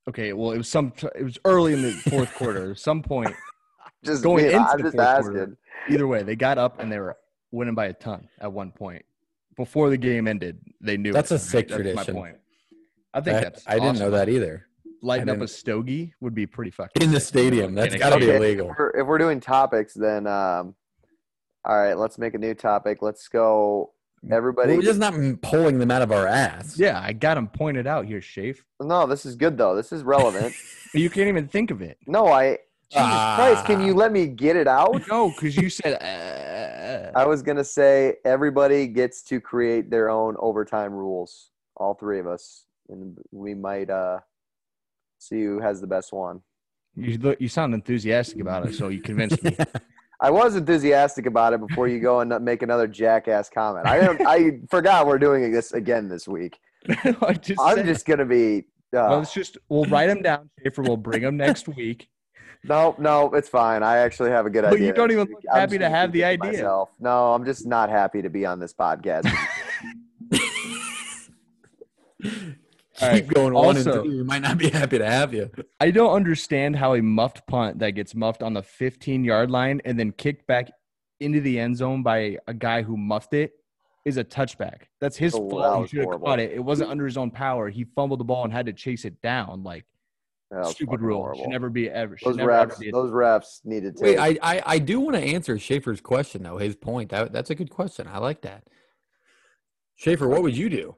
Okay, 0.08 0.32
well 0.34 0.52
it 0.52 0.58
was 0.58 0.70
some 0.70 0.94
it 1.16 1.24
was 1.24 1.38
early 1.46 1.74
in 1.74 1.82
the 1.82 1.92
fourth 1.92 2.34
quarter. 2.36 2.74
Some 2.88 3.02
point 3.04 3.34
Just 4.06 4.24
Going 4.24 4.46
being- 4.46 4.56
into 4.56 4.70
I'm 4.70 4.78
the 4.78 4.84
just 4.84 4.96
fourth 4.96 5.08
asking. 5.08 5.34
quarter. 5.34 5.58
either 5.90 6.08
way, 6.08 6.24
they 6.24 6.36
got 6.36 6.58
up 6.58 6.80
and 6.80 6.90
they 6.92 7.00
were 7.00 7.18
winning 7.52 7.76
by 7.76 7.88
a 7.88 7.94
ton 7.94 8.30
at 8.40 8.52
one 8.52 8.72
point. 8.72 9.04
Before 9.58 9.90
the 9.90 9.98
game 9.98 10.28
ended, 10.28 10.60
they 10.80 10.96
knew 10.98 11.12
That's 11.12 11.32
it, 11.32 11.36
a 11.36 11.40
sick 11.40 11.68
That's 11.68 11.76
tradition. 11.82 12.14
my 12.16 12.22
point. 12.22 12.38
I 13.14 13.22
think 13.22 13.38
I, 13.38 13.40
that's. 13.42 13.64
I 13.68 13.80
didn't 13.80 13.98
know 14.00 14.12
that 14.12 14.30
either. 14.30 14.68
Lighting 15.02 15.30
up 15.30 15.42
a 15.42 15.48
stogie 15.48 16.14
would 16.22 16.34
be 16.34 16.46
pretty 16.48 16.72
fucking 16.72 17.02
In 17.04 17.12
the 17.12 17.20
stadium. 17.20 17.74
That's 17.76 17.96
gotta 17.96 18.18
be 18.18 18.30
illegal. 18.30 18.70
If 18.72 18.78
we're, 18.80 18.90
if 19.02 19.08
we're 19.08 19.18
doing 19.18 19.40
topics, 19.40 19.94
then 19.94 20.26
um, 20.28 20.74
all 21.68 21.78
right, 21.78 21.98
let's 21.98 22.18
make 22.18 22.34
a 22.34 22.38
new 22.38 22.54
topic. 22.56 23.02
Let's 23.02 23.28
go. 23.28 23.92
Everybody, 24.32 24.76
We're 24.76 24.82
just 24.82 25.00
not 25.00 25.14
pulling 25.42 25.78
them 25.78 25.92
out 25.92 26.02
of 26.02 26.12
our 26.12 26.26
ass. 26.26 26.80
Yeah, 26.80 27.00
I 27.00 27.14
got 27.14 27.38
him 27.38 27.48
pointed 27.48 27.86
out 27.86 28.06
here, 28.06 28.20
Shafe. 28.20 28.64
no, 28.82 29.06
this 29.06 29.26
is 29.26 29.36
good 29.36 29.58
though. 29.58 29.76
This 29.76 29.92
is 29.92 30.04
relevant. 30.04 30.56
You 30.94 31.10
can't 31.10 31.28
even 31.28 31.50
think 31.50 31.70
of 31.70 31.82
it. 31.82 31.98
no, 32.08 32.28
I. 32.28 32.60
Jesus 32.90 33.36
Christ, 33.36 33.66
can 33.66 33.82
you 33.82 33.94
let 33.94 34.14
me 34.14 34.26
get 34.26 34.56
it 34.56 34.68
out? 34.68 35.06
No, 35.10 35.30
because 35.30 35.58
you 35.58 35.70
said. 35.70 36.02
Uh, 36.02 37.12
I 37.14 37.26
was 37.26 37.44
gonna 37.44 37.64
say 37.66 38.16
everybody 38.24 38.88
gets 38.88 39.22
to 39.24 39.42
create 39.42 39.92
their 39.92 40.10
own 40.10 40.38
overtime 40.40 40.94
rules. 40.94 41.52
All 41.76 41.94
three 41.94 42.20
of 42.20 42.26
us, 42.28 42.64
and 42.90 43.18
we 43.32 43.54
might 43.54 43.90
uh 43.90 44.20
see 45.20 45.44
who 45.44 45.60
has 45.60 45.82
the 45.82 45.88
best 45.88 46.14
one. 46.14 46.42
you 46.96 47.18
look. 47.18 47.40
You 47.42 47.50
sound 47.50 47.74
enthusiastic 47.74 48.40
about 48.40 48.66
it, 48.66 48.74
so 48.74 48.88
you 48.88 49.02
convinced 49.02 49.44
me. 49.44 49.56
I 50.20 50.32
was 50.32 50.56
enthusiastic 50.56 51.26
about 51.28 51.54
it 51.54 51.60
before 51.66 51.88
you 51.88 52.00
go 52.00 52.22
and 52.22 52.34
make 52.44 52.64
another 52.64 52.88
jackass 52.88 53.50
comment. 53.50 53.86
I 53.86 54.18
I 54.26 54.60
forgot 54.70 55.06
we're 55.08 55.20
doing 55.20 55.52
this 55.52 55.74
again 55.74 56.10
this 56.10 56.28
week. 56.28 56.60
I 57.22 57.34
just 57.34 57.60
I'm 57.62 57.78
said- 57.78 57.86
just 57.86 58.06
gonna 58.06 58.26
be. 58.26 58.66
Uh, 58.96 59.12
Well, 59.12 59.22
it's 59.22 59.34
just 59.34 59.58
we'll 59.70 59.84
write 59.86 60.08
them 60.08 60.22
down, 60.22 60.50
Schaefer. 60.64 60.82
We'll 60.82 60.98
bring 60.98 61.22
them 61.22 61.38
next 61.38 61.68
week. 61.78 62.08
no, 62.64 62.96
no, 62.98 63.30
it's 63.34 63.50
fine. 63.50 63.84
I 63.84 63.98
actually 63.98 64.32
have 64.32 64.46
a 64.46 64.50
good 64.50 64.64
But 64.64 64.74
idea. 64.76 64.88
you 64.88 64.94
don't 64.94 65.12
even 65.12 65.28
look 65.28 65.44
I'm 65.54 65.60
happy 65.60 65.78
to 65.78 65.90
have 65.90 66.12
the 66.12 66.24
idea. 66.24 66.52
myself. 66.54 66.90
No, 67.00 67.34
I'm 67.34 67.46
just 67.46 67.68
not 67.68 67.90
happy 67.90 68.22
to 68.22 68.30
be 68.30 68.46
on 68.46 68.60
this 68.60 68.74
podcast. 68.74 69.30
All 73.02 73.10
Keep 73.14 73.26
right, 73.26 73.34
going 73.34 73.54
one 73.54 73.78
and 73.78 73.88
also- 73.88 74.04
two. 74.04 74.10
We 74.10 74.24
might 74.24 74.42
not 74.42 74.58
be 74.58 74.70
happy 74.70 74.98
to 74.98 75.06
have 75.06 75.34
you. 75.34 75.52
I 75.80 75.92
don't 75.92 76.14
understand 76.14 76.76
how 76.76 76.96
a 76.96 77.02
muffed 77.02 77.46
punt 77.48 77.80
that 77.80 77.92
gets 77.92 78.16
muffed 78.16 78.42
on 78.42 78.54
the 78.54 78.64
15 78.64 79.24
yard 79.24 79.52
line 79.52 79.82
and 79.86 80.00
then 80.00 80.12
kicked 80.12 80.48
back 80.48 80.72
into 81.20 81.40
the 81.42 81.60
end 81.60 81.78
zone 81.78 82.02
by 82.04 82.38
a 82.48 82.54
guy 82.54 82.82
who 82.82 82.98
muffed 82.98 83.34
it 83.34 83.54
is 84.06 84.18
a 84.18 84.24
touchback. 84.24 84.84
That's 85.00 85.18
his 85.18 85.36
Oh, 85.36 85.44
that 85.44 85.50
fault. 85.50 85.90
He 85.90 85.98
should 85.98 86.08
have 86.12 86.22
caught 86.22 86.40
it. 86.40 86.52
It 86.52 86.64
wasn't 86.64 86.90
under 86.90 87.06
his 87.06 87.18
own 87.18 87.30
power. 87.30 87.70
He 87.70 87.84
fumbled 87.84 88.20
the 88.20 88.24
ball 88.24 88.44
and 88.46 88.54
had 88.54 88.66
to 88.68 88.74
chase 88.74 89.06
it 89.06 89.22
down. 89.22 89.64
Like 89.64 89.86
stupid 90.64 91.02
rule. 91.02 91.18
horrible. 91.18 91.44
Should 91.44 91.50
never 91.52 91.70
be 91.70 91.90
ever. 91.90 92.18
Those 92.24 92.38
never 92.38 92.52
ever 92.52 92.72
refs, 92.74 92.80
be. 92.80 92.92
those 92.92 93.12
refs 93.12 93.60
needed 93.66 93.98
to. 93.98 94.04
Wait, 94.04 94.18
I, 94.18 94.38
I, 94.42 94.62
I 94.66 94.80
do 94.80 95.00
want 95.02 95.18
to 95.18 95.22
answer 95.22 95.60
Schaefer's 95.60 96.02
question 96.02 96.42
though. 96.44 96.58
His 96.58 96.76
point. 96.76 97.10
That, 97.10 97.32
that's 97.34 97.50
a 97.50 97.56
good 97.56 97.70
question. 97.70 98.08
I 98.08 98.20
like 98.20 98.42
that. 98.42 98.64
Schaefer, 99.96 100.28
what 100.28 100.42
would 100.44 100.56
you 100.56 100.70
do? 100.70 100.96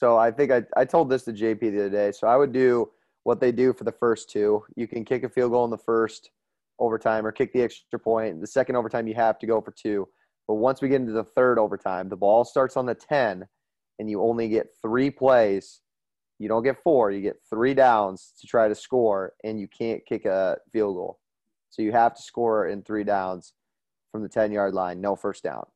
So 0.00 0.16
I 0.16 0.30
think 0.30 0.50
I, 0.50 0.62
I 0.78 0.86
told 0.86 1.10
this 1.10 1.24
to 1.24 1.32
JP 1.34 1.60
the 1.60 1.80
other 1.80 1.90
day. 1.90 2.10
So 2.12 2.26
I 2.26 2.34
would 2.34 2.52
do 2.52 2.90
what 3.24 3.38
they 3.38 3.52
do 3.52 3.74
for 3.74 3.84
the 3.84 3.92
first 3.92 4.30
two. 4.30 4.64
You 4.74 4.88
can 4.88 5.04
kick 5.04 5.24
a 5.24 5.28
field 5.28 5.52
goal 5.52 5.66
in 5.66 5.70
the 5.70 5.76
first 5.76 6.30
overtime 6.78 7.26
or 7.26 7.32
kick 7.32 7.52
the 7.52 7.60
extra 7.60 7.98
point. 7.98 8.40
The 8.40 8.46
second 8.46 8.76
overtime, 8.76 9.06
you 9.06 9.14
have 9.16 9.38
to 9.40 9.46
go 9.46 9.60
for 9.60 9.72
two. 9.72 10.08
But 10.48 10.54
once 10.54 10.80
we 10.80 10.88
get 10.88 11.02
into 11.02 11.12
the 11.12 11.24
third 11.24 11.58
overtime, 11.58 12.08
the 12.08 12.16
ball 12.16 12.46
starts 12.46 12.78
on 12.78 12.86
the 12.86 12.94
10 12.94 13.46
and 13.98 14.08
you 14.08 14.22
only 14.22 14.48
get 14.48 14.68
three 14.80 15.10
plays. 15.10 15.82
You 16.38 16.48
don't 16.48 16.64
get 16.64 16.82
four, 16.82 17.10
you 17.10 17.20
get 17.20 17.36
three 17.50 17.74
downs 17.74 18.32
to 18.40 18.46
try 18.46 18.68
to 18.68 18.74
score, 18.74 19.34
and 19.44 19.60
you 19.60 19.68
can't 19.68 20.00
kick 20.06 20.24
a 20.24 20.56
field 20.72 20.94
goal. 20.96 21.18
So 21.68 21.82
you 21.82 21.92
have 21.92 22.14
to 22.14 22.22
score 22.22 22.68
in 22.68 22.82
three 22.82 23.04
downs 23.04 23.52
from 24.10 24.22
the 24.22 24.30
10 24.30 24.50
yard 24.50 24.72
line, 24.72 25.02
no 25.02 25.14
first 25.14 25.42
down. 25.42 25.66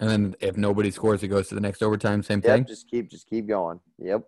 And 0.00 0.10
then 0.10 0.36
if 0.40 0.56
nobody 0.56 0.90
scores, 0.90 1.22
it 1.22 1.28
goes 1.28 1.48
to 1.48 1.54
the 1.54 1.60
next 1.60 1.82
overtime. 1.82 2.22
Same 2.22 2.40
thing. 2.42 2.58
Yep, 2.58 2.66
just 2.68 2.90
keep 2.90 3.10
just 3.10 3.28
keep 3.28 3.46
going. 3.46 3.80
Yep. 3.98 4.22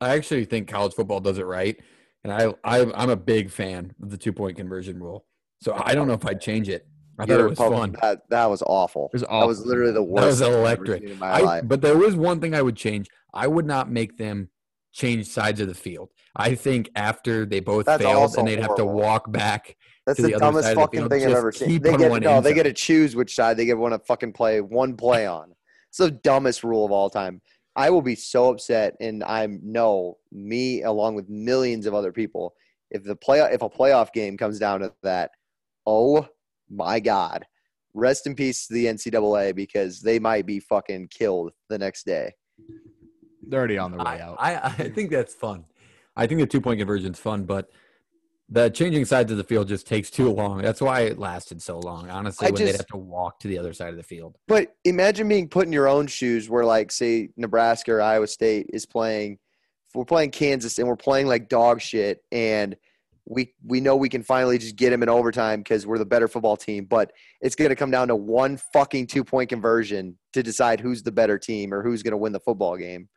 I 0.00 0.10
actually 0.10 0.44
think 0.44 0.68
college 0.68 0.94
football 0.94 1.20
does 1.20 1.38
it 1.38 1.46
right, 1.46 1.78
and 2.24 2.32
I, 2.32 2.52
I 2.64 2.90
I'm 2.94 3.10
a 3.10 3.16
big 3.16 3.50
fan 3.50 3.94
of 4.02 4.10
the 4.10 4.16
two 4.16 4.32
point 4.32 4.56
conversion 4.56 4.98
rule. 5.02 5.24
So 5.62 5.80
I 5.82 5.94
don't 5.94 6.06
know 6.08 6.14
if 6.14 6.26
I'd 6.26 6.40
change 6.40 6.68
it. 6.68 6.86
I 7.18 7.24
thought 7.26 7.28
You're 7.34 7.46
it 7.46 7.50
was 7.50 7.58
Republican. 7.58 7.92
fun. 7.92 8.00
That, 8.00 8.22
that 8.30 8.46
was 8.50 8.62
awful. 8.62 9.10
It 9.12 9.16
was 9.16 9.22
That 9.22 9.46
was 9.46 9.66
literally 9.66 9.92
the 9.92 10.02
worst. 10.02 10.22
That 10.22 10.26
was 10.26 10.40
thing 10.40 10.52
electric. 10.52 11.02
in 11.02 11.18
my 11.18 11.26
I, 11.28 11.40
life. 11.40 11.64
but 11.66 11.82
there 11.82 11.98
was 11.98 12.16
one 12.16 12.40
thing 12.40 12.54
I 12.54 12.62
would 12.62 12.76
change. 12.76 13.08
I 13.34 13.46
would 13.46 13.66
not 13.66 13.90
make 13.90 14.16
them 14.16 14.48
change 14.92 15.26
sides 15.28 15.60
of 15.60 15.68
the 15.68 15.74
field. 15.74 16.08
I 16.34 16.54
think 16.54 16.88
after 16.96 17.44
they 17.44 17.60
both 17.60 17.84
That's 17.86 18.02
failed 18.02 18.34
and 18.38 18.48
they'd 18.48 18.60
have 18.60 18.74
to 18.76 18.86
walk 18.86 19.30
back. 19.30 19.76
That's 20.10 20.22
the, 20.22 20.32
the 20.32 20.38
dumbest 20.40 20.66
side 20.66 20.76
the 20.76 20.80
fucking 20.80 21.08
thing 21.08 21.24
I've 21.24 21.36
ever 21.36 21.52
seen. 21.52 21.80
They 21.80 21.96
get 21.96 22.10
one 22.10 22.20
no, 22.22 22.40
they 22.40 22.52
get 22.52 22.64
to 22.64 22.72
choose 22.72 23.14
which 23.14 23.34
side 23.34 23.56
they 23.56 23.64
get 23.64 23.78
want 23.78 23.94
to 23.94 24.00
fucking 24.00 24.32
play 24.32 24.60
one 24.60 24.96
play 24.96 25.24
on. 25.24 25.54
It's 25.88 25.98
the 25.98 26.10
dumbest 26.10 26.64
rule 26.64 26.84
of 26.84 26.90
all 26.90 27.08
time. 27.08 27.40
I 27.76 27.90
will 27.90 28.02
be 28.02 28.16
so 28.16 28.50
upset, 28.50 28.96
and 29.00 29.22
I 29.22 29.46
know 29.46 30.18
me 30.32 30.82
along 30.82 31.14
with 31.14 31.28
millions 31.28 31.86
of 31.86 31.94
other 31.94 32.10
people. 32.10 32.54
If 32.90 33.04
the 33.04 33.14
play 33.14 33.38
if 33.38 33.62
a 33.62 33.70
playoff 33.70 34.12
game 34.12 34.36
comes 34.36 34.58
down 34.58 34.80
to 34.80 34.92
that, 35.04 35.30
oh 35.86 36.26
my 36.68 36.98
god, 36.98 37.46
rest 37.94 38.26
in 38.26 38.34
peace 38.34 38.66
to 38.66 38.74
the 38.74 38.86
NCAA 38.86 39.54
because 39.54 40.00
they 40.00 40.18
might 40.18 40.44
be 40.44 40.58
fucking 40.58 41.08
killed 41.08 41.52
the 41.68 41.78
next 41.78 42.04
day. 42.04 42.32
They're 43.46 43.60
already 43.60 43.78
on 43.78 43.92
their 43.92 44.00
way 44.00 44.06
I, 44.06 44.20
out. 44.20 44.36
I, 44.40 44.56
I 44.56 44.88
think 44.88 45.12
that's 45.12 45.34
fun. 45.34 45.66
I 46.16 46.26
think 46.26 46.40
the 46.40 46.48
two 46.48 46.60
point 46.60 46.80
conversion 46.80 47.12
is 47.12 47.18
fun, 47.20 47.44
but 47.44 47.70
the 48.52 48.68
changing 48.68 49.04
sides 49.04 49.30
of 49.30 49.38
the 49.38 49.44
field 49.44 49.68
just 49.68 49.86
takes 49.86 50.10
too 50.10 50.28
long. 50.28 50.60
That's 50.60 50.80
why 50.80 51.02
it 51.02 51.18
lasted 51.18 51.62
so 51.62 51.78
long. 51.78 52.10
Honestly, 52.10 52.48
I 52.48 52.50
when 52.50 52.58
they'd 52.58 52.66
just- 52.66 52.78
have 52.78 52.86
to 52.88 52.96
walk 52.96 53.38
to 53.40 53.48
the 53.48 53.56
other 53.56 53.72
side 53.72 53.90
of 53.90 53.96
the 53.96 54.02
field. 54.02 54.36
But 54.48 54.74
imagine 54.84 55.28
being 55.28 55.48
put 55.48 55.66
in 55.66 55.72
your 55.72 55.86
own 55.86 56.08
shoes 56.08 56.50
where, 56.50 56.64
like, 56.64 56.90
say, 56.90 57.28
Nebraska 57.36 57.92
or 57.92 58.02
Iowa 58.02 58.26
State 58.26 58.66
is 58.72 58.86
playing, 58.86 59.38
we're 59.94 60.04
playing 60.04 60.32
Kansas 60.32 60.78
and 60.78 60.88
we're 60.88 60.96
playing 60.96 61.28
like 61.28 61.48
dog 61.48 61.80
shit, 61.80 62.24
and 62.32 62.76
we 63.24 63.54
we 63.64 63.80
know 63.80 63.94
we 63.94 64.08
can 64.08 64.24
finally 64.24 64.58
just 64.58 64.74
get 64.74 64.90
them 64.90 65.04
in 65.04 65.08
overtime 65.08 65.60
because 65.60 65.86
we're 65.86 65.98
the 65.98 66.04
better 66.04 66.26
football 66.26 66.56
team, 66.56 66.84
but 66.86 67.12
it's 67.40 67.54
going 67.54 67.68
to 67.68 67.76
come 67.76 67.90
down 67.90 68.08
to 68.08 68.16
one 68.16 68.58
fucking 68.72 69.06
two 69.06 69.22
point 69.22 69.48
conversion 69.48 70.18
to 70.32 70.42
decide 70.42 70.80
who's 70.80 71.04
the 71.04 71.12
better 71.12 71.38
team 71.38 71.72
or 71.72 71.82
who's 71.84 72.02
going 72.02 72.12
to 72.12 72.16
win 72.16 72.32
the 72.32 72.40
football 72.40 72.76
game. 72.76 73.08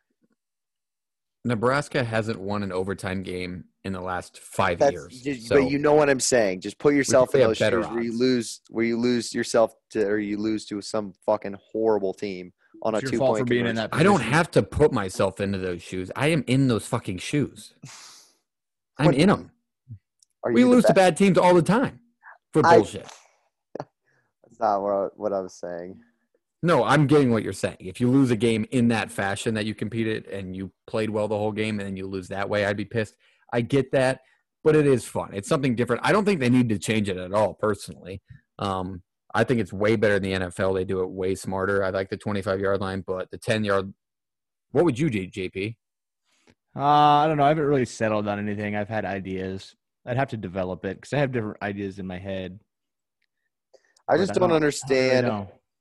Nebraska 1.44 2.04
hasn't 2.04 2.38
won 2.40 2.62
an 2.62 2.70
overtime 2.70 3.22
game 3.22 3.64
in 3.84 3.92
the 3.92 4.00
last 4.00 4.38
five 4.38 4.78
That's 4.78 4.92
years. 4.92 5.22
just- 5.22 5.46
so 5.48 5.56
but 5.60 5.70
you 5.70 5.78
know 5.78 5.94
what 5.94 6.08
I'm 6.08 6.20
saying. 6.20 6.60
Just 6.60 6.78
put 6.78 6.94
yourself 6.94 7.34
in 7.34 7.40
those 7.42 7.58
shoes 7.58 7.86
where 7.86 8.02
you 8.02 8.18
lose, 8.18 8.60
where 8.70 8.84
you 8.84 8.98
lose 8.98 9.34
yourself 9.34 9.74
to, 9.90 10.06
or 10.06 10.18
you 10.18 10.38
lose 10.38 10.64
to 10.66 10.80
some 10.80 11.12
fucking 11.26 11.56
horrible 11.72 12.14
team 12.14 12.52
on 12.82 12.94
a 12.94 12.98
It's 12.98 13.04
your 13.04 13.12
two 13.12 13.18
point. 13.18 13.38
for 13.40 13.44
being 13.44 13.60
in 13.66 13.76
conversion. 13.76 13.90
that. 13.90 13.96
I 13.98 14.02
don't 14.02 14.20
have 14.22 14.50
to 14.52 14.62
put 14.62 14.92
myself 14.92 15.38
into 15.40 15.58
those 15.58 15.82
shoes. 15.82 16.10
I 16.16 16.28
am 16.28 16.44
in 16.46 16.68
those 16.68 16.86
fucking 16.86 17.18
shoes. 17.18 17.74
I'm 18.98 19.06
What- 19.06 19.14
in 19.16 19.28
them. 19.28 19.50
Are 20.44 20.52
We 20.52 20.60
you 20.60 20.68
the 20.68 20.74
lose 20.76 20.84
to 20.86 20.94
bad 20.94 21.16
teams 21.16 21.38
all 21.38 21.54
the 21.54 21.62
time 21.62 22.00
for 22.52 22.64
I- 22.66 22.76
bullshit. 22.76 23.06
That's 23.78 24.60
not 24.60 24.82
what 24.82 25.18
what 25.18 25.32
I 25.32 25.40
was 25.40 25.54
saying. 25.54 26.00
No, 26.62 26.82
I'm 26.84 27.06
getting 27.06 27.30
what 27.30 27.42
you're 27.42 27.52
saying. 27.52 27.76
If 27.80 28.00
you 28.00 28.08
lose 28.10 28.30
a 28.30 28.36
game 28.36 28.64
in 28.70 28.88
that 28.88 29.10
fashion 29.10 29.52
that 29.54 29.66
you 29.66 29.74
competed 29.74 30.26
and 30.28 30.56
you 30.56 30.70
played 30.86 31.10
well 31.10 31.28
the 31.28 31.36
whole 31.36 31.52
game 31.52 31.78
and 31.78 31.86
then 31.86 31.96
you 31.96 32.06
lose 32.06 32.28
that 32.28 32.48
way, 32.48 32.64
I'd 32.64 32.76
be 32.78 32.86
pissed. 32.86 33.14
I 33.54 33.60
get 33.60 33.92
that, 33.92 34.20
but 34.64 34.74
it 34.74 34.84
is 34.84 35.04
fun. 35.06 35.30
It's 35.32 35.48
something 35.48 35.76
different. 35.76 36.02
I 36.04 36.10
don't 36.10 36.24
think 36.24 36.40
they 36.40 36.50
need 36.50 36.68
to 36.70 36.78
change 36.78 37.08
it 37.08 37.16
at 37.16 37.32
all, 37.32 37.54
personally. 37.54 38.20
Um, 38.58 39.02
I 39.32 39.44
think 39.44 39.60
it's 39.60 39.72
way 39.72 39.94
better 39.94 40.18
than 40.18 40.22
the 40.24 40.46
NFL. 40.46 40.74
They 40.74 40.84
do 40.84 41.00
it 41.02 41.08
way 41.08 41.36
smarter. 41.36 41.84
I 41.84 41.90
like 41.90 42.10
the 42.10 42.16
25 42.16 42.60
yard 42.60 42.80
line, 42.80 43.04
but 43.06 43.30
the 43.30 43.38
10 43.38 43.62
yard. 43.64 43.94
What 44.72 44.84
would 44.84 44.98
you 44.98 45.08
do, 45.08 45.28
JP? 45.28 45.76
Uh, 46.76 46.80
I 46.82 47.26
don't 47.28 47.36
know. 47.36 47.44
I 47.44 47.48
haven't 47.48 47.64
really 47.64 47.84
settled 47.84 48.26
on 48.26 48.40
anything. 48.40 48.74
I've 48.74 48.88
had 48.88 49.04
ideas. 49.04 49.76
I'd 50.04 50.16
have 50.16 50.30
to 50.30 50.36
develop 50.36 50.84
it 50.84 50.96
because 50.96 51.12
I 51.12 51.18
have 51.18 51.30
different 51.30 51.62
ideas 51.62 52.00
in 52.00 52.06
my 52.08 52.18
head. 52.18 52.58
I 54.10 54.16
just 54.16 54.32
I 54.32 54.34
don't 54.34 54.50
don't- 54.50 54.50
I 54.50 54.50
don't 54.50 54.50
really 54.50 54.56
understand 54.56 55.26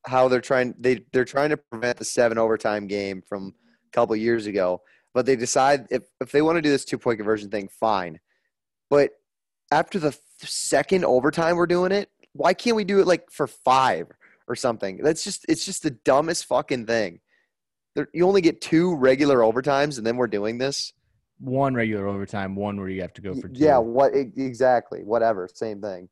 how 0.06 0.28
they're 0.28 0.42
trying. 0.42 0.76
They 0.80 1.04
they're 1.12 1.26
trying 1.26 1.50
to 1.50 1.58
prevent 1.58 1.98
the 1.98 2.06
seven 2.06 2.38
overtime 2.38 2.86
game 2.86 3.24
from 3.28 3.48
a 3.88 3.92
couple 3.92 4.16
years 4.16 4.46
ago, 4.46 4.82
but 5.14 5.26
they 5.26 5.36
decide 5.36 5.88
if 5.90 6.04
if 6.22 6.32
they 6.32 6.42
want 6.42 6.58
to 6.58 6.62
do 6.62 6.70
this 6.70 6.86
two 6.86 6.98
point 6.98 7.20
conversion 7.20 7.50
thing, 7.50 7.68
fine. 7.68 8.20
But 8.90 9.12
after 9.72 10.00
the 10.00 10.18
second 10.40 11.06
overtime, 11.06 11.56
we're 11.56 11.68
doing 11.68 11.92
it. 11.92 12.10
Why 12.34 12.54
can't 12.54 12.76
we 12.76 12.84
do 12.84 13.00
it 13.00 13.08
like 13.08 13.30
for 13.32 13.48
five 13.48 14.08
or 14.48 14.56
something? 14.56 14.98
That's 14.98 15.24
just 15.24 15.46
it's 15.48 15.66
just 15.66 15.84
the 15.84 15.92
dumbest 15.92 16.46
fucking 16.46 16.88
thing. 16.88 17.20
There, 17.96 18.08
you 18.14 18.28
only 18.28 18.42
get 18.42 18.60
two 18.60 18.96
regular 18.96 19.40
overtimes, 19.40 19.98
and 19.98 20.06
then 20.06 20.18
we're 20.18 20.28
doing 20.28 20.58
this. 20.58 20.94
One 21.40 21.76
regular 21.76 22.08
overtime, 22.08 22.56
one 22.56 22.78
where 22.80 22.90
you 22.90 23.02
have 23.02 23.14
to 23.14 23.22
go 23.22 23.36
for 23.36 23.48
two. 23.50 23.64
Yeah, 23.64 23.78
what 23.78 24.16
e- 24.16 24.32
exactly? 24.38 25.04
Whatever, 25.04 25.48
same 25.54 25.82
thing. 25.82 26.10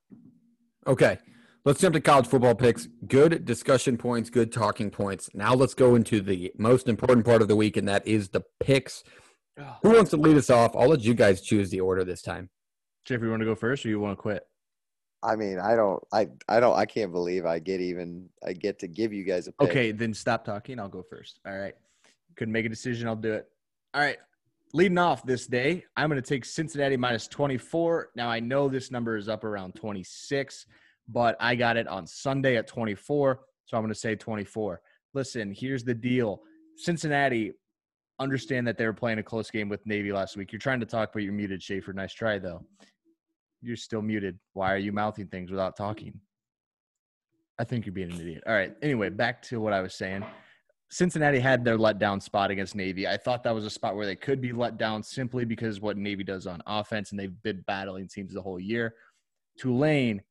Okay, 0.86 1.18
let's 1.66 1.80
jump 1.80 1.94
to 1.94 2.02
college 2.02 2.28
football 2.28 2.56
picks. 2.56 2.88
Good 3.08 3.46
discussion 3.46 3.98
points, 3.98 4.30
good 4.30 4.52
talking 4.52 4.90
points. 4.90 5.30
Now 5.34 5.54
let's 5.54 5.74
go 5.74 5.96
into 5.96 6.22
the 6.22 6.52
most 6.58 6.88
important 6.88 7.26
part 7.26 7.42
of 7.42 7.48
the 7.48 7.56
week, 7.56 7.78
and 7.78 7.88
that 7.88 8.06
is 8.08 8.30
the 8.30 8.44
picks. 8.60 9.04
Who 9.84 9.92
wants 9.92 10.10
to 10.12 10.18
lead 10.18 10.38
us 10.38 10.50
off? 10.50 10.76
I'll 10.76 10.90
let 10.90 11.02
you 11.02 11.14
guys 11.14 11.42
choose 11.42 11.70
the 11.70 11.82
order 11.82 12.04
this 12.04 12.22
time. 12.22 12.50
Jeffrey, 13.06 13.28
you 13.28 13.32
want 13.32 13.42
to 13.42 13.46
go 13.46 13.56
first, 13.56 13.86
or 13.86 13.90
you 13.90 14.00
want 14.00 14.18
to 14.18 14.22
quit? 14.22 14.44
I 15.24 15.36
mean, 15.36 15.60
I 15.60 15.76
don't, 15.76 16.02
I, 16.12 16.30
I 16.50 16.60
don't, 16.60 16.76
I 16.76 16.86
can't 16.86 17.12
believe 17.12 17.46
I 17.46 17.60
get 17.60 17.80
even, 17.80 18.28
I 18.46 18.54
get 18.54 18.80
to 18.80 18.88
give 18.88 19.14
you 19.14 19.24
guys 19.24 19.48
a 19.48 19.52
pick. 19.52 19.70
Okay, 19.70 19.92
then 19.92 20.16
stop 20.16 20.44
talking. 20.44 20.80
I'll 20.80 20.90
go 20.90 21.04
first. 21.04 21.40
All 21.46 21.56
right. 21.56 21.76
Couldn't 22.38 22.54
make 22.54 22.66
a 22.66 22.70
decision. 22.70 23.08
I'll 23.08 23.16
do 23.16 23.34
it. 23.34 23.48
All 23.94 24.02
right. 24.02 24.18
Leading 24.74 24.98
off 24.98 25.24
this 25.24 25.46
day, 25.46 25.84
I'm 25.96 26.10
going 26.10 26.22
to 26.22 26.28
take 26.28 26.46
Cincinnati 26.46 26.98
minus 26.98 27.28
24. 27.28 28.12
Now, 28.16 28.30
I 28.30 28.40
know 28.40 28.68
this 28.68 28.90
number 28.90 29.18
is 29.18 29.30
up 29.30 29.44
around 29.44 29.76
26, 29.76 30.66
but 31.08 31.36
I 31.40 31.56
got 31.56 31.78
it 31.78 31.88
on 31.88 32.08
Sunday 32.08 32.58
at 32.58 32.68
24. 32.68 33.42
So 33.66 33.78
I'm 33.78 33.84
going 33.84 33.94
to 33.94 34.00
say 34.00 34.16
24. 34.16 34.82
Listen, 35.14 35.54
here's 35.56 35.84
the 35.84 35.94
deal 35.94 36.42
Cincinnati, 36.78 37.54
understand 38.20 38.68
that 38.68 38.78
they 38.78 38.86
were 38.86 38.94
playing 38.94 39.20
a 39.20 39.24
close 39.24 39.52
game 39.52 39.70
with 39.70 39.86
Navy 39.86 40.12
last 40.12 40.38
week. 40.38 40.52
You're 40.52 40.60
trying 40.60 40.80
to 40.80 40.86
talk, 40.86 41.12
but 41.14 41.24
you're 41.24 41.34
muted, 41.34 41.62
Schaefer. 41.62 41.94
Nice 41.94 42.14
try, 42.14 42.40
though. 42.40 42.66
You're 43.62 43.76
still 43.76 44.02
muted. 44.02 44.40
Why 44.54 44.74
are 44.74 44.78
you 44.78 44.92
mouthing 44.92 45.28
things 45.28 45.52
without 45.52 45.76
talking? 45.76 46.20
I 47.60 47.64
think 47.64 47.86
you're 47.86 47.94
being 47.94 48.12
an 48.12 48.20
idiot. 48.20 48.44
All 48.48 48.54
right. 48.54 48.74
Anyway, 48.82 49.10
back 49.10 49.42
to 49.44 49.60
what 49.60 49.74
I 49.74 49.82
was 49.82 49.94
saying. 49.94 50.26
Cincinnati 50.90 51.40
had 51.40 51.64
their 51.64 51.78
letdown 51.78 52.22
spot 52.22 52.52
against 52.52 52.76
Navy. 52.76 53.08
I 53.08 53.18
thought 53.18 53.44
that 53.44 53.56
was 53.56 53.66
a 53.66 53.70
spot 53.70 53.96
where 53.96 54.06
they 54.06 54.16
could 54.16 54.42
be 54.42 54.52
let 54.52 54.78
down 54.78 55.04
simply 55.04 55.46
because 55.46 55.80
what 55.80 55.96
Navy 55.98 56.24
does 56.24 56.48
on 56.48 56.62
offense, 56.66 57.12
and 57.12 57.20
they've 57.20 57.42
been 57.44 57.64
battling 57.68 58.08
teams 58.08 58.34
the 58.34 58.42
whole 58.42 58.60
year. 58.60 58.96
Tulane 59.58 60.22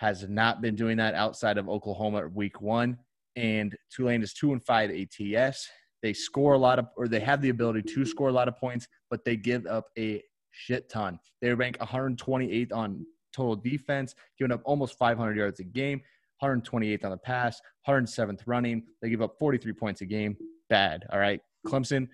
has 0.00 0.26
not 0.26 0.62
been 0.62 0.74
doing 0.74 0.96
that 0.96 1.14
outside 1.14 1.58
of 1.58 1.68
Oklahoma 1.68 2.26
week 2.28 2.62
one, 2.62 2.96
and 3.36 3.76
Tulane 3.94 4.22
is 4.22 4.32
two 4.32 4.52
and 4.52 4.64
five 4.64 4.90
ATS. 4.90 5.68
They 6.02 6.14
score 6.14 6.54
a 6.54 6.58
lot 6.58 6.78
of, 6.78 6.86
or 6.96 7.06
they 7.06 7.20
have 7.20 7.42
the 7.42 7.50
ability 7.50 7.82
to 7.82 8.06
score 8.06 8.30
a 8.30 8.32
lot 8.32 8.48
of 8.48 8.56
points, 8.56 8.88
but 9.10 9.26
they 9.26 9.36
give 9.36 9.66
up 9.66 9.88
a 9.98 10.22
shit 10.52 10.88
ton. 10.88 11.18
They 11.42 11.52
rank 11.52 11.76
128th 11.78 12.72
on 12.72 13.04
total 13.36 13.56
defense, 13.56 14.14
giving 14.38 14.52
up 14.52 14.62
almost 14.64 14.96
500 14.96 15.36
yards 15.36 15.60
a 15.60 15.64
game. 15.64 16.00
128th 16.42 17.04
on 17.04 17.10
the 17.10 17.18
pass, 17.18 17.60
107th 17.86 18.40
running. 18.46 18.82
They 19.02 19.10
give 19.10 19.20
up 19.20 19.34
43 19.38 19.74
points 19.74 20.00
a 20.00 20.06
game. 20.06 20.34
Bad. 20.70 21.04
All 21.12 21.18
right. 21.18 21.42
Clemson, 21.66 22.08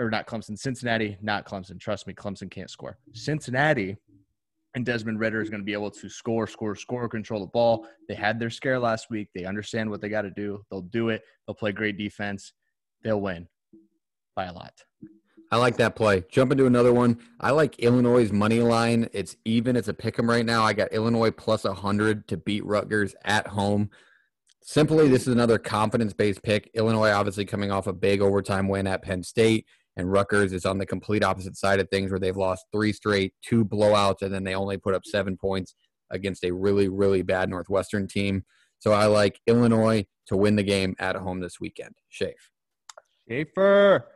or 0.00 0.08
not 0.08 0.26
Clemson, 0.26 0.58
Cincinnati, 0.58 1.18
not 1.20 1.46
Clemson. 1.46 1.78
Trust 1.78 2.06
me, 2.06 2.14
Clemson 2.14 2.50
can't 2.50 2.70
score. 2.70 2.96
Cincinnati 3.12 3.98
and 4.76 4.84
Desmond 4.84 5.18
Ridder 5.18 5.40
is 5.40 5.48
going 5.48 5.62
to 5.62 5.64
be 5.64 5.72
able 5.72 5.90
to 5.90 6.08
score, 6.08 6.46
score, 6.46 6.76
score, 6.76 7.08
control 7.08 7.40
the 7.40 7.46
ball. 7.46 7.86
They 8.08 8.14
had 8.14 8.38
their 8.38 8.50
scare 8.50 8.78
last 8.78 9.08
week. 9.08 9.28
They 9.34 9.46
understand 9.46 9.88
what 9.88 10.02
they 10.02 10.10
got 10.10 10.22
to 10.22 10.30
do. 10.30 10.62
They'll 10.70 10.82
do 10.82 11.08
it. 11.08 11.22
They'll 11.46 11.54
play 11.54 11.72
great 11.72 11.96
defense. 11.96 12.52
They'll 13.02 13.20
win 13.20 13.48
by 14.36 14.44
a 14.44 14.52
lot. 14.52 14.74
I 15.50 15.56
like 15.56 15.78
that 15.78 15.96
play. 15.96 16.24
Jump 16.30 16.52
into 16.52 16.66
another 16.66 16.92
one. 16.92 17.18
I 17.40 17.52
like 17.52 17.78
Illinois' 17.78 18.30
money 18.30 18.60
line. 18.60 19.08
It's 19.14 19.36
even. 19.46 19.76
It's 19.76 19.88
a 19.88 19.94
pick 19.94 20.18
'em 20.18 20.28
right 20.28 20.44
now. 20.44 20.62
I 20.62 20.74
got 20.74 20.92
Illinois 20.92 21.30
plus 21.30 21.64
100 21.64 22.28
to 22.28 22.36
beat 22.36 22.64
Rutgers 22.66 23.14
at 23.24 23.46
home. 23.46 23.88
Simply, 24.60 25.08
this 25.08 25.22
is 25.22 25.28
another 25.28 25.58
confidence 25.58 26.12
based 26.12 26.42
pick. 26.42 26.70
Illinois, 26.74 27.12
obviously, 27.12 27.46
coming 27.46 27.70
off 27.70 27.86
a 27.86 27.94
big 27.94 28.20
overtime 28.20 28.68
win 28.68 28.86
at 28.86 29.00
Penn 29.00 29.22
State, 29.22 29.64
and 29.96 30.12
Rutgers 30.12 30.52
is 30.52 30.66
on 30.66 30.78
the 30.78 30.86
complete 30.86 31.24
opposite 31.24 31.56
side 31.56 31.80
of 31.80 31.88
things 31.88 32.10
where 32.10 32.20
they've 32.20 32.36
lost 32.36 32.66
three 32.72 32.92
straight, 32.92 33.32
two 33.42 33.64
blowouts, 33.64 34.22
and 34.22 34.32
then 34.32 34.44
they 34.44 34.54
only 34.54 34.76
put 34.76 34.94
up 34.94 35.04
seven 35.04 35.36
points 35.36 35.74
against 36.10 36.44
a 36.44 36.50
really, 36.50 36.88
really 36.88 37.22
bad 37.22 37.48
Northwestern 37.48 38.06
team. 38.06 38.44
So 38.78 38.92
I 38.92 39.06
like 39.06 39.40
Illinois 39.46 40.04
to 40.26 40.36
win 40.36 40.56
the 40.56 40.62
game 40.62 40.94
at 40.98 41.16
home 41.16 41.40
this 41.40 41.60
weekend. 41.60 41.94
Shafe. 42.10 42.50
Schaefer. 43.28 44.08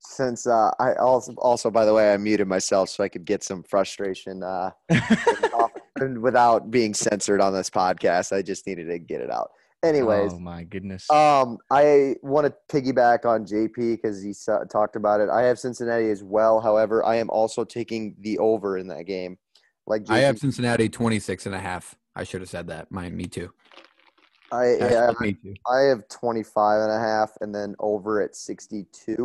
Since 0.00 0.48
uh, 0.48 0.72
I 0.80 0.94
also, 0.94 1.32
also, 1.38 1.70
by 1.70 1.84
the 1.84 1.94
way, 1.94 2.12
I 2.12 2.16
muted 2.16 2.48
myself 2.48 2.88
so 2.88 3.04
I 3.04 3.08
could 3.08 3.24
get 3.24 3.44
some 3.44 3.62
frustration 3.62 4.42
uh, 4.42 4.70
off- 5.54 5.70
without 6.20 6.70
being 6.70 6.92
censored 6.92 7.40
on 7.40 7.52
this 7.52 7.70
podcast. 7.70 8.32
I 8.32 8.42
just 8.42 8.66
needed 8.66 8.88
to 8.88 8.98
get 8.98 9.20
it 9.20 9.30
out. 9.30 9.50
Anyways, 9.84 10.32
oh 10.34 10.38
my 10.38 10.62
goodness. 10.62 11.10
Um, 11.10 11.58
I 11.70 12.14
want 12.22 12.46
to 12.46 12.54
piggyback 12.74 13.24
on 13.24 13.44
JP 13.44 13.96
because 13.96 14.22
he 14.22 14.32
sa- 14.32 14.62
talked 14.64 14.94
about 14.94 15.20
it. 15.20 15.28
I 15.28 15.42
have 15.42 15.58
Cincinnati 15.58 16.08
as 16.10 16.22
well. 16.22 16.60
However, 16.60 17.04
I 17.04 17.16
am 17.16 17.28
also 17.30 17.64
taking 17.64 18.14
the 18.20 18.38
over 18.38 18.78
in 18.78 18.86
that 18.88 19.04
game. 19.06 19.38
Like 19.86 20.04
JP, 20.04 20.10
I 20.10 20.18
have 20.20 20.38
Cincinnati 20.38 20.88
26 20.88 21.46
and 21.46 21.54
a 21.54 21.58
half. 21.58 21.96
I 22.14 22.22
should 22.22 22.42
have 22.42 22.50
said 22.50 22.68
that. 22.68 22.92
Mine, 22.92 23.16
me 23.16 23.24
too. 23.24 23.50
I, 24.52 24.76
yeah, 24.76 25.10
me 25.18 25.32
too. 25.32 25.54
I 25.68 25.80
have 25.80 26.06
25 26.08 26.82
and 26.82 26.92
a 26.92 26.98
half 26.98 27.32
and 27.40 27.52
then 27.52 27.74
over 27.80 28.20
at 28.20 28.36
62 28.36 29.16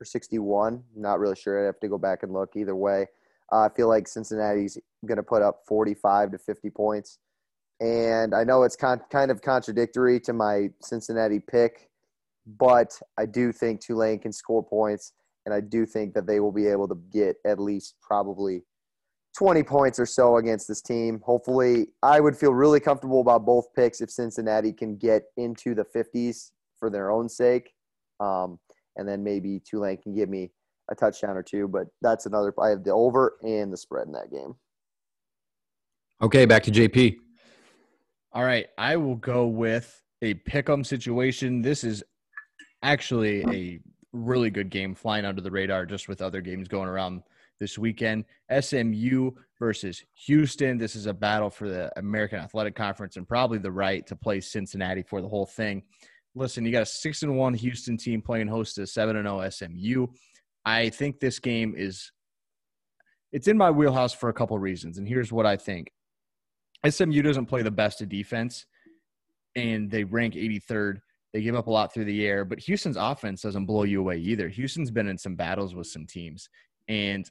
or 0.00 0.04
61. 0.04 0.82
Not 0.96 1.18
really 1.18 1.36
sure. 1.36 1.62
I 1.62 1.66
have 1.66 1.80
to 1.80 1.88
go 1.88 1.98
back 1.98 2.22
and 2.22 2.32
look 2.32 2.56
either 2.56 2.76
way. 2.76 3.06
Uh, 3.52 3.62
I 3.62 3.68
feel 3.70 3.88
like 3.88 4.08
Cincinnati's 4.08 4.78
going 5.04 5.16
to 5.16 5.22
put 5.22 5.42
up 5.42 5.62
45 5.66 6.32
to 6.32 6.38
50 6.38 6.70
points. 6.70 7.18
And 7.80 8.34
I 8.34 8.44
know 8.44 8.64
it's 8.64 8.76
con- 8.76 9.02
kind 9.10 9.30
of 9.30 9.40
contradictory 9.40 10.18
to 10.20 10.32
my 10.32 10.70
Cincinnati 10.82 11.38
pick, 11.38 11.88
but 12.58 12.98
I 13.16 13.26
do 13.26 13.52
think 13.52 13.80
Tulane 13.80 14.18
can 14.18 14.32
score 14.32 14.62
points. 14.62 15.12
And 15.46 15.54
I 15.54 15.60
do 15.60 15.86
think 15.86 16.14
that 16.14 16.26
they 16.26 16.40
will 16.40 16.52
be 16.52 16.66
able 16.66 16.88
to 16.88 16.96
get 17.10 17.36
at 17.46 17.58
least 17.58 17.94
probably 18.02 18.64
20 19.36 19.62
points 19.62 19.98
or 19.98 20.06
so 20.06 20.36
against 20.36 20.66
this 20.66 20.82
team. 20.82 21.20
Hopefully, 21.24 21.86
I 22.02 22.20
would 22.20 22.36
feel 22.36 22.52
really 22.52 22.80
comfortable 22.80 23.20
about 23.20 23.46
both 23.46 23.72
picks 23.74 24.00
if 24.00 24.10
Cincinnati 24.10 24.72
can 24.72 24.96
get 24.96 25.22
into 25.36 25.74
the 25.74 25.84
50s 25.84 26.50
for 26.78 26.90
their 26.90 27.10
own 27.10 27.28
sake. 27.28 27.72
Um, 28.20 28.58
and 28.96 29.08
then 29.08 29.22
maybe 29.22 29.60
Tulane 29.60 29.98
can 29.98 30.14
give 30.14 30.28
me 30.28 30.50
a 30.90 30.94
touchdown 30.94 31.36
or 31.36 31.42
two. 31.42 31.68
But 31.68 31.86
that's 32.02 32.26
another. 32.26 32.52
I 32.60 32.70
have 32.70 32.82
the 32.82 32.92
over 32.92 33.36
and 33.42 33.72
the 33.72 33.76
spread 33.76 34.06
in 34.06 34.12
that 34.12 34.32
game. 34.32 34.56
Okay, 36.20 36.46
back 36.46 36.64
to 36.64 36.72
JP. 36.72 37.18
All 38.38 38.44
right, 38.44 38.68
I 38.78 38.94
will 38.94 39.16
go 39.16 39.48
with 39.48 40.00
a 40.22 40.34
pick'em 40.34 40.86
situation. 40.86 41.60
This 41.60 41.82
is 41.82 42.04
actually 42.84 43.42
a 43.46 43.80
really 44.12 44.48
good 44.48 44.70
game 44.70 44.94
flying 44.94 45.24
under 45.24 45.40
the 45.40 45.50
radar 45.50 45.84
just 45.84 46.06
with 46.06 46.22
other 46.22 46.40
games 46.40 46.68
going 46.68 46.88
around 46.88 47.24
this 47.58 47.78
weekend. 47.78 48.26
SMU 48.60 49.32
versus 49.58 50.04
Houston. 50.26 50.78
This 50.78 50.94
is 50.94 51.06
a 51.06 51.12
battle 51.12 51.50
for 51.50 51.68
the 51.68 51.90
American 51.98 52.38
Athletic 52.38 52.76
Conference 52.76 53.16
and 53.16 53.26
probably 53.26 53.58
the 53.58 53.72
right 53.72 54.06
to 54.06 54.14
play 54.14 54.40
Cincinnati 54.40 55.02
for 55.02 55.20
the 55.20 55.28
whole 55.28 55.46
thing. 55.46 55.82
Listen, 56.36 56.64
you 56.64 56.70
got 56.70 56.82
a 56.82 56.86
6 56.86 57.22
and 57.24 57.36
1 57.36 57.54
Houston 57.54 57.96
team 57.96 58.22
playing 58.22 58.46
host 58.46 58.76
to 58.76 58.86
7 58.86 59.16
and 59.16 59.26
0 59.26 59.50
SMU. 59.50 60.06
I 60.64 60.90
think 60.90 61.18
this 61.18 61.40
game 61.40 61.74
is 61.76 62.12
it's 63.32 63.48
in 63.48 63.58
my 63.58 63.72
wheelhouse 63.72 64.14
for 64.14 64.28
a 64.28 64.32
couple 64.32 64.56
reasons, 64.60 64.98
and 64.98 65.08
here's 65.08 65.32
what 65.32 65.44
I 65.44 65.56
think. 65.56 65.90
SMU 66.88 67.22
doesn't 67.22 67.46
play 67.46 67.62
the 67.62 67.70
best 67.70 68.00
of 68.02 68.08
defense, 68.08 68.66
and 69.56 69.90
they 69.90 70.04
rank 70.04 70.34
83rd. 70.34 71.00
They 71.32 71.42
give 71.42 71.54
up 71.54 71.66
a 71.66 71.70
lot 71.70 71.92
through 71.92 72.06
the 72.06 72.26
air, 72.26 72.44
but 72.44 72.58
Houston's 72.60 72.96
offense 72.96 73.42
doesn't 73.42 73.66
blow 73.66 73.82
you 73.82 74.00
away 74.00 74.18
either. 74.18 74.48
Houston's 74.48 74.90
been 74.90 75.08
in 75.08 75.18
some 75.18 75.36
battles 75.36 75.74
with 75.74 75.86
some 75.86 76.06
teams, 76.06 76.48
and 76.88 77.30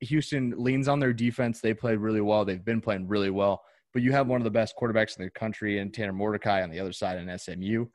Houston 0.00 0.54
leans 0.56 0.88
on 0.88 0.98
their 0.98 1.12
defense. 1.12 1.60
They 1.60 1.74
played 1.74 1.98
really 1.98 2.20
well. 2.20 2.44
They've 2.44 2.64
been 2.64 2.80
playing 2.80 3.08
really 3.08 3.30
well. 3.30 3.62
But 3.92 4.02
you 4.02 4.12
have 4.12 4.28
one 4.28 4.40
of 4.40 4.44
the 4.44 4.50
best 4.50 4.74
quarterbacks 4.80 5.18
in 5.18 5.24
the 5.24 5.30
country 5.30 5.78
and 5.78 5.92
Tanner 5.92 6.12
Mordecai 6.12 6.62
on 6.62 6.70
the 6.70 6.80
other 6.80 6.92
side 6.92 7.18
in 7.18 7.38
SMU. 7.38 7.86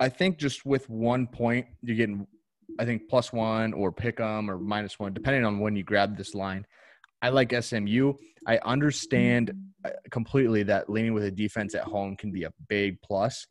I 0.00 0.08
think 0.08 0.38
just 0.38 0.64
with 0.64 0.88
one 0.90 1.26
point, 1.26 1.66
you're 1.82 1.96
getting, 1.96 2.26
I 2.78 2.84
think, 2.84 3.08
plus 3.08 3.32
one 3.32 3.72
or 3.72 3.92
pick 3.92 4.18
them 4.18 4.50
or 4.50 4.58
minus 4.58 4.98
one, 4.98 5.14
depending 5.14 5.44
on 5.44 5.60
when 5.60 5.76
you 5.76 5.82
grab 5.82 6.16
this 6.16 6.34
line. 6.34 6.66
I 7.22 7.30
like 7.30 7.52
SMU. 7.52 8.14
I 8.48 8.58
understand 8.64 9.52
uh, 9.84 9.90
completely 10.10 10.62
that 10.64 10.88
leaning 10.88 11.12
with 11.12 11.24
a 11.24 11.30
defense 11.30 11.74
at 11.74 11.84
home 11.84 12.16
can 12.16 12.32
be 12.32 12.44
a 12.44 12.52
big 12.68 13.00
plus, 13.02 13.46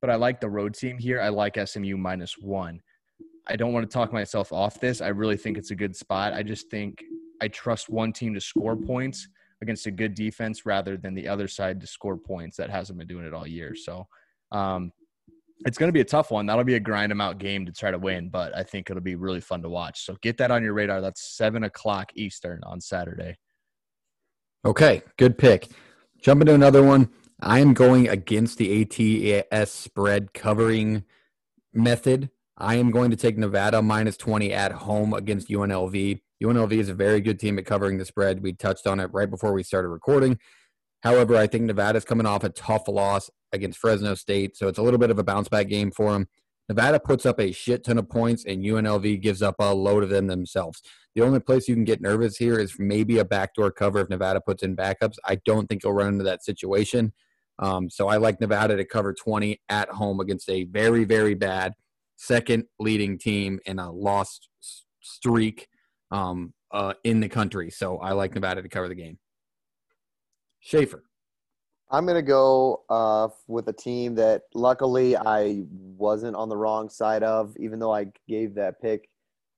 but 0.00 0.08
I 0.08 0.14
like 0.14 0.40
the 0.40 0.48
road 0.48 0.74
team 0.74 0.98
here. 0.98 1.20
I 1.20 1.28
like 1.28 1.58
SMU 1.62 1.96
minus 1.96 2.38
one. 2.38 2.80
I 3.46 3.56
don't 3.56 3.72
want 3.72 3.90
to 3.90 3.92
talk 3.92 4.12
myself 4.12 4.52
off 4.52 4.80
this. 4.80 5.00
I 5.00 5.08
really 5.08 5.36
think 5.36 5.58
it's 5.58 5.72
a 5.72 5.76
good 5.76 5.94
spot. 5.96 6.32
I 6.32 6.44
just 6.44 6.70
think 6.70 7.02
I 7.42 7.48
trust 7.48 7.90
one 7.90 8.12
team 8.12 8.32
to 8.34 8.40
score 8.40 8.76
points 8.76 9.28
against 9.60 9.86
a 9.86 9.90
good 9.90 10.14
defense 10.14 10.64
rather 10.64 10.96
than 10.96 11.14
the 11.14 11.26
other 11.26 11.48
side 11.48 11.80
to 11.80 11.86
score 11.86 12.16
points 12.16 12.56
that 12.56 12.70
hasn't 12.70 12.98
been 12.98 13.08
doing 13.08 13.26
it 13.26 13.34
all 13.34 13.46
year. 13.46 13.74
So 13.74 14.06
um, 14.52 14.92
it's 15.66 15.76
going 15.76 15.88
to 15.88 15.92
be 15.92 16.00
a 16.00 16.04
tough 16.04 16.30
one. 16.30 16.46
That'll 16.46 16.64
be 16.64 16.76
a 16.76 16.80
grind 16.80 17.10
them 17.10 17.20
out 17.20 17.38
game 17.38 17.66
to 17.66 17.72
try 17.72 17.90
to 17.90 17.98
win, 17.98 18.28
but 18.28 18.56
I 18.56 18.62
think 18.62 18.90
it'll 18.90 19.02
be 19.02 19.16
really 19.16 19.40
fun 19.40 19.62
to 19.62 19.68
watch. 19.68 20.04
So 20.04 20.16
get 20.22 20.38
that 20.38 20.50
on 20.50 20.62
your 20.62 20.72
radar. 20.72 21.00
That's 21.00 21.36
seven 21.36 21.64
o'clock 21.64 22.12
Eastern 22.14 22.60
on 22.64 22.80
Saturday. 22.80 23.36
Okay, 24.66 25.02
good 25.18 25.36
pick. 25.36 25.68
Jumping 26.22 26.46
to 26.46 26.54
another 26.54 26.82
one. 26.82 27.10
I 27.38 27.58
am 27.58 27.74
going 27.74 28.08
against 28.08 28.56
the 28.56 29.42
ATS 29.52 29.70
spread 29.70 30.32
covering 30.32 31.04
method. 31.74 32.30
I 32.56 32.76
am 32.76 32.90
going 32.90 33.10
to 33.10 33.16
take 33.16 33.36
Nevada 33.36 33.82
minus 33.82 34.16
20 34.16 34.54
at 34.54 34.72
home 34.72 35.12
against 35.12 35.48
UNLV. 35.48 36.18
UNLV 36.42 36.72
is 36.72 36.88
a 36.88 36.94
very 36.94 37.20
good 37.20 37.38
team 37.38 37.58
at 37.58 37.66
covering 37.66 37.98
the 37.98 38.06
spread. 38.06 38.42
We 38.42 38.54
touched 38.54 38.86
on 38.86 39.00
it 39.00 39.12
right 39.12 39.28
before 39.28 39.52
we 39.52 39.62
started 39.62 39.88
recording. 39.88 40.38
However, 41.02 41.36
I 41.36 41.46
think 41.46 41.64
Nevada's 41.64 42.06
coming 42.06 42.24
off 42.24 42.42
a 42.42 42.48
tough 42.48 42.88
loss 42.88 43.28
against 43.52 43.78
Fresno 43.78 44.14
State, 44.14 44.56
so 44.56 44.68
it's 44.68 44.78
a 44.78 44.82
little 44.82 44.98
bit 44.98 45.10
of 45.10 45.18
a 45.18 45.24
bounce 45.24 45.50
back 45.50 45.68
game 45.68 45.90
for 45.90 46.12
them. 46.12 46.26
Nevada 46.68 46.98
puts 46.98 47.26
up 47.26 47.38
a 47.40 47.52
shit 47.52 47.84
ton 47.84 47.98
of 47.98 48.08
points, 48.08 48.44
and 48.44 48.64
UNLV 48.64 49.20
gives 49.20 49.42
up 49.42 49.56
a 49.58 49.74
load 49.74 50.02
of 50.02 50.08
them 50.08 50.26
themselves. 50.26 50.82
The 51.14 51.22
only 51.22 51.40
place 51.40 51.68
you 51.68 51.74
can 51.74 51.84
get 51.84 52.00
nervous 52.00 52.36
here 52.36 52.58
is 52.58 52.76
maybe 52.78 53.18
a 53.18 53.24
backdoor 53.24 53.70
cover 53.70 54.00
if 54.00 54.08
Nevada 54.08 54.40
puts 54.40 54.62
in 54.62 54.74
backups. 54.74 55.16
I 55.26 55.36
don't 55.44 55.68
think 55.68 55.84
you'll 55.84 55.92
run 55.92 56.08
into 56.08 56.24
that 56.24 56.44
situation. 56.44 57.12
Um, 57.58 57.88
so 57.88 58.08
I 58.08 58.16
like 58.16 58.40
Nevada 58.40 58.76
to 58.76 58.84
cover 58.84 59.12
20 59.12 59.60
at 59.68 59.88
home 59.90 60.20
against 60.20 60.48
a 60.50 60.64
very, 60.64 61.04
very 61.04 61.34
bad 61.34 61.74
second 62.16 62.64
leading 62.78 63.18
team 63.18 63.60
in 63.66 63.78
a 63.78 63.92
lost 63.92 64.48
streak 65.00 65.68
um, 66.10 66.52
uh, 66.72 66.94
in 67.04 67.20
the 67.20 67.28
country. 67.28 67.70
So 67.70 67.98
I 67.98 68.12
like 68.12 68.34
Nevada 68.34 68.62
to 68.62 68.68
cover 68.68 68.88
the 68.88 68.94
game. 68.94 69.18
Schaefer. 70.60 71.04
I'm 71.94 72.06
going 72.06 72.16
to 72.16 72.22
go 72.22 72.82
uh, 72.90 73.28
with 73.46 73.68
a 73.68 73.72
team 73.72 74.16
that 74.16 74.42
luckily 74.52 75.16
I 75.16 75.62
wasn't 75.70 76.34
on 76.34 76.48
the 76.48 76.56
wrong 76.56 76.88
side 76.88 77.22
of, 77.22 77.56
even 77.56 77.78
though 77.78 77.94
I 77.94 78.06
gave 78.28 78.56
that 78.56 78.82
pick 78.82 79.08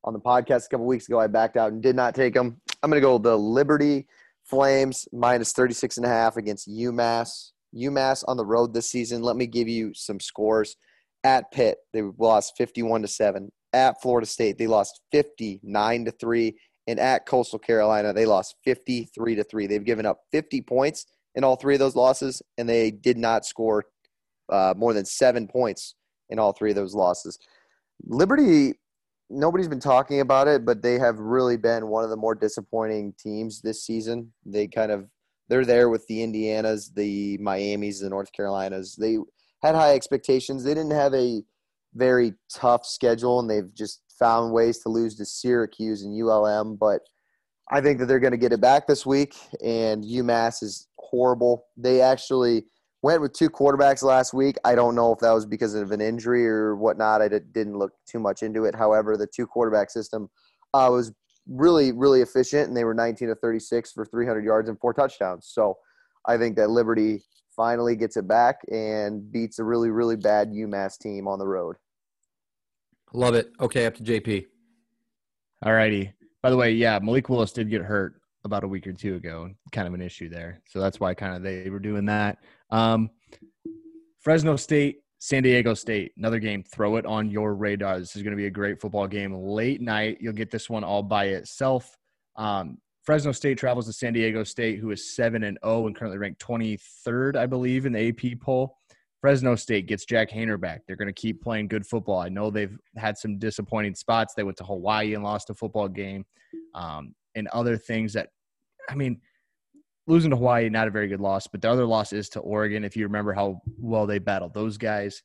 on 0.03 0.13
the 0.13 0.19
podcast 0.19 0.67
a 0.67 0.69
couple 0.69 0.85
weeks 0.85 1.07
ago. 1.07 1.19
I 1.19 1.25
backed 1.25 1.57
out 1.57 1.71
and 1.71 1.81
did 1.81 1.95
not 1.95 2.13
take 2.13 2.35
them. 2.35 2.61
I'm 2.83 2.91
going 2.91 3.01
to 3.01 3.05
go 3.05 3.17
the 3.17 3.35
Liberty 3.35 4.05
Flames 4.43 5.07
minus 5.11 5.51
36 5.51 5.97
and 5.97 6.05
a 6.05 6.09
half 6.09 6.37
against 6.37 6.69
UMass. 6.69 7.53
UMass 7.75 8.23
on 8.27 8.37
the 8.37 8.45
road 8.45 8.71
this 8.71 8.91
season. 8.91 9.23
Let 9.23 9.35
me 9.35 9.47
give 9.47 9.67
you 9.67 9.91
some 9.95 10.19
scores. 10.19 10.75
At 11.23 11.51
Pitt, 11.51 11.79
they 11.91 12.03
lost 12.19 12.53
51 12.55 13.01
to 13.01 13.07
7. 13.07 13.51
At 13.73 13.99
Florida 13.99 14.27
State, 14.27 14.59
they 14.59 14.67
lost 14.67 15.01
59 15.11 16.05
to 16.05 16.11
3. 16.11 16.55
And 16.85 16.99
at 16.99 17.25
Coastal 17.25 17.57
Carolina, 17.57 18.13
they 18.13 18.27
lost 18.27 18.57
53 18.63 19.33
to 19.33 19.43
3. 19.43 19.65
They've 19.65 19.83
given 19.83 20.05
up 20.05 20.19
50 20.31 20.61
points 20.61 21.07
in 21.37 21.43
all 21.43 21.55
three 21.55 21.75
of 21.75 21.79
those 21.79 21.95
losses, 21.95 22.41
and 22.57 22.67
they 22.67 22.89
did 22.89 23.15
not 23.15 23.45
score 23.45 23.85
uh, 24.51 24.73
more 24.75 24.91
than 24.93 25.05
seven 25.05 25.47
points 25.47 25.93
in 26.29 26.39
all 26.39 26.51
three 26.51 26.71
of 26.71 26.75
those 26.75 26.95
losses. 26.95 27.37
Liberty, 28.03 28.73
nobody's 29.29 29.67
been 29.67 29.79
talking 29.79 30.19
about 30.19 30.47
it, 30.47 30.65
but 30.65 30.81
they 30.81 30.97
have 30.97 31.19
really 31.19 31.55
been 31.55 31.87
one 31.87 32.03
of 32.03 32.09
the 32.09 32.17
more 32.17 32.33
disappointing 32.33 33.13
teams 33.19 33.61
this 33.61 33.85
season. 33.85 34.33
They 34.45 34.67
kind 34.67 34.91
of 34.91 35.07
they're 35.47 35.63
there 35.63 35.89
with 35.89 36.05
the 36.07 36.19
Indianas, 36.19 36.93
the 36.93 37.37
Miamis, 37.37 38.01
the 38.01 38.09
North 38.09 38.33
Carolinas. 38.33 38.95
They 38.95 39.17
had 39.61 39.75
high 39.75 39.93
expectations. 39.93 40.63
They 40.63 40.73
didn't 40.73 40.91
have 40.91 41.13
a 41.13 41.43
very 41.93 42.33
tough 42.53 42.83
schedule, 42.83 43.39
and 43.39 43.49
they've 43.49 43.73
just 43.75 44.01
found 44.17 44.53
ways 44.53 44.79
to 44.79 44.89
lose 44.89 45.15
to 45.15 45.25
Syracuse 45.25 46.01
and 46.01 46.19
ULM. 46.19 46.77
But 46.77 47.01
I 47.69 47.79
think 47.79 47.99
that 47.99 48.07
they're 48.07 48.19
going 48.19 48.31
to 48.31 48.37
get 48.37 48.53
it 48.53 48.61
back 48.61 48.87
this 48.87 49.05
week. 49.05 49.35
And 49.63 50.03
UMass 50.03 50.63
is 50.63 50.86
horrible. 50.99 51.65
They 51.75 52.01
actually 52.01 52.65
went 53.01 53.21
with 53.21 53.33
two 53.33 53.49
quarterbacks 53.49 54.03
last 54.03 54.33
week. 54.33 54.57
I 54.65 54.75
don't 54.75 54.95
know 54.95 55.13
if 55.13 55.19
that 55.19 55.31
was 55.31 55.45
because 55.45 55.75
of 55.75 55.91
an 55.91 56.01
injury 56.01 56.47
or 56.47 56.75
whatnot. 56.75 57.21
I 57.21 57.27
didn't 57.27 57.77
look 57.77 57.93
too 58.07 58.19
much 58.19 58.43
into 58.43 58.65
it. 58.65 58.75
However, 58.75 59.17
the 59.17 59.27
two 59.27 59.47
quarterback 59.47 59.89
system 59.89 60.29
uh, 60.73 60.89
was 60.91 61.11
really, 61.47 61.91
really 61.91 62.21
efficient, 62.21 62.67
and 62.67 62.75
they 62.75 62.83
were 62.83 62.93
19 62.93 63.29
to 63.29 63.35
36 63.35 63.91
for 63.91 64.05
300 64.05 64.43
yards 64.43 64.69
and 64.69 64.79
four 64.79 64.93
touchdowns. 64.93 65.47
So 65.47 65.77
I 66.25 66.37
think 66.37 66.55
that 66.57 66.69
Liberty 66.69 67.23
finally 67.55 67.95
gets 67.95 68.17
it 68.17 68.27
back 68.27 68.59
and 68.71 69.31
beats 69.31 69.59
a 69.59 69.63
really, 69.63 69.89
really 69.89 70.15
bad 70.15 70.49
UMass 70.51 70.97
team 70.97 71.27
on 71.27 71.39
the 71.39 71.47
road. 71.47 71.77
Love 73.13 73.35
it. 73.35 73.51
Okay, 73.59 73.85
up 73.85 73.95
to 73.95 74.03
JP. 74.03 74.45
All 75.65 75.73
righty. 75.73 76.13
By 76.43 76.49
the 76.49 76.57
way, 76.57 76.71
yeah, 76.71 76.99
Malik 77.01 77.29
Willis 77.29 77.51
did 77.51 77.69
get 77.69 77.81
hurt 77.81 78.21
about 78.47 78.63
a 78.63 78.67
week 78.67 78.87
or 78.87 78.93
two 78.93 79.15
ago. 79.15 79.51
Kind 79.71 79.87
of 79.87 79.93
an 79.93 80.01
issue 80.01 80.29
there. 80.29 80.59
So 80.67 80.79
that's 80.79 80.99
why 80.99 81.13
kind 81.13 81.35
of 81.35 81.43
they 81.43 81.69
were 81.69 81.79
doing 81.79 82.05
that. 82.05 82.39
Um, 82.71 83.11
Fresno 84.19 84.55
State, 84.55 85.03
San 85.19 85.43
Diego 85.43 85.73
State, 85.75 86.13
another 86.17 86.39
game. 86.39 86.63
Throw 86.63 86.95
it 86.95 87.05
on 87.05 87.29
your 87.29 87.53
radar. 87.53 87.99
This 87.99 88.15
is 88.15 88.23
going 88.23 88.31
to 88.31 88.37
be 88.37 88.47
a 88.47 88.51
great 88.51 88.81
football 88.81 89.07
game. 89.07 89.33
Late 89.33 89.81
night, 89.81 90.17
you'll 90.19 90.33
get 90.33 90.49
this 90.49 90.69
one 90.69 90.83
all 90.83 91.03
by 91.03 91.25
itself. 91.25 91.95
Um, 92.35 92.79
Fresno 93.03 93.31
State 93.31 93.57
travels 93.57 93.85
to 93.85 93.93
San 93.93 94.13
Diego 94.13 94.43
State, 94.43 94.79
who 94.79 94.91
is 94.91 95.15
seven 95.15 95.43
and 95.43 95.57
zero 95.63 95.87
and 95.87 95.95
currently 95.95 96.17
ranked 96.17 96.39
twenty 96.39 96.77
third, 97.05 97.37
I 97.37 97.45
believe, 97.45 97.85
in 97.85 97.93
the 97.93 98.09
AP 98.09 98.39
poll. 98.41 98.77
Fresno 99.21 99.55
State 99.55 99.87
gets 99.87 100.05
Jack 100.05 100.29
Haener 100.29 100.59
back. 100.59 100.81
They're 100.85 100.95
going 100.95 101.07
to 101.07 101.13
keep 101.13 101.41
playing 101.41 101.69
good 101.69 101.87
football. 101.87 102.19
I 102.19 102.29
know 102.29 102.51
they've 102.51 102.77
had 102.97 103.17
some 103.17 103.39
disappointing 103.39 103.95
spots. 103.95 104.33
They 104.33 104.43
went 104.43 104.57
to 104.57 104.63
Hawaii 104.63 105.15
and 105.15 105.23
lost 105.23 105.49
a 105.49 105.55
football 105.55 105.87
game, 105.87 106.25
um, 106.75 107.15
and 107.33 107.47
other 107.47 107.77
things 107.77 108.13
that, 108.13 108.29
I 108.89 108.95
mean, 108.95 109.19
losing 110.07 110.31
to 110.31 110.37
Hawaii 110.37 110.69
not 110.69 110.87
a 110.87 110.91
very 110.91 111.07
good 111.07 111.21
loss, 111.21 111.47
but 111.47 111.61
the 111.61 111.69
other 111.69 111.85
loss 111.85 112.13
is 112.13 112.29
to 112.29 112.39
Oregon. 112.39 112.83
If 112.83 112.95
you 112.95 113.03
remember 113.03 113.33
how 113.33 113.61
well 113.77 114.05
they 114.05 114.19
battled 114.19 114.53
those 114.53 114.77
guys, 114.77 115.21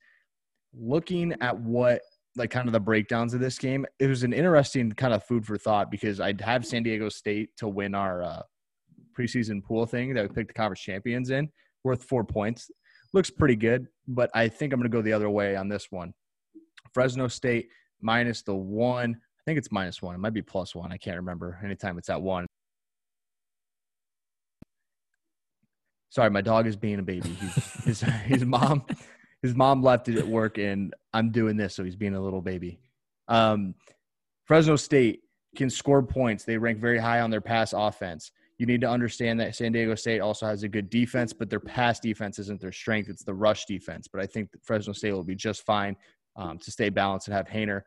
looking 0.74 1.34
at 1.40 1.58
what 1.58 2.02
like 2.36 2.50
kind 2.50 2.66
of 2.66 2.72
the 2.72 2.80
breakdowns 2.80 3.34
of 3.34 3.40
this 3.40 3.58
game. 3.58 3.84
It 3.98 4.06
was 4.06 4.22
an 4.22 4.32
interesting 4.32 4.90
kind 4.92 5.12
of 5.12 5.24
food 5.24 5.44
for 5.44 5.58
thought 5.58 5.90
because 5.90 6.20
I'd 6.20 6.40
have 6.40 6.64
San 6.64 6.82
Diego 6.82 7.08
State 7.08 7.50
to 7.58 7.68
win 7.68 7.94
our 7.94 8.22
uh, 8.22 8.42
preseason 9.18 9.62
pool 9.62 9.86
thing 9.86 10.14
that 10.14 10.22
we 10.22 10.34
picked 10.34 10.48
the 10.48 10.54
conference 10.54 10.80
champions 10.80 11.30
in, 11.30 11.50
worth 11.84 12.04
four 12.04 12.24
points. 12.24 12.70
Looks 13.12 13.30
pretty 13.30 13.56
good, 13.56 13.88
but 14.08 14.30
I 14.34 14.48
think 14.48 14.72
I'm 14.72 14.80
going 14.80 14.90
to 14.90 14.96
go 14.96 15.02
the 15.02 15.12
other 15.12 15.28
way 15.28 15.56
on 15.56 15.68
this 15.68 15.88
one. 15.90 16.14
Fresno 16.94 17.28
State 17.28 17.68
minus 18.00 18.42
the 18.42 18.54
one. 18.54 19.14
I 19.14 19.42
think 19.44 19.58
it's 19.58 19.70
minus 19.70 20.00
one. 20.00 20.14
It 20.14 20.18
might 20.18 20.32
be 20.32 20.42
plus 20.42 20.74
one. 20.74 20.92
I 20.92 20.96
can't 20.96 21.16
remember. 21.16 21.60
Anytime 21.62 21.98
it's 21.98 22.08
at 22.08 22.20
one. 22.20 22.46
Sorry, 26.12 26.28
my 26.28 26.42
dog 26.42 26.66
is 26.66 26.76
being 26.76 26.98
a 26.98 27.02
baby. 27.02 27.30
He's, 27.30 27.84
his, 27.84 28.00
his 28.26 28.44
mom 28.44 28.84
his 29.40 29.54
mom 29.54 29.82
left 29.82 30.10
it 30.10 30.18
at 30.18 30.28
work 30.28 30.58
and 30.58 30.94
I'm 31.14 31.30
doing 31.30 31.56
this, 31.56 31.74
so 31.74 31.82
he's 31.82 31.96
being 31.96 32.14
a 32.14 32.20
little 32.20 32.42
baby. 32.42 32.78
Um, 33.28 33.74
Fresno 34.44 34.76
State 34.76 35.22
can 35.56 35.70
score 35.70 36.02
points. 36.02 36.44
They 36.44 36.58
rank 36.58 36.78
very 36.78 36.98
high 36.98 37.20
on 37.20 37.30
their 37.30 37.40
pass 37.40 37.72
offense. 37.72 38.30
You 38.58 38.66
need 38.66 38.82
to 38.82 38.90
understand 38.90 39.40
that 39.40 39.56
San 39.56 39.72
Diego 39.72 39.94
State 39.94 40.20
also 40.20 40.44
has 40.44 40.64
a 40.64 40.68
good 40.68 40.90
defense, 40.90 41.32
but 41.32 41.48
their 41.48 41.58
pass 41.58 41.98
defense 41.98 42.38
isn't 42.38 42.60
their 42.60 42.72
strength. 42.72 43.08
It's 43.08 43.24
the 43.24 43.32
rush 43.32 43.64
defense. 43.64 44.06
But 44.06 44.20
I 44.20 44.26
think 44.26 44.50
Fresno 44.62 44.92
State 44.92 45.12
will 45.12 45.24
be 45.24 45.34
just 45.34 45.64
fine 45.64 45.96
um, 46.36 46.58
to 46.58 46.70
stay 46.70 46.90
balanced 46.90 47.26
and 47.26 47.34
have 47.34 47.48
Haener 47.48 47.80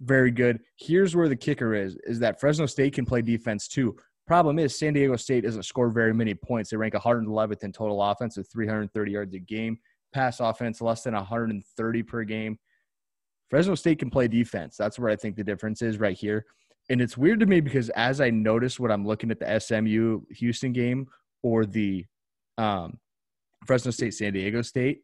very 0.00 0.32
good. 0.32 0.60
Here's 0.76 1.16
where 1.16 1.28
the 1.28 1.36
kicker 1.36 1.74
is: 1.74 1.96
is 2.04 2.18
that 2.18 2.40
Fresno 2.40 2.66
State 2.66 2.94
can 2.94 3.04
play 3.04 3.22
defense 3.22 3.68
too. 3.68 3.96
Problem 4.28 4.58
is, 4.58 4.78
San 4.78 4.92
Diego 4.92 5.16
State 5.16 5.44
doesn't 5.44 5.64
score 5.64 5.88
very 5.88 6.12
many 6.12 6.34
points. 6.34 6.70
They 6.70 6.76
rank 6.76 6.94
111th 6.94 7.64
in 7.64 7.72
total 7.72 8.02
offense 8.02 8.36
with 8.36 8.48
330 8.52 9.10
yards 9.10 9.34
a 9.34 9.38
game 9.38 9.78
pass 10.12 10.40
offense, 10.40 10.80
less 10.80 11.02
than 11.02 11.14
130 11.14 12.02
per 12.02 12.24
game. 12.24 12.58
Fresno 13.50 13.74
State 13.74 13.98
can 13.98 14.10
play 14.10 14.28
defense. 14.28 14.76
That's 14.76 14.98
where 14.98 15.10
I 15.10 15.16
think 15.16 15.36
the 15.36 15.44
difference 15.44 15.82
is 15.82 15.98
right 15.98 16.16
here. 16.16 16.44
And 16.90 17.00
it's 17.00 17.16
weird 17.16 17.40
to 17.40 17.46
me 17.46 17.60
because 17.60 17.88
as 17.90 18.20
I 18.20 18.30
notice 18.30 18.78
when 18.78 18.90
I'm 18.90 19.06
looking 19.06 19.30
at 19.30 19.38
the 19.38 19.58
SMU 19.58 20.20
Houston 20.30 20.72
game 20.72 21.06
or 21.42 21.66
the 21.66 22.04
um, 22.56 22.98
Fresno 23.66 23.90
State 23.90 24.14
San 24.14 24.32
Diego 24.32 24.62
State, 24.62 25.02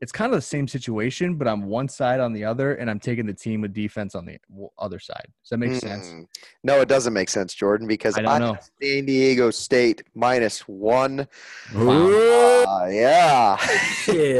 it's 0.00 0.12
kind 0.12 0.32
of 0.32 0.38
the 0.38 0.42
same 0.42 0.68
situation, 0.68 1.34
but 1.34 1.48
I'm 1.48 1.64
one 1.64 1.88
side 1.88 2.20
on 2.20 2.32
the 2.32 2.44
other, 2.44 2.74
and 2.74 2.88
I'm 2.88 3.00
taking 3.00 3.26
the 3.26 3.34
team 3.34 3.62
with 3.62 3.72
defense 3.74 4.14
on 4.14 4.26
the 4.26 4.38
other 4.78 5.00
side. 5.00 5.26
Does 5.42 5.50
that 5.50 5.58
make 5.58 5.74
sense? 5.74 6.08
Mm. 6.08 6.26
No, 6.62 6.80
it 6.80 6.88
doesn't 6.88 7.12
make 7.12 7.28
sense, 7.28 7.52
Jordan, 7.52 7.88
because 7.88 8.16
I 8.16 8.22
don't 8.22 8.40
know. 8.40 8.52
have 8.54 8.70
San 8.80 9.06
Diego 9.06 9.50
State 9.50 10.02
minus 10.14 10.60
one. 10.68 11.26
Ooh, 11.74 12.64
Uh, 12.64 12.86
yeah. 12.90 13.56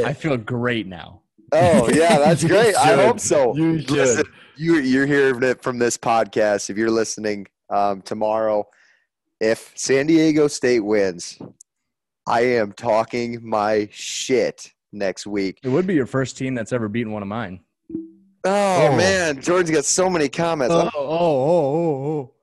I 0.05 0.13
feel 0.13 0.37
great 0.37 0.87
now. 0.87 1.21
Oh, 1.51 1.89
yeah, 1.89 2.19
that's 2.19 2.41
You 2.43 2.49
great. 2.49 2.75
I 2.75 2.95
hope 2.95 3.19
so. 3.19 3.55
You 3.55 3.79
Listen, 3.79 4.25
you, 4.55 4.75
you're 4.77 5.07
hearing 5.07 5.43
it 5.43 5.61
from 5.61 5.77
this 5.77 5.97
podcast. 5.97 6.69
If 6.69 6.77
you're 6.77 6.91
listening 6.91 7.47
um, 7.69 8.01
tomorrow, 8.01 8.65
if 9.41 9.73
San 9.75 10.07
Diego 10.07 10.47
State 10.47 10.81
wins, 10.81 11.37
I 12.27 12.41
am 12.41 12.71
talking 12.73 13.39
my 13.41 13.89
shit 13.91 14.71
next 14.91 15.27
week. 15.27 15.59
It 15.63 15.69
would 15.69 15.87
be 15.87 15.93
your 15.95 16.05
first 16.05 16.37
team 16.37 16.55
that's 16.55 16.73
ever 16.73 16.87
beaten 16.87 17.11
one 17.11 17.21
of 17.21 17.27
mine. 17.27 17.61
Oh, 18.45 18.87
Oh. 18.91 18.95
man, 18.95 19.41
Jordan's 19.41 19.71
got 19.71 19.85
so 19.85 20.09
many 20.09 20.29
comments. 20.29 20.73
oh, 20.73 20.89
oh, 20.95 20.99
oh, 20.99 21.05
oh. 21.07 22.33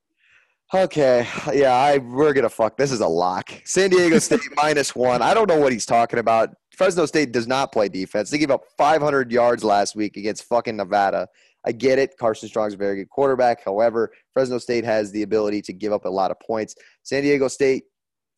oh. 0.74 0.82
Okay, 0.82 1.24
yeah, 1.54 1.72
I 1.74 1.98
we're 1.98 2.32
gonna 2.32 2.48
fuck. 2.48 2.76
This 2.76 2.90
is 2.90 3.00
a 3.00 3.06
lock. 3.06 3.50
San 3.64 3.88
Diego 3.88 4.18
State 4.20 4.40
minus 4.56 4.96
one. 4.96 5.22
I 5.22 5.32
don't 5.32 5.48
know 5.48 5.60
what 5.60 5.70
he's 5.72 5.86
talking 5.86 6.18
about. 6.18 6.50
Fresno 6.76 7.06
State 7.06 7.30
does 7.32 7.46
not 7.46 7.70
play 7.72 7.88
defense. 7.88 8.30
They 8.30 8.38
gave 8.38 8.50
up 8.50 8.64
500 8.76 9.30
yards 9.30 9.62
last 9.62 9.94
week 9.94 10.16
against 10.16 10.42
fucking 10.44 10.76
Nevada. 10.76 11.28
I 11.64 11.70
get 11.72 12.00
it. 12.00 12.16
Carson 12.18 12.48
Strong's 12.48 12.74
a 12.74 12.76
very 12.76 12.96
good 12.96 13.08
quarterback. 13.08 13.64
However, 13.64 14.12
Fresno 14.34 14.58
State 14.58 14.84
has 14.84 15.12
the 15.12 15.22
ability 15.22 15.62
to 15.62 15.72
give 15.72 15.92
up 15.92 16.04
a 16.04 16.08
lot 16.10 16.30
of 16.32 16.38
points. 16.40 16.74
San 17.04 17.22
Diego 17.22 17.46
State, 17.48 17.84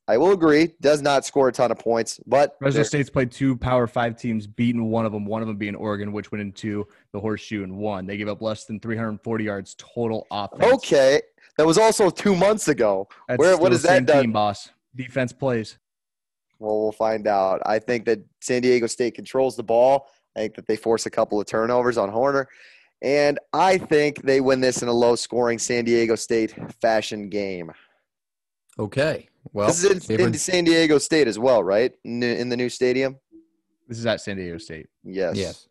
I 0.09 0.17
will 0.17 0.33
agree, 0.33 0.75
does 0.81 1.03
not 1.03 1.25
score 1.27 1.49
a 1.49 1.53
ton 1.53 1.71
of 1.71 1.79
points, 1.79 2.19
but 2.27 2.57
Fresno 2.59 2.77
they're- 2.79 2.85
State's 2.85 3.11
played 3.11 3.31
two 3.31 3.57
Power 3.57 3.87
Five 3.87 4.17
teams, 4.17 4.47
beaten 4.47 4.87
one 4.87 5.05
of 5.05 5.13
them. 5.13 5.27
One 5.27 5.43
of 5.43 5.49
them 5.49 5.59
being 5.59 5.75
Oregon, 5.75 6.13
which 6.13 6.33
went 6.33 6.41
into 6.41 6.89
the 7.13 7.21
horseshoe 7.21 7.63
and 7.63 7.77
won. 7.77 8.07
They 8.07 8.17
gave 8.17 8.27
up 8.29 8.41
less 8.41 8.65
than 8.65 8.81
340 8.81 9.45
yards 9.45 9.75
total 9.79 10.27
offense. 10.31 10.65
okay. 10.75 11.21
That 11.59 11.67
was 11.67 11.77
also 11.77 12.09
two 12.09 12.35
months 12.35 12.69
ago. 12.69 13.07
That's 13.29 13.39
Where- 13.39 13.53
still 13.55 13.63
what 13.63 13.73
the 13.73 13.79
that 13.79 14.07
done? 14.07 14.23
team, 14.23 14.33
boss? 14.33 14.71
Defense 14.97 15.33
plays. 15.33 15.77
Well, 16.59 16.81
we'll 16.81 16.93
find 16.93 17.27
out. 17.27 17.61
I 17.67 17.79
think 17.79 18.05
that 18.07 18.21
San 18.41 18.63
Diego 18.63 18.87
State 18.87 19.15
controls 19.15 19.57
the 19.57 19.63
ball. 19.63 20.09
I 20.37 20.41
think 20.41 20.55
that 20.57 20.67
they 20.67 20.77
force 20.77 21.05
a 21.07 21.11
couple 21.11 21.39
of 21.41 21.47
turnovers 21.47 21.99
on 21.99 22.09
Horner. 22.09 22.49
And 23.03 23.39
I 23.53 23.77
think 23.79 24.23
they 24.23 24.41
win 24.41 24.61
this 24.61 24.83
in 24.83 24.89
a 24.89 24.93
low 24.93 25.15
scoring 25.17 25.59
San 25.59 25.85
Diego 25.85 26.15
State 26.17 26.55
fashion 26.81 27.29
game. 27.29 27.71
okay. 28.79 29.29
Well, 29.53 29.69
this 29.69 29.85
is 29.85 30.09
in, 30.11 30.21
in 30.21 30.35
San 30.35 30.65
Diego 30.65 30.99
State 30.99 31.29
as 31.29 31.39
well, 31.39 31.63
right? 31.63 31.93
In, 32.05 32.21
the- 32.21 32.39
in 32.39 32.49
the 32.49 32.57
new 32.57 32.69
stadium? 32.69 33.17
This 33.89 33.99
is 33.99 34.07
at 34.07 34.21
San 34.21 34.37
Diego 34.37 34.59
State. 34.59 34.87
Yes. 35.03 35.37
yes. 35.37 35.69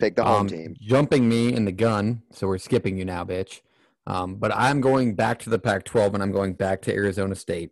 Pick 0.00 0.16
the 0.16 0.24
home 0.24 0.40
Um, 0.42 0.48
team. 0.48 0.74
Jumping 0.80 1.28
me 1.28 1.52
in 1.54 1.64
the 1.64 1.72
gun, 1.72 2.22
so 2.32 2.46
we're 2.48 2.58
skipping 2.58 2.98
you 2.98 3.04
now, 3.04 3.24
bitch. 3.24 3.60
Um, 4.06 4.34
but 4.36 4.52
I'm 4.54 4.80
going 4.80 5.14
back 5.14 5.38
to 5.40 5.50
the 5.50 5.58
Pac-12 5.58 6.14
and 6.14 6.22
I'm 6.22 6.32
going 6.32 6.54
back 6.54 6.82
to 6.82 6.92
Arizona 6.94 7.34
State. 7.34 7.70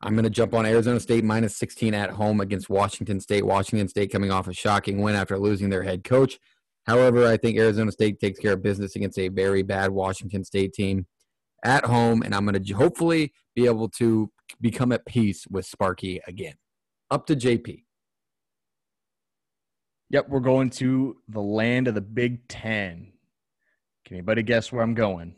I'm 0.00 0.14
going 0.14 0.24
to 0.24 0.30
jump 0.30 0.54
on 0.54 0.64
Arizona 0.64 1.00
State 1.00 1.24
minus 1.24 1.56
16 1.56 1.92
at 1.92 2.10
home 2.10 2.40
against 2.40 2.70
Washington 2.70 3.18
State. 3.20 3.44
Washington 3.44 3.88
State 3.88 4.12
coming 4.12 4.30
off 4.30 4.46
a 4.46 4.52
shocking 4.52 5.00
win 5.02 5.16
after 5.16 5.36
losing 5.38 5.68
their 5.68 5.82
head 5.82 6.04
coach. 6.04 6.38
However, 6.86 7.26
I 7.26 7.36
think 7.36 7.58
Arizona 7.58 7.90
State 7.90 8.20
takes 8.20 8.38
care 8.38 8.52
of 8.52 8.62
business 8.62 8.94
against 8.96 9.18
a 9.18 9.28
very 9.28 9.62
bad 9.62 9.90
Washington 9.90 10.44
State 10.44 10.72
team 10.72 11.06
at 11.64 11.84
home, 11.84 12.22
and 12.22 12.34
I'm 12.34 12.46
going 12.46 12.62
to 12.62 12.72
hopefully 12.74 13.32
be 13.54 13.66
able 13.66 13.88
to 13.90 14.30
become 14.60 14.92
at 14.92 15.06
peace 15.06 15.46
with 15.48 15.66
Sparky 15.66 16.20
again. 16.26 16.54
Up 17.10 17.26
to 17.26 17.36
JP. 17.36 17.84
Yep, 20.10 20.28
we're 20.28 20.40
going 20.40 20.70
to 20.70 21.16
the 21.28 21.40
land 21.40 21.88
of 21.88 21.94
the 21.94 22.00
Big 22.00 22.46
Ten. 22.48 23.12
Can 24.06 24.16
anybody 24.16 24.42
guess 24.42 24.72
where 24.72 24.82
I'm 24.82 24.94
going? 24.94 25.36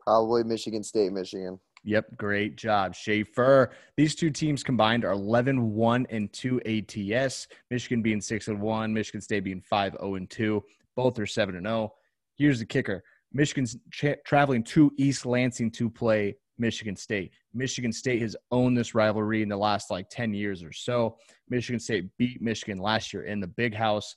Probably 0.00 0.44
Michigan 0.44 0.84
State, 0.84 1.12
Michigan. 1.12 1.58
Yep, 1.84 2.16
great 2.16 2.56
job, 2.56 2.94
Schaefer. 2.94 3.70
These 3.96 4.14
two 4.14 4.30
teams 4.30 4.62
combined 4.62 5.04
are 5.04 5.12
11 5.12 5.74
1 5.74 6.06
and 6.10 6.32
2 6.32 6.60
ATS. 6.66 7.48
Michigan 7.70 8.02
being 8.02 8.20
6 8.20 8.48
and 8.48 8.60
1, 8.60 8.92
Michigan 8.92 9.20
State 9.20 9.44
being 9.44 9.60
5 9.62 9.92
0 9.92 10.14
and 10.16 10.30
2. 10.30 10.62
Both 10.96 11.18
are 11.18 11.26
7 11.26 11.56
and 11.56 11.66
0. 11.66 11.92
Here's 12.36 12.58
the 12.60 12.66
kicker 12.66 13.02
Michigan's 13.32 13.76
tra- 13.92 14.16
traveling 14.24 14.62
to 14.64 14.90
East 14.96 15.26
Lansing 15.26 15.70
to 15.72 15.90
play 15.90 16.36
Michigan 16.58 16.96
State. 16.96 17.32
Michigan 17.54 17.92
State 17.92 18.22
has 18.22 18.36
owned 18.50 18.76
this 18.76 18.94
rivalry 18.94 19.42
in 19.42 19.48
the 19.48 19.56
last 19.56 19.90
like 19.90 20.08
10 20.10 20.34
years 20.34 20.62
or 20.62 20.72
so. 20.72 21.16
Michigan 21.48 21.78
State 21.78 22.06
beat 22.18 22.42
Michigan 22.42 22.78
last 22.78 23.12
year 23.12 23.24
in 23.24 23.40
the 23.40 23.46
big 23.46 23.74
house. 23.74 24.16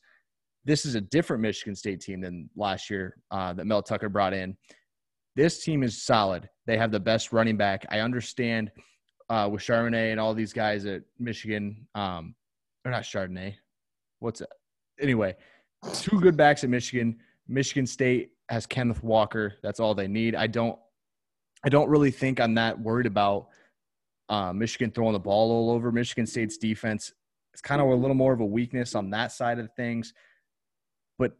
This 0.66 0.86
is 0.86 0.96
a 0.96 1.02
different 1.02 1.42
Michigan 1.42 1.76
State 1.76 2.02
team 2.02 2.22
than 2.22 2.50
last 2.56 2.90
year 2.90 3.18
uh, 3.32 3.54
that 3.54 3.66
Mel 3.66 3.82
Tucker 3.82 4.10
brought 4.10 4.34
in 4.34 4.56
this 5.36 5.64
team 5.64 5.84
is 5.84 6.04
solid. 6.04 6.50
They 6.66 6.78
have 6.78 6.92
the 6.92 7.00
best 7.00 7.32
running 7.32 7.58
back. 7.58 7.86
I 7.90 8.00
understand 8.00 8.72
uh, 9.30 9.48
with 9.52 9.62
Charbonnet 9.62 10.12
and 10.12 10.20
all 10.20 10.34
these 10.34 10.54
guys 10.54 10.86
at 10.86 11.04
Michigan, 11.20 11.88
um, 11.96 12.36
or 12.86 12.92
not 12.92 13.04
Chardonnay. 13.04 13.56
What's 14.20 14.42
it? 14.42 14.50
Anyway, 15.00 15.36
two 15.94 16.20
good 16.20 16.36
backs 16.36 16.64
at 16.64 16.70
Michigan. 16.70 17.18
Michigan 17.48 17.86
State 17.86 18.32
has 18.52 18.66
Kenneth 18.66 19.02
Walker. 19.02 19.56
That's 19.64 19.80
all 19.80 19.96
they 19.96 20.08
need. 20.08 20.36
I 20.36 20.48
don't. 20.48 20.78
I 21.64 21.70
don't 21.70 21.90
really 21.90 22.12
think 22.12 22.40
I'm 22.40 22.56
that 22.56 22.80
worried 22.80 23.06
about 23.06 23.48
uh, 24.30 24.52
Michigan 24.52 24.92
throwing 24.92 25.14
the 25.14 25.20
ball 25.20 25.52
all 25.52 25.72
over. 25.72 25.92
Michigan 25.92 26.26
State's 26.26 26.58
defense 26.58 27.14
It's 27.54 27.62
kind 27.62 27.82
of 27.82 27.88
a 27.88 27.96
little 27.96 28.16
more 28.16 28.34
of 28.34 28.40
a 28.40 28.46
weakness 28.46 28.96
on 28.96 29.12
that 29.12 29.32
side 29.32 29.60
of 29.60 29.70
things. 29.76 30.14
But 31.20 31.34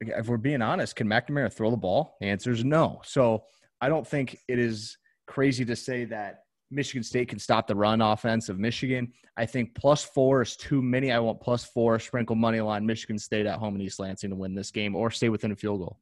if 0.00 0.28
we're 0.28 0.36
being 0.36 0.60
honest, 0.60 0.94
can 0.94 1.08
McNamara 1.08 1.52
throw 1.52 1.70
the 1.70 1.76
ball? 1.76 2.16
The 2.20 2.26
answer 2.26 2.50
is 2.50 2.64
no. 2.64 3.00
So 3.02 3.44
I 3.80 3.88
don't 3.88 4.06
think 4.06 4.38
it 4.46 4.58
is 4.58 4.98
crazy 5.26 5.64
to 5.64 5.74
say 5.74 6.04
that 6.06 6.40
Michigan 6.70 7.02
State 7.02 7.28
can 7.28 7.38
stop 7.38 7.66
the 7.66 7.74
run 7.74 8.02
offense 8.02 8.48
of 8.48 8.58
Michigan. 8.58 9.12
I 9.36 9.46
think 9.46 9.74
plus 9.74 10.04
four 10.04 10.42
is 10.42 10.56
too 10.56 10.82
many. 10.82 11.12
I 11.12 11.18
want 11.18 11.40
plus 11.40 11.64
four, 11.64 11.98
sprinkle 11.98 12.36
money 12.36 12.60
line 12.60 12.84
Michigan 12.84 13.18
State 13.18 13.46
at 13.46 13.58
home 13.58 13.76
in 13.76 13.80
East 13.80 14.00
Lansing 14.00 14.30
to 14.30 14.36
win 14.36 14.54
this 14.54 14.70
game 14.70 14.94
or 14.94 15.10
stay 15.10 15.28
within 15.28 15.52
a 15.52 15.56
field 15.56 15.80
goal. 15.80 15.98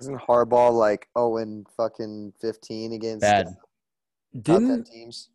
Isn't 0.00 0.18
Harbaugh 0.20 0.72
like 0.72 1.08
oh 1.16 1.38
and 1.38 1.66
fucking 1.76 2.32
fifteen 2.40 2.92
against 2.92 3.22
Bad. 3.22 3.46
top 3.46 4.42
Didn't 4.42 4.68
10 4.68 4.84
teams? 4.84 5.30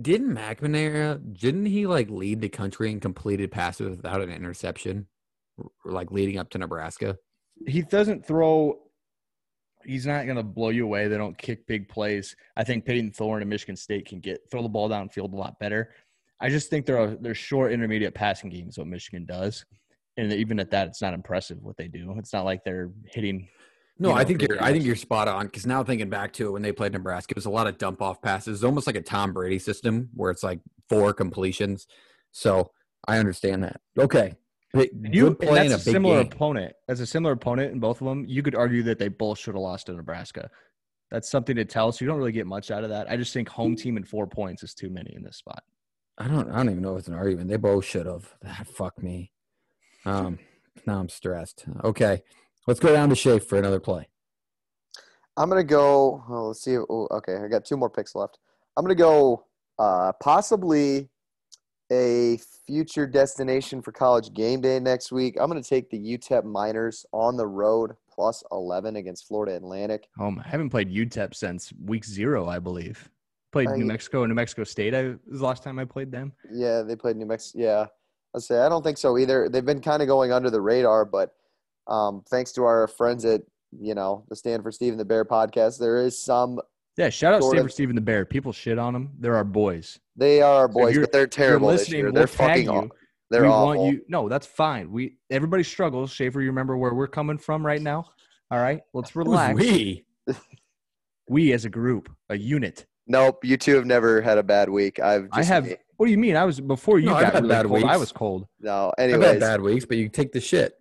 Didn't 0.00 0.34
McNamara 0.34 1.38
didn't 1.38 1.66
he 1.66 1.86
like 1.86 2.10
lead 2.10 2.40
the 2.40 2.48
country 2.48 2.90
in 2.90 3.00
completed 3.00 3.50
passes 3.50 3.96
without 3.96 4.20
an 4.22 4.30
interception, 4.30 5.06
like 5.84 6.10
leading 6.10 6.38
up 6.38 6.50
to 6.50 6.58
Nebraska? 6.58 7.18
he 7.66 7.82
doesn't 7.82 8.26
throw. 8.26 8.78
He's 9.84 10.06
not 10.06 10.24
going 10.24 10.36
to 10.36 10.42
blow 10.42 10.70
you 10.70 10.84
away. 10.84 11.06
They 11.06 11.16
don't 11.16 11.38
kick 11.38 11.66
big 11.66 11.88
plays. 11.88 12.34
I 12.56 12.64
think 12.64 12.84
Payton 12.84 13.12
Thorne 13.12 13.42
and 13.42 13.48
Michigan 13.48 13.76
State 13.76 14.06
can 14.06 14.18
get 14.18 14.40
throw 14.50 14.62
the 14.62 14.68
ball 14.68 14.88
downfield 14.88 15.32
a 15.32 15.36
lot 15.36 15.58
better. 15.60 15.90
I 16.40 16.48
just 16.48 16.68
think 16.68 16.86
they're 16.86 17.02
a, 17.02 17.16
they're 17.16 17.34
short 17.34 17.72
intermediate 17.72 18.14
passing 18.14 18.50
games. 18.50 18.76
What 18.76 18.88
Michigan 18.88 19.24
does, 19.24 19.64
and 20.16 20.32
even 20.32 20.58
at 20.58 20.70
that, 20.72 20.88
it's 20.88 21.00
not 21.00 21.14
impressive 21.14 21.62
what 21.62 21.76
they 21.76 21.88
do. 21.88 22.14
It's 22.18 22.32
not 22.32 22.44
like 22.44 22.64
they're 22.64 22.90
hitting. 23.06 23.48
No, 23.98 24.08
you 24.10 24.14
know, 24.14 24.20
I 24.20 24.24
think 24.24 24.42
you're 24.42 24.62
I 24.62 24.72
think 24.72 24.84
you're 24.84 24.96
spot 24.96 25.26
on 25.28 25.46
because 25.46 25.66
now 25.66 25.82
thinking 25.82 26.10
back 26.10 26.32
to 26.34 26.48
it 26.48 26.50
when 26.50 26.62
they 26.62 26.72
played 26.72 26.92
Nebraska, 26.92 27.32
it 27.32 27.36
was 27.36 27.46
a 27.46 27.50
lot 27.50 27.66
of 27.66 27.78
dump 27.78 28.02
off 28.02 28.20
passes, 28.20 28.58
It's 28.58 28.64
almost 28.64 28.86
like 28.86 28.96
a 28.96 29.00
Tom 29.02 29.32
Brady 29.32 29.58
system 29.58 30.10
where 30.14 30.30
it's 30.30 30.42
like 30.42 30.60
four 30.88 31.14
completions. 31.14 31.86
So 32.32 32.70
I 33.08 33.18
understand 33.18 33.62
that. 33.64 33.80
Okay, 33.98 34.34
Big- 34.74 34.90
You 35.14 35.22
good 35.22 35.28
and 35.28 35.38
play 35.38 35.66
a 35.68 35.78
similar 35.78 36.22
game. 36.22 36.32
opponent. 36.32 36.72
As 36.88 37.00
a 37.00 37.06
similar 37.06 37.32
opponent 37.32 37.72
in 37.72 37.80
both 37.80 38.00
of 38.02 38.06
them, 38.06 38.24
you 38.26 38.42
could 38.42 38.54
argue 38.54 38.82
that 38.82 38.98
they 38.98 39.08
both 39.08 39.38
should 39.38 39.54
have 39.54 39.62
lost 39.62 39.86
to 39.86 39.92
Nebraska. 39.94 40.50
That's 41.10 41.30
something 41.30 41.56
to 41.56 41.64
tell. 41.64 41.92
So 41.92 42.04
you 42.04 42.08
don't 42.10 42.18
really 42.18 42.32
get 42.32 42.46
much 42.46 42.70
out 42.70 42.82
of 42.84 42.90
that. 42.90 43.08
I 43.10 43.16
just 43.16 43.32
think 43.32 43.48
home 43.48 43.76
team 43.76 43.96
and 43.96 44.06
four 44.06 44.26
points 44.26 44.62
is 44.62 44.74
too 44.74 44.90
many 44.90 45.14
in 45.14 45.22
this 45.22 45.36
spot. 45.38 45.62
I 46.18 46.28
don't 46.28 46.50
I 46.50 46.56
don't 46.56 46.70
even 46.70 46.82
know 46.82 46.94
if 46.94 47.00
it's 47.00 47.08
an 47.08 47.14
argument. 47.14 47.48
They 47.48 47.56
both 47.56 47.84
should 47.84 48.06
have. 48.06 48.34
Ah, 48.44 48.62
fuck 48.66 49.02
me. 49.02 49.32
Um, 50.04 50.38
now 50.86 50.98
I'm 50.98 51.08
stressed. 51.08 51.64
Okay, 51.84 52.22
let's 52.66 52.80
go 52.80 52.92
down 52.92 53.08
to 53.08 53.14
Shafe 53.14 53.44
for 53.44 53.58
another 53.58 53.80
play. 53.80 54.08
I'm 55.36 55.48
gonna 55.48 55.64
go. 55.64 56.24
Oh, 56.28 56.48
let's 56.48 56.62
see. 56.62 56.76
Oh, 56.78 57.08
okay, 57.10 57.36
I 57.36 57.48
got 57.48 57.64
two 57.64 57.76
more 57.76 57.90
picks 57.90 58.14
left. 58.14 58.38
I'm 58.76 58.84
gonna 58.84 58.94
go. 58.94 59.44
Uh, 59.78 60.12
possibly 60.22 61.10
a 61.92 62.38
future 62.66 63.06
destination 63.06 63.82
for 63.82 63.92
college 63.92 64.32
game 64.32 64.60
day 64.62 64.80
next 64.80 65.12
week. 65.12 65.36
I'm 65.38 65.48
gonna 65.48 65.62
take 65.62 65.90
the 65.90 65.98
UTEP 65.98 66.44
Miners 66.44 67.04
on 67.12 67.36
the 67.36 67.46
road 67.46 67.92
plus 68.10 68.42
11 68.50 68.96
against 68.96 69.28
Florida 69.28 69.54
Atlantic. 69.54 70.08
Um, 70.18 70.40
I 70.42 70.48
haven't 70.48 70.70
played 70.70 70.90
UTEP 70.90 71.34
since 71.34 71.72
week 71.84 72.04
zero, 72.04 72.48
I 72.48 72.58
believe. 72.58 73.10
Played 73.52 73.68
I- 73.68 73.76
New 73.76 73.84
Mexico 73.84 74.22
and 74.22 74.30
New 74.30 74.34
Mexico 74.34 74.64
State. 74.64 74.94
I 74.94 75.02
was 75.28 75.40
the 75.40 75.44
last 75.46 75.62
time 75.62 75.78
I 75.78 75.84
played 75.84 76.10
them. 76.10 76.32
Yeah, 76.50 76.80
they 76.82 76.96
played 76.96 77.16
New 77.16 77.26
Mexico. 77.26 77.62
Yeah, 77.62 77.86
I'll 78.34 78.40
say 78.40 78.58
I 78.60 78.70
don't 78.70 78.82
think 78.82 78.96
so 78.96 79.18
either. 79.18 79.50
They've 79.50 79.64
been 79.64 79.82
kind 79.82 80.00
of 80.00 80.08
going 80.08 80.32
under 80.32 80.48
the 80.50 80.60
radar, 80.62 81.04
but 81.04 81.34
Um, 81.88 82.22
thanks 82.30 82.52
to 82.52 82.64
our 82.64 82.86
friends 82.88 83.24
at 83.24 83.42
you 83.78 83.94
know 83.94 84.24
the 84.28 84.36
Stanford 84.36 84.74
Steve 84.74 84.92
and 84.92 85.00
the 85.00 85.04
Bear 85.04 85.24
podcast, 85.24 85.78
there 85.78 85.98
is 85.98 86.20
some. 86.20 86.60
Yeah, 86.96 87.10
shout 87.10 87.34
out 87.34 87.42
Sort 87.42 87.52
Stanford 87.52 87.70
of. 87.70 87.74
Stephen 87.74 87.94
the 87.94 88.00
Bear. 88.00 88.24
People 88.24 88.52
shit 88.52 88.78
on 88.78 88.92
them. 88.94 89.10
They're 89.18 89.36
our 89.36 89.44
boys. 89.44 89.98
They 90.16 90.40
are 90.40 90.54
our 90.60 90.68
boys, 90.68 90.94
you're- 90.94 91.04
but 91.04 91.12
they're 91.12 91.24
If 91.24 91.36
you're 91.36 91.46
terrible 91.48 91.68
this 91.68 91.90
year. 91.90 92.10
They're 92.10 92.26
tag 92.26 92.66
fucking. 92.66 92.82
you. 92.84 92.90
They're 93.28 93.42
we 93.42 93.48
awful. 93.48 93.82
want 93.82 93.92
you. 93.92 94.02
No, 94.08 94.28
that's 94.28 94.46
fine. 94.46 94.90
We 94.90 95.16
everybody 95.30 95.62
struggles. 95.62 96.10
Schaefer, 96.12 96.40
you 96.40 96.46
remember 96.48 96.76
where 96.76 96.94
we're 96.94 97.06
coming 97.08 97.36
from 97.38 97.66
right 97.66 97.82
now? 97.82 98.06
All 98.50 98.58
right, 98.58 98.80
let's 98.94 99.14
relax. 99.16 99.58
we? 99.58 100.04
We 101.28 101.52
as 101.52 101.64
a 101.64 101.70
group, 101.70 102.08
a 102.28 102.36
unit. 102.36 102.86
Nope, 103.08 103.44
you 103.44 103.56
two 103.56 103.74
have 103.76 103.84
never 103.84 104.20
had 104.20 104.38
a 104.38 104.42
bad 104.42 104.68
week. 104.68 105.00
I've. 105.00 105.24
Just 105.24 105.38
I 105.38 105.42
have. 105.42 105.68
What 105.96 106.06
do 106.06 106.12
you 106.12 106.18
mean? 106.18 106.36
I 106.36 106.44
was 106.44 106.60
before 106.60 106.98
you 106.98 107.06
No, 107.06 107.14
I've 107.14 107.22
got 107.24 107.34
had 107.34 107.42
really 107.44 107.54
bad 107.54 107.66
cold. 107.66 107.84
I 107.84 107.96
was 107.96 108.12
cold. 108.12 108.46
no. 108.60 108.92
I've 108.98 109.20
had 109.20 109.40
bad 109.40 109.60
weeks, 109.60 109.84
but 109.84 109.96
you 109.96 110.08
take 110.08 110.32
the 110.32 110.40
shit. 110.40 110.74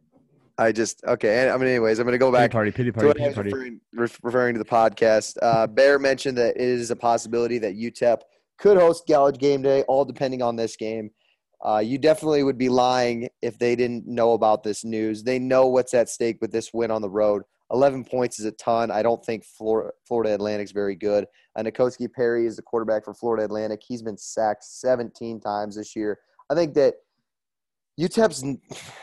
I 0.57 0.71
just 0.71 1.03
okay. 1.05 1.41
And 1.41 1.51
I 1.51 1.57
mean, 1.57 1.67
anyways, 1.67 1.99
I'm 1.99 2.05
gonna 2.05 2.17
go 2.17 2.31
Pity 2.31 2.43
back 2.43 2.51
party, 2.51 2.71
pity 2.71 2.91
party, 2.91 3.09
I 3.09 3.13
pity 3.13 3.33
party. 3.33 3.51
referring, 3.51 3.81
ref- 3.93 4.19
referring 4.23 4.55
to 4.55 4.59
the 4.59 4.65
podcast. 4.69 5.37
Uh, 5.41 5.67
Bear 5.67 5.99
mentioned 5.99 6.37
that 6.37 6.55
it 6.55 6.61
is 6.61 6.91
a 6.91 6.95
possibility 6.95 7.57
that 7.59 7.75
UTEP 7.75 8.21
could 8.57 8.77
host 8.77 9.03
College 9.09 9.37
Game 9.37 9.61
Day, 9.61 9.83
all 9.83 10.05
depending 10.05 10.41
on 10.41 10.55
this 10.55 10.75
game. 10.75 11.11
Uh, 11.63 11.79
you 11.79 11.97
definitely 11.97 12.43
would 12.43 12.57
be 12.57 12.69
lying 12.69 13.27
if 13.41 13.57
they 13.57 13.75
didn't 13.75 14.05
know 14.07 14.33
about 14.33 14.63
this 14.63 14.85
news. 14.85 15.23
They 15.23 15.39
know 15.39 15.67
what's 15.67 15.93
at 15.93 16.09
stake 16.09 16.37
with 16.39 16.51
this 16.51 16.73
win 16.73 16.91
on 16.91 17.01
the 17.01 17.09
road. 17.09 17.43
11 17.71 18.05
points 18.05 18.39
is 18.39 18.45
a 18.45 18.51
ton. 18.51 18.91
I 18.91 19.01
don't 19.01 19.23
think 19.25 19.43
Florida, 19.43 19.91
Florida 20.07 20.33
Atlantic's 20.35 20.71
very 20.71 20.95
good. 20.95 21.25
Uh, 21.55 21.63
N'Kosi 21.63 22.11
Perry 22.11 22.45
is 22.45 22.57
the 22.57 22.61
quarterback 22.61 23.03
for 23.03 23.13
Florida 23.13 23.43
Atlantic. 23.43 23.81
He's 23.85 24.03
been 24.03 24.17
sacked 24.17 24.63
17 24.63 25.39
times 25.39 25.75
this 25.75 25.95
year. 25.95 26.19
I 26.51 26.55
think 26.55 26.75
that 26.75 26.95
UTEP's 27.99 28.43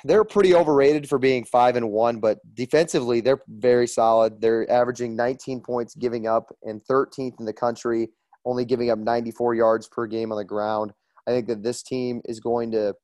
they're 0.04 0.24
pretty 0.24 0.54
overrated 0.54 1.08
for 1.08 1.18
being 1.18 1.44
five 1.44 1.76
and 1.76 1.90
one, 1.90 2.20
but 2.20 2.38
defensively 2.54 3.20
they're 3.20 3.40
very 3.48 3.86
solid. 3.86 4.40
They're 4.40 4.70
averaging 4.70 5.16
19 5.16 5.60
points 5.62 5.94
giving 5.94 6.26
up 6.26 6.54
and 6.64 6.82
13th 6.84 7.38
in 7.38 7.46
the 7.46 7.52
country, 7.54 8.10
only 8.44 8.64
giving 8.64 8.90
up 8.90 8.98
94 8.98 9.54
yards 9.54 9.88
per 9.88 10.06
game 10.06 10.30
on 10.30 10.38
the 10.38 10.44
ground. 10.44 10.92
I 11.26 11.30
think 11.30 11.46
that 11.46 11.62
this 11.62 11.82
team 11.82 12.20
is 12.26 12.40
going 12.40 12.72
to. 12.72 12.94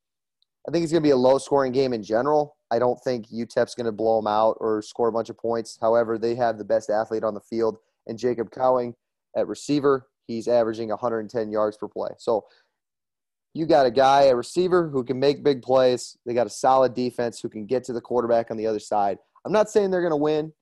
I 0.69 0.71
think 0.71 0.83
it's 0.83 0.93
going 0.93 1.03
to 1.03 1.07
be 1.07 1.13
a 1.13 1.17
low 1.17 1.39
scoring 1.39 1.73
game 1.73 1.95
in 1.95 2.03
general. 2.03 2.59
I 2.71 2.79
don't 2.79 2.99
think 3.03 3.29
UTEP's 3.29 3.75
going 3.75 3.87
to 3.87 3.93
blow 3.93 4.19
them 4.19 4.27
out 4.27 4.59
or 4.61 4.83
score 4.83 5.09
a 5.09 5.13
bunch 5.13 5.31
of 5.31 5.39
points. 5.39 5.79
However, 5.81 6.19
they 6.19 6.35
have 6.35 6.59
the 6.59 6.65
best 6.65 6.91
athlete 6.91 7.25
on 7.25 7.33
the 7.33 7.41
field, 7.41 7.79
and 8.07 8.19
Jacob 8.19 8.51
Cowing 8.51 8.93
at 9.35 9.47
receiver. 9.47 10.09
He's 10.27 10.47
averaging 10.47 10.91
110 10.91 11.51
yards 11.51 11.79
per 11.79 11.89
play. 11.89 12.11
So 12.19 12.45
you 13.59 13.67
got 13.67 13.87
a 13.87 13.91
guy, 13.91 14.25
a 14.25 14.37
receiver 14.37 14.89
who 14.89 15.03
can 15.03 15.19
make 15.19 15.43
big 15.43 15.63
plays. 15.63 16.17
They 16.25 16.33
got 16.33 16.47
a 16.47 16.51
solid 16.51 16.95
defense 16.95 17.41
who 17.41 17.49
can 17.49 17.67
get 17.67 17.83
to 17.85 17.93
the 17.93 18.01
quarterback 18.01 18.53
on 18.53 18.57
the 18.57 18.69
other 18.69 18.79
side. 18.79 19.19
I'm 19.45 19.51
not 19.51 19.69
saying 19.69 19.91
they're 19.91 20.01
going 20.01 20.13
to 20.13 20.17
win, 20.17 20.53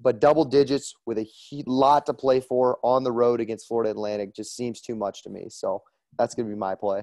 but 0.00 0.18
double 0.18 0.46
digits 0.46 0.94
with 1.04 1.18
a 1.18 1.26
lot 1.66 2.06
to 2.06 2.14
play 2.14 2.40
for 2.40 2.78
on 2.82 3.04
the 3.04 3.12
road 3.12 3.42
against 3.42 3.68
Florida 3.68 3.90
Atlantic 3.90 4.34
just 4.34 4.56
seems 4.56 4.80
too 4.80 4.96
much 4.96 5.22
to 5.24 5.30
me. 5.30 5.48
So 5.50 5.82
that's 6.18 6.34
going 6.34 6.48
to 6.48 6.54
be 6.54 6.58
my 6.58 6.74
play. 6.74 7.02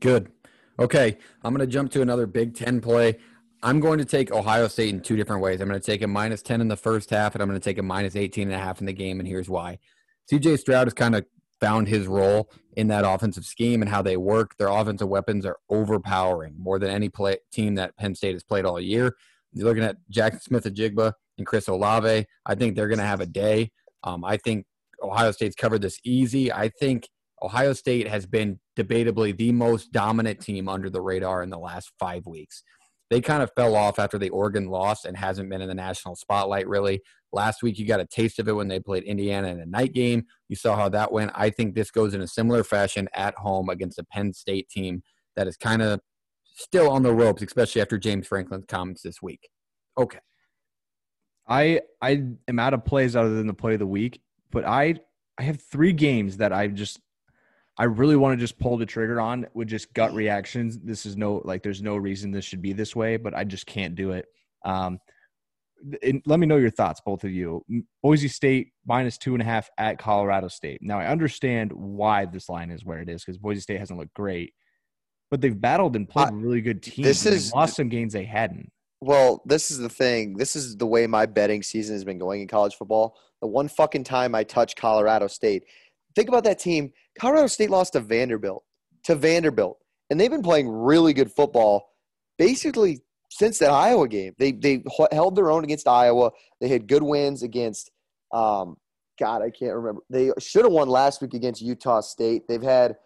Good. 0.00 0.30
Okay, 0.78 1.16
I'm 1.42 1.54
going 1.54 1.66
to 1.66 1.72
jump 1.72 1.90
to 1.92 2.02
another 2.02 2.26
Big 2.26 2.54
Ten 2.54 2.82
play. 2.82 3.18
I'm 3.62 3.80
going 3.80 3.98
to 4.00 4.04
take 4.04 4.32
Ohio 4.32 4.68
State 4.68 4.90
in 4.90 5.00
two 5.00 5.16
different 5.16 5.40
ways. 5.40 5.62
I'm 5.62 5.68
going 5.68 5.80
to 5.80 5.86
take 5.86 6.02
a 6.02 6.06
minus 6.06 6.42
10 6.42 6.60
in 6.60 6.68
the 6.68 6.76
first 6.76 7.08
half, 7.08 7.34
and 7.34 7.40
I'm 7.40 7.48
going 7.48 7.60
to 7.60 7.64
take 7.64 7.78
a 7.78 7.82
minus 7.82 8.16
18 8.16 8.48
and 8.48 8.54
a 8.54 8.62
half 8.62 8.80
in 8.80 8.86
the 8.86 8.92
game, 8.92 9.18
and 9.18 9.26
here's 9.26 9.48
why. 9.48 9.78
CJ 10.30 10.58
Stroud 10.58 10.88
has 10.88 10.94
kind 10.94 11.14
of 11.14 11.24
found 11.62 11.86
his 11.86 12.08
role 12.08 12.50
in 12.76 12.88
that 12.88 13.04
offensive 13.06 13.44
scheme 13.44 13.82
and 13.82 13.90
how 13.90 14.02
they 14.02 14.16
work. 14.16 14.56
Their 14.58 14.68
offensive 14.68 15.08
weapons 15.08 15.46
are 15.46 15.58
overpowering 15.70 16.56
more 16.58 16.78
than 16.80 16.90
any 16.90 17.08
play, 17.08 17.38
team 17.52 17.76
that 17.76 17.96
Penn 17.96 18.16
State 18.16 18.34
has 18.34 18.42
played 18.42 18.64
all 18.64 18.80
year. 18.80 19.14
You're 19.52 19.68
looking 19.68 19.84
at 19.84 19.96
Jaxon 20.12 20.42
Smith 20.42 20.64
Njigba 20.64 21.12
and 21.38 21.46
Chris 21.46 21.68
Olave. 21.68 22.26
I 22.44 22.54
think 22.56 22.74
they're 22.74 22.88
going 22.88 22.98
to 22.98 23.04
have 23.04 23.20
a 23.20 23.26
day. 23.26 23.70
Um, 24.02 24.24
I 24.24 24.38
think 24.38 24.66
Ohio 25.02 25.30
State's 25.30 25.54
covered 25.54 25.82
this 25.82 26.00
easy. 26.04 26.52
I 26.52 26.68
think 26.68 27.08
Ohio 27.42 27.74
State 27.74 28.08
has 28.08 28.26
been 28.26 28.58
debatably 28.76 29.36
the 29.36 29.52
most 29.52 29.92
dominant 29.92 30.40
team 30.40 30.68
under 30.68 30.90
the 30.90 31.00
radar 31.00 31.42
in 31.42 31.50
the 31.50 31.58
last 31.58 31.92
five 31.98 32.26
weeks. 32.26 32.64
They 33.10 33.20
kind 33.20 33.42
of 33.42 33.50
fell 33.54 33.76
off 33.76 33.98
after 33.98 34.18
the 34.18 34.30
Oregon 34.30 34.68
loss 34.68 35.04
and 35.04 35.16
hasn't 35.16 35.50
been 35.50 35.60
in 35.60 35.68
the 35.68 35.74
national 35.74 36.16
spotlight 36.16 36.66
really. 36.66 37.02
Last 37.32 37.62
week, 37.62 37.78
you 37.78 37.86
got 37.86 38.00
a 38.00 38.06
taste 38.06 38.38
of 38.38 38.48
it 38.48 38.52
when 38.52 38.68
they 38.68 38.80
played 38.80 39.04
Indiana 39.04 39.48
in 39.48 39.60
a 39.60 39.66
night 39.66 39.92
game. 39.92 40.24
You 40.48 40.56
saw 40.56 40.76
how 40.76 40.88
that 40.90 41.12
went. 41.12 41.32
I 41.34 41.50
think 41.50 41.74
this 41.74 41.90
goes 41.90 42.14
in 42.14 42.20
a 42.20 42.28
similar 42.28 42.62
fashion 42.62 43.08
at 43.14 43.34
home 43.36 43.68
against 43.68 43.98
a 43.98 44.04
Penn 44.04 44.32
State 44.32 44.68
team 44.68 45.02
that 45.36 45.46
is 45.46 45.56
kind 45.56 45.82
of 45.82 46.00
still 46.54 46.90
on 46.90 47.02
the 47.02 47.12
ropes, 47.12 47.42
especially 47.42 47.80
after 47.80 47.98
James 47.98 48.26
Franklin's 48.26 48.66
comments 48.66 49.02
this 49.02 49.22
week. 49.22 49.48
Okay. 49.98 50.18
I 51.48 51.80
I 52.00 52.24
am 52.48 52.58
out 52.58 52.74
of 52.74 52.84
plays 52.84 53.16
other 53.16 53.34
than 53.34 53.46
the 53.46 53.54
play 53.54 53.74
of 53.74 53.80
the 53.80 53.86
week, 53.86 54.20
but 54.50 54.64
I 54.64 54.96
I 55.38 55.42
have 55.42 55.60
three 55.60 55.92
games 55.92 56.36
that 56.36 56.52
I 56.52 56.68
just 56.68 57.00
I 57.78 57.84
really 57.84 58.16
want 58.16 58.38
to 58.38 58.40
just 58.40 58.58
pull 58.58 58.76
the 58.76 58.86
trigger 58.86 59.20
on 59.20 59.46
with 59.54 59.68
just 59.68 59.92
gut 59.94 60.12
reactions. 60.14 60.78
This 60.78 61.06
is 61.06 61.16
no 61.16 61.42
like 61.44 61.62
there's 61.62 61.82
no 61.82 61.96
reason 61.96 62.30
this 62.30 62.44
should 62.44 62.62
be 62.62 62.72
this 62.72 62.94
way, 62.94 63.16
but 63.16 63.34
I 63.34 63.44
just 63.44 63.66
can't 63.66 63.94
do 63.94 64.12
it. 64.12 64.26
Um, 64.64 64.98
and 66.02 66.22
let 66.26 66.38
me 66.40 66.46
know 66.46 66.56
your 66.56 66.70
thoughts, 66.70 67.00
both 67.04 67.24
of 67.24 67.30
you. 67.30 67.64
Boise 68.02 68.28
State 68.28 68.72
minus 68.86 69.18
two 69.18 69.34
and 69.34 69.42
a 69.42 69.44
half 69.44 69.68
at 69.78 69.98
Colorado 69.98 70.48
State. 70.48 70.80
Now 70.82 70.98
I 70.98 71.06
understand 71.06 71.72
why 71.72 72.24
this 72.26 72.48
line 72.48 72.70
is 72.70 72.84
where 72.84 73.00
it 73.00 73.08
is 73.08 73.24
because 73.24 73.38
Boise 73.38 73.60
State 73.60 73.78
hasn't 73.78 73.98
looked 73.98 74.14
great, 74.14 74.54
but 75.30 75.40
they've 75.40 75.58
battled 75.58 75.96
and 75.96 76.08
played 76.08 76.28
I- 76.28 76.32
really 76.32 76.60
good 76.60 76.82
teams. 76.82 77.06
this 77.06 77.26
is- 77.26 77.52
lost 77.52 77.76
some 77.76 77.88
games 77.88 78.12
they 78.12 78.24
hadn't. 78.24 78.70
Well, 79.00 79.42
this 79.44 79.70
is 79.72 79.78
the 79.78 79.88
thing. 79.88 80.36
This 80.36 80.54
is 80.54 80.76
the 80.76 80.86
way 80.86 81.08
my 81.08 81.26
betting 81.26 81.62
season 81.64 81.96
has 81.96 82.04
been 82.04 82.18
going 82.18 82.40
in 82.40 82.46
college 82.48 82.76
football. 82.76 83.16
The 83.40 83.48
one 83.48 83.66
fucking 83.66 84.04
time 84.04 84.34
I 84.34 84.44
touch 84.44 84.76
Colorado 84.76 85.26
State. 85.26 85.64
Think 86.14 86.28
about 86.28 86.44
that 86.44 86.60
team. 86.60 86.92
Colorado 87.18 87.48
State 87.48 87.70
lost 87.70 87.94
to 87.94 88.00
Vanderbilt. 88.00 88.62
To 89.04 89.16
Vanderbilt. 89.16 89.78
And 90.08 90.20
they've 90.20 90.30
been 90.30 90.42
playing 90.42 90.68
really 90.68 91.12
good 91.14 91.32
football 91.32 91.88
basically 92.38 93.00
since 93.38 93.58
that 93.58 93.70
Iowa 93.70 94.08
game. 94.08 94.34
They 94.38 94.52
they 94.52 94.84
held 95.10 95.36
their 95.36 95.50
own 95.50 95.64
against 95.64 95.88
Iowa. 95.88 96.30
They 96.60 96.68
had 96.68 96.86
good 96.86 97.02
wins 97.02 97.42
against 97.42 97.90
um 98.32 98.76
God, 99.18 99.42
I 99.42 99.50
can't 99.50 99.74
remember. 99.74 100.00
They 100.10 100.32
should 100.38 100.64
have 100.64 100.72
won 100.72 100.88
last 100.88 101.20
week 101.20 101.34
against 101.34 101.62
Utah 101.62 102.00
State. 102.00 102.48
They've 102.48 102.62
had 102.62 102.96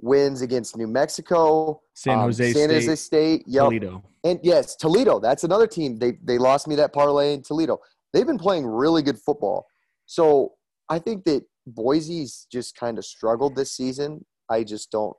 wins 0.00 0.42
against 0.42 0.76
New 0.76 0.86
Mexico, 0.86 1.80
San 1.94 2.18
um, 2.18 2.24
Jose 2.24 2.52
San 2.52 2.68
State, 2.68 2.74
Jose 2.74 2.94
State, 2.96 3.44
yep. 3.46 3.64
Toledo. 3.64 4.02
And 4.24 4.40
yes, 4.42 4.76
Toledo. 4.76 5.20
That's 5.20 5.44
another 5.44 5.66
team. 5.66 5.98
They 5.98 6.18
they 6.22 6.38
lost 6.38 6.68
me 6.68 6.74
that 6.76 6.92
parlay 6.92 7.34
in 7.34 7.42
Toledo. 7.42 7.78
They've 8.12 8.26
been 8.26 8.38
playing 8.38 8.66
really 8.66 9.02
good 9.02 9.18
football. 9.18 9.66
So 10.06 10.52
I 10.88 10.98
think 10.98 11.24
that 11.24 11.44
Boise's 11.66 12.46
just 12.52 12.76
kind 12.76 12.98
of 12.98 13.04
struggled 13.04 13.56
this 13.56 13.72
season. 13.72 14.24
I 14.50 14.64
just 14.64 14.90
don't. 14.90 15.16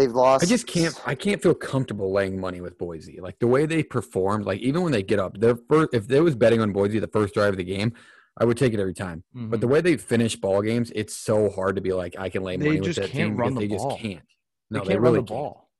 They've 0.00 0.10
lost. 0.12 0.42
I 0.44 0.46
just 0.46 0.66
can't. 0.66 0.98
I 1.06 1.14
can't 1.14 1.42
feel 1.42 1.54
comfortable 1.54 2.10
laying 2.12 2.40
money 2.40 2.60
with 2.60 2.78
Boise. 2.78 3.20
Like 3.20 3.38
the 3.38 3.46
way 3.46 3.66
they 3.66 3.82
performed. 3.82 4.46
Like 4.46 4.60
even 4.60 4.82
when 4.82 4.92
they 4.92 5.02
get 5.02 5.18
up, 5.18 5.38
their 5.38 5.56
first. 5.68 5.90
If 5.92 6.08
there 6.08 6.22
was 6.24 6.34
betting 6.34 6.60
on 6.60 6.72
Boise 6.72 6.98
the 6.98 7.08
first 7.08 7.34
drive 7.34 7.50
of 7.52 7.56
the 7.58 7.64
game, 7.64 7.92
I 8.38 8.44
would 8.46 8.56
take 8.56 8.72
it 8.72 8.80
every 8.80 8.94
time. 8.94 9.22
But 9.34 9.60
the 9.60 9.68
way 9.68 9.80
they 9.82 9.96
finish 9.98 10.36
ball 10.36 10.62
games, 10.62 10.90
it's 10.94 11.14
so 11.14 11.50
hard 11.50 11.76
to 11.76 11.82
be 11.82 11.92
like 11.92 12.14
I 12.18 12.30
can 12.30 12.42
lay 12.42 12.54
Mm-hmm. 12.54 12.62
They 12.62 12.66
money 12.68 12.80
with 12.80 12.86
just 12.88 13.00
that 13.00 13.10
can't 13.10 13.36
team 13.36 13.36
because 13.36 13.54
the 13.54 13.60
they 13.60 13.76
ball. 13.76 13.90
just 13.90 14.02
can't. 14.02 14.22
They 14.70 14.78
No, 14.78 14.80
can't 14.80 14.88
they 14.88 14.94
run 14.96 15.02
really 15.02 15.14
the 15.16 15.26
can't. 15.26 15.28
ball. 15.28 15.70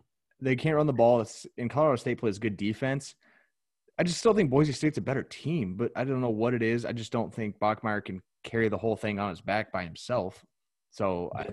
They 0.43 0.57
can't 0.57 0.77
run 0.77 0.87
the 0.87 0.93
ball. 0.93 1.21
It's, 1.23 1.47
and 1.59 1.71
Colorado 1.71 1.97
State 1.97 2.18
plays 2.18 2.39
good 2.39 2.57
defense. 2.57 3.14
I 3.99 4.03
just 4.03 4.18
still 4.18 4.33
think 4.35 4.51
Boise 4.51 4.73
State's 4.73 4.99
a 4.99 5.03
better 5.03 5.23
team, 5.23 5.77
but 5.77 5.93
I 5.97 6.05
don't 6.05 6.21
know 6.23 6.31
what 6.31 6.55
it 6.55 6.62
is. 6.62 6.85
I 6.87 6.93
just 6.93 7.12
don't 7.12 7.33
think 7.33 7.59
Bachmeier 7.59 8.05
can 8.05 8.23
carry 8.45 8.68
the 8.68 8.79
whole 8.79 8.97
thing 8.97 9.18
on 9.18 9.31
his 9.31 9.41
back 9.43 9.71
by 9.73 9.85
himself. 9.85 10.45
So 10.91 11.31
I, 11.35 11.49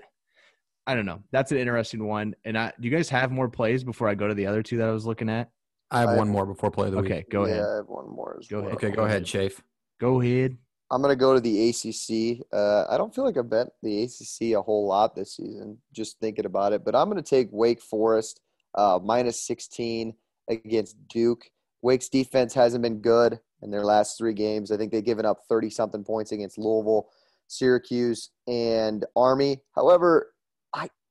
I 0.88 0.94
don't 0.94 1.04
know. 1.04 1.22
That's 1.32 1.52
an 1.52 1.58
interesting 1.58 2.06
one. 2.06 2.34
And 2.46 2.56
I, 2.56 2.72
do 2.80 2.88
you 2.88 2.96
guys 2.96 3.10
have 3.10 3.30
more 3.30 3.48
plays 3.48 3.84
before 3.84 4.08
I 4.08 4.14
go 4.14 4.26
to 4.26 4.32
the 4.34 4.46
other 4.46 4.62
two 4.62 4.78
that 4.78 4.88
I 4.88 4.92
was 4.92 5.04
looking 5.04 5.28
at? 5.28 5.50
I 5.90 6.00
have 6.00 6.08
I- 6.08 6.16
one 6.16 6.28
more 6.30 6.46
before 6.46 6.70
play 6.70 6.86
of 6.86 6.92
the 6.94 6.98
Okay, 7.00 7.18
week. 7.18 7.30
go 7.30 7.44
yeah, 7.46 7.52
ahead. 7.52 7.64
I 7.64 7.76
have 7.76 7.88
one 7.88 8.08
more. 8.08 8.38
As 8.40 8.48
Go 8.48 8.56
well. 8.60 8.66
ahead. 8.68 8.76
Okay, 8.84 8.90
go 8.90 9.04
ahead, 9.04 9.24
Shafe. 9.26 9.60
Go 10.00 10.20
ahead. 10.22 10.56
I'm 10.90 11.02
gonna 11.02 11.14
go 11.16 11.34
to 11.34 11.40
the 11.40 11.68
ACC. 11.68 12.42
Uh, 12.50 12.86
I 12.88 12.96
don't 12.96 13.14
feel 13.14 13.24
like 13.24 13.36
I 13.36 13.42
bet 13.42 13.68
the 13.82 14.04
ACC 14.04 14.54
a 14.56 14.62
whole 14.62 14.86
lot 14.86 15.14
this 15.14 15.36
season. 15.36 15.76
Just 15.92 16.18
thinking 16.20 16.46
about 16.46 16.72
it, 16.72 16.82
but 16.82 16.94
I'm 16.96 17.08
gonna 17.10 17.20
take 17.20 17.48
Wake 17.52 17.82
Forest 17.82 18.40
uh, 18.74 18.98
minus 19.02 19.46
16 19.46 20.14
against 20.48 20.96
Duke. 21.08 21.44
Wake's 21.82 22.08
defense 22.08 22.54
hasn't 22.54 22.82
been 22.82 23.00
good 23.00 23.38
in 23.60 23.70
their 23.70 23.84
last 23.84 24.16
three 24.16 24.32
games. 24.32 24.72
I 24.72 24.78
think 24.78 24.90
they've 24.92 25.04
given 25.04 25.26
up 25.26 25.40
30 25.50 25.68
something 25.68 26.02
points 26.04 26.32
against 26.32 26.56
Louisville, 26.56 27.08
Syracuse, 27.48 28.30
and 28.46 29.04
Army. 29.14 29.60
However, 29.74 30.32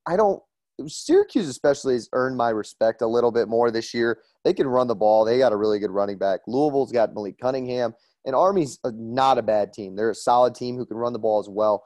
I 0.08 0.16
don't. 0.16 0.42
Syracuse 0.86 1.48
especially 1.48 1.94
has 1.94 2.08
earned 2.12 2.36
my 2.36 2.50
respect 2.50 3.02
a 3.02 3.06
little 3.06 3.32
bit 3.32 3.48
more 3.48 3.70
this 3.70 3.92
year. 3.92 4.20
They 4.44 4.54
can 4.54 4.66
run 4.66 4.86
the 4.86 4.94
ball. 4.94 5.24
They 5.24 5.38
got 5.38 5.52
a 5.52 5.56
really 5.56 5.78
good 5.78 5.90
running 5.90 6.18
back. 6.18 6.40
Louisville's 6.46 6.92
got 6.92 7.14
Malik 7.14 7.38
Cunningham. 7.38 7.94
And 8.24 8.34
Army's 8.34 8.78
not 8.84 9.38
a 9.38 9.42
bad 9.42 9.72
team. 9.72 9.96
They're 9.96 10.10
a 10.10 10.14
solid 10.14 10.54
team 10.54 10.76
who 10.76 10.86
can 10.86 10.96
run 10.96 11.12
the 11.12 11.18
ball 11.18 11.40
as 11.40 11.48
well. 11.48 11.84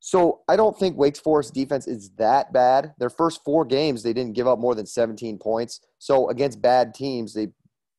So 0.00 0.40
I 0.48 0.56
don't 0.56 0.78
think 0.78 0.96
Wake 0.96 1.16
Forest 1.16 1.54
defense 1.54 1.86
is 1.86 2.10
that 2.18 2.52
bad. 2.52 2.94
Their 2.98 3.10
first 3.10 3.42
four 3.44 3.64
games, 3.64 4.02
they 4.02 4.12
didn't 4.12 4.34
give 4.34 4.46
up 4.46 4.58
more 4.58 4.74
than 4.74 4.86
17 4.86 5.38
points. 5.38 5.80
So 5.98 6.30
against 6.30 6.62
bad 6.62 6.94
teams, 6.94 7.34
they 7.34 7.48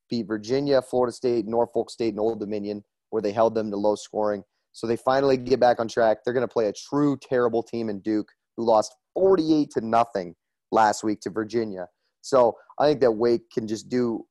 beat 0.09 0.27
Virginia, 0.27 0.81
Florida 0.81 1.11
State, 1.11 1.45
Norfolk 1.45 1.89
State, 1.89 2.09
and 2.09 2.19
Old 2.19 2.39
Dominion, 2.39 2.83
where 3.09 3.21
they 3.21 3.31
held 3.31 3.55
them 3.55 3.69
to 3.71 3.77
low 3.77 3.95
scoring. 3.95 4.43
So 4.71 4.87
they 4.87 4.95
finally 4.95 5.37
get 5.37 5.59
back 5.59 5.79
on 5.79 5.87
track. 5.87 6.19
They're 6.23 6.33
going 6.33 6.47
to 6.47 6.51
play 6.51 6.67
a 6.67 6.73
true 6.73 7.17
terrible 7.17 7.63
team 7.63 7.89
in 7.89 7.99
Duke, 7.99 8.31
who 8.59 8.65
lost 8.65 8.93
48 9.13 9.71
to 9.71 9.81
nothing 9.81 10.35
last 10.71 11.01
week 11.01 11.21
to 11.21 11.29
Virginia. 11.29 11.87
So 12.21 12.57
I 12.77 12.87
think 12.87 12.99
that 12.99 13.11
Wake 13.11 13.49
can 13.49 13.65
just 13.65 13.87
do 13.87 14.25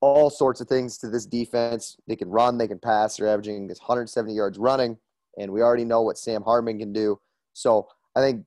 all 0.00 0.30
sorts 0.30 0.60
of 0.60 0.66
things 0.66 0.98
to 0.98 1.08
this 1.08 1.26
defense. 1.26 1.96
They 2.08 2.16
can 2.16 2.28
run, 2.28 2.58
they 2.58 2.66
can 2.66 2.80
pass. 2.80 3.16
They're 3.16 3.28
averaging 3.28 3.68
170 3.68 4.34
yards 4.34 4.58
running, 4.58 4.98
and 5.38 5.52
we 5.52 5.62
already 5.62 5.84
know 5.84 6.02
what 6.02 6.18
Sam 6.18 6.42
Hartman 6.42 6.80
can 6.80 6.92
do. 6.92 7.20
So 7.52 7.86
I 8.16 8.20
think 8.20 8.44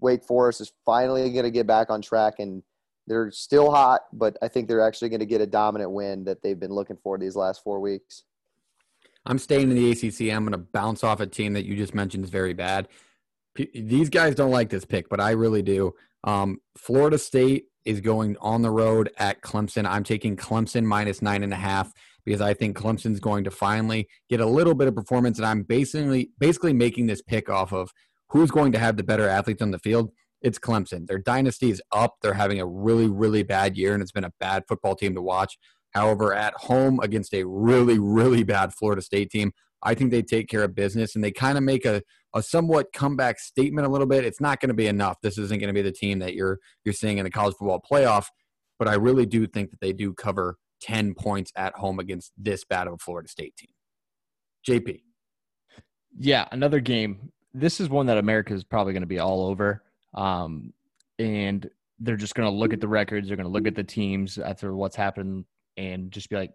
Wake 0.00 0.22
Forest 0.22 0.60
is 0.60 0.72
finally 0.84 1.30
going 1.30 1.44
to 1.44 1.50
get 1.50 1.66
back 1.66 1.88
on 1.88 2.02
track, 2.02 2.34
and 2.38 2.62
they're 3.06 3.30
still 3.30 3.70
hot, 3.70 4.02
but 4.12 4.36
I 4.42 4.48
think 4.48 4.68
they're 4.68 4.86
actually 4.86 5.08
going 5.08 5.20
to 5.20 5.26
get 5.26 5.40
a 5.40 5.46
dominant 5.46 5.92
win 5.92 6.24
that 6.24 6.42
they've 6.42 6.60
been 6.60 6.72
looking 6.72 6.98
for 7.02 7.16
these 7.16 7.36
last 7.36 7.64
four 7.64 7.80
weeks. 7.80 8.24
I'm 9.24 9.38
staying 9.38 9.70
in 9.70 9.76
the 9.76 9.92
ACC. 9.92 10.30
I'm 10.30 10.44
going 10.44 10.52
to 10.52 10.58
bounce 10.58 11.02
off 11.02 11.20
a 11.20 11.26
team 11.26 11.54
that 11.54 11.64
you 11.64 11.74
just 11.74 11.94
mentioned 11.94 12.24
is 12.24 12.30
very 12.30 12.52
bad. 12.52 12.88
P- 13.54 13.70
these 13.74 14.08
guys 14.08 14.34
don't 14.34 14.50
like 14.50 14.70
this 14.70 14.84
pick, 14.84 15.08
but 15.08 15.20
I 15.20 15.30
really 15.32 15.62
do. 15.62 15.92
Um, 16.24 16.58
Florida 16.76 17.18
State 17.18 17.66
is 17.84 18.00
going 18.00 18.36
on 18.40 18.62
the 18.62 18.70
road 18.70 19.10
at 19.18 19.42
Clemson. 19.42 19.86
I'm 19.86 20.04
taking 20.04 20.36
Clemson 20.36 20.84
minus 20.84 21.20
nine 21.22 21.42
and 21.42 21.52
a 21.52 21.56
half 21.56 21.92
because 22.24 22.40
I 22.40 22.54
think 22.54 22.76
Clemson's 22.76 23.20
going 23.20 23.44
to 23.44 23.50
finally 23.50 24.08
get 24.30 24.40
a 24.40 24.46
little 24.46 24.74
bit 24.74 24.88
of 24.88 24.94
performance, 24.94 25.38
and 25.38 25.46
I'm 25.46 25.62
basically 25.62 26.30
basically 26.38 26.72
making 26.72 27.06
this 27.06 27.22
pick 27.22 27.48
off 27.50 27.72
of 27.72 27.90
who's 28.30 28.50
going 28.50 28.72
to 28.72 28.78
have 28.78 28.96
the 28.96 29.04
better 29.04 29.28
athletes 29.28 29.62
on 29.62 29.70
the 29.70 29.78
field. 29.78 30.10
It's 30.40 30.58
Clemson. 30.58 31.06
Their 31.06 31.18
dynasty 31.18 31.70
is 31.70 31.82
up. 31.92 32.16
They're 32.20 32.34
having 32.34 32.60
a 32.60 32.66
really, 32.66 33.08
really 33.08 33.42
bad 33.42 33.76
year, 33.76 33.94
and 33.94 34.02
it's 34.02 34.12
been 34.12 34.24
a 34.24 34.32
bad 34.40 34.64
football 34.68 34.94
team 34.94 35.14
to 35.14 35.22
watch. 35.22 35.56
However, 35.92 36.34
at 36.34 36.54
home 36.54 36.98
against 37.00 37.32
a 37.34 37.44
really, 37.44 37.98
really 37.98 38.42
bad 38.42 38.74
Florida 38.74 39.00
State 39.00 39.30
team, 39.30 39.52
I 39.82 39.94
think 39.94 40.10
they 40.10 40.22
take 40.22 40.48
care 40.48 40.64
of 40.64 40.74
business 40.74 41.14
and 41.14 41.22
they 41.22 41.30
kind 41.30 41.56
of 41.56 41.62
make 41.62 41.84
a, 41.84 42.02
a 42.34 42.42
somewhat 42.42 42.92
comeback 42.92 43.38
statement 43.38 43.86
a 43.86 43.90
little 43.90 44.06
bit. 44.06 44.24
It's 44.24 44.40
not 44.40 44.60
going 44.60 44.68
to 44.68 44.74
be 44.74 44.86
enough. 44.86 45.18
This 45.22 45.38
isn't 45.38 45.60
going 45.60 45.68
to 45.68 45.74
be 45.74 45.82
the 45.82 45.92
team 45.92 46.18
that 46.18 46.34
you're 46.34 46.58
you're 46.84 46.92
seeing 46.92 47.18
in 47.18 47.24
the 47.24 47.30
college 47.30 47.54
football 47.58 47.80
playoff, 47.90 48.26
but 48.78 48.88
I 48.88 48.94
really 48.94 49.26
do 49.26 49.46
think 49.46 49.70
that 49.70 49.80
they 49.80 49.92
do 49.92 50.12
cover 50.12 50.56
10 50.82 51.14
points 51.14 51.52
at 51.56 51.74
home 51.74 51.98
against 51.98 52.32
this 52.36 52.64
bad 52.64 52.86
of 52.86 52.94
a 52.94 52.98
Florida 52.98 53.28
State 53.28 53.56
team. 53.56 53.70
JP. 54.68 55.00
Yeah, 56.18 56.46
another 56.52 56.80
game. 56.80 57.32
This 57.52 57.80
is 57.80 57.88
one 57.88 58.06
that 58.06 58.18
America 58.18 58.52
is 58.52 58.64
probably 58.64 58.92
going 58.92 59.02
to 59.02 59.06
be 59.06 59.18
all 59.18 59.46
over. 59.46 59.82
Um, 60.14 60.72
and 61.18 61.68
they're 62.00 62.16
just 62.16 62.34
going 62.34 62.48
to 62.50 62.54
look 62.54 62.72
at 62.72 62.80
the 62.80 62.88
records. 62.88 63.28
They're 63.28 63.36
going 63.36 63.46
to 63.46 63.52
look 63.52 63.66
at 63.66 63.74
the 63.74 63.84
teams 63.84 64.38
after 64.38 64.74
what's 64.74 64.96
happened 64.96 65.44
and 65.76 66.10
just 66.10 66.28
be 66.28 66.36
like, 66.36 66.50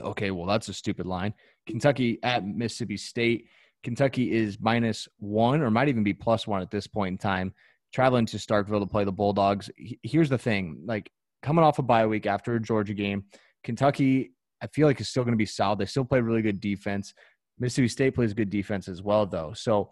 okay, 0.00 0.30
well, 0.30 0.46
that's 0.46 0.68
a 0.68 0.74
stupid 0.74 1.06
line. 1.06 1.34
Kentucky 1.66 2.18
at 2.22 2.46
Mississippi 2.46 2.96
State. 2.96 3.46
Kentucky 3.82 4.32
is 4.32 4.58
minus 4.60 5.08
one 5.18 5.62
or 5.62 5.70
might 5.70 5.88
even 5.88 6.04
be 6.04 6.14
plus 6.14 6.46
one 6.46 6.62
at 6.62 6.70
this 6.70 6.86
point 6.86 7.12
in 7.12 7.18
time, 7.18 7.52
traveling 7.92 8.26
to 8.26 8.36
Starkville 8.36 8.80
to 8.80 8.86
play 8.86 9.04
the 9.04 9.12
Bulldogs. 9.12 9.70
Here's 10.02 10.28
the 10.28 10.38
thing 10.38 10.82
like 10.84 11.10
coming 11.42 11.64
off 11.64 11.78
a 11.78 11.82
bye 11.82 12.06
week 12.06 12.26
after 12.26 12.54
a 12.54 12.60
Georgia 12.60 12.94
game, 12.94 13.24
Kentucky, 13.64 14.32
I 14.62 14.68
feel 14.68 14.86
like 14.86 15.00
is 15.00 15.08
still 15.08 15.24
going 15.24 15.32
to 15.32 15.38
be 15.38 15.46
solid. 15.46 15.80
They 15.80 15.86
still 15.86 16.04
play 16.04 16.20
really 16.20 16.42
good 16.42 16.60
defense. 16.60 17.12
Mississippi 17.58 17.88
State 17.88 18.14
plays 18.14 18.32
good 18.32 18.50
defense 18.50 18.88
as 18.88 19.02
well, 19.02 19.26
though. 19.26 19.52
So, 19.54 19.90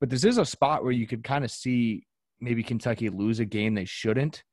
but 0.00 0.08
this 0.08 0.24
is 0.24 0.38
a 0.38 0.44
spot 0.44 0.82
where 0.82 0.92
you 0.92 1.06
could 1.06 1.24
kind 1.24 1.44
of 1.44 1.50
see 1.50 2.06
maybe 2.40 2.62
Kentucky 2.62 3.08
lose 3.08 3.40
a 3.40 3.44
game 3.44 3.74
they 3.74 3.84
shouldn't. 3.84 4.44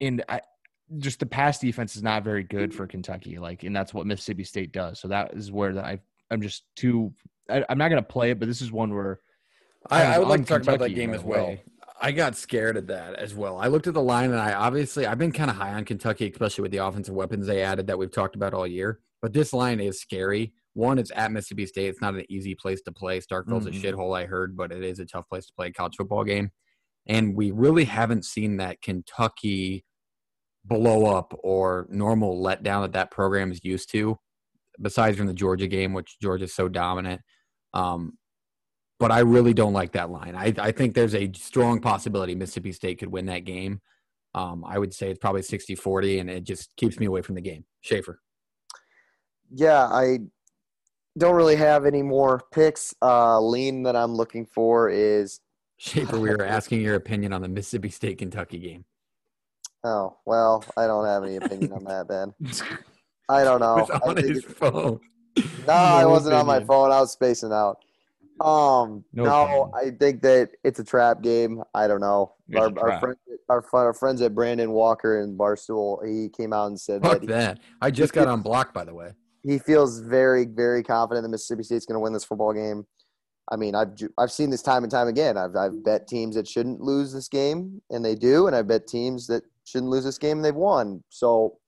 And 0.00 0.24
I, 0.28 0.40
just 0.98 1.20
the 1.20 1.26
pass 1.26 1.58
defense 1.58 1.96
is 1.96 2.02
not 2.02 2.24
very 2.24 2.42
good 2.42 2.74
for 2.74 2.86
Kentucky. 2.86 3.38
Like, 3.38 3.62
and 3.62 3.74
that's 3.74 3.94
what 3.94 4.06
Mississippi 4.06 4.44
State 4.44 4.72
does. 4.72 5.00
So 5.00 5.08
that 5.08 5.34
is 5.34 5.52
where 5.52 5.78
I 5.78 6.00
I'm 6.30 6.42
just 6.42 6.64
too. 6.76 7.12
I, 7.50 7.64
am 7.68 7.78
not 7.78 7.88
going 7.88 8.02
to 8.02 8.08
play 8.08 8.30
it, 8.30 8.38
but 8.38 8.48
this 8.48 8.60
is 8.60 8.72
one 8.72 8.94
where 8.94 9.20
I, 9.90 10.02
I 10.04 10.18
would 10.18 10.28
like 10.28 10.40
to 10.40 10.46
talk 10.46 10.58
Kentucky 10.58 10.76
about 10.76 10.88
that 10.88 10.94
game 10.94 11.14
as 11.14 11.22
well. 11.22 11.46
Way. 11.46 11.62
I 12.00 12.10
got 12.10 12.36
scared 12.36 12.76
at 12.76 12.88
that 12.88 13.14
as 13.14 13.34
well. 13.34 13.58
I 13.58 13.68
looked 13.68 13.86
at 13.86 13.94
the 13.94 14.02
line 14.02 14.30
and 14.30 14.40
I 14.40 14.54
obviously 14.54 15.06
I've 15.06 15.18
been 15.18 15.32
kind 15.32 15.50
of 15.50 15.56
high 15.56 15.72
on 15.72 15.84
Kentucky, 15.84 16.28
especially 16.30 16.62
with 16.62 16.72
the 16.72 16.78
offensive 16.78 17.14
weapons 17.14 17.46
they 17.46 17.62
added 17.62 17.86
that 17.86 17.98
we've 17.98 18.10
talked 18.10 18.34
about 18.34 18.54
all 18.54 18.66
year. 18.66 18.98
But 19.20 19.32
this 19.32 19.52
line 19.52 19.78
is 19.78 20.00
scary. 20.00 20.52
One, 20.74 20.98
it's 20.98 21.12
at 21.14 21.30
Mississippi 21.30 21.66
State. 21.66 21.88
It's 21.88 22.00
not 22.00 22.14
an 22.14 22.24
easy 22.28 22.56
place 22.56 22.82
to 22.82 22.92
play. 22.92 23.20
Starkville's 23.20 23.66
mm-hmm. 23.66 23.86
a 23.86 23.92
shithole, 23.92 24.18
I 24.18 24.24
heard, 24.24 24.56
but 24.56 24.72
it 24.72 24.82
is 24.82 24.98
a 24.98 25.06
tough 25.06 25.28
place 25.28 25.46
to 25.46 25.52
play 25.52 25.68
a 25.68 25.72
college 25.72 25.94
football 25.96 26.24
game. 26.24 26.50
And 27.06 27.36
we 27.36 27.50
really 27.50 27.84
haven't 27.84 28.24
seen 28.24 28.56
that 28.56 28.80
Kentucky 28.82 29.84
blow 30.64 31.06
up 31.06 31.38
or 31.42 31.86
normal 31.88 32.42
letdown 32.42 32.82
that 32.82 32.92
that 32.92 33.10
program 33.10 33.52
is 33.52 33.64
used 33.64 33.90
to, 33.92 34.18
besides 34.80 35.16
from 35.16 35.26
the 35.26 35.34
Georgia 35.34 35.66
game, 35.66 35.92
which 35.92 36.18
Georgia's 36.20 36.54
so 36.54 36.68
dominant. 36.68 37.20
Um, 37.74 38.18
but 38.98 39.10
I 39.10 39.20
really 39.20 39.52
don't 39.52 39.72
like 39.72 39.92
that 39.92 40.10
line. 40.10 40.36
I, 40.36 40.54
I 40.58 40.70
think 40.70 40.94
there's 40.94 41.14
a 41.14 41.32
strong 41.34 41.80
possibility 41.80 42.34
Mississippi 42.34 42.72
State 42.72 42.98
could 42.98 43.10
win 43.10 43.26
that 43.26 43.44
game. 43.44 43.80
Um, 44.34 44.64
I 44.64 44.78
would 44.78 44.94
say 44.94 45.10
it's 45.10 45.18
probably 45.18 45.42
60 45.42 45.74
40, 45.74 46.20
and 46.20 46.30
it 46.30 46.44
just 46.44 46.74
keeps 46.76 46.98
me 46.98 47.06
away 47.06 47.22
from 47.22 47.34
the 47.34 47.40
game. 47.40 47.64
Schaefer. 47.80 48.20
Yeah, 49.54 49.84
I 49.84 50.20
don't 51.18 51.34
really 51.34 51.56
have 51.56 51.84
any 51.84 52.02
more 52.02 52.42
picks. 52.52 52.94
Uh, 53.02 53.40
lean 53.40 53.82
that 53.82 53.96
I'm 53.96 54.14
looking 54.14 54.46
for 54.46 54.88
is. 54.88 55.40
Schaefer, 55.78 56.18
we 56.18 56.30
were 56.30 56.46
asking 56.46 56.80
your 56.80 56.94
opinion 56.94 57.32
on 57.32 57.42
the 57.42 57.48
Mississippi 57.48 57.90
State 57.90 58.18
Kentucky 58.18 58.58
game. 58.58 58.84
Oh 59.84 60.16
well, 60.24 60.64
I 60.76 60.86
don't 60.86 61.06
have 61.06 61.24
any 61.24 61.36
opinion 61.36 61.72
on 61.72 61.84
that. 61.84 62.06
Then 62.06 62.34
I 63.32 63.44
don't 63.44 63.60
know. 63.66 63.86
on 64.04 64.16
his 64.16 64.44
phone. 64.44 65.00
No, 65.66 65.68
no 65.68 65.72
I 65.72 66.04
wasn't 66.04 66.34
on 66.34 66.44
my 66.44 66.62
phone. 66.62 66.92
I 66.92 67.00
was 67.00 67.12
spacing 67.12 67.52
out. 67.52 67.78
Um, 68.38 69.02
no, 69.14 69.24
no 69.24 69.70
I 69.74 69.90
think 69.90 70.20
that 70.22 70.50
it's 70.62 70.78
a 70.78 70.84
trap 70.84 71.22
game. 71.22 71.62
I 71.74 71.86
don't 71.86 72.00
know. 72.00 72.34
Our, 72.54 72.70
our, 72.78 73.00
friend, 73.00 73.16
our, 73.48 73.64
our, 73.72 73.94
friends 73.94 74.20
at 74.20 74.34
Brandon 74.34 74.72
Walker 74.72 75.22
and 75.22 75.38
Barstool, 75.38 76.06
he 76.06 76.28
came 76.28 76.52
out 76.52 76.66
and 76.66 76.78
said 76.78 77.02
Fuck 77.02 77.20
that, 77.20 77.28
that. 77.28 77.58
I 77.80 77.90
just 77.90 78.12
got 78.12 78.28
on 78.28 78.42
block, 78.42 78.74
by 78.74 78.84
the 78.84 78.92
way. 78.92 79.12
He 79.42 79.58
feels 79.58 80.00
very, 80.00 80.44
very 80.44 80.82
confident 80.82 81.24
that 81.24 81.30
Mississippi 81.30 81.62
State's 81.62 81.86
going 81.86 81.96
to 81.96 82.00
win 82.00 82.12
this 82.12 82.24
football 82.24 82.52
game. 82.52 82.86
I 83.50 83.56
mean, 83.56 83.74
I've 83.74 83.92
I've 84.18 84.30
seen 84.30 84.50
this 84.50 84.62
time 84.62 84.82
and 84.82 84.90
time 84.90 85.08
again. 85.08 85.36
I've 85.36 85.56
I've 85.56 85.82
bet 85.84 86.06
teams 86.06 86.36
that 86.36 86.46
shouldn't 86.46 86.80
lose 86.80 87.12
this 87.12 87.28
game, 87.28 87.80
and 87.90 88.04
they 88.04 88.14
do, 88.14 88.46
and 88.46 88.54
I 88.54 88.62
bet 88.62 88.86
teams 88.86 89.26
that 89.28 89.42
shouldn't 89.64 89.90
lose 89.90 90.04
this 90.04 90.18
game, 90.18 90.38
and 90.38 90.44
they've 90.44 90.54
won. 90.54 91.02
So 91.08 91.58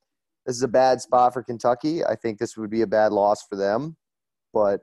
this 0.46 0.56
is 0.56 0.62
a 0.62 0.68
bad 0.68 1.00
spot 1.00 1.32
for 1.32 1.42
Kentucky. 1.42 2.04
I 2.04 2.14
think 2.14 2.38
this 2.38 2.56
would 2.56 2.70
be 2.70 2.82
a 2.82 2.86
bad 2.86 3.12
loss 3.12 3.46
for 3.46 3.56
them, 3.56 3.96
but 4.52 4.80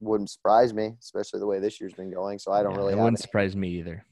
wouldn't 0.00 0.30
surprise 0.30 0.72
me, 0.72 0.94
especially 1.00 1.40
the 1.40 1.46
way 1.46 1.58
this 1.58 1.80
year's 1.80 1.94
been 1.94 2.12
going. 2.12 2.38
So 2.38 2.52
I 2.52 2.62
don't 2.62 2.72
yeah, 2.72 2.78
really. 2.78 2.92
It 2.92 2.96
wouldn't 2.96 3.18
any, 3.18 3.22
surprise 3.22 3.56
me 3.56 3.68
either. 3.68 4.04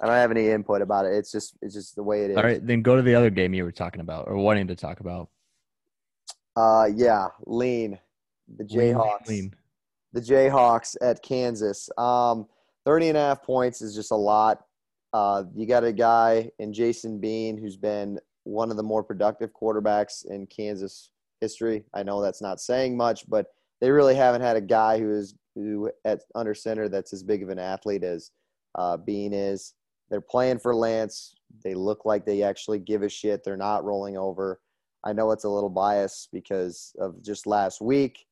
I 0.00 0.06
don't 0.06 0.16
have 0.16 0.30
any 0.30 0.48
input 0.48 0.82
about 0.82 1.06
it. 1.06 1.14
It's 1.14 1.30
just 1.30 1.54
it's 1.62 1.74
just 1.74 1.96
the 1.96 2.02
way 2.02 2.24
it 2.24 2.30
is. 2.30 2.36
All 2.36 2.42
right, 2.42 2.64
then 2.64 2.82
go 2.82 2.96
to 2.96 3.02
the 3.02 3.14
other 3.14 3.30
game 3.30 3.54
you 3.54 3.64
were 3.64 3.72
talking 3.72 4.00
about 4.00 4.28
or 4.28 4.36
wanting 4.36 4.66
to 4.68 4.76
talk 4.76 5.00
about. 5.00 5.28
Uh, 6.56 6.88
yeah, 6.94 7.28
lean 7.46 7.98
the 8.56 8.64
Jayhawks. 8.64 9.28
Lean, 9.28 9.40
lean. 9.40 9.54
The 10.12 10.20
Jayhawks 10.20 10.96
at 11.00 11.22
Kansas. 11.22 11.88
Um, 11.98 12.46
30 12.84 13.10
and 13.10 13.18
a 13.18 13.20
half 13.20 13.42
points 13.42 13.82
is 13.82 13.94
just 13.94 14.10
a 14.10 14.16
lot. 14.16 14.64
Uh, 15.12 15.44
you 15.54 15.66
got 15.66 15.84
a 15.84 15.92
guy 15.92 16.50
in 16.58 16.72
Jason 16.72 17.18
Bean 17.18 17.56
who's 17.56 17.76
been 17.76 18.18
one 18.44 18.70
of 18.70 18.76
the 18.76 18.82
more 18.82 19.02
productive 19.02 19.50
quarterbacks 19.52 20.24
in 20.26 20.46
Kansas 20.46 21.10
history. 21.40 21.84
I 21.92 22.02
know 22.02 22.22
that's 22.22 22.42
not 22.42 22.60
saying 22.60 22.96
much, 22.96 23.28
but 23.28 23.46
they 23.80 23.90
really 23.90 24.14
haven't 24.14 24.42
had 24.42 24.56
a 24.56 24.60
guy 24.60 24.98
who 24.98 25.10
is 25.12 25.34
who 25.54 25.90
at 26.04 26.20
under 26.34 26.54
center 26.54 26.88
that's 26.88 27.12
as 27.12 27.22
big 27.22 27.42
of 27.42 27.48
an 27.48 27.58
athlete 27.58 28.02
as 28.02 28.30
uh, 28.76 28.96
Bean 28.96 29.32
is. 29.32 29.74
They're 30.10 30.20
playing 30.20 30.58
for 30.58 30.74
Lance. 30.74 31.34
They 31.62 31.74
look 31.74 32.04
like 32.04 32.24
they 32.24 32.42
actually 32.42 32.78
give 32.78 33.02
a 33.02 33.08
shit. 33.08 33.42
They're 33.44 33.56
not 33.56 33.84
rolling 33.84 34.16
over. 34.16 34.60
I 35.04 35.12
know 35.12 35.30
it's 35.32 35.44
a 35.44 35.48
little 35.48 35.70
biased 35.70 36.30
because 36.32 36.94
of 36.98 37.22
just 37.22 37.46
last 37.46 37.80
week. 37.80 38.26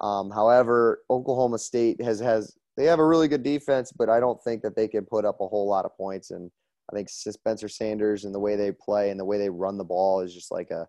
Um, 0.00 0.30
however, 0.30 1.00
Oklahoma 1.10 1.58
State 1.58 2.00
has 2.00 2.20
has 2.20 2.56
they 2.76 2.84
have 2.84 2.98
a 2.98 3.06
really 3.06 3.28
good 3.28 3.42
defense, 3.42 3.92
but 3.92 4.08
I 4.08 4.18
don't 4.18 4.42
think 4.42 4.62
that 4.62 4.74
they 4.74 4.88
can 4.88 5.04
put 5.04 5.24
up 5.24 5.40
a 5.40 5.46
whole 5.46 5.68
lot 5.68 5.84
of 5.84 5.96
points. 5.96 6.30
And 6.30 6.50
I 6.92 6.96
think 6.96 7.08
Spencer 7.08 7.68
Sanders 7.68 8.24
and 8.24 8.34
the 8.34 8.40
way 8.40 8.54
they 8.54 8.70
play 8.70 9.10
and 9.10 9.18
the 9.18 9.24
way 9.24 9.38
they 9.38 9.48
run 9.48 9.78
the 9.78 9.84
ball 9.84 10.20
is 10.20 10.34
just 10.34 10.52
like 10.52 10.70
a 10.70 10.86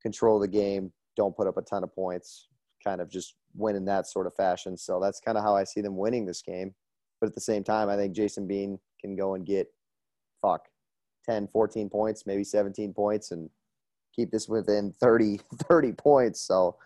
control 0.00 0.38
the 0.38 0.48
game, 0.48 0.92
don't 1.16 1.36
put 1.36 1.48
up 1.48 1.56
a 1.56 1.62
ton 1.62 1.82
of 1.82 1.92
points, 1.94 2.48
kind 2.84 3.00
of 3.00 3.10
just 3.10 3.34
win 3.54 3.74
in 3.74 3.84
that 3.86 4.06
sort 4.06 4.26
of 4.26 4.34
fashion. 4.34 4.76
So 4.76 5.00
that's 5.00 5.20
kind 5.20 5.36
of 5.36 5.42
how 5.42 5.56
I 5.56 5.64
see 5.64 5.80
them 5.80 5.96
winning 5.96 6.26
this 6.26 6.42
game. 6.42 6.74
But 7.20 7.26
at 7.26 7.34
the 7.34 7.40
same 7.40 7.64
time, 7.64 7.88
I 7.88 7.96
think 7.96 8.14
Jason 8.14 8.46
Bean 8.46 8.78
can 9.00 9.16
go 9.16 9.34
and 9.34 9.44
get 9.44 9.66
fuck 10.40 10.68
10, 11.28 11.48
14 11.48 11.90
points, 11.90 12.24
maybe 12.24 12.44
17 12.44 12.94
points 12.94 13.32
and 13.32 13.50
keep 14.14 14.30
this 14.30 14.48
within 14.48 14.92
30, 15.00 15.40
30 15.68 15.92
points. 15.92 16.40
So 16.40 16.76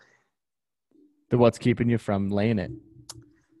what's 1.29 1.59
keeping 1.59 1.89
you 1.89 1.99
from 1.99 2.29
laying 2.29 2.57
it? 2.57 2.71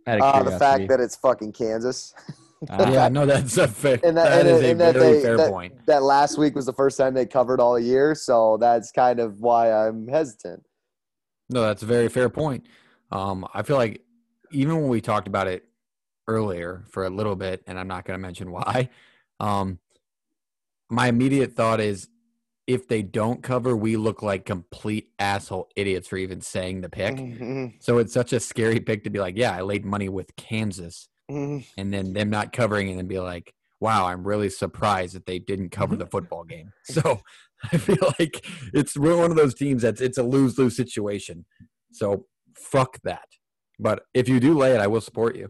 Uh, 0.07 0.41
the 0.41 0.57
fact 0.57 0.87
that 0.87 0.99
it's 0.99 1.17
fucking 1.17 1.51
Kansas. 1.51 2.15
Ah, 2.69 2.89
yeah, 2.91 3.09
no, 3.09 3.25
that's 3.25 3.57
a 3.57 3.67
fair. 3.67 3.99
And 4.03 4.17
that, 4.17 4.29
that 4.29 4.39
and, 4.41 4.49
is 4.49 4.61
a 4.61 4.69
and 4.71 4.79
very 4.79 5.13
they, 5.13 5.21
fair 5.21 5.37
that, 5.37 5.51
point. 5.51 5.85
that 5.85 6.03
last 6.03 6.37
week 6.37 6.55
was 6.55 6.65
the 6.65 6.73
first 6.73 6.97
time 6.97 7.13
they 7.13 7.25
covered 7.25 7.59
all 7.59 7.79
year, 7.79 8.15
so 8.15 8.57
that's 8.57 8.91
kind 8.91 9.19
of 9.19 9.39
why 9.41 9.71
I'm 9.71 10.07
hesitant. 10.07 10.63
No, 11.49 11.61
that's 11.61 11.83
a 11.83 11.85
very 11.85 12.09
fair 12.09 12.29
point. 12.29 12.67
Um, 13.11 13.47
I 13.53 13.61
feel 13.63 13.77
like 13.77 14.01
even 14.51 14.75
when 14.75 14.89
we 14.89 15.01
talked 15.01 15.27
about 15.27 15.47
it 15.47 15.65
earlier 16.27 16.83
for 16.89 17.05
a 17.05 17.09
little 17.09 17.35
bit, 17.35 17.63
and 17.67 17.79
I'm 17.79 17.87
not 17.87 18.05
going 18.05 18.17
to 18.17 18.21
mention 18.21 18.51
why, 18.51 18.89
um, 19.39 19.79
my 20.89 21.07
immediate 21.07 21.53
thought 21.55 21.79
is 21.79 22.09
if 22.65 22.87
they 22.87 23.01
don't 23.01 23.41
cover, 23.41 23.77
we 23.77 23.95
look 23.95 24.21
like 24.21 24.45
complete 24.45 25.09
asshole 25.19 25.69
idiots 25.77 26.07
for 26.09 26.17
even 26.17 26.41
saying 26.41 26.81
the 26.81 26.89
pick. 26.89 27.15
Mhm, 27.15 27.73
So 27.79 27.97
it's 27.97 28.13
such 28.13 28.33
a 28.33 28.41
scary 28.41 28.79
pick 28.81 29.05
to 29.05 29.09
be 29.09 29.19
like, 29.19 29.37
yeah, 29.37 29.51
I 29.55 29.61
laid 29.61 29.85
money 29.85 30.09
with 30.09 30.35
Kansas, 30.35 31.07
mhm. 31.29 31.65
and 31.77 31.93
then 31.93 32.13
them 32.13 32.29
not 32.29 32.53
covering 32.53 32.89
it 32.89 32.97
and 32.97 33.07
be 33.07 33.19
like, 33.19 33.53
wow, 33.79 34.07
I'm 34.07 34.27
really 34.27 34.49
surprised 34.49 35.15
that 35.15 35.25
they 35.25 35.39
didn't 35.39 35.69
cover 35.69 35.93
Mm-hmm. 35.93 35.99
the 36.03 36.07
football 36.07 36.43
game. 36.43 36.71
So 36.85 37.21
I 37.71 37.77
feel 37.77 38.13
like 38.19 38.45
it's 38.73 38.95
we're 38.97 39.17
one 39.17 39.31
of 39.31 39.37
those 39.37 39.55
teams 39.55 39.81
that's 39.81 39.99
it's 40.01 40.17
a 40.19 40.23
lose 40.23 40.57
lose 40.59 40.75
situation. 40.75 41.45
So 41.91 42.25
fuck 42.55 42.99
that. 43.03 43.27
But 43.79 44.03
if 44.13 44.27
you 44.29 44.39
do 44.39 44.53
lay 44.57 44.73
it, 44.73 44.79
I 44.79 44.87
will 44.87 45.01
support 45.01 45.35
you. 45.35 45.49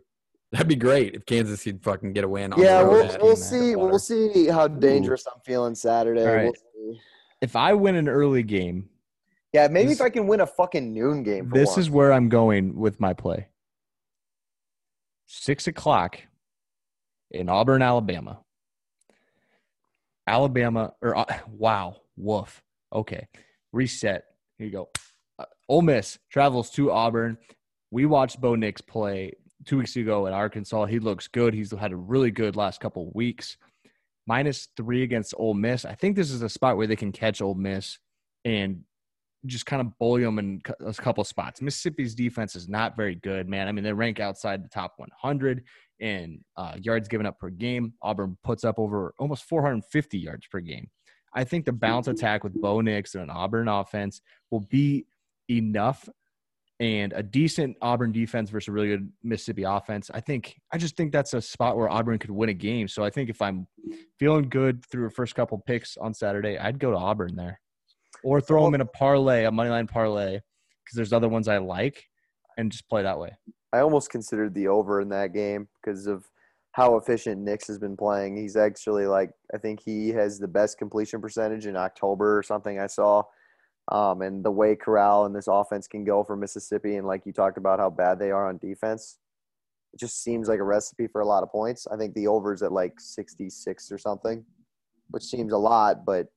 That'd 0.53 0.67
be 0.69 0.75
great 0.77 1.15
if 1.15 1.25
Kansas 1.25 1.63
could 1.63 1.83
fucking 1.83 2.13
get 2.13 2.23
a 2.23 2.27
win. 2.29 2.53
On 2.53 2.61
yeah, 2.61 2.79
the 2.81 2.85
road 2.85 2.91
we'll, 2.93 3.11
at- 3.11 3.21
we'll 3.21 3.35
see. 3.35 3.75
We'll 3.75 3.99
see 3.99 4.47
how 4.47 4.67
dangerous 4.69 5.25
I'm 5.27 5.41
feeling 5.45 5.75
Saturday. 5.75 6.21
All 6.25 6.33
right. 6.33 6.53
We'll 6.75 6.93
see. 6.93 6.99
if 7.41 7.55
I 7.57 7.73
win 7.73 7.95
an 7.95 8.07
early 8.07 8.43
game, 8.43 8.89
Yeah, 9.53 9.67
maybe 9.67 9.89
This- 9.89 9.99
if 9.99 10.05
I 10.05 10.09
can 10.09 10.27
win 10.27 10.39
a 10.41 10.47
fucking 10.47 10.93
noon 10.93 11.23
game. 11.23 11.49
For 11.49 11.55
this 11.57 11.67
once. 11.69 11.77
is 11.79 11.89
where 11.89 12.13
I'm 12.13 12.29
going 12.29 12.77
with 12.77 12.99
my 13.01 13.13
play. 13.13 13.47
Six 15.27 15.67
o'clock 15.67 16.19
in 17.31 17.49
Auburn, 17.49 17.81
Alabama. 17.81 18.39
Alabama, 20.25 20.93
or 21.01 21.17
uh, 21.17 21.25
wow, 21.47 21.97
woof. 22.17 22.61
Okay, 22.91 23.27
reset. 23.71 24.23
Here 24.57 24.67
you 24.67 24.73
go. 24.73 24.89
Uh, 25.39 25.45
Ole 25.69 25.81
Miss 25.81 26.17
travels 26.29 26.69
to 26.71 26.91
Auburn. 26.91 27.37
We 27.91 28.05
watched 28.05 28.41
Bo 28.41 28.55
Nix 28.55 28.81
play 28.81 29.33
two 29.65 29.77
weeks 29.77 29.95
ago 29.95 30.27
at 30.27 30.33
Arkansas. 30.33 30.85
He 30.85 30.99
looks 30.99 31.27
good. 31.27 31.53
He's 31.53 31.71
had 31.71 31.91
a 31.91 31.97
really 31.97 32.31
good 32.31 32.55
last 32.55 32.79
couple 32.81 33.11
weeks. 33.13 33.57
Minus 34.25 34.67
three 34.75 35.03
against 35.03 35.33
Ole 35.37 35.53
Miss. 35.53 35.85
I 35.85 35.95
think 35.95 36.15
this 36.15 36.31
is 36.31 36.41
a 36.41 36.49
spot 36.49 36.75
where 36.75 36.87
they 36.87 36.97
can 36.97 37.13
catch 37.13 37.41
Ole 37.41 37.55
Miss 37.55 37.97
and 38.43 38.83
just 39.45 39.65
kind 39.65 39.81
of 39.81 39.97
bully 39.99 40.23
them 40.23 40.39
in 40.39 40.61
a 40.85 40.93
couple 40.93 41.23
spots. 41.23 41.61
Mississippi's 41.61 42.15
defense 42.15 42.55
is 42.55 42.67
not 42.67 42.97
very 42.97 43.15
good, 43.15 43.47
man. 43.47 43.67
I 43.67 43.71
mean, 43.71 43.83
they 43.83 43.93
rank 43.93 44.19
outside 44.19 44.63
the 44.63 44.69
top 44.69 44.93
100 44.97 45.63
in 45.99 46.43
uh, 46.57 46.75
yards 46.81 47.07
given 47.07 47.25
up 47.25 47.39
per 47.39 47.49
game. 47.49 47.93
Auburn 48.01 48.37
puts 48.43 48.63
up 48.63 48.79
over 48.79 49.13
almost 49.19 49.43
450 49.43 50.17
yards 50.17 50.47
per 50.47 50.59
game. 50.59 50.89
I 51.33 51.43
think 51.43 51.65
the 51.65 51.71
bounce 51.71 52.07
attack 52.07 52.43
with 52.43 52.59
Bo 52.59 52.81
Nix 52.81 53.13
and 53.13 53.23
an 53.23 53.29
Auburn 53.29 53.67
offense 53.67 54.21
will 54.49 54.65
be 54.71 55.05
enough 55.49 56.09
and 56.79 57.11
a 57.13 57.23
decent 57.23 57.75
Auburn 57.81 58.11
defense 58.11 58.49
versus 58.49 58.67
a 58.67 58.71
really 58.71 58.89
good 58.89 59.11
Mississippi 59.23 59.63
offense. 59.63 60.11
I 60.13 60.19
think 60.19 60.55
I 60.71 60.77
just 60.77 60.95
think 60.95 61.11
that's 61.11 61.33
a 61.33 61.41
spot 61.41 61.75
where 61.75 61.89
Auburn 61.89 62.19
could 62.19 62.31
win 62.31 62.49
a 62.49 62.53
game. 62.53 62.87
So 62.87 63.03
I 63.03 63.09
think 63.09 63.29
if 63.29 63.41
I'm 63.41 63.67
feeling 64.19 64.47
good 64.49 64.85
through 64.85 65.05
the 65.05 65.13
first 65.13 65.33
couple 65.35 65.57
picks 65.57 65.97
on 65.97 66.13
Saturday, 66.13 66.57
I'd 66.57 66.79
go 66.79 66.91
to 66.91 66.97
Auburn 66.97 67.35
there, 67.35 67.59
or 68.23 68.41
throw 68.41 68.63
them 68.65 68.75
in 68.75 68.81
a 68.81 68.85
parlay, 68.85 69.45
a 69.45 69.51
money 69.51 69.69
line 69.69 69.87
parlay, 69.87 70.39
because 70.83 70.95
there's 70.95 71.13
other 71.13 71.29
ones 71.29 71.47
I 71.47 71.57
like, 71.57 72.05
and 72.57 72.71
just 72.71 72.87
play 72.89 73.03
that 73.03 73.19
way. 73.19 73.31
I 73.73 73.79
almost 73.79 74.09
considered 74.09 74.53
the 74.53 74.67
over 74.67 75.01
in 75.01 75.09
that 75.09 75.33
game 75.33 75.67
because 75.81 76.07
of 76.07 76.25
how 76.71 76.95
efficient 76.95 77.41
Nix 77.41 77.67
has 77.67 77.79
been 77.79 77.97
playing. 77.97 78.37
He's 78.37 78.55
actually 78.55 79.07
like 79.07 79.31
I 79.53 79.57
think 79.57 79.81
he 79.83 80.09
has 80.09 80.39
the 80.39 80.47
best 80.47 80.77
completion 80.77 81.21
percentage 81.21 81.65
in 81.65 81.75
October 81.75 82.37
or 82.37 82.43
something 82.43 82.79
I 82.79 82.87
saw. 82.87 83.23
Um, 83.89 84.21
and 84.21 84.43
the 84.43 84.51
way 84.51 84.75
Corral 84.75 85.25
and 85.25 85.35
this 85.35 85.47
offense 85.47 85.87
can 85.87 86.03
go 86.03 86.23
for 86.23 86.35
Mississippi, 86.35 86.97
and 86.97 87.07
like 87.07 87.25
you 87.25 87.31
talked 87.31 87.57
about 87.57 87.79
how 87.79 87.89
bad 87.89 88.19
they 88.19 88.31
are 88.31 88.47
on 88.47 88.57
defense, 88.57 89.17
it 89.93 89.99
just 89.99 90.21
seems 90.21 90.47
like 90.47 90.59
a 90.59 90.63
recipe 90.63 91.07
for 91.07 91.21
a 91.21 91.25
lot 91.25 91.43
of 91.43 91.51
points. 91.51 91.87
I 91.87 91.97
think 91.97 92.13
the 92.13 92.27
over's 92.27 92.61
at 92.61 92.71
like 92.71 92.99
66 92.99 93.91
or 93.91 93.97
something, 93.97 94.45
which 95.09 95.23
seems 95.23 95.53
a 95.53 95.57
lot, 95.57 96.05
but 96.05 96.27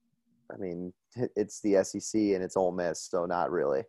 I 0.53 0.57
mean, 0.59 0.93
it's 1.37 1.61
the 1.61 1.83
SEC 1.85 2.21
and 2.21 2.43
it's 2.43 2.57
Ole 2.57 2.73
Miss, 2.73 3.03
so 3.03 3.27
not 3.27 3.51
really. 3.51 3.83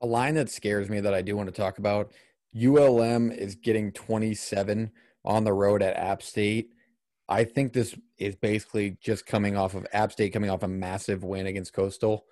A 0.00 0.06
line 0.06 0.34
that 0.34 0.50
scares 0.50 0.88
me 0.88 1.00
that 1.00 1.14
I 1.14 1.22
do 1.22 1.36
want 1.36 1.48
to 1.48 1.60
talk 1.60 1.78
about 1.78 2.12
ULM 2.54 3.30
is 3.30 3.54
getting 3.54 3.92
27 3.92 4.90
on 5.24 5.44
the 5.44 5.52
road 5.52 5.82
at 5.82 5.96
App 5.96 6.22
State. 6.22 6.70
I 7.28 7.44
think 7.44 7.72
this 7.72 7.94
is 8.18 8.34
basically 8.36 8.98
just 9.00 9.26
coming 9.26 9.56
off 9.56 9.74
of 9.74 9.86
App 9.92 10.12
State 10.12 10.32
coming 10.32 10.50
off 10.50 10.62
a 10.62 10.68
massive 10.68 11.24
win 11.24 11.46
against 11.46 11.72
Coastal. 11.72 12.24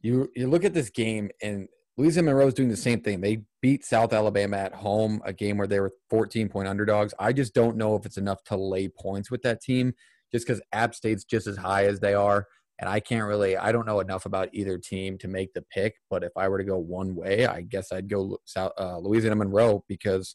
You 0.00 0.30
you 0.34 0.46
look 0.46 0.64
at 0.64 0.74
this 0.74 0.90
game 0.90 1.30
and 1.42 1.68
Louisiana 1.96 2.26
Monroe 2.26 2.48
is 2.48 2.54
doing 2.54 2.68
the 2.68 2.76
same 2.76 3.00
thing. 3.00 3.20
They 3.20 3.42
beat 3.60 3.84
South 3.84 4.12
Alabama 4.12 4.56
at 4.56 4.74
home, 4.74 5.22
a 5.24 5.32
game 5.32 5.58
where 5.58 5.66
they 5.66 5.78
were 5.78 5.92
14 6.10 6.48
point 6.48 6.68
underdogs. 6.68 7.14
I 7.18 7.32
just 7.32 7.54
don't 7.54 7.76
know 7.76 7.96
if 7.96 8.04
it's 8.04 8.16
enough 8.16 8.42
to 8.44 8.56
lay 8.56 8.88
points 8.88 9.30
with 9.30 9.42
that 9.42 9.60
team 9.60 9.94
just 10.32 10.46
because 10.46 10.60
App 10.72 10.94
State's 10.94 11.24
just 11.24 11.46
as 11.46 11.56
high 11.56 11.86
as 11.86 12.00
they 12.00 12.14
are. 12.14 12.46
And 12.80 12.90
I 12.90 12.98
can't 13.00 13.24
really, 13.24 13.56
I 13.56 13.70
don't 13.70 13.86
know 13.86 14.00
enough 14.00 14.26
about 14.26 14.48
either 14.52 14.78
team 14.78 15.16
to 15.18 15.28
make 15.28 15.54
the 15.54 15.62
pick. 15.62 15.94
But 16.10 16.24
if 16.24 16.32
I 16.36 16.48
were 16.48 16.58
to 16.58 16.64
go 16.64 16.76
one 16.76 17.14
way, 17.14 17.46
I 17.46 17.62
guess 17.62 17.92
I'd 17.92 18.08
go 18.08 18.38
South, 18.44 18.72
uh, 18.78 18.98
Louisiana 18.98 19.36
Monroe 19.36 19.84
because 19.88 20.34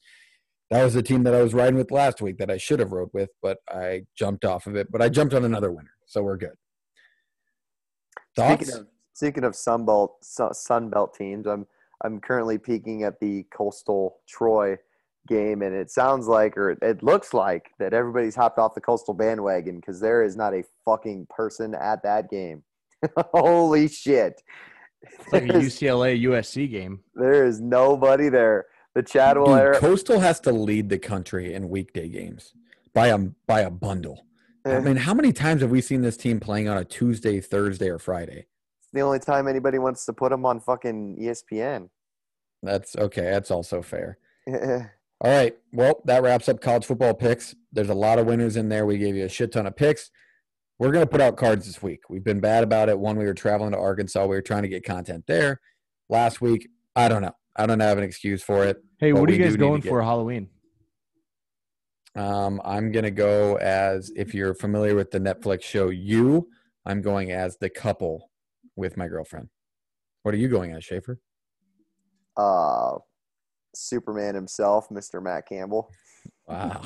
that 0.70 0.84
was 0.84 0.94
the 0.94 1.04
team 1.04 1.24
that 1.24 1.34
I 1.34 1.42
was 1.42 1.54
riding 1.54 1.76
with 1.76 1.92
last 1.92 2.22
week 2.22 2.38
that 2.38 2.52
I 2.52 2.58
should 2.58 2.80
have 2.80 2.92
rode 2.92 3.10
with, 3.14 3.30
but 3.42 3.58
I 3.70 4.04
jumped 4.16 4.46
off 4.46 4.68
of 4.68 4.76
it. 4.76 4.92
But 4.92 5.02
I 5.02 5.10
jumped 5.10 5.34
on 5.34 5.44
another 5.44 5.72
winner, 5.72 5.92
so 6.06 6.22
we're 6.22 6.38
good. 6.38 6.56
Thoughts? 8.36 8.68
Speaking 8.68 8.80
of 8.80 8.88
speaking 9.14 9.44
of 9.44 9.54
Sunbelt 9.54 10.10
Sunbelt 10.24 11.14
teams, 11.16 11.48
I'm 11.48 11.66
I'm 12.04 12.20
currently 12.20 12.58
peeking 12.58 13.04
at 13.04 13.20
the 13.20 13.46
Coastal 13.52 14.18
Troy 14.28 14.78
game, 15.28 15.61
and 15.61 15.76
it 15.76 15.91
sounds 15.91 16.28
like, 16.28 16.57
or 16.57 16.72
it, 16.72 16.80
it 16.82 17.03
looks 17.03 17.34
like, 17.34 17.72
that 17.80 17.93
everybody's 17.93 18.36
hopped 18.36 18.59
off 18.59 18.76
the 18.76 18.82
Coastal 18.82 19.13
bandwagon 19.13 19.78
because 19.78 19.99
there 19.99 20.24
is 20.24 20.36
not 20.36 20.53
a 20.53 20.63
fucking 20.86 21.28
person 21.30 21.76
at 21.76 22.03
that 22.03 22.30
game. 22.30 22.63
Holy 23.34 23.88
shit! 23.88 24.41
It's 25.01 25.34
like 25.34 25.43
a 25.43 25.47
UCLA 25.47 26.22
USC 26.24 26.70
game. 26.70 26.99
there 27.15 27.45
is 27.45 27.61
nobody 27.61 28.30
there. 28.30 28.65
The 28.95 29.03
Chadwell 29.03 29.55
Dude, 29.55 29.59
era. 29.59 29.80
Coastal 29.80 30.20
has 30.20 30.39
to 30.41 30.51
lead 30.51 30.89
the 30.89 30.97
country 30.97 31.53
in 31.53 31.70
weekday 31.70 32.09
games 32.09 32.53
by 32.93 33.07
a 33.07 33.17
by 33.17 33.61
a 33.61 33.70
bundle. 33.70 34.26
I 34.65 34.72
eh. 34.72 34.80
mean, 34.82 34.97
how 34.97 35.13
many 35.13 35.32
times 35.32 35.61
have 35.61 35.72
we 35.72 35.82
seen 35.82 36.01
this 36.01 36.17
team 36.17 36.39
playing 36.39 36.67
on 36.67 36.78
a 36.78 36.84
Tuesday, 36.84 37.39
Thursday, 37.39 37.89
or 37.89 37.99
Friday? 37.99 38.47
It's 38.80 38.89
the 38.91 39.01
only 39.01 39.20
time 39.20 39.47
anybody 39.47 39.80
wants 39.80 40.05
to 40.05 40.13
put 40.13 40.32
them 40.32 40.45
on 40.45 40.59
fucking 40.59 41.17
ESPN. 41.22 41.89
That's 42.61 42.95
okay. 42.95 43.24
That's 43.24 43.51
also 43.51 43.82
fair. 43.82 44.17
Eh. 44.47 44.84
All 45.22 45.32
right. 45.32 45.57
Well, 45.74 46.01
that 46.05 46.24
wraps 46.24 46.47
up 46.47 46.61
college 46.61 46.86
football 46.86 47.13
picks. 47.13 47.53
There's 47.74 47.89
a 47.89 47.93
lot 47.93 48.20
of 48.20 48.26
winners 48.26 48.55
in 48.55 48.70
there. 48.70 48.86
We 48.86 48.97
gave 48.97 49.15
you 49.15 49.26
a 49.26 49.30
shit 49.30 49.51
ton 49.51 49.67
of 49.67 49.76
picks. 49.76 50.11
We're 50.78 50.91
going 50.91 51.03
to 51.05 51.09
put 51.09 51.20
out 51.20 51.36
cards 51.36 51.65
this 51.65 51.82
week. 51.82 52.01
We've 52.09 52.24
been 52.24 52.39
bad 52.39 52.63
about 52.63 52.88
it. 52.88 52.97
One, 52.97 53.17
we 53.17 53.26
were 53.26 53.34
traveling 53.34 53.72
to 53.72 53.78
Arkansas. 53.78 54.22
We 54.22 54.36
were 54.36 54.41
trying 54.41 54.63
to 54.63 54.70
get 54.70 54.86
content 54.86 55.26
there. 55.28 55.59
Last 56.07 56.39
week, 56.39 56.70
I 56.95 57.09
don't 57.09 57.22
know. 57.22 57.36
I 57.57 57.65
don't 57.65 57.82
have 57.82 57.97
an 57.97 58.03
excuse 58.05 58.41
for 58.41 58.65
it. 58.65 58.82
Hey, 58.99 59.11
what 59.11 59.30
are 59.30 59.34
you 59.34 59.39
guys 59.39 59.51
do 59.51 59.57
need 59.57 59.57
to 59.57 59.67
going 59.67 59.82
for 59.82 60.01
Halloween? 60.01 60.47
Um, 62.15 62.61
I'm 62.63 62.93
going 62.93 63.03
to 63.03 63.11
go 63.11 63.57
as, 63.57 64.11
if 64.15 64.34
you're 64.34 64.53
familiar 64.53 64.95
with 64.95 65.11
the 65.11 65.20
Netflix 65.20 65.63
show 65.63 65.89
You, 65.89 66.47
I'm 66.86 67.01
going 67.01 67.32
as 67.32 67.57
the 67.57 67.70
couple 67.70 68.32
with 68.78 68.95
my 68.95 69.09
girlfriend. 69.09 69.49
What 70.24 70.34
are 70.34 70.38
you 70.38 70.47
going 70.47 70.72
as, 70.72 70.86
Schaefer? 70.86 71.20
uh, 72.39 72.97
Superman 73.76 74.36
himself, 74.36 74.89
Mr. 74.89 75.22
Matt 75.22 75.47
Campbell. 75.47 75.91
Wow. 76.47 76.82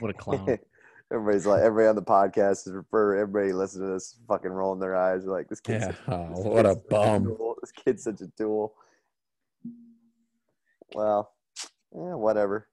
What 0.00 0.10
a 0.10 0.14
clown. 0.14 0.58
Everybody's 1.12 1.46
like, 1.46 1.62
everybody 1.62 1.88
on 1.88 1.96
the 1.96 2.02
podcast 2.02 2.66
is 2.66 2.72
refer. 2.74 3.16
Everybody 3.16 3.52
listening 3.54 3.88
to 3.88 3.94
this, 3.94 4.16
fucking 4.28 4.50
rolling 4.50 4.78
their 4.78 4.94
eyes. 4.94 5.22
They're 5.24 5.32
like, 5.32 5.48
this 5.48 5.60
kid's, 5.60 5.84
Yeah. 5.86 5.90
such- 5.92 5.96
Oh, 6.08 6.28
this 6.34 6.44
what 6.44 6.66
a 6.66 6.74
kid's 6.74 6.80
such 6.82 6.88
bum. 6.90 7.24
tool. 7.24 7.54
This 7.62 7.72
kid's 7.72 8.04
such 8.04 8.20
a 8.20 8.26
tool. 8.36 8.74
Well, 10.94 11.32
yeah, 11.94 12.14
whatever. 12.14 12.68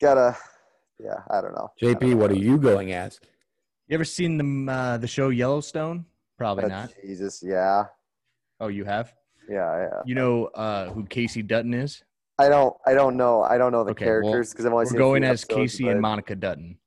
Gotta, 0.00 0.36
yeah, 0.98 1.20
I 1.30 1.40
don't 1.40 1.54
know. 1.54 1.70
I 1.80 1.84
don't 1.84 2.00
JP, 2.00 2.10
know. 2.10 2.16
what 2.16 2.30
are 2.30 2.36
you 2.36 2.58
going 2.58 2.92
as? 2.92 3.20
You 3.88 3.94
ever 3.94 4.04
seen 4.04 4.36
the 4.66 4.72
uh, 4.72 4.96
the 4.98 5.06
show 5.06 5.28
Yellowstone? 5.28 6.04
Probably 6.38 6.64
Oh, 6.64 6.68
not. 6.68 6.90
Jesus, 7.02 7.42
yeah, 7.42 7.84
Oh, 8.60 8.68
you 8.68 8.84
have. 8.84 9.12
yeah, 9.48 9.88
yeah. 9.90 10.00
You 10.04 10.14
know 10.14 10.46
uh, 10.46 10.90
who 10.90 11.04
Kayce 11.04 11.46
Dutton 11.46 11.72
is? 11.74 12.02
I 12.38 12.48
don't, 12.48 12.74
I 12.86 12.92
don't 12.94 13.16
know. 13.16 13.42
I 13.42 13.56
don't 13.56 13.72
know 13.72 13.84
the 13.84 13.92
Okay, 13.92 14.04
characters 14.04 14.50
because 14.52 14.66
I've 14.66 14.72
only 14.72 14.84
We're 14.84 14.90
seen 14.90 14.96
a 14.98 15.00
going 15.00 15.24
as 15.24 15.44
episodes, 15.44 15.78
Kayce 15.78 15.90
and 15.90 16.00
Monica 16.00 16.36
Dutton. 16.36 16.78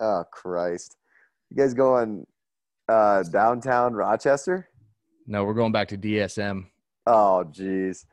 Oh 0.00 0.24
Christ! 0.32 0.96
You 1.50 1.56
guys 1.56 1.74
going 1.74 2.26
uh, 2.88 3.22
downtown 3.24 3.94
Rochester? 3.94 4.68
No, 5.26 5.44
we're 5.44 5.54
going 5.54 5.72
back 5.72 5.88
to 5.88 5.98
DSM. 5.98 6.66
Oh 7.06 7.44
jeez. 7.50 8.06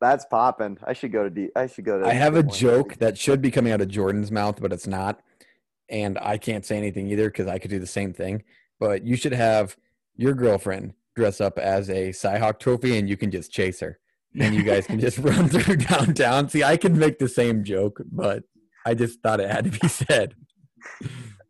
that's 0.00 0.24
popping. 0.26 0.76
I 0.84 0.92
should 0.92 1.12
go 1.12 1.22
to 1.24 1.30
D. 1.30 1.48
I 1.54 1.66
should 1.68 1.84
go 1.84 2.00
to. 2.00 2.06
I 2.06 2.14
have 2.14 2.34
a 2.34 2.42
joke 2.42 2.96
that 2.96 3.16
should 3.16 3.40
be 3.40 3.50
coming 3.50 3.72
out 3.72 3.80
of 3.80 3.88
Jordan's 3.88 4.32
mouth, 4.32 4.60
but 4.60 4.72
it's 4.72 4.86
not. 4.88 5.20
And 5.88 6.18
I 6.20 6.36
can't 6.36 6.64
say 6.64 6.76
anything 6.76 7.08
either 7.08 7.28
because 7.28 7.46
I 7.46 7.58
could 7.58 7.70
do 7.70 7.78
the 7.78 7.86
same 7.86 8.12
thing. 8.12 8.42
But 8.80 9.04
you 9.04 9.14
should 9.16 9.32
have 9.34 9.76
your 10.16 10.34
girlfriend 10.34 10.94
dress 11.14 11.40
up 11.40 11.58
as 11.58 11.88
a 11.90 12.10
Cyhawk 12.10 12.58
trophy 12.58 12.98
and 12.98 13.08
you 13.08 13.16
can 13.16 13.30
just 13.30 13.52
chase 13.52 13.80
her. 13.80 13.98
And 14.38 14.54
you 14.54 14.62
guys 14.62 14.86
can 14.86 14.98
just 14.98 15.18
run 15.18 15.48
through 15.48 15.76
downtown. 15.76 16.48
See, 16.48 16.64
I 16.64 16.76
can 16.76 16.98
make 16.98 17.18
the 17.18 17.28
same 17.28 17.64
joke, 17.64 18.00
but 18.10 18.44
I 18.86 18.94
just 18.94 19.20
thought 19.20 19.40
it 19.40 19.50
had 19.50 19.64
to 19.64 19.78
be 19.78 19.88
said. 19.88 20.34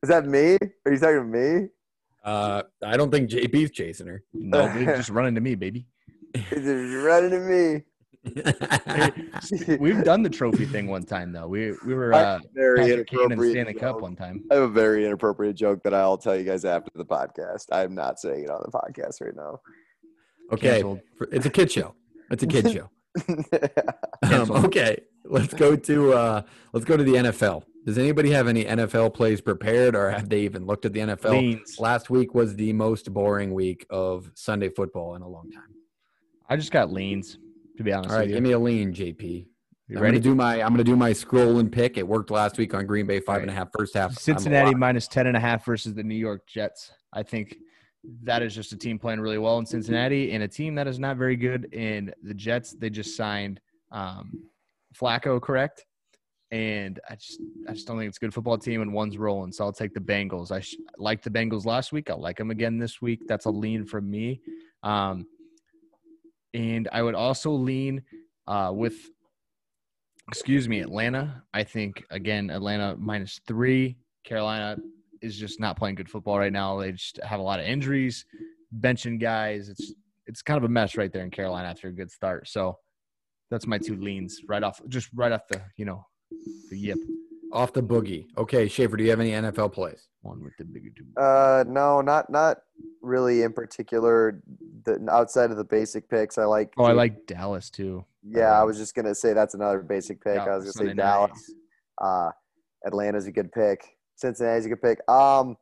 Is 0.03 0.09
that 0.09 0.27
me? 0.27 0.59
Are 0.85 0.93
you 0.93 0.99
talking 0.99 1.19
to 1.19 1.25
me? 1.25 1.69
Uh, 2.25 2.63
I 2.85 2.97
don't 2.97 3.11
think 3.11 3.31
JP's 3.31 3.71
chasing 3.71 4.07
her. 4.07 4.23
No, 4.33 4.73
they 4.73 4.85
just 4.85 5.11
running 5.11 5.35
to 5.35 5.41
me, 5.41 5.55
baby. 5.55 5.87
Is 6.35 6.67
it 6.67 7.05
running 7.05 7.31
to 7.31 7.41
me? 7.41 7.83
We've 9.81 10.05
done 10.05 10.23
the 10.23 10.31
trophy 10.31 10.65
thing 10.65 10.87
one 10.87 11.03
time 11.03 11.33
though. 11.33 11.49
We 11.49 11.73
we 11.85 11.95
were 11.95 12.15
I 12.15 12.23
uh, 12.23 12.39
a 12.39 12.41
very 12.55 12.79
Patrick 12.79 13.09
Kane 13.09 13.33
and 13.33 13.43
Stanley 13.43 13.75
Cup 13.75 14.01
one 14.01 14.15
time. 14.15 14.45
I 14.49 14.55
have 14.55 14.63
a 14.63 14.69
very 14.69 15.05
inappropriate 15.05 15.57
joke 15.57 15.83
that 15.83 15.93
I'll 15.93 16.17
tell 16.17 16.37
you 16.37 16.45
guys 16.45 16.65
after 16.65 16.93
the 16.95 17.05
podcast. 17.05 17.67
I'm 17.73 17.97
not 17.97 18.21
saying 18.21 18.45
it 18.45 18.51
on 18.51 18.63
the 18.65 18.71
podcast 18.71 19.21
right 19.21 19.35
now. 19.35 19.61
Okay, 20.53 20.83
Canceled. 20.83 21.01
it's 21.33 21.47
a 21.47 21.51
kid 21.51 21.73
show. 21.73 21.97
It's 22.33 22.43
a 22.43 22.47
kid 22.47 22.71
show. 22.73 22.91
Um, 24.23 24.51
okay, 24.65 24.99
let's 25.25 25.53
go 25.55 25.77
to 25.77 26.13
uh, 26.13 26.43
let's 26.73 26.85
go 26.87 26.97
to 26.97 27.05
the 27.05 27.13
NFL. 27.15 27.65
Does 27.85 27.99
anybody 27.99 28.31
have 28.31 28.47
any 28.49 28.65
NFL 28.65 29.13
plays 29.15 29.41
prepared, 29.41 29.95
or 29.97 30.11
have 30.11 30.29
they 30.29 30.41
even 30.41 30.67
looked 30.67 30.85
at 30.85 30.93
the 30.93 31.01
NFL? 31.01 31.31
Leans. 31.33 31.79
Last 31.79 32.11
week 32.11 32.35
was 32.35 32.55
the 32.57 32.73
most 32.73 33.13
boring 33.13 33.53
week 33.53 33.85
of 33.91 34.31
Sunday 34.35 34.69
football 34.69 35.15
in 35.17 35.23
a 35.23 35.29
long 35.29 35.51
time. 35.51 35.75
I 36.49 36.57
just 36.57 36.71
got 36.73 36.93
leans. 36.93 37.39
To 37.79 37.83
be 37.83 37.93
honest 37.93 38.11
All 38.11 38.17
right, 38.17 38.23
with 38.23 38.31
you. 38.31 38.37
give 38.37 38.45
me 38.45 38.53
a 38.53 38.59
lean, 38.59 38.93
JP. 38.93 39.47
You 39.89 39.97
I'm 39.97 40.03
ready? 40.03 40.19
gonna 40.19 40.23
do 40.23 40.35
my 40.35 40.63
I'm 40.63 40.71
gonna 40.71 40.85
do 40.85 40.95
my 40.97 41.13
scroll 41.13 41.59
and 41.59 41.73
pick. 41.73 41.97
It 41.99 42.07
worked 42.07 42.31
last 42.31 42.57
week 42.59 42.73
on 42.75 42.87
Green 42.87 43.07
Bay 43.07 43.19
five 43.21 43.43
and 43.43 43.51
a 43.51 43.55
half 43.55 43.69
first 43.77 43.95
half. 43.95 44.11
I'm 44.11 44.17
a 44.17 44.21
Cincinnati 44.21 44.69
lock. 44.69 44.77
minus 44.79 45.09
10 45.09 45.27
and 45.27 45.37
a 45.37 45.41
half 45.41 45.65
versus 45.65 45.95
the 45.95 46.03
New 46.03 46.15
York 46.15 46.47
Jets. 46.47 46.93
I 47.13 47.23
think 47.23 47.57
that 48.25 48.43
is 48.43 48.55
just 48.55 48.73
a 48.73 48.77
team 48.77 48.99
playing 48.99 49.21
really 49.21 49.39
well 49.39 49.59
in 49.59 49.67
Cincinnati 49.67 50.33
and 50.33 50.43
a 50.43 50.49
team 50.49 50.75
that 50.75 50.87
is 50.87 50.99
not 50.99 51.17
very 51.17 51.37
good 51.37 51.73
in 51.73 52.13
the 52.23 52.35
Jets. 52.35 52.73
They 52.73 52.91
just 52.91 53.17
signed 53.17 53.61
um, 53.93 54.45
Flacco, 54.95 55.41
correct? 55.41 55.85
And 56.51 57.01
I 57.09 57.15
just 57.15 57.41
I 57.69 57.73
just 57.73 57.87
don't 57.87 57.99
think 57.99 58.09
it's 58.09 58.19
a 58.19 58.21
good 58.21 58.35
football 58.35 58.59
team 58.59 58.83
and 58.83 58.93
one's 58.93 59.17
rolling. 59.17 59.53
So 59.53 59.65
I'll 59.65 59.73
take 59.73 59.95
the 59.95 60.01
Bengals. 60.01 60.51
I 60.51 60.61
sh- 60.61 60.77
liked 60.99 61.25
the 61.25 61.31
Bengals 61.31 61.65
last 61.65 61.93
week. 61.93 62.11
I'll 62.11 62.21
like 62.21 62.37
them 62.37 62.51
again 62.51 62.79
this 62.79 63.01
week. 63.01 63.23
That's 63.27 63.47
a 63.47 63.51
lean 63.51 63.87
from 63.87 64.11
me. 64.11 64.41
Um, 64.83 65.27
and 66.53 66.89
I 66.93 67.03
would 67.03 67.15
also 67.15 67.51
lean 67.51 68.03
uh, 68.47 68.71
with 68.75 68.97
excuse 70.29 70.69
me, 70.69 70.81
Atlanta. 70.81 71.43
I 71.55 71.65
think 71.65 72.05
again, 72.11 72.51
Atlanta 72.51 72.97
minus 72.99 73.41
three. 73.47 73.97
Carolina 74.25 74.77
is 75.23 75.37
just 75.37 75.61
not 75.61 75.77
playing 75.77 75.95
good 75.95 76.11
football 76.11 76.39
right 76.39 76.53
now. 76.53 76.79
They 76.79 76.93
just 76.93 77.21
have 77.23 77.41
a 77.41 77.43
lot 77.43 77.61
of 77.61 77.67
injuries, 77.67 78.25
benching 78.81 79.21
guys. 79.21 79.69
It's 79.69 79.95
it's 80.27 80.43
kind 80.43 80.59
of 80.59 80.65
a 80.65 80.69
mess 80.69 80.97
right 80.97 81.13
there 81.13 81.25
in 81.25 81.31
Carolina 81.31 81.69
after 81.69 81.89
a 81.89 81.93
good 81.93 82.11
start. 82.11 82.49
So 82.49 82.79
that's 83.51 83.67
my 83.67 83.79
two 83.79 83.97
leans 83.97 84.41
right 84.49 84.63
off, 84.63 84.81
just 84.89 85.09
right 85.15 85.33
off 85.33 85.47
the 85.49 85.61
you 85.77 85.85
know 85.85 86.07
the 86.71 86.79
yip 86.79 86.99
off 87.53 87.73
the 87.73 87.83
boogie. 87.83 88.27
Okay, 88.37 88.69
Schaefer, 88.69 88.97
do 88.97 89.05
you 89.05 89.11
have 89.11 89.21
any 89.21 89.31
NFL 89.31 89.73
plays? 89.73 90.09
one 90.23 90.43
with 90.43 90.57
the 90.57 90.65
bigger 90.65 90.91
two. 90.97 91.21
Uh, 91.21 91.65
no, 91.67 92.01
not 92.01 92.31
not 92.31 92.59
really 93.03 93.43
in 93.43 93.53
particular. 93.53 94.41
The 94.85 95.07
outside 95.11 95.51
of 95.51 95.57
the 95.57 95.65
basic 95.65 96.09
picks, 96.09 96.39
I 96.39 96.45
like. 96.45 96.73
Oh, 96.77 96.85
I 96.85 96.93
like 96.93 97.27
Dallas 97.27 97.71
too. 97.71 98.05
Yeah, 98.23 98.59
I 98.59 98.65
was 98.65 98.79
just 98.79 98.95
gonna 98.95 99.15
say 99.15 99.33
that's 99.33 99.55
another 99.55 99.81
basic 99.81 100.23
pick. 100.23 100.39
I 100.39 100.57
was 100.57 100.65
gonna 100.65 100.73
say 100.73 100.79
Sunday 100.79 100.95
Dallas. 100.95 101.53
night. 102.01 102.09
Uh, 102.09 102.31
Atlanta's 102.87 103.27
a 103.27 103.33
good 103.33 103.53
pick. 103.53 103.85
Cincinnati's 104.17 104.67
a 104.67 104.69
good 104.69 104.83
pick. 104.83 105.09
Um, 105.09 105.57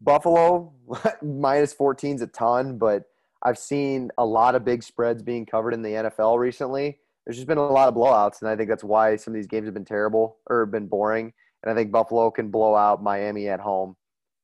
Buffalo 0.00 0.72
minus 1.22 1.72
14 1.72 2.16
is 2.16 2.22
a 2.22 2.26
ton, 2.28 2.78
but 2.78 3.04
I've 3.42 3.58
seen 3.58 4.10
a 4.18 4.24
lot 4.24 4.54
of 4.54 4.64
big 4.64 4.82
spreads 4.82 5.22
being 5.22 5.46
covered 5.46 5.74
in 5.74 5.82
the 5.82 5.90
NFL 5.90 6.38
recently. 6.38 6.98
There's 7.26 7.36
just 7.36 7.46
been 7.46 7.58
a 7.58 7.66
lot 7.66 7.88
of 7.88 7.94
blowouts, 7.94 8.40
and 8.40 8.48
I 8.50 8.56
think 8.56 8.68
that's 8.68 8.84
why 8.84 9.16
some 9.16 9.32
of 9.32 9.36
these 9.36 9.46
games 9.46 9.66
have 9.66 9.74
been 9.74 9.84
terrible 9.84 10.38
or 10.48 10.66
been 10.66 10.86
boring. 10.86 11.32
And 11.62 11.70
I 11.70 11.74
think 11.74 11.92
Buffalo 11.92 12.30
can 12.30 12.50
blow 12.50 12.74
out 12.74 13.02
Miami 13.02 13.48
at 13.48 13.60
home 13.60 13.96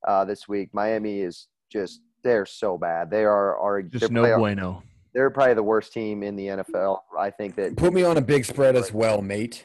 uh, 0.06 0.24
this 0.24 0.48
week. 0.48 0.70
Miami 0.72 1.20
is 1.20 1.48
just 1.72 2.00
they're 2.22 2.46
so 2.46 2.76
bad. 2.76 3.10
They 3.10 3.24
are 3.24 3.56
are 3.58 3.82
Just 3.82 4.10
no 4.10 4.22
they 4.22 4.34
bueno. 4.34 4.82
they're 5.12 5.30
probably 5.30 5.54
the 5.54 5.62
worst 5.62 5.92
team 5.92 6.22
in 6.22 6.36
the 6.36 6.46
NFL. 6.46 6.98
I 7.18 7.30
think 7.30 7.54
that 7.56 7.76
Put 7.76 7.92
me 7.92 8.02
on 8.02 8.16
a 8.16 8.20
big 8.20 8.44
spread 8.44 8.76
as 8.76 8.92
well, 8.92 9.22
mate. 9.22 9.64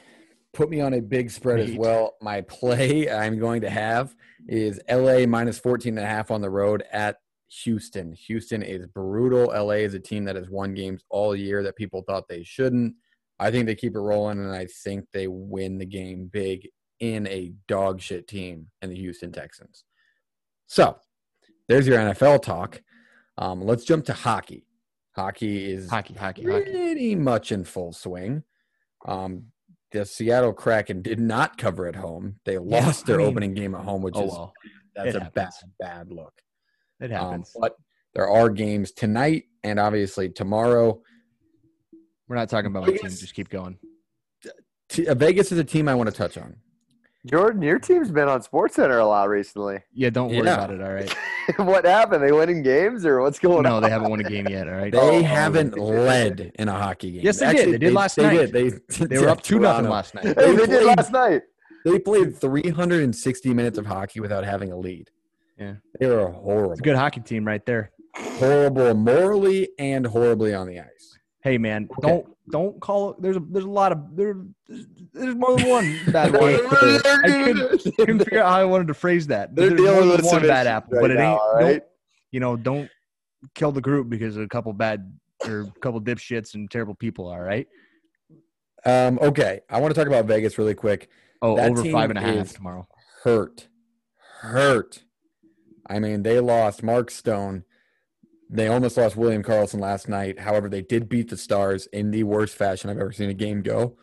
Put 0.52 0.68
me 0.68 0.80
on 0.80 0.94
a 0.94 1.00
big 1.00 1.30
spread 1.30 1.60
as 1.60 1.72
well. 1.76 2.16
My 2.20 2.40
play 2.40 3.10
I'm 3.10 3.38
going 3.38 3.60
to 3.62 3.70
have 3.70 4.14
is 4.48 4.80
LA 4.90 5.26
minus 5.26 5.58
14 5.58 5.96
and 5.96 6.04
a 6.04 6.08
half 6.08 6.30
on 6.30 6.40
the 6.40 6.50
road 6.50 6.82
at 6.92 7.18
Houston. 7.62 8.12
Houston 8.12 8.62
is 8.62 8.86
brutal. 8.86 9.46
LA 9.46 9.74
is 9.84 9.94
a 9.94 10.00
team 10.00 10.24
that 10.24 10.36
has 10.36 10.50
won 10.50 10.74
games 10.74 11.04
all 11.08 11.36
year 11.36 11.62
that 11.62 11.76
people 11.76 12.02
thought 12.02 12.28
they 12.28 12.42
shouldn't. 12.42 12.94
I 13.38 13.50
think 13.50 13.66
they 13.66 13.74
keep 13.74 13.94
it 13.94 14.00
rolling, 14.00 14.38
and 14.38 14.52
I 14.54 14.66
think 14.66 15.06
they 15.12 15.26
win 15.26 15.78
the 15.78 15.86
game 15.86 16.28
big 16.30 16.68
in 17.00 17.26
a 17.28 17.52
dog 17.66 18.00
shit 18.00 18.28
team 18.28 18.66
in 18.82 18.90
the 18.90 18.96
Houston 18.96 19.32
Texans. 19.32 19.84
So 20.66 20.98
there's 21.68 21.86
your 21.86 21.98
NFL 21.98 22.42
talk. 22.42 22.82
Um, 23.38 23.62
let's 23.62 23.84
jump 23.84 24.04
to 24.06 24.12
hockey. 24.12 24.66
Hockey 25.16 25.72
is 25.72 25.88
Hockey, 25.90 26.14
hockey, 26.14 26.44
hockey. 26.44 26.70
pretty 26.70 27.14
much 27.14 27.50
in 27.50 27.64
full 27.64 27.92
swing. 27.92 28.44
Um, 29.06 29.46
the 29.92 30.04
Seattle 30.04 30.52
Kraken 30.52 31.02
did 31.02 31.18
not 31.20 31.58
cover 31.58 31.86
at 31.86 31.96
home. 31.96 32.36
They 32.44 32.58
lost 32.58 33.06
their 33.06 33.16
I 33.16 33.18
mean- 33.24 33.28
opening 33.28 33.54
game 33.54 33.74
at 33.74 33.82
home, 33.84 34.02
which 34.02 34.14
Oh 34.16 34.24
is 34.26 34.30
well, 34.32 34.52
that's 34.94 35.08
it 35.08 35.16
a 35.16 35.20
bad, 35.20 35.44
happens. 35.52 35.64
bad 35.78 36.12
look. 36.12 36.32
it 37.00 37.12
Um, 37.12 37.30
happens. 37.30 37.56
but 37.58 37.76
there 38.14 38.28
are 38.28 38.48
games 38.50 38.92
tonight 38.92 39.44
and 39.62 39.78
obviously 39.80 40.28
tomorrow. 40.28 41.02
We're 42.28 42.36
not 42.36 42.48
talking 42.48 42.66
about 42.70 42.86
my 42.86 42.92
team. 42.92 43.10
Just 43.10 43.34
keep 43.34 43.48
going. 43.48 43.78
T- 44.88 45.06
Vegas 45.08 45.50
is 45.52 45.58
a 45.58 45.64
team 45.64 45.88
I 45.88 45.94
want 45.94 46.08
to 46.08 46.14
touch 46.14 46.36
on. 46.38 46.56
Jordan, 47.26 47.60
your 47.60 47.78
team's 47.78 48.10
been 48.10 48.28
on 48.28 48.40
Sports 48.42 48.76
Center 48.76 48.98
a 48.98 49.06
lot 49.06 49.28
recently. 49.28 49.80
Yeah, 49.92 50.08
don't 50.10 50.28
worry 50.30 50.46
Yeah. 50.46 50.54
about 50.54 50.70
it. 50.70 50.80
All 50.80 50.92
right. 50.92 51.14
what 51.58 51.84
happened? 51.84 52.22
They 52.22 52.32
winning 52.32 52.62
games 52.62 53.04
or 53.04 53.20
what's 53.20 53.38
going 53.38 53.64
No, 53.64 53.76
on? 53.76 53.82
No, 53.82 53.86
they 53.86 53.92
haven't 53.92 54.10
won 54.10 54.20
a 54.20 54.24
game 54.24 54.48
yet. 54.48 54.66
All 54.68 54.74
right. 54.74 54.90
They 54.90 54.98
Oh, 54.98 55.22
haven't 55.22 55.76
led 55.78 56.52
in 56.58 56.68
a 56.68 56.72
hockey 56.72 57.12
game. 57.12 57.20
Yes, 57.22 57.40
they 57.40 57.52
did. 57.52 57.74
They 57.74 57.78
did 57.78 57.92
last 57.92 58.16
night. 58.16 58.30
they 58.30 58.36
night. 58.36 58.52
Did. 58.52 58.82
They, 58.88 58.96
did 58.98 59.10
They 59.10 59.18
were 59.22 59.28
up 59.28 59.42
two 59.42 59.58
nothing 59.58 59.90
last 59.90 60.14
night. 60.14 60.24
Hey, 60.24 60.32
They 60.34 60.50
they 60.52 60.56
did 60.66 60.82
played- 60.82 60.96
last 60.96 61.12
night. 61.12 61.42
They 61.84 61.98
played 61.98 62.36
360 62.38 63.54
minutes 63.54 63.78
of 63.78 63.86
hockey 63.86 64.20
without 64.20 64.44
having 64.44 64.70
a 64.72 64.76
lead. 64.78 65.10
Yeah. 65.58 65.74
They 65.98 66.06
were 66.06 66.26
horrible. 66.28 66.72
It's 66.72 66.80
a 66.80 66.82
good 66.82 66.96
hockey 66.96 67.20
team 67.20 67.46
right 67.46 67.64
there. 67.66 67.90
Horrible 68.16 68.94
morally 68.94 69.68
and 69.78 70.06
horribly 70.06 70.52
on 70.54 70.66
the 70.66 70.80
ice. 70.80 70.99
Hey 71.42 71.56
man, 71.58 71.88
Okay. 71.98 72.08
don't 72.08 72.36
don't 72.50 72.80
call. 72.80 73.14
There's 73.18 73.36
a 73.36 73.40
there's 73.40 73.64
a 73.64 73.70
lot 73.70 73.92
of 73.92 74.14
there. 74.16 74.36
There's, 74.68 74.86
there's 75.14 75.34
more 75.34 75.56
than 75.56 75.68
one 75.68 76.00
bad 76.12 76.32
one. 76.32 76.54
I 76.54 77.42
couldn't, 77.44 77.96
couldn't 77.96 78.18
figure 78.20 78.42
out 78.42 78.50
how 78.52 78.58
I 78.60 78.64
wanted 78.64 78.88
to 78.88 78.94
phrase 78.94 79.26
that. 79.28 79.54
They're 79.54 79.68
There's 79.70 79.80
dealing 79.80 79.94
more 80.06 80.16
than 80.16 80.24
with 80.24 80.32
one 80.32 80.42
bad 80.46 80.66
apple, 80.66 80.94
right 80.94 81.00
but 81.02 81.10
it 81.10 81.14
now, 81.18 81.32
ain't. 81.32 81.40
all 81.40 81.54
right? 81.54 81.82
you 82.30 82.40
know, 82.40 82.56
don't 82.56 82.90
kill 83.54 83.72
the 83.72 83.80
group 83.80 84.08
because 84.10 84.36
of 84.36 84.42
a 84.42 84.48
couple 84.48 84.72
bad 84.72 85.12
or 85.46 85.60
a 85.62 85.80
couple 85.80 86.00
dipshits 86.00 86.54
and 86.54 86.70
terrible 86.70 86.94
people. 86.94 87.26
All 87.26 87.40
right. 87.40 87.66
Um, 88.84 89.18
okay, 89.20 89.60
I 89.68 89.80
want 89.80 89.94
to 89.94 89.98
talk 89.98 90.06
about 90.08 90.26
Vegas 90.26 90.58
really 90.58 90.74
quick. 90.74 91.08
Oh, 91.42 91.56
That 91.56 91.70
over 91.70 91.84
five 91.84 92.10
and 92.10 92.18
a 92.18 92.22
half 92.22 92.52
tomorrow. 92.52 92.86
Hurt, 93.24 93.68
hurt. 94.40 95.04
I 95.86 95.98
mean, 95.98 96.22
they 96.22 96.38
lost 96.40 96.82
Mark 96.82 97.10
Stone. 97.10 97.64
They 98.52 98.66
almost 98.66 98.96
lost 98.96 99.16
William 99.16 99.44
Karlsson 99.44 99.80
last 99.80 100.08
night. 100.08 100.40
However, 100.40 100.68
they 100.68 100.82
did 100.82 101.08
beat 101.08 101.30
the 101.30 101.36
Stars 101.36 101.86
in 101.92 102.10
the 102.10 102.24
worst 102.24 102.56
fashion 102.56 102.90
I've 102.90 102.98
ever 102.98 103.12
seen 103.12 103.30
a 103.30 103.34
game 103.34 103.62
go. 103.62 103.96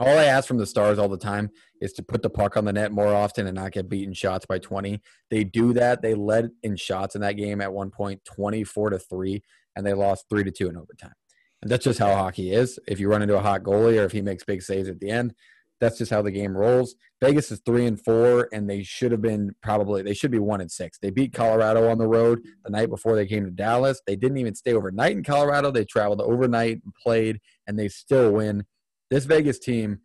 All 0.00 0.16
I 0.16 0.24
ask 0.24 0.48
from 0.48 0.56
the 0.56 0.66
Stars 0.66 0.98
all 0.98 1.08
the 1.08 1.18
time 1.18 1.50
is 1.82 1.92
to 1.94 2.02
put 2.02 2.22
the 2.22 2.30
puck 2.30 2.56
on 2.56 2.64
the 2.64 2.72
net 2.72 2.90
more 2.90 3.12
often 3.12 3.46
and 3.46 3.54
not 3.54 3.72
get 3.72 3.88
beaten 3.88 4.14
shots 4.14 4.46
by 4.46 4.58
20. 4.58 5.02
They 5.30 5.44
do 5.44 5.74
that. 5.74 6.00
They 6.00 6.14
led 6.14 6.50
in 6.62 6.76
shots 6.76 7.16
in 7.16 7.20
that 7.20 7.32
game 7.32 7.60
at 7.60 7.72
one 7.72 7.90
point 7.90 8.24
24 8.24 8.90
to 8.90 8.98
3 8.98 9.42
and 9.76 9.84
they 9.84 9.92
lost 9.92 10.24
3 10.30 10.44
to 10.44 10.50
2 10.50 10.70
in 10.70 10.76
overtime. 10.76 11.12
And 11.60 11.70
that's 11.70 11.84
just 11.84 11.98
how 11.98 12.14
hockey 12.14 12.52
is. 12.52 12.78
If 12.88 12.98
you 12.98 13.10
run 13.10 13.20
into 13.20 13.36
a 13.36 13.42
hot 13.42 13.62
goalie 13.62 14.00
or 14.00 14.04
if 14.04 14.12
he 14.12 14.22
makes 14.22 14.44
big 14.44 14.62
saves 14.62 14.88
at 14.88 15.00
the 15.00 15.10
end, 15.10 15.34
that's 15.80 15.98
just 15.98 16.10
how 16.10 16.22
the 16.22 16.30
game 16.30 16.56
rolls. 16.56 16.94
Vegas 17.20 17.50
is 17.50 17.60
3 17.64 17.86
and 17.86 18.04
4 18.04 18.48
and 18.52 18.68
they 18.68 18.82
should 18.82 19.12
have 19.12 19.22
been 19.22 19.54
probably 19.62 20.02
they 20.02 20.14
should 20.14 20.30
be 20.30 20.38
1 20.38 20.60
and 20.60 20.70
6. 20.70 20.98
They 20.98 21.10
beat 21.10 21.32
Colorado 21.32 21.88
on 21.88 21.98
the 21.98 22.06
road 22.08 22.40
the 22.64 22.70
night 22.70 22.90
before 22.90 23.14
they 23.14 23.26
came 23.26 23.44
to 23.44 23.50
Dallas. 23.50 24.00
They 24.06 24.16
didn't 24.16 24.38
even 24.38 24.54
stay 24.54 24.74
overnight 24.74 25.12
in 25.12 25.24
Colorado. 25.24 25.70
They 25.70 25.84
traveled 25.84 26.20
overnight 26.20 26.80
and 26.84 26.94
played 26.94 27.40
and 27.66 27.78
they 27.78 27.88
still 27.88 28.32
win. 28.32 28.64
This 29.10 29.24
Vegas 29.24 29.58
team 29.58 30.00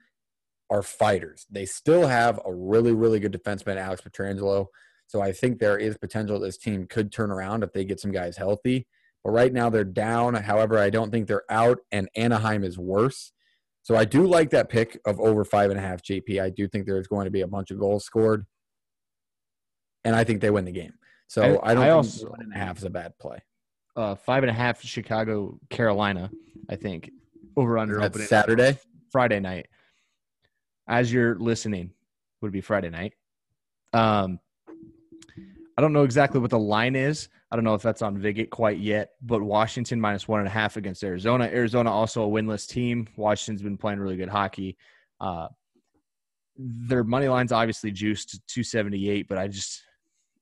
are 0.69 0.83
fighters. 0.83 1.45
They 1.51 1.65
still 1.65 2.07
have 2.07 2.39
a 2.45 2.53
really, 2.53 2.93
really 2.93 3.19
good 3.19 3.33
defenseman, 3.33 3.77
Alex 3.77 4.01
Pietrangelo. 4.01 4.67
So 5.07 5.21
I 5.21 5.31
think 5.31 5.59
there 5.59 5.77
is 5.77 5.97
potential 5.97 6.39
this 6.39 6.57
team 6.57 6.87
could 6.87 7.11
turn 7.11 7.29
around 7.29 7.63
if 7.63 7.73
they 7.73 7.85
get 7.85 7.99
some 7.99 8.11
guys 8.11 8.37
healthy. 8.37 8.87
But 9.23 9.31
right 9.31 9.53
now 9.53 9.69
they're 9.69 9.83
down. 9.83 10.33
However, 10.33 10.79
I 10.79 10.89
don't 10.89 11.11
think 11.11 11.27
they're 11.27 11.49
out, 11.49 11.79
and 11.91 12.09
Anaheim 12.15 12.63
is 12.63 12.77
worse. 12.77 13.31
So 13.83 13.95
I 13.97 14.05
do 14.05 14.25
like 14.25 14.49
that 14.51 14.69
pick 14.69 14.97
of 15.05 15.19
over 15.19 15.43
five 15.43 15.69
and 15.69 15.77
a 15.77 15.81
half 15.81 16.01
JP. 16.01 16.41
I 16.41 16.49
do 16.49 16.67
think 16.67 16.85
there's 16.85 17.07
going 17.07 17.25
to 17.25 17.31
be 17.31 17.41
a 17.41 17.47
bunch 17.47 17.69
of 17.69 17.77
goals 17.79 18.05
scored, 18.05 18.45
and 20.05 20.15
I 20.15 20.23
think 20.23 20.41
they 20.41 20.49
win 20.49 20.65
the 20.65 20.71
game. 20.71 20.93
So 21.27 21.41
I- 21.41 21.71
I, 21.71 21.73
don't 21.73 21.83
I 21.83 21.87
think 21.87 21.95
also- 21.95 22.29
one 22.29 22.41
and 22.41 22.53
a 22.53 22.57
half 22.57 22.77
is 22.77 22.83
a 22.85 22.89
bad 22.89 23.13
play. 23.19 23.39
Uh, 23.95 24.15
five 24.15 24.41
and 24.41 24.49
a 24.49 24.53
half 24.53 24.81
Chicago, 24.81 25.59
Carolina, 25.69 26.31
I 26.69 26.75
think. 26.77 27.11
Over 27.55 27.77
under 27.77 28.01
opening 28.01 28.25
Saturday. 28.25 28.79
Friday 29.11 29.39
night. 29.39 29.67
As 30.87 31.13
you're 31.13 31.35
listening, 31.37 31.91
would 32.41 32.51
be 32.51 32.61
Friday 32.61 32.89
night. 32.89 33.13
Um, 33.93 34.39
I 35.77 35.81
don't 35.81 35.93
know 35.93 36.03
exactly 36.03 36.39
what 36.39 36.49
the 36.49 36.57
line 36.57 36.95
is. 36.95 37.29
I 37.53 37.55
don't 37.55 37.65
know 37.65 37.75
if 37.75 37.83
that's 37.83 38.01
on 38.01 38.17
Viget 38.17 38.49
quite 38.49 38.79
yet, 38.79 39.11
but 39.21 39.43
Washington 39.43 40.01
minus 40.01 40.27
one 40.27 40.39
and 40.39 40.47
a 40.47 40.51
half 40.51 40.75
against 40.75 41.03
Arizona. 41.03 41.43
Arizona 41.43 41.91
also 41.91 42.23
a 42.23 42.27
winless 42.27 42.67
team. 42.67 43.07
Washington's 43.15 43.61
been 43.61 43.77
playing 43.77 43.99
really 43.99 44.17
good 44.17 44.27
hockey. 44.27 44.75
Uh, 45.21 45.49
their 46.57 47.03
money 47.03 47.27
line's 47.27 47.51
obviously 47.51 47.91
juiced 47.91 48.31
to 48.31 48.41
278, 48.47 49.27
but 49.27 49.37
I 49.37 49.47
just 49.47 49.83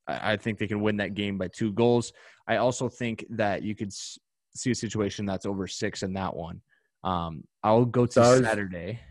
I 0.08 0.38
think 0.38 0.58
they 0.58 0.68
can 0.68 0.80
win 0.80 0.96
that 0.98 1.14
game 1.14 1.38
by 1.38 1.50
two 1.50 1.74
goals. 1.74 2.14
I 2.48 2.58
also 2.58 2.88
think 2.88 3.26
that 3.32 3.62
you 3.62 3.76
could 3.76 3.92
see 3.92 4.72
a 4.72 4.76
situation 4.76 5.26
that's 5.26 5.46
over 5.46 5.68
six 5.68 6.04
in 6.04 6.14
that 6.14 6.34
one. 6.34 6.62
Um, 7.04 7.44
I'll 7.62 7.84
go 7.84 8.06
to. 8.06 8.42
Saturday. 8.42 9.02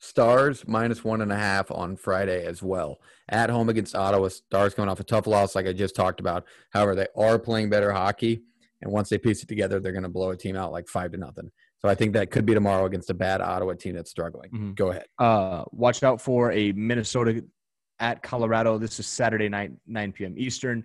Stars 0.00 0.66
minus 0.66 1.04
one 1.04 1.20
and 1.20 1.30
a 1.30 1.36
half 1.36 1.70
on 1.70 1.94
Friday 1.94 2.44
as 2.46 2.62
well. 2.62 3.00
At 3.28 3.50
home 3.50 3.68
against 3.68 3.94
Ottawa, 3.94 4.28
Stars 4.28 4.74
coming 4.74 4.88
off 4.88 4.98
a 4.98 5.04
tough 5.04 5.26
loss, 5.26 5.54
like 5.54 5.66
I 5.66 5.72
just 5.74 5.94
talked 5.94 6.20
about. 6.20 6.46
However, 6.70 6.94
they 6.94 7.06
are 7.14 7.38
playing 7.38 7.68
better 7.68 7.92
hockey, 7.92 8.42
and 8.80 8.90
once 8.90 9.10
they 9.10 9.18
piece 9.18 9.42
it 9.42 9.46
together, 9.48 9.78
they're 9.78 9.92
going 9.92 10.02
to 10.04 10.08
blow 10.08 10.30
a 10.30 10.36
team 10.36 10.56
out 10.56 10.72
like 10.72 10.88
five 10.88 11.12
to 11.12 11.18
nothing. 11.18 11.50
So 11.80 11.88
I 11.88 11.94
think 11.94 12.14
that 12.14 12.30
could 12.30 12.46
be 12.46 12.54
tomorrow 12.54 12.86
against 12.86 13.10
a 13.10 13.14
bad 13.14 13.40
Ottawa 13.42 13.74
team 13.74 13.94
that's 13.94 14.10
struggling. 14.10 14.50
Mhm. 14.50 14.74
Go 14.74 14.90
ahead. 14.90 15.06
Uh, 15.18 15.64
watch 15.70 16.02
out 16.02 16.20
for 16.20 16.50
a 16.52 16.72
Minnesota 16.72 17.44
at 17.98 18.22
Colorado. 18.22 18.78
This 18.78 18.98
is 19.00 19.06
Saturday 19.06 19.50
night, 19.50 19.72
9 19.86 20.12
p.m. 20.12 20.34
Eastern. 20.38 20.84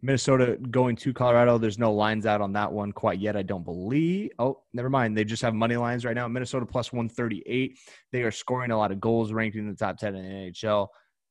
Minnesota 0.00 0.56
going 0.70 0.94
to 0.96 1.12
Colorado. 1.12 1.58
There's 1.58 1.78
no 1.78 1.92
lines 1.92 2.24
out 2.24 2.40
on 2.40 2.52
that 2.52 2.72
one 2.72 2.92
quite 2.92 3.18
yet. 3.18 3.36
I 3.36 3.42
don't 3.42 3.64
believe. 3.64 4.30
Oh, 4.38 4.62
never 4.72 4.88
mind. 4.88 5.16
They 5.16 5.24
just 5.24 5.42
have 5.42 5.54
money 5.54 5.76
lines 5.76 6.04
right 6.04 6.14
now. 6.14 6.28
Minnesota 6.28 6.66
plus 6.66 6.92
138. 6.92 7.76
They 8.12 8.22
are 8.22 8.30
scoring 8.30 8.70
a 8.70 8.78
lot 8.78 8.92
of 8.92 9.00
goals, 9.00 9.32
ranked 9.32 9.56
in 9.56 9.68
the 9.68 9.74
top 9.74 9.98
10 9.98 10.14
in 10.14 10.22
the 10.22 10.52
NHL, 10.52 10.86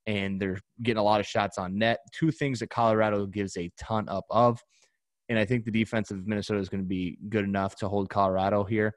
and 0.06 0.42
they're 0.42 0.60
getting 0.84 1.00
a 1.00 1.04
lot 1.04 1.22
of 1.22 1.26
shots 1.26 1.58
on 1.58 1.78
net. 1.78 2.00
Two 2.14 2.30
things 2.32 2.60
that 2.60 2.70
Colorado 2.70 3.26
gives 3.26 3.56
a 3.56 3.72
ton 3.80 4.10
up 4.10 4.26
of. 4.30 4.62
And 5.30 5.40
I 5.40 5.46
think 5.46 5.64
the 5.64 5.72
defense 5.72 6.12
of 6.12 6.28
Minnesota 6.28 6.60
is 6.60 6.70
going 6.70 6.84
to 6.84 6.88
be 6.88 7.18
good 7.30 7.46
enough 7.46 7.76
to 7.78 7.88
hold 7.88 8.10
Colorado 8.10 8.64
here. 8.64 8.96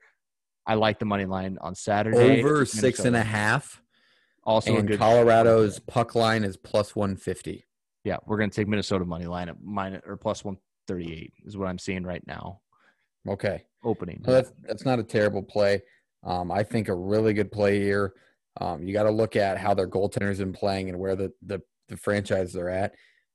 I 0.66 0.75
like 0.75 0.99
the 0.99 1.05
money 1.05 1.27
line 1.27 1.59
on 1.61 1.75
Saturday. 1.75 2.41
Over 2.41 2.64
six 2.64 3.01
and 3.01 3.16
a 3.16 3.23
half, 3.23 3.83
Also, 4.45 4.75
a 4.75 4.79
and 4.79 4.99
Colorado's 4.99 5.79
puck 5.79 6.14
line 6.14 6.45
is 6.45 6.57
plus 6.57 6.95
150. 6.95 7.64
Yeah, 8.05 8.16
we're 8.26 8.38
gonna 8.38 8.51
take 8.51 8.68
Minnesota 8.68 9.05
money 9.05 9.26
line 9.26 9.48
at 9.48 9.62
minus 9.62 10.03
or 10.07 10.16
plus 10.16 10.44
one 10.44 10.57
thirty 10.86 11.12
eight 11.12 11.32
is 11.44 11.57
what 11.57 11.68
I'm 11.68 11.78
seeing 11.78 12.05
right 12.05 12.26
now. 12.26 12.61
Okay. 13.28 13.64
Opening. 13.84 14.22
So 14.24 14.32
that's 14.32 14.53
that's 14.62 14.84
not 14.84 14.98
a 14.98 15.05
terrible 15.05 15.42
play. 15.42 15.82
Um, 16.24 16.51
I 16.51 16.62
think 16.62 16.88
a 16.88 16.94
really 16.94 17.32
good 17.32 17.51
play 17.51 17.80
here. 17.80 18.14
Um, 18.61 18.82
you 18.82 18.92
got 18.92 19.05
to 19.05 19.11
look 19.11 19.36
at 19.36 19.59
how 19.59 19.74
their 19.74 19.88
goaltenders 19.88 20.38
been 20.38 20.53
playing 20.53 20.88
and 20.88 20.98
where 20.98 21.16
the 21.16 21.32
the, 21.46 21.61
the 21.88 21.96
franchises 21.96 22.57
are 22.57 22.68
at. 22.68 22.94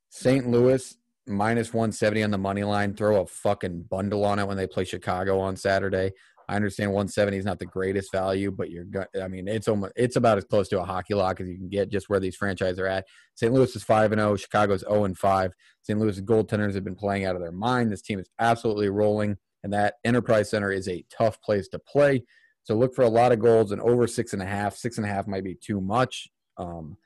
St. 0.09 0.47
Louis 0.47 0.95
minus 1.27 1.73
one 1.73 1.91
seventy 1.91 2.23
on 2.23 2.31
the 2.31 2.37
money 2.37 2.63
line. 2.63 2.95
Throw 2.95 3.21
a 3.21 3.25
fucking 3.25 3.83
bundle 3.89 4.25
on 4.25 4.39
it 4.39 4.47
when 4.47 4.57
they 4.57 4.67
play 4.67 4.83
Chicago 4.83 5.39
on 5.39 5.55
Saturday. 5.55 6.11
I 6.47 6.55
understand 6.55 6.91
one 6.91 7.07
seventy 7.07 7.37
is 7.37 7.45
not 7.45 7.59
the 7.59 7.65
greatest 7.65 8.11
value, 8.11 8.51
but 8.51 8.69
you're 8.69 8.85
go- 8.85 9.05
I 9.21 9.27
mean 9.27 9.47
it's 9.47 9.67
almost 9.67 9.93
it's 9.95 10.15
about 10.15 10.37
as 10.37 10.45
close 10.45 10.67
to 10.69 10.81
a 10.81 10.85
hockey 10.85 11.13
lock 11.13 11.41
as 11.41 11.47
you 11.47 11.57
can 11.57 11.69
get 11.69 11.89
just 11.89 12.09
where 12.09 12.19
these 12.19 12.35
franchises 12.35 12.79
are 12.79 12.87
at. 12.87 13.05
St. 13.35 13.53
Louis 13.53 13.75
is 13.75 13.83
five 13.83 14.11
and 14.11 14.19
zero. 14.19 14.35
Chicago's 14.35 14.81
zero 14.81 15.05
and 15.05 15.17
five. 15.17 15.53
St. 15.83 15.99
Louis 15.99 16.19
goaltenders 16.21 16.73
have 16.75 16.83
been 16.83 16.95
playing 16.95 17.25
out 17.25 17.35
of 17.35 17.41
their 17.41 17.51
mind. 17.51 17.91
This 17.91 18.01
team 18.01 18.19
is 18.19 18.29
absolutely 18.39 18.89
rolling 18.89 19.37
and 19.65 19.73
that 19.73 19.95
Enterprise 20.03 20.51
Center 20.51 20.71
is 20.71 20.87
a 20.87 21.03
tough 21.09 21.41
place 21.41 21.67
to 21.69 21.79
play. 21.79 22.23
So 22.65 22.75
look 22.75 22.93
for 22.93 23.01
a 23.01 23.09
lot 23.09 23.31
of 23.31 23.39
goals 23.39 23.71
and 23.71 23.81
over 23.81 24.05
six 24.05 24.31
and 24.31 24.41
a 24.41 24.45
half. 24.45 24.75
Six 24.75 24.97
and 24.97 25.05
a 25.05 25.09
half 25.09 25.25
might 25.25 25.43
be 25.43 25.55
too 25.55 25.81
much. 25.81 26.27
Um, 26.57 26.97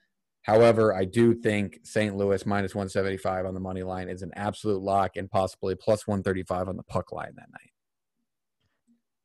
however, 0.43 0.93
I 0.93 1.05
do 1.05 1.33
think 1.33 1.79
St. 1.83 2.17
Louis 2.17 2.45
minus 2.45 2.75
175 2.75 3.45
on 3.45 3.53
the 3.53 3.61
money 3.61 3.83
line 3.83 4.09
is 4.09 4.23
an 4.23 4.31
absolute 4.35 4.81
lock 4.81 5.15
and 5.15 5.31
possibly 5.31 5.73
plus 5.75 6.05
135 6.05 6.67
on 6.67 6.75
the 6.75 6.83
puck 6.83 7.13
line 7.13 7.31
that 7.37 7.49
night. 7.49 7.71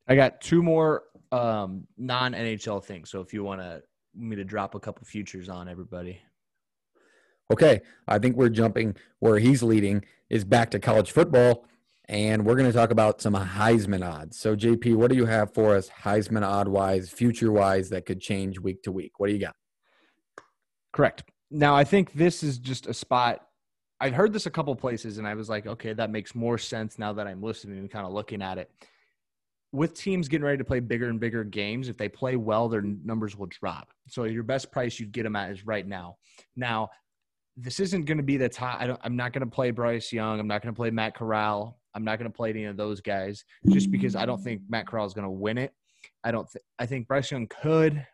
I 0.06 0.14
got 0.14 0.40
two 0.40 0.62
more 0.62 1.04
um, 1.32 1.86
non 1.96 2.32
NHL 2.32 2.84
things. 2.84 3.10
So 3.10 3.20
if 3.20 3.32
you 3.32 3.42
want 3.42 3.60
to 3.60 3.82
me 4.14 4.36
to 4.36 4.44
drop 4.44 4.74
a 4.74 4.80
couple 4.80 5.04
futures 5.04 5.48
on 5.48 5.68
everybody. 5.68 6.20
Okay, 7.52 7.80
I 8.08 8.18
think 8.18 8.36
we're 8.36 8.48
jumping 8.48 8.96
where 9.18 9.38
he's 9.38 9.62
leading 9.62 10.04
is 10.30 10.44
back 10.44 10.70
to 10.70 10.78
college 10.78 11.10
football, 11.12 11.66
and 12.06 12.44
we're 12.44 12.54
going 12.54 12.70
to 12.70 12.76
talk 12.76 12.90
about 12.90 13.20
some 13.20 13.34
Heisman 13.34 14.06
odds. 14.08 14.38
So, 14.38 14.56
JP, 14.56 14.96
what 14.96 15.10
do 15.10 15.16
you 15.16 15.26
have 15.26 15.52
for 15.52 15.76
us, 15.76 15.90
Heisman 15.90 16.42
odd 16.42 16.68
wise, 16.68 17.10
future 17.10 17.52
wise, 17.52 17.90
that 17.90 18.06
could 18.06 18.20
change 18.20 18.58
week 18.58 18.82
to 18.84 18.92
week? 18.92 19.12
What 19.18 19.26
do 19.26 19.34
you 19.34 19.40
got? 19.40 19.56
Correct. 20.92 21.24
Now 21.50 21.74
I 21.74 21.84
think 21.84 22.12
this 22.14 22.42
is 22.42 22.58
just 22.58 22.86
a 22.86 22.94
spot. 22.94 23.46
I've 24.00 24.14
heard 24.14 24.32
this 24.32 24.46
a 24.46 24.50
couple 24.50 24.74
places, 24.74 25.18
and 25.18 25.26
I 25.26 25.34
was 25.34 25.48
like, 25.48 25.66
okay, 25.66 25.92
that 25.92 26.10
makes 26.10 26.34
more 26.34 26.56
sense 26.56 26.98
now 26.98 27.12
that 27.12 27.26
I'm 27.26 27.42
listening 27.42 27.78
and 27.78 27.90
kind 27.90 28.06
of 28.06 28.12
looking 28.12 28.42
at 28.42 28.58
it. 28.58 28.70
With 29.74 29.94
teams 29.94 30.28
getting 30.28 30.44
ready 30.44 30.58
to 30.58 30.64
play 30.64 30.80
bigger 30.80 31.08
and 31.08 31.18
bigger 31.18 31.42
games, 31.42 31.88
if 31.88 31.96
they 31.96 32.08
play 32.08 32.36
well, 32.36 32.68
their 32.68 32.82
numbers 32.82 33.36
will 33.36 33.46
drop. 33.46 33.92
So 34.08 34.24
your 34.24 34.44
best 34.44 34.70
price 34.70 35.00
you'd 35.00 35.12
get 35.12 35.24
them 35.24 35.34
at 35.34 35.50
is 35.50 35.66
right 35.66 35.86
now. 35.86 36.16
Now, 36.54 36.90
this 37.56 37.80
isn't 37.80 38.04
going 38.04 38.18
to 38.18 38.24
be 38.24 38.36
the 38.36 38.48
top. 38.48 38.80
I 38.80 38.96
I'm 39.02 39.16
not 39.16 39.32
going 39.32 39.44
to 39.44 39.50
play 39.50 39.72
Bryce 39.72 40.12
Young. 40.12 40.38
I'm 40.38 40.46
not 40.46 40.62
going 40.62 40.72
to 40.72 40.76
play 40.76 40.90
Matt 40.90 41.16
Corral. 41.16 41.78
I'm 41.94 42.04
not 42.04 42.18
going 42.18 42.30
to 42.30 42.36
play 42.36 42.50
any 42.50 42.64
of 42.64 42.76
those 42.76 43.00
guys 43.00 43.44
just 43.68 43.90
because 43.90 44.16
I 44.16 44.26
don't 44.26 44.42
think 44.42 44.62
Matt 44.68 44.86
Corral 44.86 45.06
is 45.06 45.14
going 45.14 45.26
to 45.26 45.30
win 45.30 45.58
it. 45.58 45.72
I 46.22 46.30
don't. 46.30 46.48
Th- 46.50 46.64
I 46.78 46.86
think 46.86 47.08
Bryce 47.08 47.30
Young 47.30 47.48
could. 47.48 48.06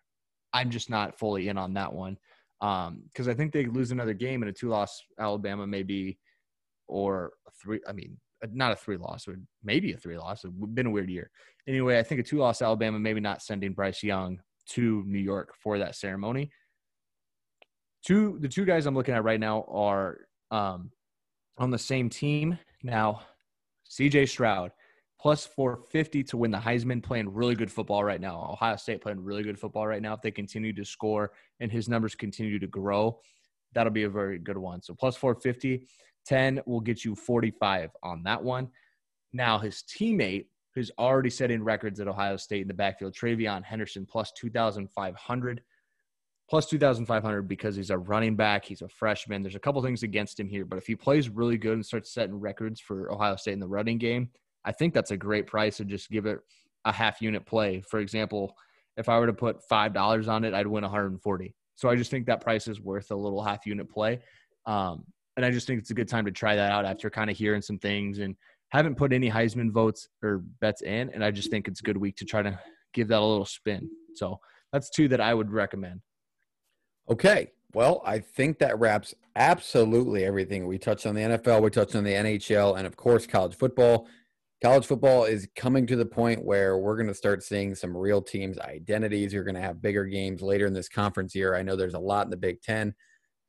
I'm 0.53 0.71
just 0.71 0.91
not 0.91 1.19
fully 1.19 1.49
in 1.49 1.57
on 1.57 1.75
that 1.75 1.93
one 1.93 2.19
um, 2.61 3.03
because 3.05 3.29
I 3.29 3.35
think 3.35 3.53
they 3.53 3.67
lose 3.67 3.91
another 3.91 4.15
game 4.15 4.43
and 4.43 4.51
a 4.51 4.53
two-loss 4.53 5.03
Alabama 5.19 5.67
maybe, 5.67 6.19
or 6.89 7.33
three. 7.63 7.81
I 7.89 7.93
mean, 7.93 8.19
not 8.53 8.73
a 8.73 8.77
three-loss, 8.77 9.29
or 9.29 9.37
maybe 9.63 9.93
a 9.93 9.97
three-loss. 9.97 10.45
It's 10.45 10.55
been 10.75 10.87
a 10.87 10.91
weird 10.91 11.11
year. 11.11 11.31
Anyway, 11.67 11.99
I 11.99 12.03
think 12.03 12.21
a 12.21 12.25
two-loss 12.25 12.63
Alabama 12.63 12.99
maybe 12.99 13.21
not 13.21 13.43
sending 13.43 13.73
Bryce 13.73 14.03
Young 14.03 14.41
to 14.71 15.05
New 15.07 15.19
York 15.19 15.55
for 15.63 15.79
that 15.79 15.97
ceremony. 15.97 16.51
Two, 18.05 18.39
the 18.41 18.49
two 18.49 18.65
guys 18.65 18.87
I'm 18.87 18.95
looking 18.95 19.15
at 19.15 19.25
right 19.25 19.41
now 19.41 19.65
are 19.69 20.19
um, 20.51 20.91
on 21.59 21.71
the 21.71 21.79
same 21.79 22.09
team 22.09 22.59
now. 22.83 23.23
C.J. 23.85 24.27
Stroud 24.27 24.71
plus 25.21 25.45
450 25.45 26.25
to 26.25 26.37
win 26.39 26.51
the 26.51 26.59
Heisman, 26.59 27.03
playing 27.03 27.33
really 27.33 27.55
good 27.55 27.71
football 27.71 28.03
right 28.03 28.21
now. 28.21 28.49
Ohio 28.53 28.77
State 28.77 29.03
playing 29.03 29.23
really 29.23 29.43
good 29.43 29.59
football 29.59 29.87
right 29.87 30.01
now. 30.01 30.15
If 30.15 30.23
they 30.23 30.31
continue 30.31 30.73
to 30.73 30.85
score 30.85 31.33
and 31.61 31.71
his 31.71 31.89
numbers 31.89 32.15
continue 32.15 32.59
to 32.59 32.67
grow, 32.67 33.21
that'll 33.75 33.93
be 33.93 34.05
a 34.05 34.09
very 34.09 34.39
good 34.39 34.57
one. 34.57 34.81
So 34.81 34.95
plus 34.95 35.17
450, 35.17 35.87
10 36.31 36.61
will 36.65 36.81
get 36.81 37.05
you 37.05 37.17
45 37.17 37.91
on 38.05 38.23
that 38.23 38.41
one. 38.41 38.69
Now 39.33 39.59
his 39.59 39.83
teammate, 39.83 40.47
who's 40.77 40.93
already 40.97 41.29
setting 41.29 41.63
records 41.63 41.99
at 41.99 42.07
Ohio 42.07 42.37
State 42.37 42.63
in 42.63 42.69
the 42.69 42.75
backfield, 42.75 43.15
TreVeyon 43.15 43.65
Henderson, 43.65 44.07
plus 44.07 44.31
2,500. 44.37 45.63
Plus 46.49 46.67
2,500 46.67 47.49
because 47.49 47.75
he's 47.75 47.91
a 47.91 47.99
running 47.99 48.37
back. 48.37 48.65
He's 48.65 48.83
a 48.83 48.89
freshman. 48.89 49.43
There's 49.43 49.57
a 49.57 49.61
couple 49.61 49.83
things 49.83 50.05
against 50.05 50.39
him 50.39 50.49
here, 50.49 50.65
but 50.65 50.79
if 50.79 50.87
he 50.87 50.95
plays 50.95 51.29
really 51.29 51.59
good 51.59 51.75
and 51.75 51.85
starts 51.85 52.15
setting 52.15 52.39
records 52.39 52.81
for 52.81 53.13
Ohio 53.13 53.35
State 53.35 53.55
in 53.55 53.61
the 53.61 53.69
running 53.69 53.99
game, 53.99 54.31
I 54.65 54.71
think 54.71 54.95
that's 54.95 55.11
a 55.11 55.17
great 55.17 55.49
price 55.49 55.79
to 55.79 55.85
just 55.85 56.11
give 56.11 56.27
it 56.27 56.39
a 56.85 56.93
half 56.93 57.21
unit 57.21 57.45
play. 57.45 57.81
For 57.89 57.99
example, 57.99 58.55
if 58.97 59.09
I 59.09 59.19
were 59.19 59.27
to 59.27 59.33
put 59.33 59.65
five 59.69 59.93
dollars 59.93 60.29
on 60.29 60.45
it, 60.45 60.55
I'd 60.55 60.67
win 60.67 60.83
140. 60.83 61.55
So 61.75 61.89
I 61.89 61.97
just 61.97 62.11
think 62.11 62.27
that 62.27 62.41
price 62.41 62.69
is 62.69 62.81
worth 62.81 63.11
a 63.11 63.17
little 63.17 63.43
half 63.43 63.67
unit 63.67 63.89
play. 63.89 64.21
Um, 64.67 65.05
and 65.37 65.45
I 65.45 65.51
just 65.51 65.67
think 65.67 65.81
it's 65.81 65.91
a 65.91 65.95
good 65.95 66.09
time 66.09 66.25
to 66.25 66.33
try 66.33 66.57
that 66.57 66.73
out 66.73 66.85
after 66.85 67.11
kind 67.11 67.31
of 67.31 67.37
hearing 67.37 67.63
some 67.63 67.79
things 67.79 68.19
and 68.19 68.37
haven't 68.71 68.97
put 68.97 69.13
any 69.13 69.31
Heisman 69.31 69.71
votes 69.71 70.09
or 70.23 70.39
bets 70.61 70.83
in. 70.83 71.11
And 71.11 71.25
I 71.25 71.31
just 71.31 71.51
think 71.51 71.69
it's 71.69 71.81
a 71.81 71.85
good 71.85 71.97
week 71.97 72.17
to 72.17 72.25
try 72.25 72.43
to 72.43 72.59
give 72.95 73.09
that 73.09 73.21
a 73.21 73.25
little 73.25 73.47
spin. 73.47 73.89
So 74.15 74.39
that's 74.73 74.91
two 74.91 75.09
that 75.09 75.21
I 75.21 75.35
would 75.35 75.51
recommend. 75.51 76.01
Okay. 77.09 77.51
Well, 77.73 78.03
I 78.05 78.19
think 78.19 78.59
that 78.59 78.79
wraps 78.79 79.15
absolutely 79.37 80.25
everything. 80.25 80.67
We 80.67 80.79
touched 80.79 81.07
on 81.07 81.15
the 81.15 81.23
NFL, 81.23 81.63
we 81.63 81.71
touched 81.71 81.95
on 81.95 82.03
the 82.03 82.13
NHL, 82.13 82.77
and 82.77 82.87
of 82.87 82.97
course, 82.97 83.27
college 83.27 83.55
football. 83.55 84.09
College 84.63 84.87
football 84.87 85.25
is 85.25 85.49
coming 85.57 85.87
to 85.87 85.97
the 85.97 86.05
point 86.05 86.45
where 86.45 86.77
we're 86.77 86.97
going 86.97 87.07
to 87.07 87.15
start 87.15 87.43
seeing 87.43 87.75
some 87.75 87.97
real 87.97 88.21
teams' 88.21 88.59
identities. 88.59 89.33
You're 89.33 89.45
going 89.45 89.55
to 89.55 89.61
have 89.61 89.81
bigger 89.81 90.05
games 90.05 90.43
later 90.43 90.67
in 90.67 90.75
this 90.75 90.89
conference 90.89 91.35
year. 91.35 91.55
I 91.55 91.63
know 91.63 91.77
there's 91.77 91.95
a 91.95 91.99
lot 91.99 92.27
in 92.27 92.31
the 92.31 92.37
Big 92.37 92.61
Ten. 92.61 92.95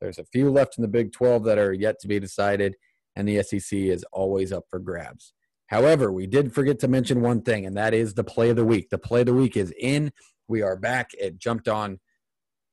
There's 0.02 0.18
a 0.18 0.24
few 0.24 0.50
left 0.50 0.76
in 0.76 0.82
the 0.82 0.88
Big 0.88 1.12
12 1.12 1.44
that 1.44 1.58
are 1.58 1.72
yet 1.72 2.00
to 2.00 2.08
be 2.08 2.18
decided, 2.18 2.74
and 3.14 3.28
the 3.28 3.40
SEC 3.40 3.78
is 3.78 4.04
always 4.12 4.50
up 4.50 4.64
for 4.68 4.80
grabs. 4.80 5.32
However, 5.68 6.12
we 6.12 6.26
did 6.26 6.52
forget 6.52 6.80
to 6.80 6.88
mention 6.88 7.20
one 7.20 7.40
thing, 7.40 7.64
and 7.64 7.76
that 7.76 7.94
is 7.94 8.14
the 8.14 8.24
play 8.24 8.50
of 8.50 8.56
the 8.56 8.64
week. 8.64 8.90
The 8.90 8.98
play 8.98 9.20
of 9.20 9.26
the 9.26 9.34
week 9.34 9.56
is 9.56 9.72
in. 9.78 10.10
We 10.48 10.60
are 10.60 10.74
back. 10.76 11.12
It 11.20 11.38
jumped 11.38 11.68
on 11.68 12.00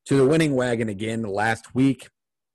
to 0.06 0.16
the 0.16 0.26
winning 0.26 0.56
wagon 0.56 0.88
again 0.88 1.22
last 1.22 1.72
week. 1.72 2.08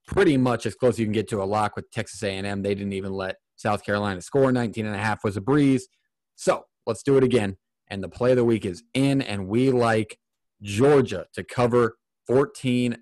Pretty 0.06 0.36
much 0.36 0.66
as 0.66 0.74
close 0.74 0.96
as 0.96 0.98
you 0.98 1.06
can 1.06 1.12
get 1.12 1.28
to 1.28 1.42
a 1.42 1.44
lock 1.44 1.74
with 1.74 1.90
Texas 1.90 2.22
A&M. 2.22 2.62
They 2.62 2.74
didn't 2.74 2.92
even 2.92 3.14
let 3.14 3.36
South 3.56 3.82
Carolina 3.82 4.20
score. 4.20 4.52
19 4.52 4.84
and 4.84 4.94
a 4.94 4.98
half 4.98 5.24
was 5.24 5.38
a 5.38 5.40
breeze. 5.40 5.88
So 6.34 6.64
let's 6.86 7.02
do 7.02 7.16
it 7.16 7.24
again. 7.24 7.56
And 7.88 8.04
the 8.04 8.10
play 8.10 8.32
of 8.32 8.36
the 8.36 8.44
week 8.44 8.66
is 8.66 8.82
in, 8.92 9.22
and 9.22 9.48
we 9.48 9.70
like 9.70 10.18
Georgia 10.60 11.24
to 11.32 11.42
cover 11.42 11.96
14 12.26 12.98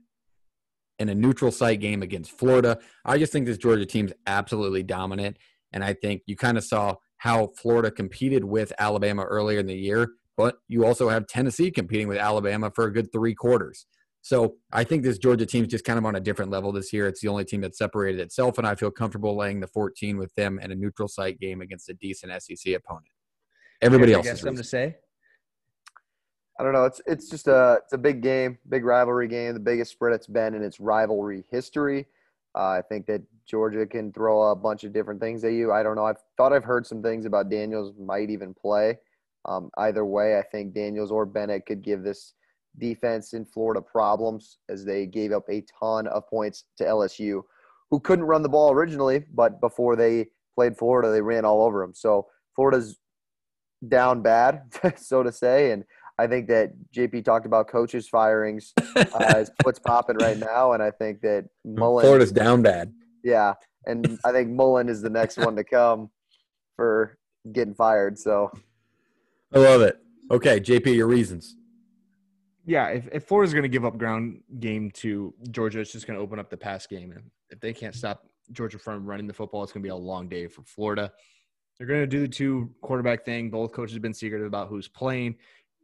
in 1.05 1.11
a 1.11 1.15
neutral 1.15 1.53
site 1.53 1.81
game 1.81 2.03
against 2.03 2.33
Florida. 2.33 2.79
I 3.05 3.19
just 3.19 3.31
think 3.31 3.45
this 3.47 3.59
Georgia 3.59 3.85
team's 3.85 4.13
absolutely 4.27 4.83
dominant. 4.83 5.37
And 5.73 5.85
I 5.85 5.93
think 5.93 6.23
you 6.27 6.35
kind 6.35 6.57
of 6.57 6.65
saw 6.65 6.97
how 7.19 7.49
Florida 7.57 7.91
competed 7.91 8.43
with 8.43 8.73
Alabama 8.79 9.23
earlier 9.25 9.59
in 9.59 9.67
the 9.67 9.77
year, 9.77 10.13
but 10.37 10.57
you 10.67 10.87
also 10.87 11.11
have 11.11 11.27
Tennessee 11.27 11.71
competing 11.71 12.09
with 12.09 12.17
Alabama 12.17 12.71
for 12.75 12.87
a 12.87 12.93
good 12.93 13.13
three 13.13 13.35
quarters. 13.35 13.87
So 14.23 14.55
I 14.73 14.85
think 14.85 15.03
this 15.03 15.19
Georgia 15.19 15.45
team's 15.45 15.69
just 15.69 15.85
kind 15.85 15.99
of 15.99 16.07
on 16.07 16.17
a 16.17 16.21
different 16.21 16.51
level 16.51 16.73
this 16.73 16.91
year. 16.95 17.07
It's 17.07 17.21
the 17.21 17.29
only 17.29 17.45
team 17.45 17.61
that 17.61 17.77
separated 17.77 18.21
itself, 18.21 18.57
and 18.57 18.67
I 18.67 18.75
feel 18.75 18.91
comfortable 18.91 19.37
laying 19.37 19.61
the 19.61 19.67
14 19.67 20.17
with 20.17 20.35
them 20.35 20.59
in 20.59 20.73
a 20.73 20.75
neutral 20.75 21.09
site 21.09 21.39
game 21.39 21.61
against 21.61 21.91
a 21.91 21.95
decent 21.95 22.33
SEC 22.43 22.75
opponent. 22.75 23.05
Everybody 23.83 24.15
else 24.15 24.27
has 24.27 24.41
something 24.41 24.57
to 24.57 24.65
say? 24.65 24.97
I 26.59 26.63
don't 26.63 26.73
know. 26.73 26.85
It's 26.85 27.01
it's 27.07 27.29
just 27.29 27.49
a 27.49 27.81
it's 27.83 27.93
a 27.93 27.99
big 27.99 28.23
game, 28.23 28.59
big 28.69 28.85
rivalry 28.85 29.29
game, 29.29 29.55
the 29.55 29.61
biggest 29.61 29.91
spread 29.93 30.13
it's 30.13 30.27
been 30.27 30.55
in 30.55 30.63
its 30.63 30.79
rivalry 30.79 31.45
history. 31.51 32.07
Uh, 32.57 32.69
I 32.69 32.83
think 32.89 33.07
that 33.07 33.23
Georgia 33.47 33.85
can 33.87 34.13
throw 34.13 34.51
a 34.51 34.57
bunch 34.57 34.85
of 34.85 34.93
different 34.93 35.21
things 35.21 35.43
at 35.45 35.53
you. 35.53 35.73
I 35.73 35.83
don't 35.83 35.97
know. 35.97 36.07
I've 36.07 36.23
thought 36.37 36.53
I've 36.53 36.65
heard 36.65 36.87
some 36.87 37.03
things 37.03 37.27
about 37.27 37.51
Daniels 37.51 37.93
might 37.99 38.31
even 38.31 38.55
play. 38.55 38.99
Um, 39.47 39.71
either 39.79 40.05
way, 40.05 40.39
I 40.39 40.43
think 40.43 40.73
Daniels 40.73 41.11
or 41.11 41.27
Bennett 41.27 41.67
could 41.67 41.83
give 41.83 42.03
this 42.03 42.35
defense 42.79 43.35
in 43.35 43.45
Florida 43.45 43.83
problems 43.83 44.59
as 44.69 44.85
they 44.85 45.07
gave 45.07 45.33
up 45.33 45.45
a 45.49 45.65
ton 45.81 46.07
of 46.07 46.29
points 46.29 46.65
to 46.79 46.85
LSU, 46.85 47.43
who 47.91 48.01
couldn't 48.01 48.25
run 48.25 48.43
the 48.43 48.49
ball 48.49 48.71
originally, 48.71 49.25
but 49.35 49.61
before 49.61 49.97
they 49.97 50.27
played 50.55 50.77
Florida, 50.77 51.11
they 51.11 51.21
ran 51.21 51.45
all 51.45 51.63
over 51.63 51.81
them. 51.81 51.95
So 51.95 52.29
Florida's 52.55 52.99
down 53.87 54.23
bad, 54.23 54.63
so 54.97 55.23
to 55.23 55.33
say, 55.33 55.73
and 55.73 55.85
I 56.19 56.27
think 56.27 56.47
that 56.49 56.73
JP 56.95 57.25
talked 57.25 57.47
about 57.47 57.69
coaches 57.69 58.09
firings 58.09 58.73
uh, 58.97 59.35
is 59.37 59.51
what's 59.63 59.81
popping 59.81 60.17
right 60.19 60.39
now, 60.39 60.73
and 60.73 60.83
I 60.83 60.91
think 60.91 61.21
that 61.23 61.47
Mullen. 61.65 62.05
Florida's 62.05 62.33
down 62.33 62.63
bad. 62.63 62.93
Yeah, 63.25 63.55
and 63.87 64.19
I 64.25 64.33
think 64.33 64.51
Mullen 64.51 64.89
is 64.89 65.03
the 65.03 65.11
next 65.11 65.39
one 65.39 65.57
to 65.57 65.65
come 65.65 66.11
for 66.77 67.19
getting 67.53 67.75
fired. 67.75 68.19
So 68.19 68.51
I 69.53 69.59
love 69.59 69.81
it. 69.81 69.99
Okay, 70.31 70.61
JP, 70.61 70.95
your 70.95 71.09
reasons. 71.09 71.57
Yeah, 72.67 72.89
if, 72.89 73.09
if 73.13 73.25
Florida's 73.25 73.53
going 73.53 73.65
to 73.65 73.69
give 73.69 73.85
up 73.85 73.99
ground 73.99 74.41
game 74.59 74.91
to 74.93 75.35
Georgia, 75.51 75.81
it's 75.81 75.93
just 75.93 76.07
going 76.07 76.19
to 76.19 76.23
open 76.23 76.39
up 76.39 76.49
the 76.49 76.57
pass 76.57 76.87
game. 76.87 77.13
And 77.13 77.23
if 77.51 77.61
they 77.61 77.75
can't 77.75 77.95
stop 77.95 78.25
Georgia 78.53 78.79
from 78.79 79.05
running 79.05 79.27
the 79.27 79.35
football, 79.35 79.63
it's 79.63 79.73
going 79.73 79.83
to 79.83 79.87
be 79.87 79.91
a 79.91 79.97
long 79.97 80.29
day 80.29 80.47
for 80.47 80.63
Florida. 80.63 81.13
They're 81.77 81.87
going 81.87 82.01
to 82.01 82.07
do 82.07 82.21
the 82.21 82.29
two 82.29 82.71
quarterback 82.81 83.25
thing. 83.25 83.51
Both 83.51 83.73
coaches 83.73 83.95
have 83.95 84.03
been 84.03 84.15
secretive 84.15 84.47
about 84.47 84.69
who's 84.69 84.89
playing 84.89 85.37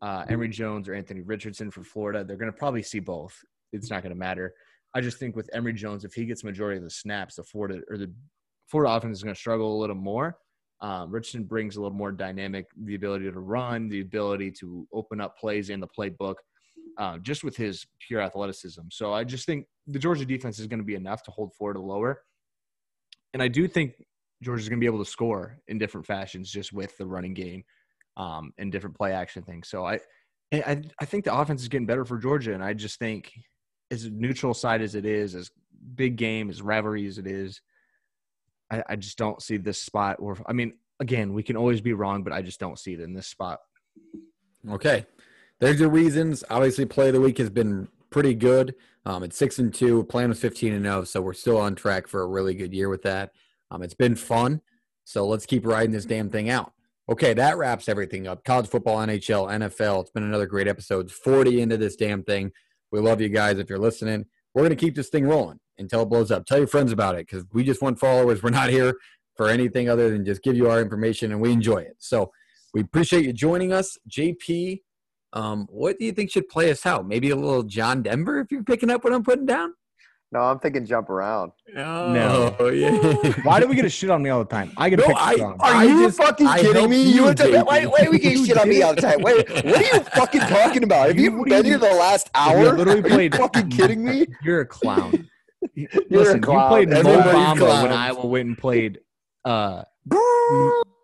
uh, 0.02 0.24
Emory 0.28 0.48
Jones 0.48 0.88
or 0.88 0.94
Anthony 0.94 1.20
Richardson 1.20 1.70
for 1.70 1.84
Florida. 1.84 2.24
They're 2.24 2.36
going 2.36 2.52
to 2.52 2.56
probably 2.56 2.82
see 2.82 3.00
both. 3.00 3.36
It's 3.72 3.90
not 3.90 4.02
going 4.02 4.12
to 4.12 4.18
matter. 4.18 4.54
I 4.94 5.00
just 5.00 5.18
think 5.18 5.36
with 5.36 5.48
Emory 5.52 5.74
Jones, 5.74 6.04
if 6.04 6.14
he 6.14 6.24
gets 6.24 6.42
majority 6.42 6.78
of 6.78 6.84
the 6.84 6.90
snaps, 6.90 7.36
the 7.36 7.44
Florida 7.44 7.80
or 7.88 7.96
the 7.96 8.12
Florida 8.68 8.94
offense 8.94 9.18
is 9.18 9.22
going 9.22 9.34
to 9.34 9.40
struggle 9.40 9.76
a 9.76 9.78
little 9.80 9.96
more. 9.96 10.36
Um, 10.80 11.10
Richardson 11.10 11.44
brings 11.44 11.76
a 11.76 11.82
little 11.82 11.96
more 11.96 12.10
dynamic, 12.10 12.66
the 12.84 12.94
ability 12.94 13.30
to 13.30 13.38
run, 13.38 13.88
the 13.88 14.00
ability 14.00 14.50
to 14.60 14.88
open 14.92 15.20
up 15.20 15.36
plays 15.36 15.68
in 15.68 15.78
the 15.78 15.86
playbook, 15.86 16.36
uh, 16.98 17.18
just 17.18 17.44
with 17.44 17.56
his 17.56 17.86
pure 18.06 18.20
athleticism. 18.20 18.82
So 18.90 19.12
I 19.12 19.24
just 19.24 19.44
think 19.44 19.66
the 19.86 19.98
Georgia 19.98 20.24
defense 20.24 20.58
is 20.58 20.66
going 20.66 20.78
to 20.78 20.84
be 20.84 20.94
enough 20.94 21.22
to 21.24 21.30
hold 21.30 21.52
Florida 21.54 21.80
lower. 21.80 22.22
And 23.34 23.42
I 23.42 23.48
do 23.48 23.68
think 23.68 23.92
Georgia's 24.42 24.68
going 24.70 24.78
to 24.78 24.80
be 24.80 24.86
able 24.86 25.04
to 25.04 25.10
score 25.10 25.58
in 25.68 25.78
different 25.78 26.06
fashions 26.06 26.50
just 26.50 26.72
with 26.72 26.96
the 26.96 27.06
running 27.06 27.34
game 27.34 27.62
um, 28.16 28.52
and 28.58 28.72
different 28.72 28.96
play 28.96 29.12
action 29.12 29.42
things. 29.42 29.68
So 29.68 29.84
I, 29.84 30.00
I, 30.52 30.82
I 31.00 31.04
think 31.04 31.24
the 31.24 31.34
offense 31.34 31.62
is 31.62 31.68
getting 31.68 31.86
better 31.86 32.04
for 32.04 32.18
Georgia, 32.18 32.54
and 32.54 32.62
I 32.62 32.74
just 32.74 32.98
think 32.98 33.32
as 33.90 34.10
neutral 34.10 34.54
side 34.54 34.82
as 34.82 34.94
it 34.94 35.04
is, 35.04 35.34
as 35.34 35.50
big 35.94 36.16
game, 36.16 36.50
as 36.50 36.62
rivalry 36.62 37.06
as 37.06 37.18
it 37.18 37.26
is, 37.26 37.60
I, 38.70 38.82
I 38.90 38.96
just 38.96 39.18
don't 39.18 39.42
see 39.42 39.56
this 39.56 39.82
spot. 39.82 40.16
Or 40.20 40.36
I 40.46 40.52
mean, 40.52 40.74
again, 41.00 41.32
we 41.32 41.42
can 41.42 41.56
always 41.56 41.80
be 41.80 41.92
wrong, 41.92 42.22
but 42.22 42.32
I 42.32 42.42
just 42.42 42.60
don't 42.60 42.78
see 42.78 42.92
it 42.92 43.00
in 43.00 43.14
this 43.14 43.26
spot. 43.26 43.58
Okay. 44.68 45.06
There's 45.58 45.80
your 45.80 45.90
reasons. 45.90 46.44
Obviously, 46.50 46.86
play 46.86 47.08
of 47.08 47.14
the 47.14 47.20
week 47.20 47.38
has 47.38 47.50
been 47.50 47.88
pretty 48.10 48.34
good. 48.34 48.74
Um, 49.06 49.22
it's 49.22 49.36
six 49.36 49.58
and 49.58 49.72
two. 49.72 50.04
Plan 50.04 50.28
was 50.28 50.40
15 50.40 50.72
and 50.72 50.84
0, 50.84 51.04
so 51.04 51.20
we're 51.20 51.32
still 51.32 51.58
on 51.58 51.74
track 51.74 52.06
for 52.06 52.22
a 52.22 52.26
really 52.26 52.54
good 52.54 52.72
year 52.72 52.88
with 52.88 53.02
that. 53.02 53.32
Um, 53.70 53.82
it's 53.82 53.94
been 53.94 54.16
fun. 54.16 54.60
So 55.04 55.26
let's 55.26 55.46
keep 55.46 55.66
riding 55.66 55.90
this 55.90 56.04
damn 56.04 56.28
thing 56.28 56.50
out. 56.50 56.72
Okay, 57.10 57.34
that 57.34 57.58
wraps 57.58 57.88
everything 57.88 58.28
up. 58.28 58.44
College 58.44 58.68
football, 58.68 58.98
NHL, 58.98 59.50
NFL. 59.50 60.02
It's 60.02 60.12
been 60.12 60.22
another 60.22 60.46
great 60.46 60.68
episode. 60.68 61.10
40 61.10 61.60
into 61.60 61.76
this 61.76 61.96
damn 61.96 62.22
thing. 62.22 62.52
We 62.92 63.00
love 63.00 63.20
you 63.20 63.28
guys 63.28 63.58
if 63.58 63.68
you're 63.68 63.80
listening. 63.80 64.26
We're 64.54 64.62
going 64.62 64.70
to 64.70 64.76
keep 64.76 64.94
this 64.94 65.08
thing 65.08 65.26
rolling 65.26 65.58
until 65.78 66.02
it 66.02 66.06
blows 66.06 66.30
up. 66.30 66.46
Tell 66.46 66.58
your 66.58 66.68
friends 66.68 66.92
about 66.92 67.16
it 67.16 67.26
because 67.26 67.44
we 67.52 67.64
just 67.64 67.82
want 67.82 67.98
followers. 67.98 68.44
We're 68.44 68.50
not 68.50 68.70
here 68.70 68.94
for 69.34 69.48
anything 69.48 69.88
other 69.88 70.08
than 70.10 70.24
just 70.24 70.44
give 70.44 70.56
you 70.56 70.70
our 70.70 70.80
information 70.80 71.32
and 71.32 71.40
we 71.40 71.50
enjoy 71.50 71.78
it. 71.78 71.96
So 71.98 72.30
we 72.74 72.82
appreciate 72.82 73.24
you 73.24 73.32
joining 73.32 73.72
us. 73.72 73.98
JP, 74.08 74.80
um, 75.32 75.66
what 75.68 75.98
do 75.98 76.04
you 76.04 76.12
think 76.12 76.30
should 76.30 76.48
play 76.48 76.70
us 76.70 76.86
out? 76.86 77.08
Maybe 77.08 77.30
a 77.30 77.36
little 77.36 77.64
John 77.64 78.02
Denver 78.02 78.38
if 78.38 78.52
you're 78.52 78.62
picking 78.62 78.90
up 78.90 79.02
what 79.02 79.12
I'm 79.12 79.24
putting 79.24 79.46
down? 79.46 79.74
No, 80.32 80.40
I'm 80.40 80.58
thinking 80.60 80.86
jump 80.86 81.10
around. 81.10 81.52
No. 81.74 82.54
Oh, 82.58 82.68
yeah. 82.70 82.90
Why 83.42 83.58
do 83.60 83.66
we 83.66 83.74
get 83.74 83.82
to 83.82 83.90
shit 83.90 84.10
on 84.10 84.22
me 84.22 84.30
all 84.30 84.38
the 84.40 84.44
time? 84.44 84.72
I 84.76 84.88
get 84.88 84.96
to 84.96 85.02
No, 85.02 85.08
pick 85.08 85.16
I- 85.18 85.34
strong. 85.34 85.52
Are 85.60 85.74
I 85.74 85.84
you 85.84 86.06
just- 86.06 86.18
fucking 86.18 86.46
I 86.46 86.60
kidding 86.60 86.88
me? 86.90 87.02
you, 87.12 87.24
were 87.24 87.34
talking- 87.34 87.54
JP. 87.54 87.66
why, 87.66 87.84
why 87.86 87.98
are 88.06 88.10
we 88.10 88.18
getting 88.18 88.38
You 88.38 88.46
shit 88.46 88.58
on 88.58 88.68
me 88.68 88.82
all 88.82 88.94
the 88.94 89.00
time? 89.00 89.20
Wait, 89.22 89.48
what 89.50 89.66
are 89.66 89.82
you 89.82 90.00
fucking 90.04 90.40
talking 90.42 90.84
about? 90.84 91.08
Have 91.08 91.16
you, 91.16 91.22
You- 91.24 91.28
even 91.30 91.38
what 91.40 91.48
do 91.48 91.54
been 91.56 91.64
you 91.66 91.70
here 91.78 91.78
the 91.90 91.94
last 91.96 92.30
You 92.34 92.40
hour? 92.40 92.76
literally 92.76 93.00
Are 93.00 93.02
played. 93.02 93.34
you 93.34 93.38
fucking 93.40 93.68
kidding 93.76 94.04
me? 94.04 94.26
You're 94.42 94.60
a 94.60 94.66
clown. 94.66 95.28
a 95.76 95.86
Listen, 96.10 96.40
clown. 96.40 96.62
you 96.80 96.86
played 96.86 97.04
Mo 97.04 97.20
Bamba 97.22 97.82
when 97.82 97.92
Iowa 97.92 98.26
went 98.26 98.48
and 98.48 98.58
played 98.58 99.00
uh, 99.44 99.82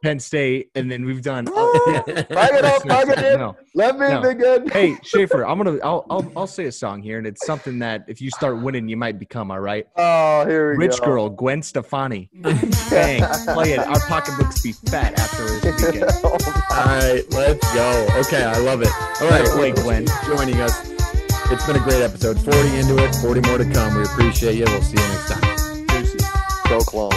Penn 0.03 0.21
State, 0.21 0.71
and 0.75 0.91
then 0.91 1.05
we've 1.05 1.23
done. 1.23 1.47
Pipe 1.47 1.55
it 2.07 2.65
up, 2.65 2.83
pipe 2.87 3.09
it 3.09 3.19
in. 3.19 3.39
No. 3.41 3.57
Let 3.75 3.99
me 3.99 4.09
No. 4.09 4.21
begin. 4.23 4.69
Hey 4.69 4.97
Schaefer, 5.03 5.45
I'm 5.45 5.57
gonna. 5.59 5.79
I'll, 5.83 6.07
I'll 6.11 6.33
I'll 6.37 6.47
say 6.47 6.67
a 6.67 6.73
song 6.73 7.03
here, 7.03 7.19
and 7.19 7.27
it's 7.27 7.45
something 7.47 7.79
that 7.81 8.05
if 8.07 8.21
you 8.21 8.31
start 8.31 8.61
winning, 8.63 8.89
you 8.89 8.97
might 8.97 9.19
become. 9.19 9.51
All 9.51 9.59
right. 9.61 9.87
Oh, 9.97 10.45
here 10.47 10.73
we 10.73 10.77
Rich 10.87 10.91
go. 10.91 10.97
Rich 10.97 11.03
girl, 11.05 11.29
Gwen 11.31 11.63
Stefani. 11.63 12.31
Bang, 12.91 13.23
play 13.55 13.73
it. 13.73 13.79
Our 13.81 14.01
pocketbooks 14.01 14.63
be 14.63 14.73
fat 14.73 15.19
after 15.19 15.45
this 15.61 15.85
weekend. 15.87 16.11
All 16.25 16.85
right, 16.85 17.25
let's 17.31 17.75
go. 17.75 18.07
Okay, 18.21 18.45
I 18.45 18.59
love 18.59 18.83
it. 18.83 18.91
All 19.21 19.29
right, 19.31 19.45
Play 19.49 19.73
Gwen. 19.73 20.07
joining 20.27 20.61
us. 20.61 20.89
It's 21.51 21.65
been 21.67 21.77
a 21.77 21.81
great 21.81 22.03
episode. 22.03 22.39
40 22.41 22.59
into 22.79 22.99
it, 23.03 23.15
40 23.17 23.41
more 23.49 23.59
to 23.59 23.65
come. 23.73 23.97
We 23.97 24.03
appreciate 24.03 24.57
you. 24.57 24.65
We'll 24.67 24.83
see 24.83 25.01
you 25.01 25.09
next 25.09 25.31
time. 25.31 25.87
Deuces. 25.87 26.23
Go 26.69 26.81
clones. 26.81 27.15